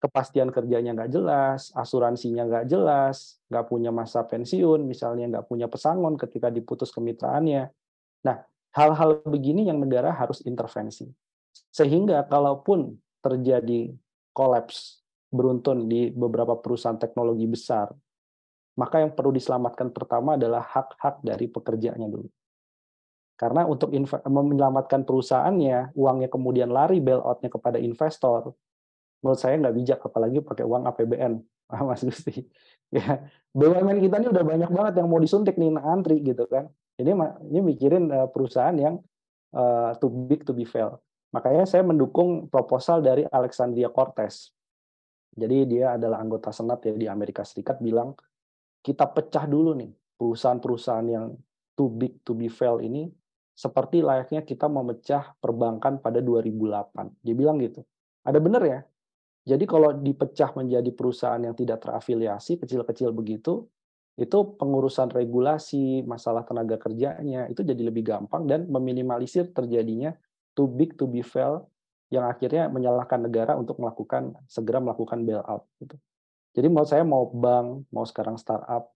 Kepastian 0.00 0.48
kerjanya 0.48 0.96
nggak 0.96 1.12
jelas, 1.12 1.68
asuransinya 1.76 2.48
nggak 2.48 2.66
jelas, 2.72 3.36
nggak 3.52 3.68
punya 3.68 3.92
masa 3.92 4.24
pensiun, 4.24 4.88
misalnya 4.88 5.28
nggak 5.28 5.46
punya 5.46 5.68
pesangon 5.68 6.16
ketika 6.16 6.48
diputus 6.48 6.88
kemitraannya. 6.88 7.68
Nah, 8.24 8.36
hal-hal 8.72 9.20
begini 9.28 9.68
yang 9.68 9.76
negara 9.76 10.08
harus 10.16 10.40
intervensi. 10.48 11.04
Sehingga 11.68 12.24
kalaupun 12.24 12.96
terjadi 13.20 13.92
kolaps 14.32 15.04
beruntun 15.28 15.84
di 15.84 16.08
beberapa 16.08 16.56
perusahaan 16.56 16.96
teknologi 16.96 17.44
besar, 17.44 17.92
maka 18.80 19.04
yang 19.04 19.12
perlu 19.12 19.36
diselamatkan 19.36 19.92
pertama 19.92 20.40
adalah 20.40 20.64
hak-hak 20.64 21.20
dari 21.20 21.44
pekerjanya 21.44 22.08
dulu. 22.08 22.26
Karena 23.36 23.64
untuk 23.64 23.92
menyelamatkan 24.24 25.04
perusahaannya, 25.04 25.96
uangnya 25.96 26.28
kemudian 26.28 26.68
lari 26.68 27.00
bailout-nya 27.00 27.48
kepada 27.48 27.80
investor, 27.80 28.52
menurut 29.20 29.40
saya 29.40 29.56
nggak 29.60 29.76
bijak, 29.76 29.98
apalagi 30.02 30.38
pakai 30.42 30.64
uang 30.64 30.82
APBN, 30.88 31.32
Mas 31.88 32.02
Gusti. 32.04 32.44
Ya, 32.90 33.22
BUMN 33.54 34.02
kita 34.02 34.18
ini 34.18 34.34
udah 34.34 34.42
banyak 34.42 34.66
banget 34.74 34.98
yang 34.98 35.06
mau 35.06 35.22
disuntik 35.22 35.54
nih 35.54 35.70
antri 35.78 36.26
gitu 36.26 36.42
kan. 36.50 36.66
Ini 36.98 37.14
ini 37.46 37.62
mikirin 37.62 38.10
eh, 38.10 38.26
perusahaan 38.26 38.74
yang 38.74 38.98
uh, 39.54 39.94
too 40.02 40.10
big 40.10 40.42
to 40.42 40.50
be 40.50 40.66
fail. 40.66 40.98
Makanya 41.30 41.70
saya 41.70 41.86
mendukung 41.86 42.50
proposal 42.50 42.98
dari 42.98 43.22
Alexandria 43.30 43.94
Cortez 43.94 44.50
jadi 45.30 45.62
dia 45.66 45.86
adalah 45.94 46.18
anggota 46.18 46.50
senat 46.50 46.82
ya 46.82 46.94
di 46.94 47.06
Amerika 47.06 47.46
Serikat 47.46 47.78
bilang 47.78 48.18
kita 48.82 49.06
pecah 49.06 49.46
dulu 49.46 49.78
nih 49.78 49.92
perusahaan-perusahaan 50.18 51.06
yang 51.06 51.26
too 51.78 51.88
big 51.88 52.18
to 52.26 52.34
be 52.34 52.50
fail 52.50 52.82
ini 52.82 53.06
seperti 53.54 54.00
layaknya 54.00 54.42
kita 54.42 54.66
memecah 54.66 55.36
perbankan 55.36 56.00
pada 56.00 56.24
2008. 56.24 57.20
Dia 57.20 57.34
bilang 57.36 57.60
gitu. 57.60 57.84
Ada 58.24 58.40
benar 58.40 58.62
ya? 58.64 58.80
Jadi 59.44 59.64
kalau 59.64 59.96
dipecah 59.96 60.52
menjadi 60.52 60.90
perusahaan 60.92 61.40
yang 61.40 61.56
tidak 61.56 61.80
terafiliasi, 61.80 62.60
kecil-kecil 62.60 63.10
begitu, 63.16 63.64
itu 64.20 64.38
pengurusan 64.60 65.08
regulasi, 65.08 66.04
masalah 66.04 66.44
tenaga 66.44 66.76
kerjanya, 66.76 67.48
itu 67.48 67.64
jadi 67.64 67.80
lebih 67.88 68.04
gampang 68.04 68.44
dan 68.44 68.68
meminimalisir 68.68 69.48
terjadinya 69.56 70.12
too 70.52 70.68
big 70.68 70.92
to 71.00 71.08
be 71.08 71.24
fail 71.24 71.64
yang 72.12 72.28
akhirnya 72.28 72.68
menyalahkan 72.68 73.22
negara 73.22 73.56
untuk 73.56 73.80
melakukan 73.80 74.36
segera 74.44 74.82
melakukan 74.82 75.24
bailout 75.24 75.64
gitu. 75.80 75.96
Jadi 76.52 76.66
menurut 76.66 76.90
saya 76.90 77.06
mau 77.06 77.30
bank, 77.30 77.86
mau 77.94 78.04
sekarang 78.04 78.36
startup 78.36 78.92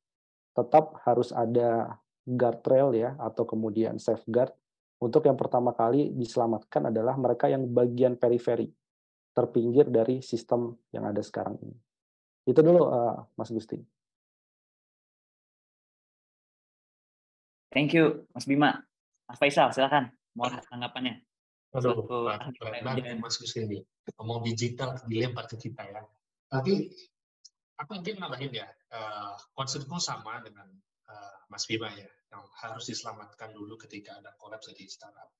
tetap 0.54 0.98
harus 1.06 1.30
ada 1.32 1.98
guardrail 2.26 2.94
ya 2.94 3.16
atau 3.16 3.46
kemudian 3.46 3.96
safeguard 3.98 4.54
untuk 5.02 5.26
yang 5.26 5.36
pertama 5.36 5.74
kali 5.74 6.14
diselamatkan 6.14 6.88
adalah 6.88 7.18
mereka 7.18 7.50
yang 7.50 7.66
bagian 7.68 8.16
periferi 8.16 8.70
terpinggir 9.34 9.90
dari 9.90 10.22
sistem 10.22 10.78
yang 10.94 11.10
ada 11.10 11.20
sekarang 11.20 11.58
ini. 11.58 11.76
Itu 12.46 12.62
dulu 12.62 12.86
uh, 12.86 13.18
Mas 13.34 13.50
Gusti. 13.50 13.76
Thank 17.74 17.98
you 17.98 18.30
Mas 18.30 18.46
Bima. 18.46 18.78
Mas 19.26 19.38
Faisal 19.42 19.74
silakan 19.74 20.14
mau 20.38 20.46
tanggapannya. 20.46 21.26
Aduh, 21.74 22.06
keren 22.54 22.86
banget 22.86 23.18
Mas 23.18 23.34
Kusini. 23.34 23.82
Ngomong 24.14 24.46
digital 24.46 24.94
dilempar 25.10 25.50
ke 25.50 25.58
kita 25.58 25.82
ya. 25.82 26.06
Tapi 26.46 26.86
aku 27.82 27.90
mungkin 27.98 28.22
nambahin 28.22 28.54
ya, 28.54 28.68
uh, 28.94 29.34
konsepku 29.58 29.98
sama 29.98 30.38
dengan 30.46 30.70
uh, 31.10 31.34
Mas 31.50 31.66
Bima 31.66 31.90
ya, 31.90 32.06
yang 32.30 32.46
harus 32.62 32.86
diselamatkan 32.86 33.50
dulu 33.50 33.74
ketika 33.74 34.22
ada 34.22 34.30
kolaps 34.38 34.70
dari 34.70 34.86
startup 34.86 35.34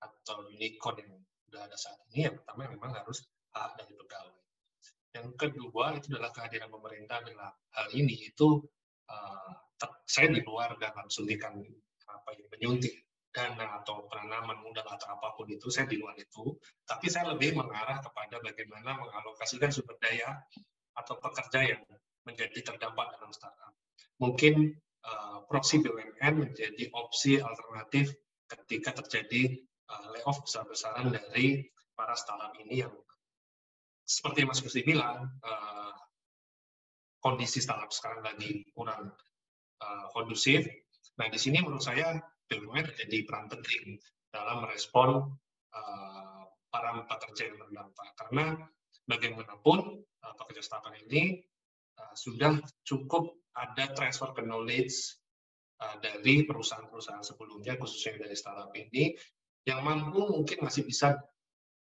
atau 0.00 0.48
unicorn 0.48 0.96
yang 0.96 1.12
sudah 1.46 1.60
ada 1.64 1.76
saat 1.78 1.98
ini. 2.10 2.26
Yang 2.26 2.42
pertama 2.42 2.68
memang 2.68 2.92
harus 2.94 3.24
hak 3.54 3.78
dari 3.78 3.94
pegawai. 3.94 4.36
Yang 5.16 5.28
kedua 5.40 5.84
itu 5.96 6.06
adalah 6.12 6.30
kehadiran 6.34 6.68
pemerintah 6.68 7.24
dalam 7.24 7.52
hal 7.54 7.86
ini 7.96 8.28
itu 8.28 8.60
uh, 9.08 9.52
saya 10.04 10.32
di 10.32 10.40
luar 10.44 10.76
dalam 10.76 11.06
suntikan 11.08 11.56
apa 12.06 12.30
yang 12.36 12.48
menyuntik 12.52 13.06
dana 13.36 13.82
atau 13.82 14.08
penanaman 14.08 14.56
modal 14.64 14.88
atau 14.88 15.12
apa 15.12 15.36
pun 15.36 15.44
itu 15.52 15.68
saya 15.68 15.84
di 15.84 16.00
luar 16.00 16.16
itu 16.16 16.56
tapi 16.88 17.12
saya 17.12 17.36
lebih 17.36 17.52
mengarah 17.52 18.00
kepada 18.00 18.40
bagaimana 18.40 18.96
mengalokasikan 18.96 19.68
sumber 19.68 20.00
daya 20.00 20.40
atau 20.96 21.20
pekerja 21.20 21.76
yang 21.76 21.82
menjadi 22.24 22.64
terdampak 22.64 23.12
dalam 23.12 23.28
startup 23.36 23.76
mungkin 24.16 24.72
uh, 25.04 25.44
proxy 25.44 25.84
BUMN 25.84 26.48
menjadi 26.48 26.88
opsi 26.96 27.36
alternatif 27.36 28.16
ketika 28.48 28.96
terjadi 29.04 29.60
uh, 29.90 30.06
layoff 30.14 30.42
besar-besaran 30.42 31.14
dari 31.14 31.62
para 31.94 32.14
startup 32.18 32.52
ini 32.60 32.84
yang 32.84 32.94
seperti 34.06 34.46
Mas 34.46 34.62
Gusti 34.62 34.86
bilang 34.86 35.34
uh, 35.42 35.94
kondisi 37.18 37.58
startup 37.58 37.90
sekarang 37.90 38.22
lagi 38.22 38.62
kurang 38.70 39.10
uh, 39.82 40.06
kondusif. 40.14 40.62
Nah 41.18 41.26
di 41.26 41.38
sini 41.40 41.58
menurut 41.58 41.82
saya 41.82 42.14
BUMN 42.46 42.94
menjadi 42.94 43.18
peran 43.26 43.50
penting 43.50 43.98
dalam 44.30 44.62
merespon 44.62 45.34
uh, 45.74 46.42
para 46.70 47.02
pekerja 47.08 47.50
yang 47.50 47.58
terdampak. 47.58 48.08
Karena 48.14 48.54
bagaimanapun 49.10 50.06
pekerja 50.36 50.62
startup 50.62 50.94
ini 51.06 51.40
sudah 52.12 52.58
cukup 52.84 53.32
ada 53.56 53.88
transfer 53.96 54.34
ke 54.36 54.42
knowledge 54.44 55.16
dari 56.02 56.44
perusahaan-perusahaan 56.44 57.24
sebelumnya, 57.24 57.78
khususnya 57.80 58.26
dari 58.26 58.36
startup 58.36 58.68
ini, 58.74 59.16
yang 59.66 59.82
mampu 59.82 60.22
mungkin 60.22 60.62
masih 60.62 60.86
bisa 60.86 61.18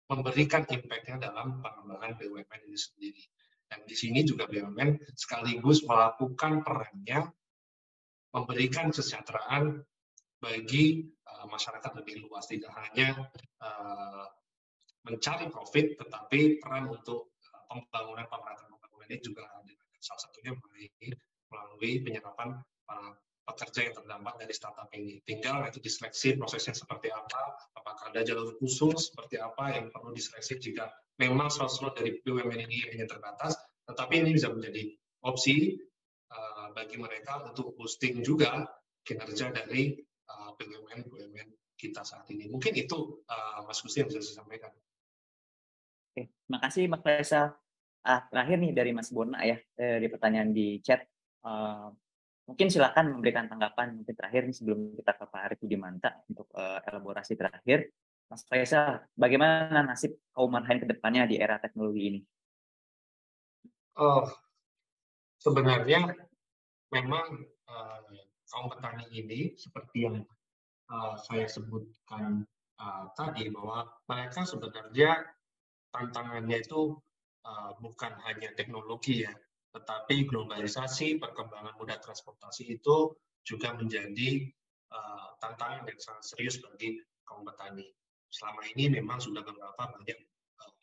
memberikan 0.05 0.61
impact-nya 0.69 1.17
dalam 1.17 1.57
pengembangan 1.59 2.13
BUMN 2.21 2.61
ini 2.69 2.77
sendiri. 2.77 3.23
Dan 3.65 3.81
di 3.89 3.95
sini 3.97 4.21
juga 4.21 4.45
BUMN 4.45 5.17
sekaligus 5.17 5.81
melakukan 5.89 6.61
perannya 6.61 7.33
memberikan 8.33 8.93
kesejahteraan 8.93 9.81
bagi 10.37 11.07
uh, 11.25 11.45
masyarakat 11.49 11.91
lebih 11.97 12.27
luas, 12.27 12.45
tidak 12.49 12.73
hanya 12.77 13.29
uh, 13.63 14.25
mencari 15.07 15.47
profit, 15.49 15.97
tetapi 15.97 16.59
peran 16.59 16.91
untuk 16.93 17.33
uh, 17.53 17.63
pembangunan 17.69 18.27
pemerataan 18.27 18.69
pembangunan 18.69 19.07
ini 19.09 19.17
juga 19.21 19.49
ada. 19.49 19.73
Salah 20.03 20.19
satunya 20.19 20.51
melalui, 20.51 20.85
melalui 21.47 21.91
penyerapan 22.03 22.59
para 22.83 23.15
pekerja 23.43 23.91
yang 23.91 23.93
terdampak 23.95 24.39
dari 24.39 24.53
startup 24.55 24.87
ini. 24.95 25.19
Tinggal 25.27 25.67
nanti 25.67 25.83
diseleksi 25.83 26.39
prosesnya 26.39 26.71
seperti 26.71 27.11
apa, 27.11 27.59
apakah 27.75 28.15
ada 28.15 28.23
jalur 28.23 28.55
khusus, 28.57 29.11
seperti 29.11 29.39
apa 29.39 29.75
yang 29.75 29.91
perlu 29.91 30.15
diseleksi 30.15 30.59
jika 30.63 30.87
memang 31.19 31.51
slot-slot 31.51 31.99
dari 31.99 32.23
BUMN 32.23 32.59
ini 32.63 32.77
hanya 32.95 33.05
terbatas, 33.05 33.59
tetapi 33.85 34.23
ini 34.23 34.39
bisa 34.39 34.47
menjadi 34.49 34.95
opsi 35.27 35.75
uh, 36.31 36.71
bagi 36.71 36.95
mereka 36.95 37.43
untuk 37.43 37.75
boosting 37.75 38.23
juga 38.23 38.63
kinerja 39.03 39.51
dari 39.51 39.91
uh, 40.31 40.55
BUMN 40.55 41.03
BUMN 41.11 41.47
kita 41.75 42.07
saat 42.07 42.23
ini. 42.31 42.47
Mungkin 42.47 42.73
itu 42.79 43.21
uh, 43.27 43.59
Mas 43.67 43.83
Gusti 43.83 43.99
yang 43.99 44.07
bisa 44.07 44.23
saya 44.23 44.39
sampaikan. 44.39 44.71
Oke, 46.15 46.31
makasih 46.47 46.87
Mas 46.87 47.03
Faisal. 47.03 47.51
Ah, 48.03 48.27
terakhir 48.27 48.59
nih 48.59 48.75
dari 48.75 48.91
Mas 48.91 49.11
Bona 49.15 49.39
ya, 49.47 49.55
dari 49.75 50.07
pertanyaan 50.11 50.51
di 50.51 50.79
chat. 50.83 51.07
Uh, 51.43 51.91
Mungkin 52.43 52.67
silakan 52.67 53.15
memberikan 53.15 53.47
tanggapan 53.47 53.95
mungkin 53.95 54.15
terakhir 54.19 54.43
nih 54.43 54.55
sebelum 54.55 54.99
kita 54.99 55.15
ke 55.15 55.25
Pak 55.31 55.41
Arif 55.47 55.59
Budimanta 55.63 56.11
untuk 56.27 56.51
uh, 56.51 56.83
elaborasi 56.83 57.39
terakhir. 57.39 57.87
Mas 58.27 58.43
Faisal, 58.49 58.99
bagaimana 59.15 59.79
nasib 59.83 60.19
kaum 60.35 60.51
marhain 60.51 60.81
ke 60.81 60.87
depannya 60.89 61.23
di 61.29 61.39
era 61.39 61.55
teknologi 61.61 62.01
ini? 62.03 62.19
Oh, 63.95 64.25
sebenarnya 65.39 66.11
memang 66.91 67.45
uh, 67.69 67.99
kaum 68.49 68.67
petani 68.73 69.05
ini 69.13 69.53
seperti 69.53 70.09
yang 70.09 70.25
uh, 70.89 71.15
saya 71.15 71.45
sebutkan 71.45 72.43
uh, 72.81 73.05
tadi 73.13 73.53
bahwa 73.53 73.85
mereka 74.09 74.43
sebenarnya 74.43 75.23
tantangannya 75.93 76.57
itu 76.59 76.97
uh, 77.45 77.71
bukan 77.79 78.17
hanya 78.25 78.49
teknologi 78.57 79.23
ya, 79.23 79.33
tetapi 79.73 80.29
globalisasi, 80.29 81.17
perkembangan 81.17 81.73
moda 81.81 81.97
transportasi 81.97 82.77
itu 82.77 83.17
juga 83.41 83.73
menjadi 83.73 84.45
uh, 84.93 85.33
tantangan 85.41 85.89
yang 85.89 85.99
sangat 85.99 86.23
serius 86.23 86.61
bagi 86.61 87.01
kaum 87.25 87.41
petani. 87.41 87.89
Selama 88.29 88.61
ini 88.77 88.93
memang 88.93 89.17
sudah 89.17 89.41
beberapa 89.41 89.81
banyak 89.81 90.19
uh, 90.61 90.73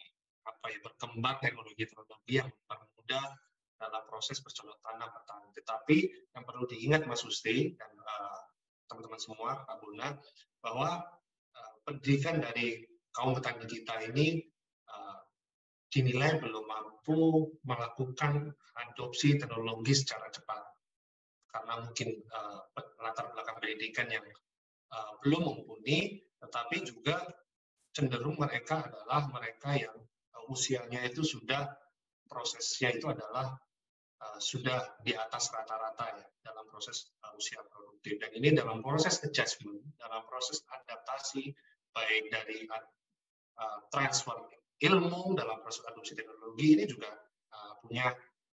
apa 0.51 0.67
ya 0.75 0.79
berkembang 0.83 1.39
teknologi-teknologi 1.39 2.43
yang 2.43 2.51
mempermudah 2.67 3.25
dalam 3.79 4.03
proses 4.11 4.43
bercocok 4.43 4.83
tanam 4.83 5.09
petani. 5.09 5.49
Tetapi 5.55 5.97
yang 6.35 6.45
perlu 6.45 6.67
diingat 6.67 7.07
Mas 7.07 7.23
Usti 7.23 7.79
dan 7.79 7.95
uh, 7.95 8.43
teman-teman 8.91 9.23
semua, 9.23 9.63
Pak 9.71 9.77
Buna, 9.87 10.19
bahwa 10.67 11.07
uh, 11.55 11.73
pendidikan 11.87 12.43
dari 12.43 12.83
kaum 13.15 13.39
petani 13.39 13.71
kita 13.71 14.03
ini 14.11 14.43
dinilai 15.91 16.39
belum 16.39 16.65
mampu 16.65 17.51
melakukan 17.67 18.55
adopsi 18.79 19.37
teknologi 19.37 19.93
secara 19.99 20.31
cepat. 20.31 20.63
Karena 21.51 21.83
mungkin 21.83 22.15
uh, 22.31 22.63
latar 23.03 23.35
belakang 23.35 23.59
pendidikan 23.59 24.07
yang 24.07 24.23
uh, 24.95 25.19
belum 25.19 25.51
mumpuni, 25.51 26.23
tetapi 26.39 26.87
juga 26.87 27.27
cenderung 27.91 28.39
mereka 28.39 28.87
adalah 28.87 29.27
mereka 29.35 29.75
yang 29.75 29.99
uh, 30.39 30.45
usianya 30.47 31.03
itu 31.11 31.27
sudah 31.27 31.67
prosesnya 32.31 32.95
itu 32.95 33.11
adalah 33.11 33.59
uh, 34.23 34.39
sudah 34.39 34.95
di 35.03 35.11
atas 35.19 35.51
rata-rata 35.51 36.07
ya 36.15 36.27
dalam 36.47 36.71
proses 36.71 37.11
uh, 37.27 37.35
usia 37.35 37.59
produktif. 37.67 38.15
Dan 38.23 38.31
ini 38.39 38.55
dalam 38.55 38.79
proses 38.79 39.19
adjustment, 39.27 39.83
dalam 39.99 40.23
proses 40.31 40.63
adaptasi 40.71 41.51
baik 41.91 42.31
dari 42.31 42.63
uh, 42.71 43.79
transfer 43.91 44.39
ilmu 44.81 45.37
dalam 45.37 45.61
proses 45.61 45.85
adopsi 45.85 46.17
teknologi 46.17 46.73
ini 46.73 46.85
juga 46.89 47.13
uh, 47.53 47.73
punya 47.85 48.09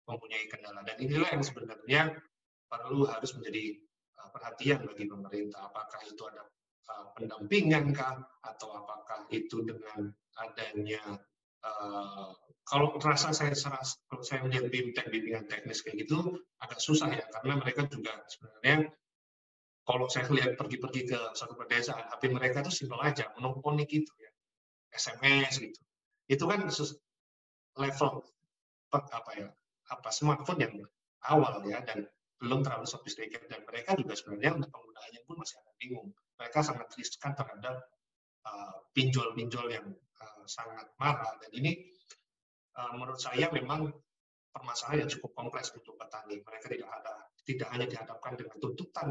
mempunyai 0.07 0.45
kendala. 0.51 0.83
Dan 0.83 0.99
inilah 0.99 1.29
yang 1.31 1.43
sebenarnya 1.43 2.01
perlu 2.67 3.07
harus 3.07 3.31
menjadi 3.39 3.79
uh, 4.19 4.29
perhatian 4.35 4.83
bagi 4.83 5.07
pemerintah. 5.07 5.71
Apakah 5.71 5.99
itu 6.03 6.21
ada 6.27 6.43
uh, 6.91 7.07
pendampingan 7.15 7.95
kah? 7.95 8.19
Atau 8.43 8.75
apakah 8.75 9.27
itu 9.31 9.63
dengan 9.63 10.11
adanya 10.35 11.15
uh, 11.63 12.35
kalau 12.67 12.99
rasa 12.99 13.31
saya 13.31 13.55
kalau 14.11 14.23
saya 14.27 14.43
melihat 14.43 14.67
bimbingan 14.67 15.07
bimbingan 15.07 15.45
teknis 15.47 15.79
kayak 15.79 16.03
gitu 16.03 16.43
agak 16.59 16.79
susah 16.83 17.07
ya. 17.07 17.23
Karena 17.31 17.55
mereka 17.55 17.87
juga 17.87 18.19
sebenarnya 18.27 18.91
kalau 19.87 20.11
saya 20.11 20.27
lihat 20.27 20.59
pergi-pergi 20.59 21.07
ke 21.07 21.19
satu 21.31 21.55
pedesaan 21.55 22.11
HP 22.11 22.35
mereka 22.35 22.59
itu 22.59 22.83
simpel 22.83 22.99
aja 22.99 23.31
monoponik 23.39 23.87
gitu 23.87 24.11
ya. 24.19 24.31
SMS 24.91 25.63
gitu 25.63 25.86
itu 26.27 26.43
kan 26.43 26.59
level 27.77 28.11
apa 28.91 29.31
ya 29.35 29.47
apa 29.87 30.09
smartphone 30.11 30.59
yang 30.59 30.73
awal 31.27 31.63
ya 31.63 31.79
dan 31.83 32.07
belum 32.37 32.61
terlalu 32.61 32.85
sophisticated 32.85 33.49
dan 33.49 33.65
mereka 33.65 33.97
juga 33.97 34.13
sebenarnya 34.13 34.61
untuk 34.61 34.69
penggunaannya 34.69 35.21
pun 35.25 35.35
masih 35.41 35.57
agak 35.57 35.75
bingung. 35.81 36.07
Mereka 36.37 36.59
sangat 36.61 36.87
riskan 36.93 37.33
terhadap 37.33 37.81
uh, 38.45 38.77
pinjol-pinjol 38.93 39.65
uh, 39.65 39.73
yang 39.73 39.87
uh, 40.21 40.45
sangat 40.45 40.85
marah 41.01 41.33
dan 41.41 41.51
ini 41.57 41.89
uh, 42.77 42.93
menurut 42.93 43.17
saya 43.17 43.49
memang 43.49 43.89
permasalahan 44.53 45.05
yang 45.05 45.11
cukup 45.17 45.33
kompleks 45.33 45.73
untuk 45.73 45.97
petani. 45.97 46.37
Mereka 46.45 46.69
tidak 46.69 46.89
ada 46.93 47.13
tidak 47.47 47.67
hanya 47.73 47.87
dihadapkan 47.89 48.33
dengan 48.37 48.57
tuntutan 48.61 49.07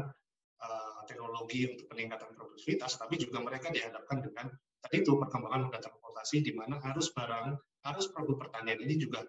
uh, 0.63 0.99
teknologi 1.03 1.67
untuk 1.67 1.91
peningkatan 1.91 2.31
produktivitas, 2.31 2.95
tapi 2.95 3.19
juga 3.19 3.43
mereka 3.43 3.73
dihadapkan 3.73 4.23
dengan 4.23 4.47
tadi 4.83 5.03
itu 5.03 5.17
perkembangan 5.17 5.69
moda 5.69 5.79
transportasi 5.81 6.45
di 6.45 6.51
mana 6.53 6.77
harus 6.81 7.09
barang, 7.11 7.55
harus 7.85 8.05
produk 8.11 8.35
pertanian 8.47 8.79
ini 8.83 8.95
juga 8.99 9.23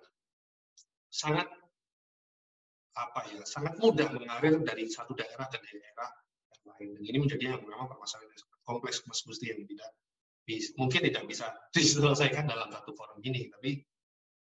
sangat 1.08 1.48
apa 2.98 3.20
ya, 3.30 3.42
sangat 3.46 3.78
mudah 3.78 4.10
mengalir 4.10 4.58
dari 4.66 4.90
satu 4.90 5.14
daerah 5.14 5.46
ke 5.46 5.58
daerah 5.62 6.08
yang 6.50 6.66
lain. 6.66 6.88
Dan 6.98 7.02
ini 7.06 7.18
menjadi 7.22 7.54
yang 7.54 7.62
memang 7.62 7.86
permasalahan 7.86 8.26
yang 8.26 8.40
sangat 8.42 8.60
kompleks 8.66 8.98
Mas 9.06 9.22
Gusti 9.22 9.54
yang 9.54 9.62
tidak 9.64 9.90
mungkin 10.80 11.00
tidak 11.12 11.24
bisa 11.28 11.46
diselesaikan 11.76 12.48
dalam 12.48 12.68
satu 12.72 12.96
forum 12.96 13.20
ini, 13.22 13.46
tapi 13.52 13.78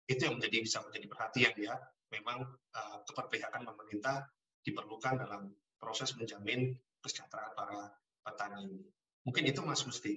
itu 0.07 0.21
yang 0.23 0.39
menjadi 0.39 0.57
bisa 0.63 0.77
menjadi 0.87 1.05
perhatian 1.11 1.53
ya. 1.59 1.75
Memang 2.07 2.39
uh, 2.47 2.97
keperpihakan 3.03 3.67
pemerintah 3.67 4.23
diperlukan 4.63 5.19
dalam 5.19 5.51
proses 5.75 6.15
menjamin 6.15 6.71
kesejahteraan 7.03 7.51
para 7.51 7.79
petani. 8.23 8.79
Mungkin 9.27 9.43
itu 9.43 9.59
Mas 9.67 9.83
Gusti. 9.83 10.15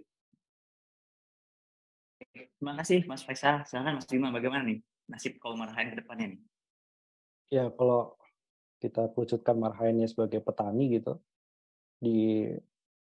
Terima 2.28 2.76
kasih 2.76 3.08
Mas 3.08 3.24
Faisal. 3.24 3.64
Silakan 3.64 4.00
Mas 4.00 4.08
Bima, 4.08 4.28
bagaimana 4.28 4.68
nih 4.68 4.84
nasib 5.08 5.40
kaum 5.40 5.56
marhain 5.56 5.90
ke 5.90 5.96
depannya 5.98 6.36
nih? 6.36 6.40
Ya, 7.50 7.64
kalau 7.72 8.14
kita 8.78 9.10
kerucutkan 9.12 9.56
marhainnya 9.58 10.06
sebagai 10.06 10.38
petani 10.44 11.00
gitu, 11.00 11.18
di 12.00 12.48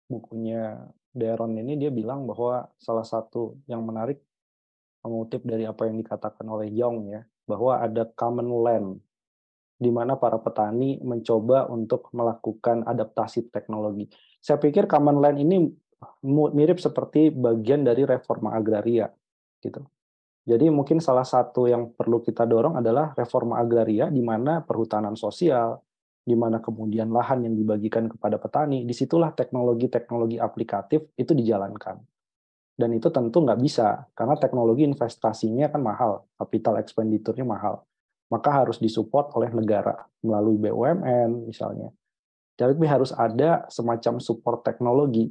bukunya 0.08 0.88
Deron 1.12 1.56
ini 1.60 1.76
dia 1.76 1.92
bilang 1.92 2.24
bahwa 2.24 2.72
salah 2.80 3.04
satu 3.04 3.60
yang 3.68 3.84
menarik 3.84 4.20
mengutip 5.04 5.44
dari 5.44 5.68
apa 5.68 5.84
yang 5.84 6.00
dikatakan 6.00 6.48
oleh 6.48 6.72
Young 6.72 7.12
ya, 7.12 7.20
bahwa 7.44 7.76
ada 7.76 8.08
common 8.16 8.48
land 8.48 8.88
di 9.82 9.90
mana 9.90 10.14
para 10.14 10.38
petani 10.38 11.02
mencoba 11.02 11.66
untuk 11.66 12.06
melakukan 12.14 12.86
adaptasi 12.86 13.50
teknologi. 13.50 14.06
Saya 14.38 14.62
pikir 14.62 14.86
common 14.86 15.18
land 15.18 15.42
ini 15.42 15.68
mirip 16.26 16.78
seperti 16.78 17.30
bagian 17.32 17.86
dari 17.86 18.06
reforma 18.06 18.54
agraria 18.54 19.10
gitu. 19.62 19.82
Jadi 20.42 20.66
mungkin 20.74 20.98
salah 20.98 21.22
satu 21.22 21.70
yang 21.70 21.94
perlu 21.94 22.18
kita 22.18 22.42
dorong 22.42 22.74
adalah 22.74 23.14
reforma 23.14 23.62
agraria 23.62 24.10
di 24.10 24.18
mana 24.18 24.58
perhutanan 24.58 25.14
sosial, 25.14 25.78
di 26.22 26.34
mana 26.34 26.58
kemudian 26.58 27.14
lahan 27.14 27.46
yang 27.46 27.54
dibagikan 27.54 28.10
kepada 28.10 28.42
petani, 28.42 28.82
di 28.82 28.90
situlah 28.90 29.30
teknologi-teknologi 29.34 30.42
aplikatif 30.42 31.14
itu 31.14 31.30
dijalankan. 31.30 32.02
Dan 32.74 32.90
itu 32.98 33.06
tentu 33.14 33.38
nggak 33.38 33.60
bisa, 33.62 34.10
karena 34.18 34.34
teknologi 34.34 34.82
investasinya 34.82 35.70
kan 35.70 35.78
mahal, 35.78 36.26
capital 36.34 36.82
expenditure-nya 36.82 37.46
mahal. 37.46 37.86
Maka 38.26 38.50
harus 38.64 38.82
disupport 38.82 39.30
oleh 39.38 39.54
negara 39.54 40.08
melalui 40.24 40.58
BUMN 40.58 41.46
misalnya. 41.46 41.94
Jadi 42.58 42.74
harus 42.86 43.14
ada 43.14 43.66
semacam 43.70 44.18
support 44.18 44.66
teknologi 44.66 45.30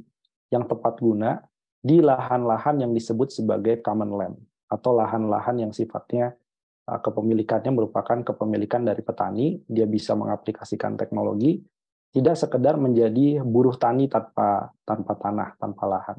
yang 0.52 0.68
tepat 0.68 1.00
guna 1.00 1.40
di 1.82 1.98
lahan-lahan 1.98 2.84
yang 2.84 2.92
disebut 2.92 3.32
sebagai 3.32 3.80
common 3.82 4.12
land 4.14 4.36
atau 4.70 4.94
lahan-lahan 4.94 5.66
yang 5.66 5.72
sifatnya 5.72 6.36
uh, 6.86 7.00
kepemilikannya 7.00 7.72
merupakan 7.74 8.22
kepemilikan 8.22 8.86
dari 8.86 9.02
petani, 9.02 9.58
dia 9.66 9.88
bisa 9.88 10.14
mengaplikasikan 10.14 10.94
teknologi 10.94 11.58
tidak 12.12 12.36
sekedar 12.36 12.76
menjadi 12.76 13.40
buruh 13.40 13.74
tani 13.80 14.04
tanpa 14.04 14.68
tanpa 14.84 15.16
tanah, 15.16 15.56
tanpa 15.56 15.84
lahan. 15.88 16.18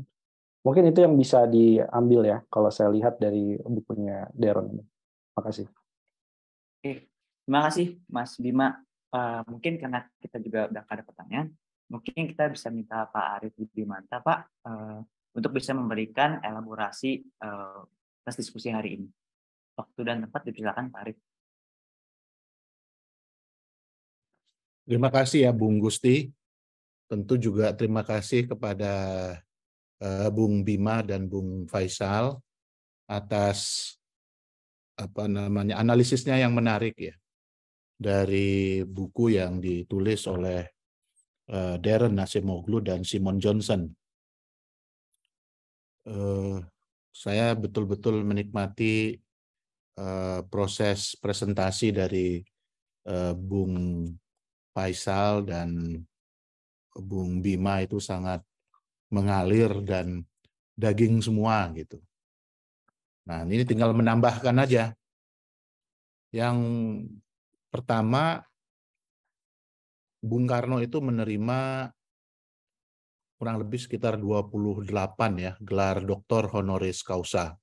Mungkin 0.65 0.89
itu 0.89 1.05
yang 1.05 1.14
bisa 1.14 1.45
diambil 1.45 2.26
ya 2.26 2.38
kalau 2.49 2.73
saya 2.73 2.89
lihat 2.89 3.22
dari 3.22 3.61
bukunya 3.61 4.26
Deron 4.34 4.73
ini. 4.73 4.84
Terima 4.84 5.41
kasih. 5.45 5.65
Oke, 6.81 6.93
terima 7.45 7.61
kasih 7.69 7.88
Mas 8.10 8.34
Bima. 8.41 8.81
Uh, 9.14 9.45
mungkin 9.45 9.77
karena 9.77 10.10
kita 10.18 10.41
juga 10.41 10.65
udah 10.73 10.84
ada 10.89 11.03
pertanyaan, 11.05 11.53
mungkin 11.94 12.26
kita 12.26 12.49
bisa 12.49 12.74
minta 12.74 13.06
Pak 13.06 13.28
Arif 13.38 13.53
Budimanta 13.53 14.18
Pak 14.18 14.65
uh, 14.65 14.99
untuk 15.38 15.53
bisa 15.53 15.78
memberikan 15.78 16.41
elaborasi 16.41 17.22
uh, 17.45 17.86
diskusi 18.34 18.74
hari 18.74 18.98
ini. 18.98 19.07
Waktu 19.78 20.02
dan 20.02 20.26
tempat 20.26 20.41
dipersilakan 20.49 20.90
Pak 20.90 21.02
Arif. 21.06 21.18
Terima 24.90 25.14
kasih 25.14 25.48
ya 25.48 25.52
Bung 25.53 25.78
Gusti. 25.78 26.34
Tentu 27.06 27.38
juga 27.38 27.78
terima 27.78 28.02
kasih 28.02 28.49
kepada 28.49 28.94
uh, 30.02 30.30
Bung 30.34 30.65
Bima 30.65 31.06
dan 31.06 31.30
Bung 31.30 31.70
Faisal 31.70 32.41
atas 33.06 33.94
apa 34.98 35.30
namanya 35.30 35.78
analisisnya 35.78 36.38
yang 36.41 36.53
menarik 36.53 36.94
ya 36.98 37.14
dari 37.98 38.82
buku 38.86 39.38
yang 39.38 39.57
ditulis 39.61 40.26
oleh 40.30 40.73
uh, 41.54 41.76
Darren 41.78 42.18
Nasimoglu 42.18 42.82
dan 42.82 43.06
Simon 43.06 43.38
Johnson. 43.38 43.94
Uh, 46.04 46.60
saya 47.14 47.54
betul-betul 47.54 48.26
menikmati 48.26 49.22
uh, 50.02 50.42
proses 50.50 51.14
presentasi 51.22 51.94
dari 51.94 52.28
Bung 53.36 54.08
Faisal 54.72 55.44
dan 55.44 56.00
Bung 56.96 57.44
Bima 57.44 57.84
itu 57.84 58.00
sangat 58.00 58.40
mengalir 59.12 59.84
dan 59.84 60.24
daging 60.80 61.20
semua 61.20 61.68
gitu. 61.76 62.00
Nah, 63.28 63.44
ini 63.44 63.68
tinggal 63.68 63.92
menambahkan 63.92 64.56
aja. 64.56 64.96
Yang 66.34 66.58
pertama, 67.70 68.42
Bung 70.24 70.48
Karno 70.48 70.80
itu 70.80 71.04
menerima 71.04 71.91
kurang 73.36 73.60
lebih 73.60 73.76
sekitar 73.76 74.16
28 74.16 74.88
ya, 75.36 75.60
gelar 75.60 76.00
doktor 76.00 76.48
honoris 76.48 77.04
causa. 77.04 77.60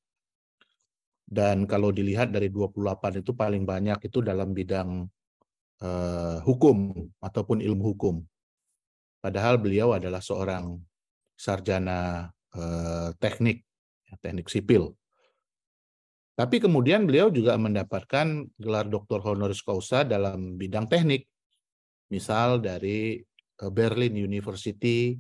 Dan 1.25 1.65
kalau 1.65 1.89
dilihat 1.89 2.37
dari 2.37 2.53
28 2.53 3.25
itu 3.25 3.33
paling 3.33 3.65
banyak 3.65 3.97
itu 4.05 4.21
dalam 4.21 4.53
bidang 4.53 5.09
uh, 5.81 6.39
hukum 6.45 6.93
ataupun 7.25 7.65
ilmu 7.65 7.97
hukum. 7.97 8.21
Padahal 9.25 9.57
beliau 9.57 9.97
adalah 9.97 10.21
seorang 10.21 10.77
sarjana 11.33 12.29
uh, 12.53 13.09
teknik, 13.17 13.65
ya, 14.05 14.21
teknik 14.21 14.53
sipil. 14.53 14.93
Tapi 16.37 16.57
kemudian 16.61 17.09
beliau 17.09 17.33
juga 17.33 17.57
mendapatkan 17.57 18.49
gelar 18.61 18.89
doktor 18.89 19.25
honoris 19.25 19.65
causa 19.65 20.05
dalam 20.05 20.61
bidang 20.61 20.89
teknik. 20.89 21.25
Misal 22.11 22.59
dari 22.59 23.23
uh, 23.63 23.71
Berlin 23.71 24.19
University, 24.19 25.15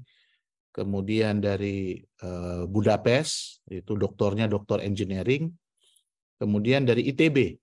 kemudian 0.74 1.38
dari 1.38 2.02
uh, 2.26 2.66
Budapest, 2.66 3.62
itu 3.70 3.94
doktornya 3.94 4.50
doktor 4.50 4.82
engineering, 4.82 5.54
kemudian 6.36 6.82
dari 6.82 7.06
ITB, 7.14 7.54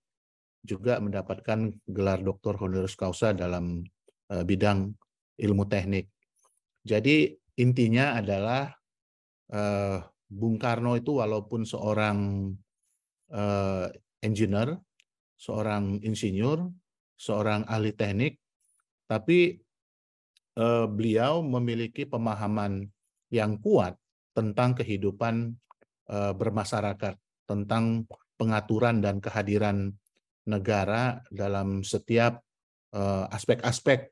juga 0.64 1.00
mendapatkan 1.04 1.76
gelar 1.88 2.24
doktor 2.24 2.56
honoris 2.56 2.96
causa 2.96 3.36
dalam 3.36 3.84
uh, 4.32 4.44
bidang 4.48 4.96
ilmu 5.40 5.64
teknik. 5.68 6.08
Jadi 6.88 7.36
intinya 7.60 8.16
adalah 8.16 8.72
Bung 10.28 10.60
Karno 10.60 10.96
itu 11.00 11.20
walaupun 11.20 11.64
seorang 11.68 12.48
engineer, 14.24 14.76
seorang 15.36 16.00
insinyur, 16.04 16.68
seorang 17.16 17.68
ahli 17.68 17.92
teknik, 17.92 18.40
tapi 19.08 19.60
uh, 20.60 20.86
beliau 20.86 21.40
memiliki 21.42 22.04
pemahaman 22.04 22.88
yang 23.32 23.60
kuat 23.60 23.96
tentang 24.36 24.78
kehidupan 24.78 25.56
uh, 26.12 26.32
bermasyarakat, 26.36 27.16
tentang 27.48 28.06
pengaturan 28.38 29.02
dan 29.02 29.18
kehadiran 29.18 29.96
negara 30.48 31.20
dalam 31.28 31.84
setiap 31.84 32.40
eh, 32.96 33.26
aspek-aspek 33.36 34.08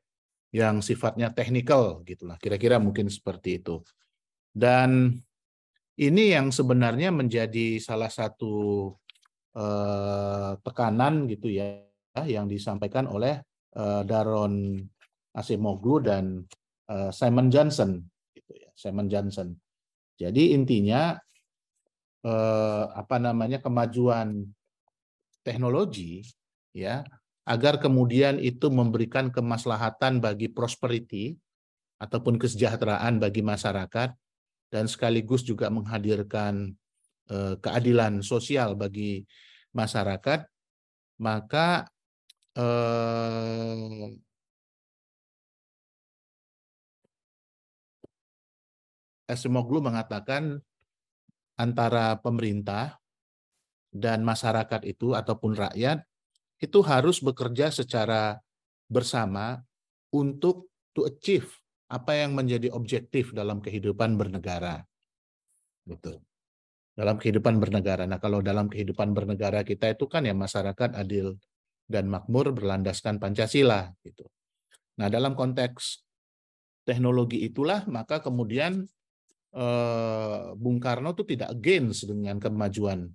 yang 0.52 0.84
sifatnya 0.84 1.32
teknikal 1.32 2.04
gitulah 2.04 2.36
kira-kira 2.36 2.76
mungkin 2.76 3.08
seperti 3.08 3.62
itu. 3.62 3.80
Dan 4.52 5.16
ini 5.96 6.36
yang 6.36 6.52
sebenarnya 6.52 7.08
menjadi 7.08 7.80
salah 7.80 8.12
satu 8.12 8.92
uh, 9.56 10.52
tekanan 10.60 11.24
gitu 11.24 11.48
ya 11.48 11.80
yang 12.28 12.44
disampaikan 12.48 13.08
oleh 13.08 13.40
Daron 13.76 14.80
Asimoglu 15.36 16.00
dan 16.00 16.48
uh, 16.88 17.12
Simon 17.12 17.52
Johnson 17.52 18.00
gitu 18.32 18.52
ya 18.56 18.70
Simon 18.72 19.06
Johnson. 19.12 19.52
Jadi 20.16 20.56
intinya 20.56 21.12
uh, 22.24 22.84
apa 22.96 23.20
namanya 23.20 23.60
kemajuan 23.60 24.48
teknologi 25.44 26.24
ya 26.72 27.04
agar 27.46 27.78
kemudian 27.78 28.42
itu 28.42 28.66
memberikan 28.74 29.30
kemaslahatan 29.30 30.18
bagi 30.18 30.50
prosperity 30.50 31.38
ataupun 32.02 32.36
kesejahteraan 32.42 33.22
bagi 33.22 33.40
masyarakat 33.40 34.10
dan 34.68 34.84
sekaligus 34.90 35.46
juga 35.46 35.70
menghadirkan 35.70 36.74
eh, 37.30 37.54
keadilan 37.62 38.20
sosial 38.20 38.74
bagi 38.74 39.22
masyarakat 39.70 40.42
maka 41.22 41.86
eh, 42.56 44.16
Esimoglu 49.26 49.82
mengatakan 49.82 50.62
antara 51.58 52.14
pemerintah 52.22 53.02
dan 53.90 54.22
masyarakat 54.22 54.86
itu 54.86 55.18
ataupun 55.18 55.58
rakyat 55.58 56.06
itu 56.62 56.78
harus 56.86 57.18
bekerja 57.18 57.74
secara 57.74 58.38
bersama 58.86 59.58
untuk 60.14 60.70
to 60.94 61.10
achieve 61.10 61.50
apa 61.90 62.22
yang 62.22 62.38
menjadi 62.38 62.70
objektif 62.70 63.34
dalam 63.34 63.58
kehidupan 63.58 64.14
bernegara. 64.14 64.86
Gitu. 65.90 66.22
Dalam 66.96 67.18
kehidupan 67.18 67.60
bernegara. 67.60 68.08
Nah, 68.08 68.22
kalau 68.22 68.40
dalam 68.40 68.70
kehidupan 68.70 69.12
bernegara 69.12 69.66
kita 69.66 69.92
itu 69.92 70.06
kan 70.08 70.24
ya 70.24 70.32
masyarakat 70.32 70.96
adil 70.96 71.34
dan 71.86 72.10
makmur 72.10 72.50
berlandaskan 72.50 73.22
Pancasila 73.22 73.90
gitu. 74.02 74.26
Nah, 74.98 75.06
dalam 75.06 75.38
konteks 75.38 76.02
teknologi 76.86 77.46
itulah 77.46 77.86
maka 77.86 78.18
kemudian 78.22 78.82
eh, 79.54 80.42
Bung 80.58 80.82
Karno 80.82 81.14
itu 81.14 81.24
tidak 81.24 81.54
against 81.54 82.10
dengan 82.10 82.42
kemajuan 82.42 83.10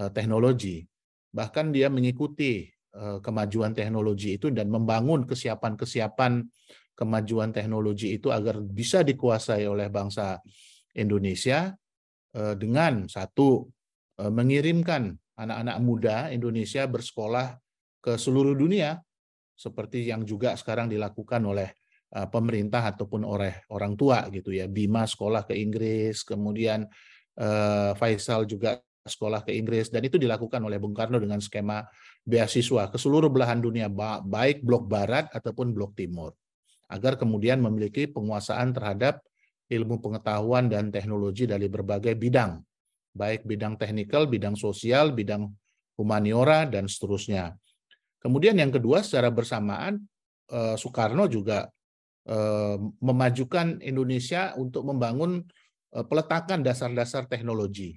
Eh, 0.00 0.10
teknologi. 0.16 0.80
Bahkan 1.28 1.76
dia 1.76 1.92
mengikuti 1.92 2.64
eh, 2.72 3.18
kemajuan 3.20 3.76
teknologi 3.76 4.40
itu 4.40 4.48
dan 4.48 4.72
membangun 4.72 5.28
kesiapan-kesiapan 5.28 6.40
kemajuan 6.96 7.52
teknologi 7.52 8.16
itu 8.16 8.32
agar 8.32 8.64
bisa 8.64 9.04
dikuasai 9.04 9.68
oleh 9.68 9.92
bangsa 9.92 10.40
Indonesia 10.96 11.76
eh, 12.32 12.54
dengan 12.56 13.06
satu 13.06 13.68
mengirimkan 14.20 15.16
anak-anak 15.40 15.76
muda 15.80 16.16
Indonesia 16.28 16.84
bersekolah 16.84 17.56
ke 18.00 18.16
seluruh 18.16 18.56
dunia 18.56 18.98
seperti 19.54 20.08
yang 20.08 20.24
juga 20.24 20.56
sekarang 20.56 20.88
dilakukan 20.88 21.44
oleh 21.44 21.68
pemerintah 22.10 22.90
ataupun 22.90 23.22
oleh 23.22 23.62
orang 23.70 23.94
tua 23.94 24.26
gitu 24.34 24.50
ya 24.50 24.66
Bima 24.66 25.06
sekolah 25.06 25.46
ke 25.46 25.54
Inggris 25.54 26.26
kemudian 26.26 26.88
Faisal 27.94 28.50
juga 28.50 28.82
sekolah 29.06 29.46
ke 29.46 29.54
Inggris 29.54 29.92
dan 29.94 30.02
itu 30.02 30.18
dilakukan 30.18 30.58
oleh 30.58 30.82
Bung 30.82 30.96
Karno 30.96 31.22
dengan 31.22 31.38
skema 31.38 31.86
beasiswa 32.26 32.90
ke 32.90 32.98
seluruh 32.98 33.30
belahan 33.30 33.62
dunia 33.62 33.86
baik 34.26 34.66
blok 34.66 34.90
barat 34.90 35.30
ataupun 35.30 35.70
blok 35.70 35.94
timur 35.94 36.34
agar 36.90 37.14
kemudian 37.14 37.62
memiliki 37.62 38.10
penguasaan 38.10 38.74
terhadap 38.74 39.22
ilmu 39.70 40.02
pengetahuan 40.02 40.66
dan 40.66 40.90
teknologi 40.90 41.46
dari 41.46 41.70
berbagai 41.70 42.18
bidang 42.18 42.58
baik 43.14 43.42
bidang 43.46 43.74
teknikal, 43.74 44.26
bidang 44.30 44.54
sosial, 44.54 45.10
bidang 45.10 45.50
humaniora 45.98 46.66
dan 46.66 46.86
seterusnya. 46.86 47.54
Kemudian 48.20 48.60
yang 48.60 48.68
kedua 48.68 49.00
secara 49.00 49.32
bersamaan 49.32 50.04
eh, 50.52 50.76
Soekarno 50.76 51.24
juga 51.26 51.66
eh, 52.28 52.76
memajukan 52.78 53.80
Indonesia 53.80 54.52
untuk 54.60 54.84
membangun 54.84 55.40
eh, 55.96 56.04
peletakan 56.04 56.60
dasar-dasar 56.60 57.26
teknologi 57.26 57.96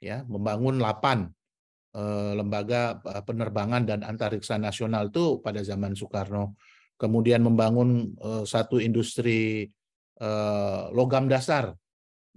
ya 0.00 0.24
membangun 0.24 0.80
8 0.80 1.28
eh, 2.00 2.32
lembaga 2.32 2.96
penerbangan 3.28 3.84
dan 3.84 4.00
antariksa 4.02 4.56
nasional 4.56 5.12
itu 5.12 5.44
pada 5.44 5.60
zaman 5.60 5.92
Soekarno 5.92 6.56
kemudian 6.98 7.46
membangun 7.46 8.18
satu 8.42 8.82
industri 8.82 9.70
logam 10.90 11.30
dasar 11.30 11.70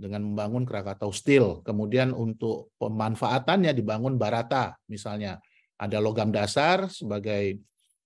dengan 0.02 0.34
membangun 0.34 0.66
Krakatau 0.66 1.14
Steel. 1.14 1.62
Kemudian 1.62 2.12
untuk 2.18 2.74
pemanfaatannya 2.82 3.72
dibangun 3.78 4.18
Barata 4.18 4.74
misalnya. 4.90 5.38
Ada 5.82 5.98
logam 5.98 6.30
dasar 6.30 6.86
sebagai 6.94 7.58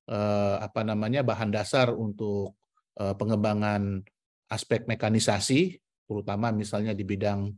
uh, 0.08 0.64
apa 0.64 0.88
namanya 0.88 1.28
bahan 1.28 1.52
dasar 1.52 1.92
untuk 1.92 2.56
uh, 2.96 3.14
pengembangan 3.20 4.00
aspek 4.48 4.88
mekanisasi 4.88 5.76
terutama 6.06 6.54
misalnya 6.54 6.94
di 6.96 7.04
bidang 7.04 7.52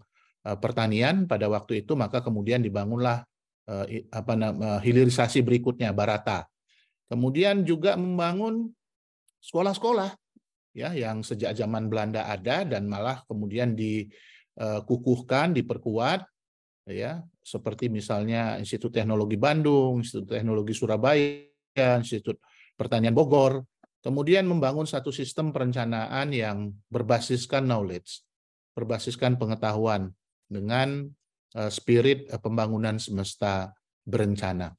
uh, 0.48 0.58
pertanian 0.58 1.30
pada 1.30 1.46
waktu 1.52 1.86
itu 1.86 1.94
maka 1.94 2.24
kemudian 2.26 2.64
dibangunlah 2.66 3.22
uh, 3.70 3.86
apa 4.10 4.34
nama 4.34 4.82
hilirisasi 4.82 5.44
berikutnya 5.44 5.92
Barata. 5.94 6.48
Kemudian 7.08 7.64
juga 7.64 7.96
membangun 7.96 8.68
sekolah-sekolah 9.40 10.12
ya 10.76 10.92
yang 10.92 11.24
sejak 11.24 11.56
zaman 11.56 11.88
Belanda 11.88 12.28
ada 12.28 12.68
dan 12.68 12.84
malah 12.86 13.24
kemudian 13.32 13.80
dikukuhkan, 13.80 15.56
diperkuat 15.56 16.28
ya 16.88 17.20
seperti 17.44 17.92
misalnya 17.92 18.56
Institut 18.56 18.96
Teknologi 18.96 19.36
Bandung, 19.36 20.00
Institut 20.00 20.40
Teknologi 20.40 20.72
Surabaya, 20.72 22.00
Institut 22.00 22.40
Pertanian 22.80 23.12
Bogor, 23.12 23.68
kemudian 24.00 24.48
membangun 24.48 24.88
satu 24.88 25.12
sistem 25.12 25.52
perencanaan 25.52 26.32
yang 26.32 26.72
berbasiskan 26.88 27.68
knowledge, 27.68 28.24
berbasiskan 28.72 29.36
pengetahuan 29.36 30.16
dengan 30.48 31.12
eh, 31.56 31.72
spirit 31.72 32.32
eh, 32.32 32.40
pembangunan 32.40 32.96
semesta 32.96 33.76
berencana. 34.08 34.72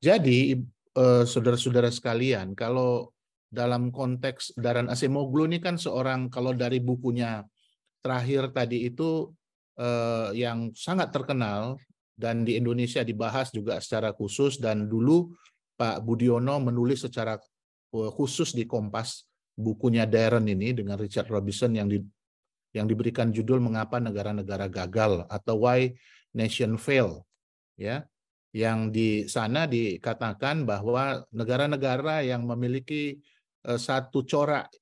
Jadi 0.00 0.56
eh, 0.96 1.24
saudara-saudara 1.28 1.92
sekalian, 1.92 2.56
kalau 2.56 3.12
dalam 3.50 3.90
konteks 3.90 4.54
Daran 4.54 4.88
Asemoglu 4.88 5.50
ini 5.50 5.58
kan 5.58 5.74
seorang 5.74 6.30
kalau 6.30 6.54
dari 6.54 6.78
bukunya 6.78 7.42
terakhir 8.00 8.54
tadi 8.54 8.86
itu 8.86 9.34
eh, 9.80 10.28
yang 10.36 10.76
sangat 10.76 11.08
terkenal 11.08 11.80
dan 12.12 12.44
di 12.44 12.60
Indonesia 12.60 13.00
dibahas 13.00 13.48
juga 13.48 13.80
secara 13.80 14.12
khusus 14.12 14.60
dan 14.60 14.84
dulu 14.84 15.32
Pak 15.80 16.04
Budiono 16.04 16.60
menulis 16.60 17.08
secara 17.08 17.40
eh, 17.96 18.10
khusus 18.12 18.52
di 18.52 18.68
Kompas 18.68 19.24
bukunya 19.56 20.04
Darren 20.04 20.44
ini 20.44 20.76
dengan 20.76 21.00
Richard 21.00 21.32
Robinson 21.32 21.72
yang 21.72 21.88
di, 21.88 21.96
yang 22.76 22.84
diberikan 22.84 23.32
judul 23.32 23.64
mengapa 23.64 23.96
negara-negara 23.96 24.68
gagal 24.68 25.24
atau 25.32 25.64
why 25.64 25.88
nation 26.36 26.76
fail 26.76 27.24
ya. 27.80 28.04
Yang 28.50 28.78
di 28.90 29.08
sana 29.30 29.70
dikatakan 29.70 30.66
bahwa 30.66 31.22
negara-negara 31.30 32.26
yang 32.26 32.42
memiliki 32.42 33.22
Eh, 33.60 33.76
satu 33.76 34.24
corak 34.24 34.72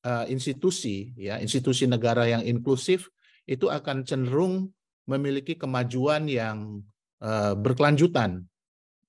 eh, 0.00 0.26
institusi 0.32 1.12
ya 1.12 1.36
institusi 1.44 1.84
negara 1.84 2.24
yang 2.24 2.40
inklusif 2.40 3.12
itu 3.44 3.68
akan 3.68 4.04
cenderung 4.08 4.72
memiliki 5.04 5.56
kemajuan 5.56 6.28
yang 6.28 6.80
eh, 7.20 7.54
berkelanjutan 7.56 8.44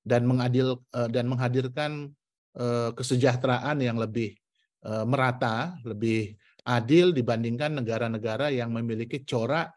dan 0.05 0.21
mengadil 0.29 0.85
dan 0.93 1.25
menghadirkan 1.25 2.13
kesejahteraan 2.93 3.81
yang 3.81 3.97
lebih 3.97 4.37
merata, 4.85 5.73
lebih 5.81 6.37
adil 6.61 7.09
dibandingkan 7.09 7.73
negara-negara 7.81 8.53
yang 8.53 8.69
memiliki 8.69 9.25
corak 9.25 9.73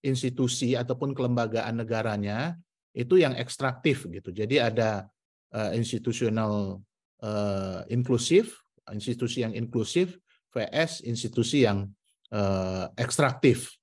institusi 0.00 0.72
ataupun 0.80 1.12
kelembagaan 1.12 1.76
negaranya 1.84 2.56
itu 2.96 3.20
yang 3.20 3.36
ekstraktif 3.36 4.08
gitu. 4.08 4.32
Jadi 4.32 4.56
ada 4.56 5.04
institusional 5.76 6.80
inklusif 7.92 8.64
institusi 8.90 9.44
yang 9.44 9.52
inklusif 9.52 10.16
vs 10.56 11.04
institusi 11.04 11.68
yang 11.68 11.84
ekstraktif. 12.96 13.76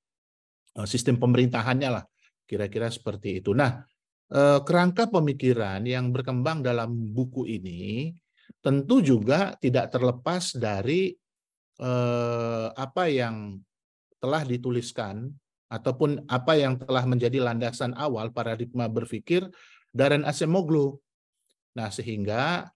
Uh, 0.74 0.90
sistem 0.90 1.22
pemerintahannya 1.22 1.90
lah, 1.90 2.06
kira-kira 2.50 2.90
seperti 2.90 3.38
itu. 3.38 3.54
Nah, 3.54 3.86
uh, 4.34 4.60
kerangka 4.66 5.06
pemikiran 5.06 5.86
yang 5.86 6.10
berkembang 6.10 6.66
dalam 6.66 6.90
buku 7.14 7.46
ini 7.46 8.10
tentu 8.64 9.04
juga 9.04 9.54
tidak 9.62 9.94
terlepas 9.94 10.58
dari 10.58 11.14
uh, 11.78 12.74
apa 12.74 13.06
yang 13.06 13.62
telah 14.18 14.42
dituliskan 14.48 15.30
ataupun 15.70 16.26
apa 16.26 16.58
yang 16.58 16.80
telah 16.82 17.06
menjadi 17.06 17.44
landasan 17.44 17.94
awal 17.94 18.34
paradigma 18.34 18.90
berpikir 18.90 19.46
Darren 19.94 20.26
Acemoglu. 20.26 20.98
Nah, 21.78 21.90
sehingga 21.90 22.74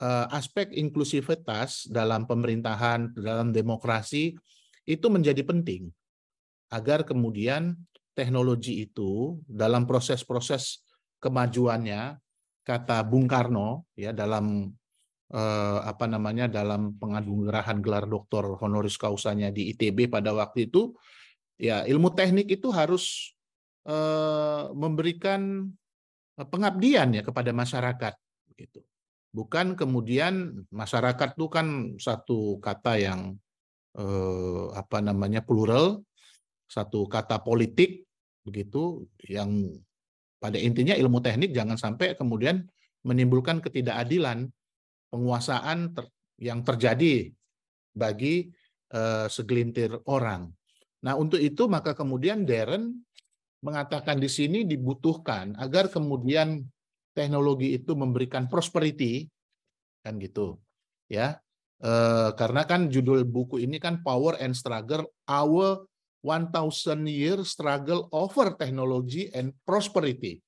Eh, 0.00 0.26
aspek 0.32 0.72
inklusivitas 0.72 1.84
dalam 1.92 2.24
pemerintahan, 2.24 3.12
dalam 3.12 3.52
demokrasi 3.52 4.32
itu 4.88 5.06
menjadi 5.12 5.44
penting 5.44 5.92
agar 6.70 7.02
kemudian 7.02 7.74
teknologi 8.14 8.86
itu 8.86 9.38
dalam 9.46 9.86
proses-proses 9.86 10.82
kemajuannya 11.18 12.18
kata 12.62 13.02
Bung 13.06 13.26
Karno 13.26 13.90
ya 13.98 14.14
dalam 14.14 14.70
eh, 15.34 15.78
apa 15.82 16.06
namanya 16.06 16.46
dalam 16.46 16.94
penganugerahan 16.96 17.82
gelar 17.82 18.06
doktor 18.06 18.54
honoris 18.58 18.94
causanya 18.94 19.50
di 19.50 19.74
ITB 19.74 20.10
pada 20.10 20.30
waktu 20.34 20.70
itu 20.70 20.94
ya 21.58 21.82
ilmu 21.84 22.14
teknik 22.14 22.48
itu 22.50 22.70
harus 22.70 23.34
eh, 23.84 24.64
memberikan 24.74 25.66
pengabdian 26.38 27.20
ya 27.20 27.22
kepada 27.26 27.50
masyarakat 27.52 28.14
gitu. 28.56 28.80
Bukan 29.30 29.78
kemudian 29.78 30.66
masyarakat 30.74 31.38
itu 31.38 31.46
kan 31.46 31.94
satu 32.02 32.58
kata 32.58 32.98
yang 32.98 33.20
eh, 33.94 34.64
apa 34.74 34.98
namanya 34.98 35.44
plural, 35.44 36.02
satu 36.70 37.10
kata 37.10 37.42
politik 37.42 38.06
begitu 38.46 39.10
yang 39.26 39.74
pada 40.38 40.56
intinya 40.56 40.94
ilmu 40.94 41.18
teknik 41.18 41.50
jangan 41.50 41.74
sampai 41.74 42.14
kemudian 42.14 42.62
menimbulkan 43.02 43.58
ketidakadilan 43.58 44.46
penguasaan 45.10 45.92
ter, 45.92 46.06
yang 46.38 46.62
terjadi 46.62 47.34
bagi 47.92 48.48
eh, 48.94 49.26
segelintir 49.26 49.98
orang. 50.06 50.46
Nah, 51.02 51.18
untuk 51.18 51.42
itu 51.42 51.66
maka 51.66 51.92
kemudian 51.96 52.46
Darren 52.46 53.02
mengatakan 53.60 54.16
di 54.16 54.28
sini 54.28 54.64
dibutuhkan 54.64 55.52
agar 55.60 55.92
kemudian 55.92 56.64
teknologi 57.12 57.76
itu 57.76 57.92
memberikan 57.92 58.48
prosperity 58.48 59.28
kan 60.00 60.16
gitu 60.16 60.56
ya 61.12 61.36
e, 61.76 61.92
karena 62.40 62.64
kan 62.64 62.88
judul 62.88 63.28
buku 63.28 63.60
ini 63.60 63.76
kan 63.76 64.00
Power 64.00 64.40
and 64.40 64.56
Struggle 64.56 65.04
Our 65.28 65.84
1000 66.22 67.06
Year 67.08 67.40
Struggle 67.42 68.08
Over 68.12 68.56
Technology 68.56 69.32
and 69.32 69.56
Prosperity 69.64 70.40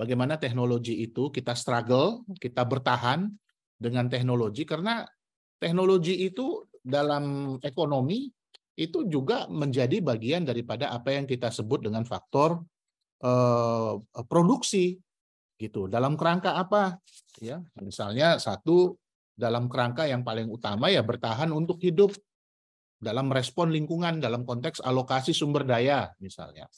bagaimana 0.00 0.40
teknologi 0.40 1.04
itu 1.04 1.28
kita 1.28 1.52
struggle 1.52 2.24
kita 2.40 2.64
bertahan 2.64 3.28
dengan 3.76 4.08
teknologi 4.08 4.64
karena 4.64 5.04
teknologi 5.60 6.24
itu 6.24 6.64
dalam 6.80 7.56
ekonomi 7.60 8.32
itu 8.80 9.04
juga 9.04 9.44
menjadi 9.52 10.00
bagian 10.00 10.48
daripada 10.48 10.88
apa 10.88 11.12
yang 11.12 11.28
kita 11.28 11.52
sebut 11.52 11.84
dengan 11.84 12.08
faktor 12.08 12.64
eh, 13.20 13.92
produksi 14.24 14.96
gitu. 15.60 15.84
Dalam 15.92 16.16
kerangka 16.16 16.56
apa? 16.56 16.96
Ya, 17.44 17.60
misalnya 17.76 18.40
satu 18.40 18.96
dalam 19.36 19.68
kerangka 19.68 20.08
yang 20.08 20.24
paling 20.24 20.48
utama 20.48 20.88
ya 20.88 21.04
bertahan 21.04 21.52
untuk 21.52 21.76
hidup 21.84 22.16
dalam 23.00 23.32
respon 23.32 23.72
lingkungan 23.72 24.20
dalam 24.20 24.44
konteks 24.44 24.84
alokasi 24.84 25.32
sumber 25.32 25.64
daya 25.64 26.12
misalnya. 26.20 26.68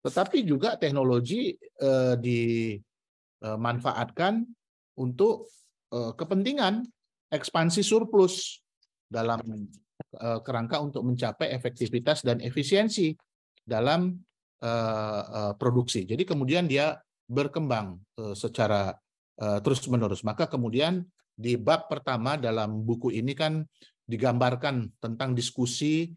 Tetapi 0.00 0.48
juga 0.48 0.80
teknologi 0.80 1.52
eh, 1.60 2.16
dimanfaatkan 2.16 4.48
untuk 4.96 5.52
eh, 5.92 6.16
kepentingan 6.16 6.88
ekspansi 7.28 7.84
surplus 7.84 8.64
dalam 9.04 9.68
eh, 10.16 10.40
kerangka 10.40 10.80
untuk 10.80 11.04
mencapai 11.04 11.52
efektivitas 11.52 12.24
dan 12.24 12.40
efisiensi 12.40 13.12
dalam 13.60 14.16
eh, 14.64 15.22
eh, 15.28 15.52
produksi. 15.60 16.08
Jadi 16.08 16.24
kemudian 16.24 16.64
dia 16.64 16.96
berkembang 17.28 18.00
uh, 18.16 18.32
secara 18.32 18.96
uh, 19.38 19.60
terus-menerus. 19.60 20.24
Maka 20.24 20.48
kemudian 20.48 21.04
di 21.36 21.60
bab 21.60 21.86
pertama 21.86 22.40
dalam 22.40 22.82
buku 22.82 23.14
ini 23.14 23.36
kan 23.36 23.62
digambarkan 24.08 24.96
tentang 24.98 25.36
diskusi 25.36 26.08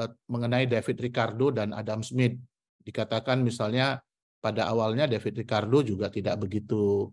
uh, 0.00 0.08
mengenai 0.32 0.64
David 0.64 0.98
Ricardo 1.04 1.52
dan 1.52 1.76
Adam 1.76 2.00
Smith. 2.00 2.40
Dikatakan 2.80 3.44
misalnya 3.44 4.00
pada 4.40 4.68
awalnya 4.68 5.04
David 5.04 5.44
Ricardo 5.44 5.84
juga 5.84 6.08
tidak 6.08 6.40
begitu 6.40 7.12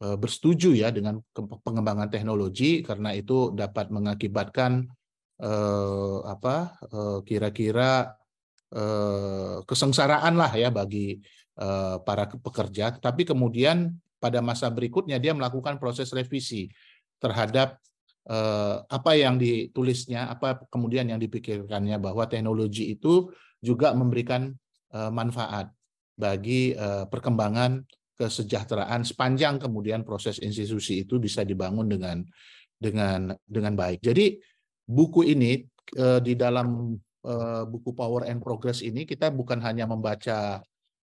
uh, 0.00 0.16
bersetuju 0.16 0.78
ya 0.78 0.94
dengan 0.94 1.18
pengembangan 1.66 2.08
teknologi 2.08 2.86
karena 2.86 3.12
itu 3.14 3.50
dapat 3.50 3.90
mengakibatkan 3.90 4.86
uh, 5.42 6.18
apa 6.26 6.78
kira-kira 7.26 8.14
uh, 8.74 9.62
kesengsaraan 9.66 10.34
lah 10.38 10.50
ya 10.54 10.70
bagi 10.70 11.18
Eh, 11.54 11.96
para 12.02 12.26
pekerja, 12.26 12.98
tapi 12.98 13.22
kemudian 13.22 13.94
pada 14.18 14.42
masa 14.42 14.66
berikutnya 14.74 15.22
dia 15.22 15.30
melakukan 15.30 15.78
proses 15.78 16.10
revisi 16.10 16.66
terhadap 17.22 17.78
eh, 18.28 18.76
apa 18.84 19.10
yang 19.16 19.36
ditulisnya, 19.36 20.30
apa 20.30 20.64
kemudian 20.68 21.08
yang 21.08 21.20
dipikirkannya 21.20 21.96
bahwa 22.00 22.24
teknologi 22.28 22.92
itu 22.94 23.30
juga 23.60 23.92
memberikan 23.92 24.52
eh, 24.92 25.10
manfaat 25.12 25.70
bagi 26.14 26.72
eh, 26.76 27.04
perkembangan 27.08 27.82
kesejahteraan 28.14 29.02
sepanjang 29.02 29.58
kemudian 29.58 30.06
proses 30.06 30.38
institusi 30.38 31.02
itu 31.02 31.18
bisa 31.18 31.42
dibangun 31.42 31.90
dengan 31.90 32.22
dengan 32.78 33.34
dengan 33.42 33.74
baik. 33.74 34.06
Jadi 34.06 34.38
buku 34.86 35.26
ini 35.26 35.66
di 36.22 36.32
dalam 36.38 36.94
buku 37.68 37.90
Power 37.92 38.24
and 38.30 38.38
Progress 38.38 38.80
ini 38.86 39.02
kita 39.02 39.34
bukan 39.34 39.58
hanya 39.66 39.88
membaca 39.88 40.62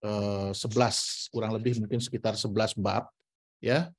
eh, 0.02 0.50
11 0.54 1.32
kurang 1.32 1.52
lebih 1.54 1.82
mungkin 1.82 1.98
sekitar 1.98 2.38
11 2.38 2.78
bab 2.78 3.10
ya 3.58 3.90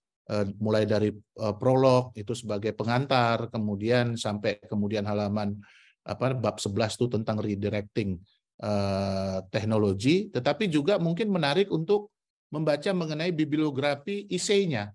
mulai 0.61 0.85
dari 0.85 1.09
eh, 1.13 1.55
prolog 1.57 2.13
itu 2.13 2.37
sebagai 2.37 2.77
pengantar 2.77 3.49
kemudian 3.49 4.13
sampai 4.13 4.61
kemudian 4.69 5.03
halaman 5.03 5.57
apa 6.05 6.33
bab 6.37 6.61
11 6.61 6.97
itu 6.97 7.05
tentang 7.09 7.37
redirecting 7.41 8.17
eh, 8.61 9.37
teknologi 9.49 10.29
tetapi 10.29 10.69
juga 10.69 11.01
mungkin 11.01 11.33
menarik 11.33 11.73
untuk 11.73 12.13
membaca 12.49 12.89
mengenai 12.93 13.29
bibliografi 13.29 14.25
isainya. 14.29 14.89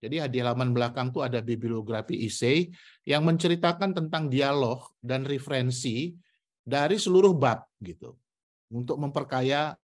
Jadi 0.00 0.16
di 0.32 0.38
halaman 0.40 0.72
belakang 0.72 1.12
tuh 1.12 1.28
ada 1.28 1.44
bibliografi 1.44 2.24
isai 2.24 2.72
yang 3.04 3.20
menceritakan 3.20 3.92
tentang 3.92 4.32
dialog 4.32 4.80
dan 4.96 5.28
referensi 5.28 6.16
dari 6.64 6.96
seluruh 6.96 7.36
bab 7.36 7.68
gitu. 7.84 8.16
Untuk 8.72 8.96
memperkaya 8.96 9.76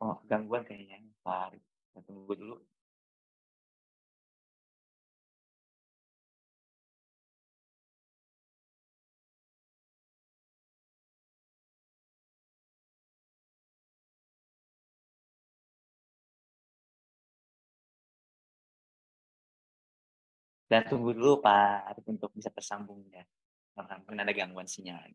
Oh, 0.00 0.16
gangguan 0.30 0.62
kayaknya. 0.68 0.98
Pak, 1.26 1.58
tunggu 2.06 2.32
dulu. 2.38 2.56
Dan 20.68 20.84
tunggu 20.84 21.16
dulu 21.16 21.40
Pak 21.40 22.04
untuk 22.04 22.30
bisa 22.36 22.52
tersambung 22.52 23.00
ya. 23.08 23.24
Karena 23.72 24.22
ada 24.22 24.34
gangguan 24.36 24.68
sinyal. 24.68 25.10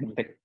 the 0.00 0.43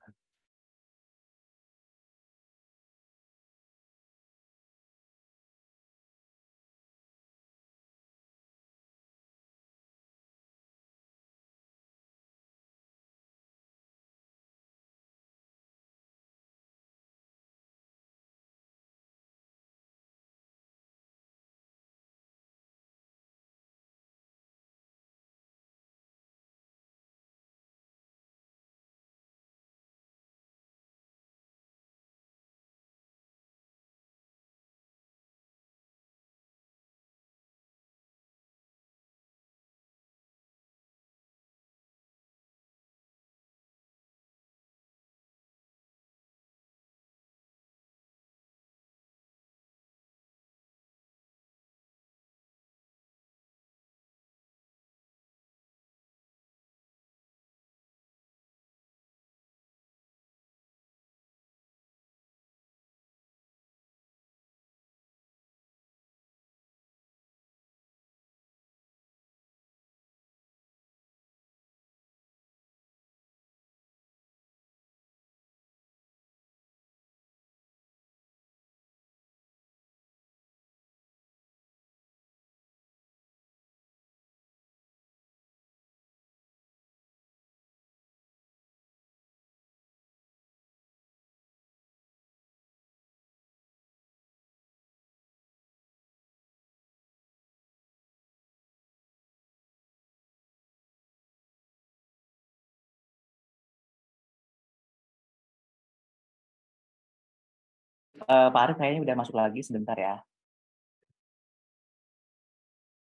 Uh, 108.25 108.49
Pak 108.51 108.61
Arif 108.65 108.75
kayaknya 108.81 109.01
udah 109.05 109.15
masuk 109.15 109.35
lagi 109.37 109.61
sebentar 109.63 109.95
ya. 109.95 110.19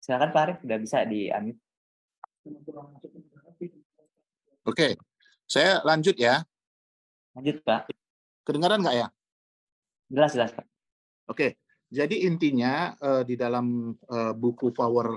Silakan 0.03 0.31
Pak 0.35 0.43
Arif, 0.43 0.59
udah 0.67 0.79
bisa 0.81 0.99
di 1.07 1.31
unmute. 1.31 1.61
Oke, 4.65 4.97
saya 5.45 5.81
lanjut 5.85 6.17
ya. 6.17 6.45
Lanjut 7.37 7.61
Pak. 7.65 7.93
Kedengaran 8.45 8.85
nggak 8.85 8.97
ya? 8.97 9.09
Jelas, 10.13 10.33
jelas 10.37 10.51
Pak. 10.53 10.67
Oke, 11.25 11.57
jadi 11.89 12.29
intinya 12.29 12.93
uh, 13.01 13.23
di 13.25 13.39
dalam 13.39 13.97
uh, 14.13 14.33
buku 14.37 14.75
Power 14.77 15.17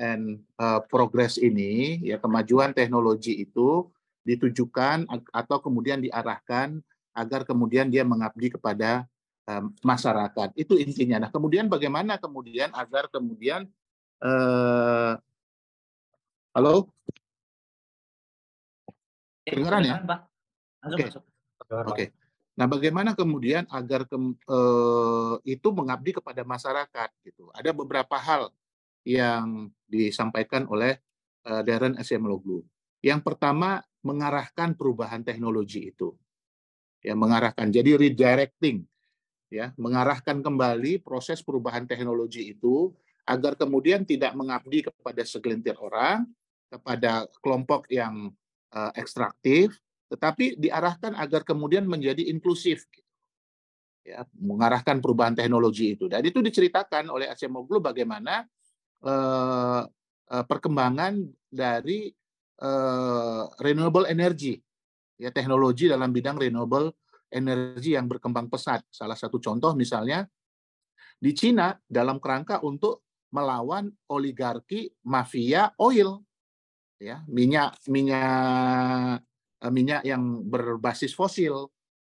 and 0.00 0.40
uh, 0.56 0.80
Progress 0.88 1.36
ini, 1.36 2.00
ya 2.00 2.16
kemajuan 2.16 2.72
teknologi 2.72 3.36
itu 3.44 3.88
ditujukan 4.24 5.06
atau 5.30 5.56
kemudian 5.60 6.00
diarahkan 6.00 6.80
agar 7.16 7.44
kemudian 7.44 7.88
dia 7.88 8.04
mengabdi 8.04 8.52
kepada 8.52 9.04
masyarakat. 9.80 10.48
Itu 10.58 10.74
intinya. 10.74 11.26
Nah, 11.26 11.30
kemudian 11.30 11.70
bagaimana 11.70 12.18
kemudian 12.18 12.74
agar 12.74 13.06
kemudian 13.06 13.70
uh, 14.20 15.14
halo? 16.50 16.90
Kedengaran 19.46 19.82
ya? 19.86 19.96
Oke. 20.02 21.06
Okay. 21.06 21.06
Oke. 21.06 21.22
Okay. 21.94 22.08
Nah, 22.56 22.66
bagaimana 22.66 23.12
kemudian 23.12 23.68
agar 23.68 24.08
ke, 24.08 24.16
uh, 24.48 25.36
itu 25.44 25.68
mengabdi 25.70 26.16
kepada 26.16 26.42
masyarakat 26.42 27.10
gitu. 27.22 27.52
Ada 27.52 27.70
beberapa 27.70 28.16
hal 28.16 28.50
yang 29.06 29.70
disampaikan 29.86 30.66
oleh 30.66 30.98
uh, 31.46 31.62
Darren 31.62 31.94
Asimoglu. 32.00 32.64
Yang 33.04 33.22
pertama 33.22 33.84
mengarahkan 34.02 34.74
perubahan 34.74 35.22
teknologi 35.22 35.94
itu. 35.94 36.16
Ya, 37.04 37.14
mengarahkan. 37.14 37.70
Jadi 37.70 37.94
redirecting 37.94 38.82
ya 39.52 39.70
mengarahkan 39.78 40.42
kembali 40.42 41.02
proses 41.02 41.42
perubahan 41.42 41.86
teknologi 41.86 42.50
itu 42.54 42.90
agar 43.26 43.58
kemudian 43.58 44.06
tidak 44.06 44.38
mengabdi 44.38 44.86
kepada 44.86 45.22
segelintir 45.26 45.74
orang, 45.82 46.26
kepada 46.70 47.26
kelompok 47.42 47.90
yang 47.90 48.30
uh, 48.70 48.92
ekstraktif, 48.94 49.74
tetapi 50.06 50.54
diarahkan 50.54 51.18
agar 51.18 51.42
kemudian 51.42 51.86
menjadi 51.90 52.22
inklusif. 52.30 52.86
Gitu. 52.86 53.02
Ya, 54.06 54.22
mengarahkan 54.38 55.02
perubahan 55.02 55.34
teknologi 55.34 55.98
itu. 55.98 56.06
Dan 56.06 56.22
itu 56.22 56.38
diceritakan 56.38 57.10
oleh 57.10 57.26
Acemoglu 57.26 57.82
bagaimana 57.82 58.46
uh, 59.02 59.82
uh, 60.30 60.44
perkembangan 60.46 61.26
dari 61.50 62.14
uh, 62.62 63.50
renewable 63.58 64.06
energy, 64.06 64.62
ya 65.18 65.34
teknologi 65.34 65.90
dalam 65.90 66.14
bidang 66.14 66.38
renewable 66.38 66.94
energi 67.30 67.98
yang 67.98 68.06
berkembang 68.06 68.46
pesat. 68.46 68.82
Salah 68.90 69.18
satu 69.18 69.42
contoh 69.42 69.74
misalnya 69.74 70.24
di 71.16 71.32
Cina 71.32 71.72
dalam 71.88 72.20
kerangka 72.20 72.60
untuk 72.62 73.06
melawan 73.32 73.90
oligarki 74.12 74.92
mafia 75.04 75.72
oil. 75.80 76.22
Ya 76.96 77.20
minyak 77.28 77.76
minyak 77.92 79.20
eh, 79.60 79.72
minyak 79.72 80.02
yang 80.06 80.46
berbasis 80.48 81.12
fosil 81.12 81.68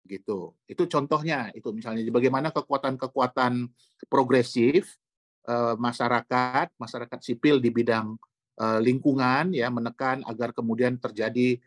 gitu. 0.10 0.58
Itu 0.66 0.90
contohnya 0.90 1.54
itu 1.54 1.70
misalnya. 1.70 2.02
Bagaimana 2.10 2.50
kekuatan-kekuatan 2.50 3.70
progresif 4.10 4.98
eh, 5.46 5.76
masyarakat 5.78 6.74
masyarakat 6.82 7.20
sipil 7.22 7.62
di 7.62 7.70
bidang 7.70 8.18
eh, 8.58 8.80
lingkungan 8.82 9.54
ya 9.54 9.70
menekan 9.70 10.26
agar 10.26 10.50
kemudian 10.56 10.98
terjadi 10.98 11.62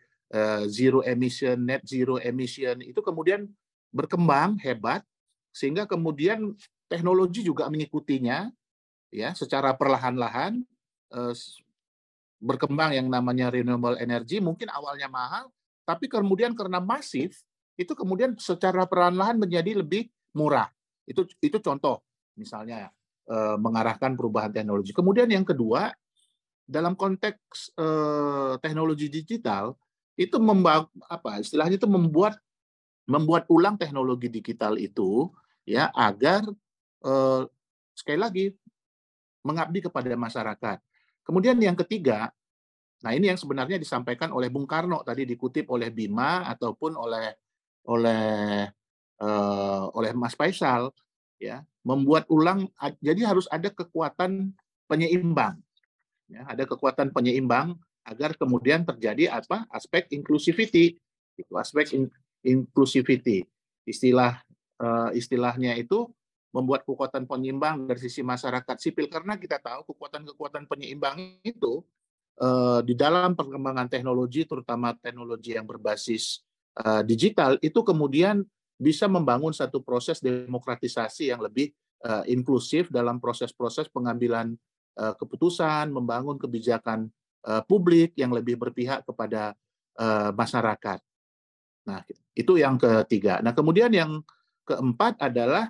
zero 0.67 1.05
emission 1.05 1.57
net 1.63 1.85
zero 1.85 2.17
emission 2.19 2.81
itu 2.81 2.99
kemudian 2.99 3.45
berkembang 3.93 4.59
hebat 4.59 5.05
sehingga 5.55 5.87
kemudian 5.87 6.51
teknologi 6.91 7.45
juga 7.45 7.71
mengikutinya 7.71 8.51
ya 9.13 9.31
secara 9.31 9.71
perlahan-lahan 9.77 10.59
eh, 11.15 11.33
berkembang 12.43 12.91
yang 12.91 13.07
namanya 13.07 13.47
renewable 13.53 13.95
energy 13.95 14.43
mungkin 14.43 14.67
awalnya 14.73 15.07
mahal 15.07 15.47
tapi 15.87 16.09
kemudian 16.09 16.51
karena 16.57 16.81
masif 16.81 17.45
itu 17.77 17.93
kemudian 17.93 18.33
secara 18.39 18.87
perlahan-lahan 18.87 19.37
menjadi 19.37 19.79
lebih 19.79 20.09
murah. 20.35 20.67
Itu 21.05 21.29
itu 21.39 21.61
contoh 21.61 22.01
misalnya 22.35 22.89
eh, 23.29 23.55
mengarahkan 23.61 24.17
perubahan 24.17 24.51
teknologi. 24.51 24.91
Kemudian 24.91 25.29
yang 25.29 25.45
kedua 25.45 25.93
dalam 26.65 26.97
konteks 26.97 27.77
eh, 27.77 28.53
teknologi 28.59 29.07
digital 29.07 29.77
itu 30.15 30.39
membuat 30.39 30.87
apa 31.11 31.43
istilahnya 31.43 31.75
itu 31.75 31.87
membuat 31.87 32.39
membuat 33.05 33.45
ulang 33.51 33.75
teknologi 33.75 34.31
digital 34.31 34.79
itu 34.79 35.29
ya 35.67 35.91
agar 35.93 36.43
eh, 37.05 37.41
sekali 37.95 38.19
lagi 38.19 38.45
mengabdi 39.45 39.85
kepada 39.85 40.09
masyarakat. 40.17 40.77
Kemudian 41.21 41.57
yang 41.61 41.77
ketiga, 41.77 42.33
nah 43.05 43.13
ini 43.13 43.29
yang 43.29 43.37
sebenarnya 43.37 43.77
disampaikan 43.77 44.33
oleh 44.33 44.49
Bung 44.49 44.65
Karno 44.65 45.05
tadi 45.05 45.25
dikutip 45.29 45.69
oleh 45.69 45.93
Bima 45.93 46.49
ataupun 46.49 46.97
oleh 46.97 47.29
oleh 47.85 48.65
uh, 49.21 49.83
oleh 49.93 50.11
Mas 50.17 50.33
Faisal 50.33 50.89
ya 51.37 51.61
membuat 51.85 52.25
ulang 52.33 52.65
jadi 52.97 53.29
harus 53.29 53.45
ada 53.53 53.69
kekuatan 53.69 54.55
penyeimbang 54.89 55.61
ya 56.25 56.41
ada 56.49 56.65
kekuatan 56.65 57.13
penyeimbang 57.13 57.77
agar 58.05 58.37
kemudian 58.37 58.85
terjadi 58.85 59.33
apa? 59.33 59.65
Aspek 59.73 60.13
inclusivity. 60.13 60.95
Itu 61.35 61.57
aspek 61.57 61.91
in, 61.97 62.07
inclusivity. 62.45 63.43
Istilah 63.83 64.39
uh, 64.79 65.09
istilahnya 65.11 65.75
itu 65.75 66.07
membuat 66.55 66.87
kekuatan 66.87 67.27
penyeimbang 67.27 67.83
dari 67.83 67.99
sisi 67.99 68.23
masyarakat 68.23 68.77
sipil. 68.79 69.11
Karena 69.11 69.35
kita 69.35 69.59
tahu 69.59 69.91
kekuatan-kekuatan 69.91 70.69
penyeimbang 70.71 71.41
itu 71.43 71.83
uh, 72.39 72.79
di 72.79 72.95
dalam 72.95 73.35
perkembangan 73.35 73.91
teknologi 73.91 74.47
terutama 74.47 74.95
teknologi 74.95 75.51
yang 75.51 75.67
berbasis 75.67 76.39
uh, 76.79 77.03
digital 77.03 77.59
itu 77.59 77.83
kemudian 77.83 78.47
bisa 78.75 79.07
membangun 79.07 79.51
satu 79.51 79.79
proses 79.79 80.19
demokratisasi 80.19 81.31
yang 81.31 81.43
lebih 81.43 81.71
uh, 82.03 82.23
inklusif 82.27 82.91
dalam 82.91 83.23
proses-proses 83.23 83.87
pengambilan 83.87 84.55
uh, 84.99 85.15
keputusan, 85.15 85.91
membangun 85.91 86.35
kebijakan 86.35 87.07
publik 87.69 88.17
yang 88.17 88.33
lebih 88.33 88.57
berpihak 88.57 89.05
kepada 89.05 89.53
uh, 90.01 90.33
masyarakat. 90.33 90.97
Nah, 91.85 92.01
itu 92.33 92.57
yang 92.57 92.81
ketiga. 92.81 93.37
Nah, 93.45 93.53
kemudian 93.53 93.93
yang 93.93 94.25
keempat 94.65 95.21
adalah 95.21 95.69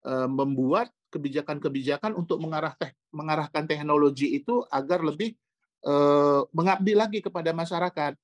Eh, 0.00 0.28
membuat 0.32 0.88
kebijakan-kebijakan 1.12 2.16
untuk 2.16 2.40
mengarah 2.40 2.72
teh, 2.72 2.88
mengarahkan 3.12 3.68
teknologi 3.68 4.32
itu 4.32 4.64
agar 4.72 5.04
lebih 5.04 5.36
eh, 5.84 6.40
mengabdi 6.56 6.96
lagi 6.96 7.20
kepada 7.20 7.52
masyarakat. 7.52 8.16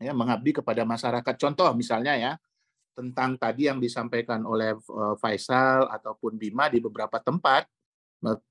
Ya, 0.00 0.12
mengabdi 0.16 0.56
kepada 0.56 0.88
masyarakat. 0.88 1.34
Contoh 1.36 1.68
misalnya 1.76 2.16
ya, 2.16 2.32
tentang 2.96 3.36
tadi 3.36 3.68
yang 3.68 3.84
disampaikan 3.84 4.48
oleh 4.48 4.80
eh, 4.80 5.14
Faisal 5.20 5.92
ataupun 5.92 6.40
Bima 6.40 6.72
di 6.72 6.80
beberapa 6.80 7.20
tempat, 7.20 7.68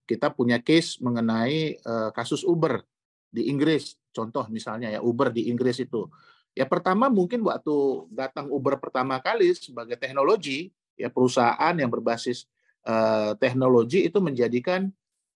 kita 0.05 0.29
punya 0.29 0.61
case 0.61 1.01
mengenai 1.01 1.73
eh, 1.73 2.09
kasus 2.13 2.45
Uber 2.45 2.85
di 3.27 3.51
Inggris. 3.51 3.95
Contoh 4.11 4.47
misalnya 4.49 4.89
ya 4.89 4.99
Uber 5.03 5.29
di 5.29 5.51
Inggris 5.51 5.77
itu. 5.83 6.07
Ya 6.57 6.65
pertama 6.65 7.05
mungkin 7.05 7.45
waktu 7.45 8.09
datang 8.09 8.49
Uber 8.49 8.81
pertama 8.81 9.21
kali 9.21 9.53
sebagai 9.53 9.93
teknologi, 9.93 10.73
ya 10.97 11.13
perusahaan 11.13 11.75
yang 11.77 11.93
berbasis 11.93 12.49
uh, 12.89 13.37
teknologi 13.37 14.09
itu 14.09 14.17
menjadikan 14.17 14.89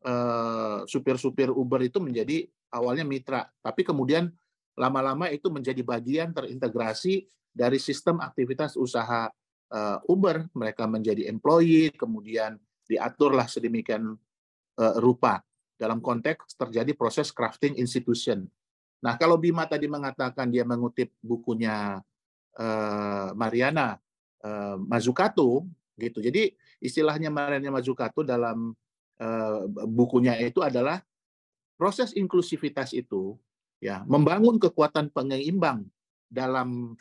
uh, 0.07 0.87
supir-supir 0.87 1.51
Uber 1.51 1.83
itu 1.83 1.99
menjadi 1.99 2.47
awalnya 2.71 3.03
mitra, 3.03 3.51
tapi 3.59 3.83
kemudian 3.83 4.31
lama-lama 4.79 5.27
itu 5.27 5.51
menjadi 5.51 5.83
bagian 5.83 6.31
terintegrasi 6.31 7.27
dari 7.51 7.83
sistem 7.83 8.23
aktivitas 8.23 8.79
usaha 8.79 9.27
uh, 9.75 9.99
Uber. 10.07 10.47
Mereka 10.55 10.87
menjadi 10.87 11.27
employee, 11.27 11.91
kemudian 11.99 12.55
diaturlah 12.87 13.51
sedemikian 13.51 14.15
uh, 14.79 14.97
rupa 15.03 15.43
dalam 15.79 16.03
konteks 16.03 16.59
terjadi 16.59 16.93
proses 16.99 17.31
crafting 17.31 17.79
institution. 17.79 18.45
Nah, 18.99 19.15
kalau 19.15 19.39
Bima 19.39 19.63
tadi 19.65 19.87
mengatakan 19.87 20.51
dia 20.51 20.67
mengutip 20.67 21.15
bukunya 21.23 22.03
uh, 22.59 23.31
Mariana 23.39 23.97
uh, 24.43 24.77
Mazzucato 24.77 25.65
gitu. 25.95 26.19
Jadi 26.19 26.51
istilahnya 26.83 27.31
Mariana 27.31 27.79
Mazzucato 27.79 28.27
dalam 28.27 28.75
uh, 29.23 29.61
bukunya 29.87 30.35
itu 30.43 30.59
adalah 30.67 30.99
proses 31.79 32.11
inklusivitas 32.19 32.91
itu 32.91 33.39
ya 33.79 34.03
membangun 34.11 34.59
kekuatan 34.59 35.15
penyeimbang 35.15 35.87
dalam 36.27 36.99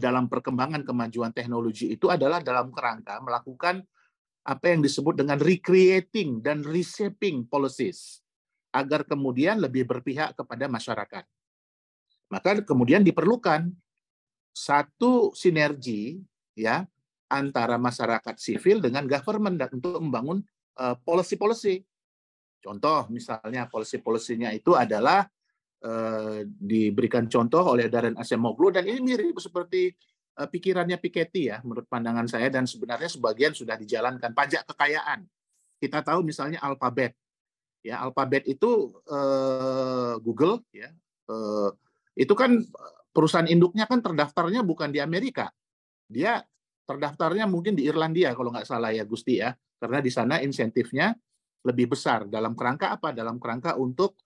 dalam 0.00 0.28
perkembangan 0.28 0.84
kemajuan 0.84 1.32
teknologi 1.32 1.92
itu 1.92 2.08
adalah 2.08 2.40
dalam 2.40 2.72
kerangka 2.72 3.20
melakukan 3.20 3.84
apa 4.44 4.72
yang 4.72 4.80
disebut 4.80 5.20
dengan 5.20 5.36
recreating 5.36 6.40
dan 6.40 6.64
reshaping 6.64 7.44
policies 7.44 8.24
agar 8.72 9.04
kemudian 9.04 9.60
lebih 9.60 9.84
berpihak 9.84 10.32
kepada 10.38 10.70
masyarakat. 10.70 11.24
Maka 12.30 12.62
kemudian 12.62 13.02
diperlukan 13.02 13.68
satu 14.54 15.34
sinergi 15.34 16.22
ya 16.54 16.86
antara 17.30 17.78
masyarakat 17.78 18.38
sivil 18.38 18.82
dengan 18.82 19.06
government 19.06 19.58
untuk 19.70 19.98
membangun 20.02 20.42
uh, 20.78 20.98
policy-policy. 21.02 21.82
Contoh 22.60 23.06
misalnya 23.10 23.66
policy-polisinya 23.70 24.52
itu 24.54 24.74
adalah 24.74 25.26
uh, 25.86 26.42
diberikan 26.44 27.26
contoh 27.30 27.74
oleh 27.74 27.90
Darren 27.90 28.18
Acemoglu 28.18 28.74
dan 28.74 28.86
ini 28.86 29.00
mirip 29.00 29.38
seperti 29.38 29.94
pikirannya 30.46 30.96
Piketty 30.96 31.52
ya 31.52 31.60
menurut 31.60 31.84
pandangan 31.90 32.24
saya 32.30 32.48
dan 32.48 32.64
sebenarnya 32.64 33.10
sebagian 33.10 33.52
sudah 33.52 33.76
dijalankan 33.76 34.30
pajak 34.32 34.64
kekayaan. 34.70 35.26
Kita 35.80 36.04
tahu 36.04 36.24
misalnya 36.24 36.60
Alphabet. 36.60 37.16
Ya, 37.80 38.04
Alphabet 38.04 38.44
itu 38.44 38.92
uh, 39.08 40.20
Google 40.20 40.60
ya. 40.72 40.92
Uh, 41.24 41.72
itu 42.12 42.36
kan 42.36 42.60
perusahaan 43.10 43.48
induknya 43.48 43.88
kan 43.88 44.04
terdaftarnya 44.04 44.60
bukan 44.60 44.92
di 44.92 45.00
Amerika, 45.00 45.48
dia 46.04 46.44
terdaftarnya 46.84 47.46
mungkin 47.46 47.78
di 47.78 47.86
Irlandia 47.86 48.34
kalau 48.34 48.50
nggak 48.52 48.66
salah 48.66 48.90
ya 48.92 49.06
Gusti 49.06 49.40
ya, 49.40 49.54
karena 49.80 50.02
di 50.02 50.10
sana 50.12 50.42
insentifnya 50.42 51.14
lebih 51.64 51.96
besar 51.96 52.28
dalam 52.28 52.52
kerangka 52.52 52.92
apa? 52.92 53.16
Dalam 53.16 53.40
kerangka 53.40 53.78
untuk 53.80 54.18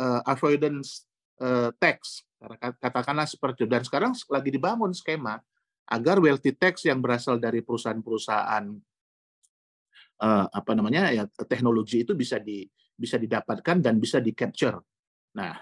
uh, 0.00 0.22
avoidance 0.24 1.04
uh, 1.42 1.68
tax, 1.76 2.24
katakanlah 2.80 3.28
seperti 3.28 3.64
itu. 3.64 3.68
Dan 3.68 3.82
sekarang 3.84 4.16
lagi 4.32 4.50
dibangun 4.54 4.96
skema 4.96 5.36
agar 5.88 6.22
wealthy 6.22 6.54
tax 6.54 6.86
yang 6.86 7.02
berasal 7.02 7.36
dari 7.40 7.60
perusahaan-perusahaan 7.64 8.64
uh, 10.22 10.46
apa 10.48 10.72
namanya 10.78 11.10
ya 11.10 11.24
teknologi 11.46 12.06
itu 12.06 12.14
bisa 12.14 12.38
di 12.38 12.64
bisa 12.94 13.18
didapatkan 13.18 13.82
dan 13.82 13.98
bisa 13.98 14.22
di 14.22 14.30
capture. 14.30 14.78
Nah, 15.34 15.58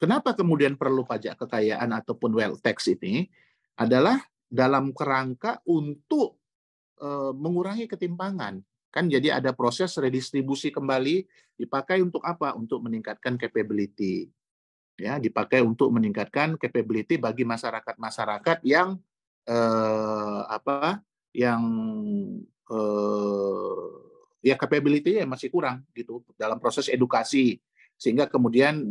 kenapa 0.00 0.32
kemudian 0.32 0.80
perlu 0.80 1.04
pajak 1.04 1.36
kekayaan 1.36 1.92
ataupun 1.92 2.32
wealth 2.32 2.64
tax 2.64 2.88
ini? 2.88 3.28
Adalah 3.76 4.20
dalam 4.48 4.96
kerangka 4.96 5.60
untuk 5.68 6.40
uh, 7.02 7.32
mengurangi 7.36 7.84
ketimpangan. 7.90 8.60
Kan 8.90 9.06
jadi 9.06 9.38
ada 9.38 9.54
proses 9.54 9.94
redistribusi 10.00 10.74
kembali 10.74 11.22
dipakai 11.60 12.00
untuk 12.02 12.24
apa? 12.24 12.56
Untuk 12.56 12.82
meningkatkan 12.82 13.36
capability. 13.36 14.26
Ya, 15.00 15.16
dipakai 15.16 15.64
untuk 15.64 15.88
meningkatkan 15.96 16.60
capability 16.60 17.16
bagi 17.16 17.40
masyarakat-masyarakat 17.48 18.60
yang 18.68 19.00
uh, 19.48 20.44
apa? 20.50 21.00
yang 21.30 21.62
uh, 22.66 23.90
ya 24.42 24.58
capability-nya 24.58 25.30
masih 25.30 25.46
kurang 25.46 25.86
gitu 25.94 26.26
dalam 26.34 26.58
proses 26.58 26.90
edukasi 26.90 27.62
sehingga 27.94 28.26
kemudian 28.26 28.82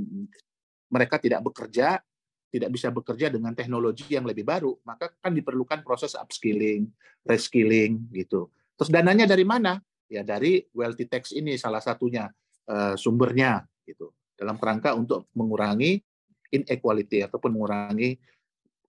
mereka 0.87 1.19
tidak 1.19 1.43
bekerja 1.43 1.99
tidak 2.47 2.71
bisa 2.71 2.95
bekerja 2.95 3.27
dengan 3.29 3.53
teknologi 3.53 4.09
yang 4.09 4.25
lebih 4.25 4.41
baru, 4.41 4.73
maka 4.81 5.13
kan 5.21 5.37
diperlukan 5.37 5.85
proses 5.85 6.17
upskilling, 6.17 6.89
reskilling 7.21 8.09
gitu. 8.09 8.49
Terus 8.73 8.89
dananya 8.89 9.29
dari 9.29 9.45
mana? 9.45 9.77
ya 10.09 10.25
dari 10.25 10.65
wealthy 10.73 11.05
tax 11.05 11.31
ini 11.37 11.55
salah 11.55 11.79
satunya 11.79 12.25
uh, 12.67 12.97
sumbernya 12.97 13.61
gitu 13.85 14.09
dalam 14.33 14.57
kerangka 14.57 14.97
untuk 14.97 15.29
mengurangi 15.37 16.01
inequality 16.49 17.21
ataupun 17.29 17.53
mengurangi 17.53 18.17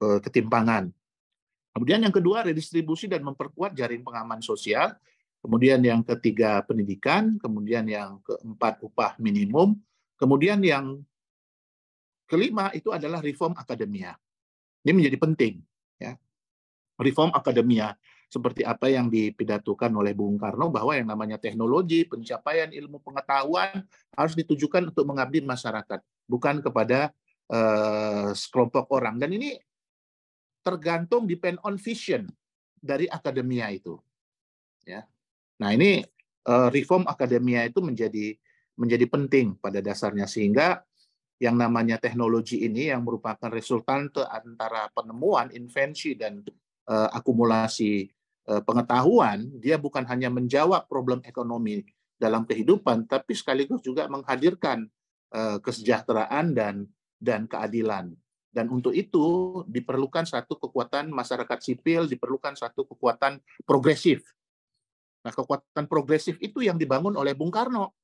uh, 0.01 0.19
ketimpangan. 0.25 0.89
Kemudian 1.71 2.03
yang 2.03 2.15
kedua 2.15 2.43
redistribusi 2.43 3.07
dan 3.07 3.23
memperkuat 3.23 3.73
jaring 3.79 4.03
pengaman 4.03 4.43
sosial. 4.43 4.95
Kemudian 5.41 5.81
yang 5.81 6.05
ketiga 6.05 6.61
pendidikan, 6.69 7.41
kemudian 7.41 7.89
yang 7.89 8.21
keempat 8.21 8.85
upah 8.85 9.17
minimum, 9.17 9.73
kemudian 10.21 10.61
yang 10.61 11.01
kelima 12.29 12.69
itu 12.77 12.93
adalah 12.93 13.25
reform 13.25 13.57
akademia. 13.57 14.21
Ini 14.85 14.93
menjadi 14.93 15.17
penting 15.17 15.55
ya. 15.97 16.13
Reform 17.01 17.33
akademia 17.33 17.97
seperti 18.31 18.63
apa 18.63 18.87
yang 18.87 19.11
dipidatukan 19.11 19.91
oleh 19.91 20.15
Bung 20.15 20.39
Karno 20.39 20.71
bahwa 20.71 20.95
yang 20.95 21.11
namanya 21.11 21.35
teknologi, 21.41 22.07
pencapaian 22.07 22.71
ilmu 22.71 23.03
pengetahuan 23.03 23.83
harus 24.15 24.35
ditujukan 24.39 24.95
untuk 24.95 25.03
mengabdi 25.03 25.43
masyarakat, 25.43 25.99
bukan 26.31 26.63
kepada 26.63 27.11
uh, 27.51 28.31
sekelompok 28.31 28.87
orang. 28.95 29.19
Dan 29.19 29.35
ini 29.35 29.59
tergantung 30.61 31.25
depend 31.25 31.61
on 31.65 31.81
vision 31.81 32.29
dari 32.81 33.09
akademia 33.09 33.69
itu. 33.73 33.97
Ya. 34.85 35.05
Nah, 35.61 35.77
ini 35.77 36.01
uh, 36.49 36.69
reform 36.73 37.05
akademia 37.09 37.69
itu 37.69 37.85
menjadi 37.85 38.37
menjadi 38.81 39.07
penting 39.09 39.61
pada 39.61 39.85
dasarnya 39.85 40.25
sehingga 40.25 40.81
yang 41.41 41.57
namanya 41.57 41.97
teknologi 41.97 42.65
ini 42.65 42.93
yang 42.93 43.05
merupakan 43.05 43.49
resultante 43.49 44.25
antara 44.25 44.89
penemuan, 44.93 45.53
invensi 45.53 46.17
dan 46.17 46.45
uh, 46.89 47.09
akumulasi 47.13 48.09
Eh, 48.51 48.63
pengetahuan, 48.67 49.47
dia 49.63 49.79
bukan 49.79 50.03
hanya 50.11 50.27
menjawab 50.27 50.91
problem 50.91 51.23
ekonomi 51.23 51.87
dalam 52.19 52.43
kehidupan, 52.43 53.07
tapi 53.07 53.31
sekaligus 53.37 53.79
juga 53.79 54.11
menghadirkan 54.11 54.91
eh, 55.31 55.59
kesejahteraan 55.63 56.51
dan 56.51 56.91
dan 57.23 57.47
keadilan. 57.47 58.11
Dan 58.51 58.67
untuk 58.67 58.91
itu 58.91 59.63
diperlukan 59.71 60.27
satu 60.27 60.59
kekuatan 60.59 61.15
masyarakat 61.15 61.59
sipil, 61.63 62.11
diperlukan 62.11 62.59
satu 62.59 62.83
kekuatan 62.83 63.39
progresif. 63.63 64.27
Nah, 65.23 65.31
kekuatan 65.31 65.87
progresif 65.87 66.35
itu 66.43 66.67
yang 66.67 66.75
dibangun 66.75 67.15
oleh 67.15 67.31
Bung 67.37 67.55
Karno 67.55 67.95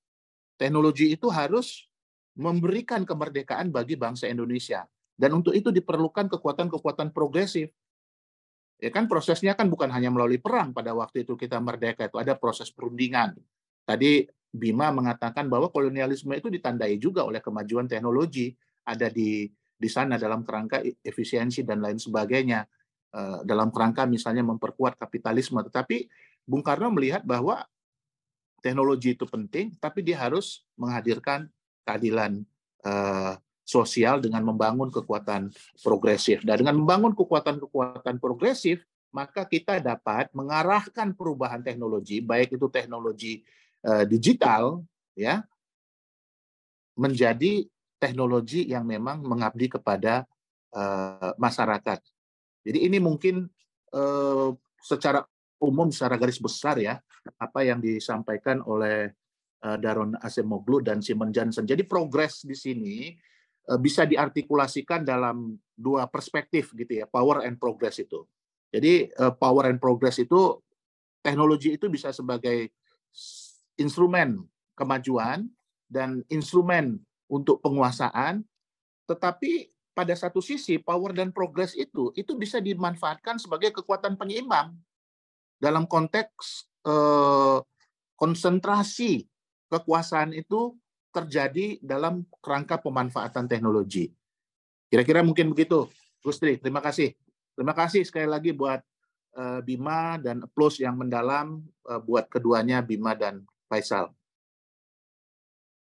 Teknologi 0.57 1.13
itu 1.13 1.29
harus 1.29 1.85
memberikan 2.37 3.03
kemerdekaan 3.03 3.73
bagi 3.73 3.97
bangsa 3.97 4.29
Indonesia. 4.29 4.85
Dan 5.17 5.41
untuk 5.41 5.57
itu 5.57 5.73
diperlukan 5.73 6.29
kekuatan-kekuatan 6.29 7.11
progresif. 7.11 7.73
Ya 8.77 8.93
kan 8.93 9.09
prosesnya 9.09 9.57
kan 9.57 9.73
bukan 9.73 9.89
hanya 9.89 10.13
melalui 10.13 10.37
perang 10.37 10.77
pada 10.77 10.93
waktu 10.93 11.25
itu 11.25 11.33
kita 11.33 11.57
merdeka 11.57 12.13
itu 12.13 12.21
ada 12.21 12.37
proses 12.37 12.69
perundingan. 12.69 13.33
Tadi 13.89 14.29
Bima 14.53 14.93
mengatakan 14.93 15.49
bahwa 15.49 15.73
kolonialisme 15.73 16.37
itu 16.37 16.53
ditandai 16.53 17.01
juga 17.01 17.25
oleh 17.25 17.41
kemajuan 17.41 17.89
teknologi 17.89 18.53
ada 18.85 19.09
di 19.09 19.49
di 19.77 19.89
sana 19.89 20.21
dalam 20.21 20.45
kerangka 20.45 20.85
efisiensi 21.01 21.65
dan 21.65 21.81
lain 21.81 21.97
sebagainya. 21.97 22.69
Eh, 23.17 23.41
dalam 23.49 23.73
kerangka 23.73 24.05
misalnya 24.05 24.45
memperkuat 24.45 25.01
kapitalisme. 25.01 25.57
Tetapi 25.65 26.05
Bung 26.45 26.61
Karno 26.61 26.93
melihat 26.93 27.25
bahwa 27.25 27.65
teknologi 28.61 29.17
itu 29.17 29.25
penting, 29.25 29.73
tapi 29.81 30.05
dia 30.05 30.21
harus 30.21 30.69
menghadirkan 30.77 31.49
keadilan 31.87 32.43
uh, 32.83 33.39
sosial 33.63 34.19
dengan 34.19 34.43
membangun 34.43 34.91
kekuatan 34.91 35.55
progresif. 35.79 36.43
Dan 36.43 36.67
dengan 36.67 36.83
membangun 36.83 37.15
kekuatan-kekuatan 37.15 38.19
progresif, 38.19 38.83
maka 39.15 39.47
kita 39.47 39.79
dapat 39.79 40.29
mengarahkan 40.35 41.15
perubahan 41.15 41.63
teknologi, 41.63 42.19
baik 42.19 42.59
itu 42.59 42.67
teknologi 42.67 43.47
uh, 43.87 44.03
digital, 44.03 44.83
ya, 45.15 45.47
menjadi 46.99 47.65
teknologi 48.03 48.67
yang 48.67 48.85
memang 48.85 49.23
mengabdi 49.23 49.71
kepada 49.71 50.27
uh, 50.75 51.33
masyarakat. 51.39 52.03
Jadi 52.67 52.83
ini 52.83 52.99
mungkin 52.99 53.47
eh, 53.95 54.49
secara 54.83 55.23
umum, 55.63 55.95
secara 55.95 56.19
garis 56.19 56.43
besar 56.43 56.83
ya, 56.83 56.99
apa 57.39 57.63
yang 57.63 57.79
disampaikan 57.79 58.59
oleh 58.67 59.15
eh, 59.15 59.15
Daron 59.61 60.15
Asemoglu 60.21 60.85
dan 60.85 61.01
Simon 61.01 61.33
Johnson. 61.33 61.65
Jadi 61.65 61.83
progres 61.89 62.45
di 62.45 62.55
sini 62.55 63.11
eh, 63.67 63.79
bisa 63.81 64.05
diartikulasikan 64.05 65.03
dalam 65.03 65.57
dua 65.75 66.07
perspektif 66.07 66.71
gitu 66.77 67.03
ya, 67.03 67.07
power 67.09 67.43
and 67.49 67.57
progress 67.59 67.99
itu. 67.99 68.23
Jadi 68.71 69.09
eh, 69.11 69.33
power 69.35 69.73
and 69.73 69.81
progress 69.81 70.21
itu 70.21 70.61
teknologi 71.25 71.75
itu 71.75 71.91
bisa 71.91 72.15
sebagai 72.15 72.71
instrumen 73.81 74.45
kemajuan 74.77 75.49
dan 75.91 76.23
instrumen 76.31 77.01
untuk 77.27 77.59
penguasaan, 77.65 78.45
tetapi 79.09 79.73
pada 79.97 80.13
satu 80.13 80.45
sisi 80.45 80.77
power 80.77 81.17
dan 81.17 81.33
progress 81.33 81.73
itu 81.73 82.13
itu 82.13 82.37
bisa 82.37 82.61
dimanfaatkan 82.61 83.41
sebagai 83.41 83.73
kekuatan 83.73 84.21
penyeimbang 84.21 84.77
dalam 85.57 85.89
konteks 85.89 86.69
eh, 86.85 87.59
konsentrasi 88.21 89.25
kekuasaan 89.71 90.33
itu 90.37 90.75
terjadi 91.11 91.81
dalam 91.81 92.29
kerangka 92.45 92.77
pemanfaatan 92.77 93.49
teknologi. 93.49 94.13
Kira-kira 94.93 95.25
mungkin 95.25 95.51
begitu, 95.51 95.89
Gustri. 96.21 96.61
Terima 96.61 96.85
kasih. 96.85 97.17
Terima 97.57 97.73
kasih 97.73 98.05
sekali 98.05 98.29
lagi 98.29 98.53
buat 98.53 98.85
eh, 99.35 99.61
Bima 99.65 100.21
dan 100.21 100.45
plus 100.53 100.79
yang 100.79 100.95
mendalam 101.01 101.65
eh, 101.89 102.01
buat 102.05 102.29
keduanya 102.29 102.85
Bima 102.85 103.17
dan 103.17 103.43
Faisal. 103.67 104.13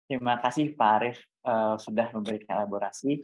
Terima 0.10 0.42
kasih 0.42 0.74
Pak 0.74 0.90
Arief 0.98 1.22
uh, 1.46 1.78
sudah 1.78 2.10
memberikan 2.10 2.58
elaborasi 2.58 3.22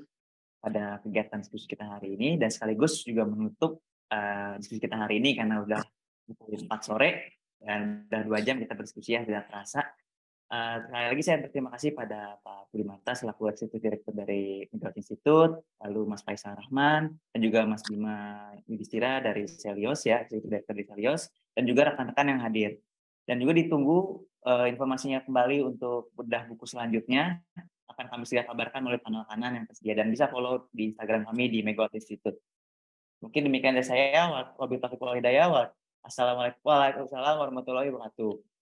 pada 0.61 1.01
kegiatan 1.01 1.41
diskusi 1.41 1.65
kita 1.65 1.81
hari 1.81 2.13
ini 2.13 2.37
dan 2.37 2.53
sekaligus 2.53 3.01
juga 3.01 3.25
menutup 3.25 3.81
uh, 4.13 4.53
diskusi 4.61 4.85
kita 4.85 4.93
hari 4.93 5.17
ini 5.17 5.33
karena 5.33 5.65
udah 5.65 5.81
pukul 6.29 6.61
4 6.61 6.69
sore 6.85 7.41
dan 7.57 8.05
udah 8.05 8.21
dua 8.21 8.39
jam 8.45 8.61
kita 8.61 8.77
berdiskusi 8.77 9.17
ya 9.17 9.25
tidak 9.25 9.49
terasa. 9.49 9.81
Uh, 10.45 10.77
sekali 10.85 11.05
lagi 11.09 11.23
saya 11.25 11.37
berterima 11.41 11.73
kasih 11.73 11.97
pada 11.97 12.37
Pak 12.45 12.69
Budi 12.69 12.85
Mata 12.85 13.17
selaku 13.17 13.49
Eksekutif 13.49 13.81
Direktur 13.81 14.13
dari 14.13 14.61
Megawati 14.69 15.01
Institute, 15.01 15.65
lalu 15.81 16.01
Mas 16.05 16.21
Faisal 16.21 16.53
Rahman, 16.53 17.17
dan 17.33 17.39
juga 17.41 17.65
Mas 17.65 17.81
Bima 17.81 18.53
Yudhistira 18.69 19.25
dari 19.25 19.49
Selios 19.49 20.05
ya, 20.05 20.21
Eksekutif 20.21 20.53
Direktur 20.53 20.77
dari 20.77 20.85
Selios, 20.85 21.21
dan 21.57 21.65
juga 21.65 21.89
rekan-rekan 21.89 22.29
yang 22.29 22.39
hadir. 22.45 22.77
Dan 23.25 23.41
juga 23.41 23.57
ditunggu 23.57 24.21
uh, 24.45 24.69
informasinya 24.69 25.25
kembali 25.25 25.65
untuk 25.65 26.13
bedah 26.13 26.45
buku 26.45 26.69
selanjutnya 26.69 27.41
akan 27.89 28.05
kami 28.13 28.23
segera 28.29 28.45
kabarkan 28.45 28.85
melalui 28.85 29.01
panel 29.01 29.25
kanan 29.25 29.51
yang 29.57 29.65
tersedia 29.65 29.97
dan 29.97 30.13
bisa 30.13 30.29
follow 30.29 30.69
di 30.69 30.93
Instagram 30.93 31.25
kami 31.25 31.49
di 31.49 31.65
Megawatt 31.65 31.97
Institute. 31.97 32.37
Mungkin 33.25 33.49
demikian 33.49 33.73
dari 33.73 33.87
saya. 33.87 34.29
Wabillahi 34.61 34.83
taufiq 34.83 35.01
hidayah. 35.25 35.73
Assalamualaikum 36.05 36.61
warahmatullahi 36.69 37.89
wabarakatuh. 37.89 38.54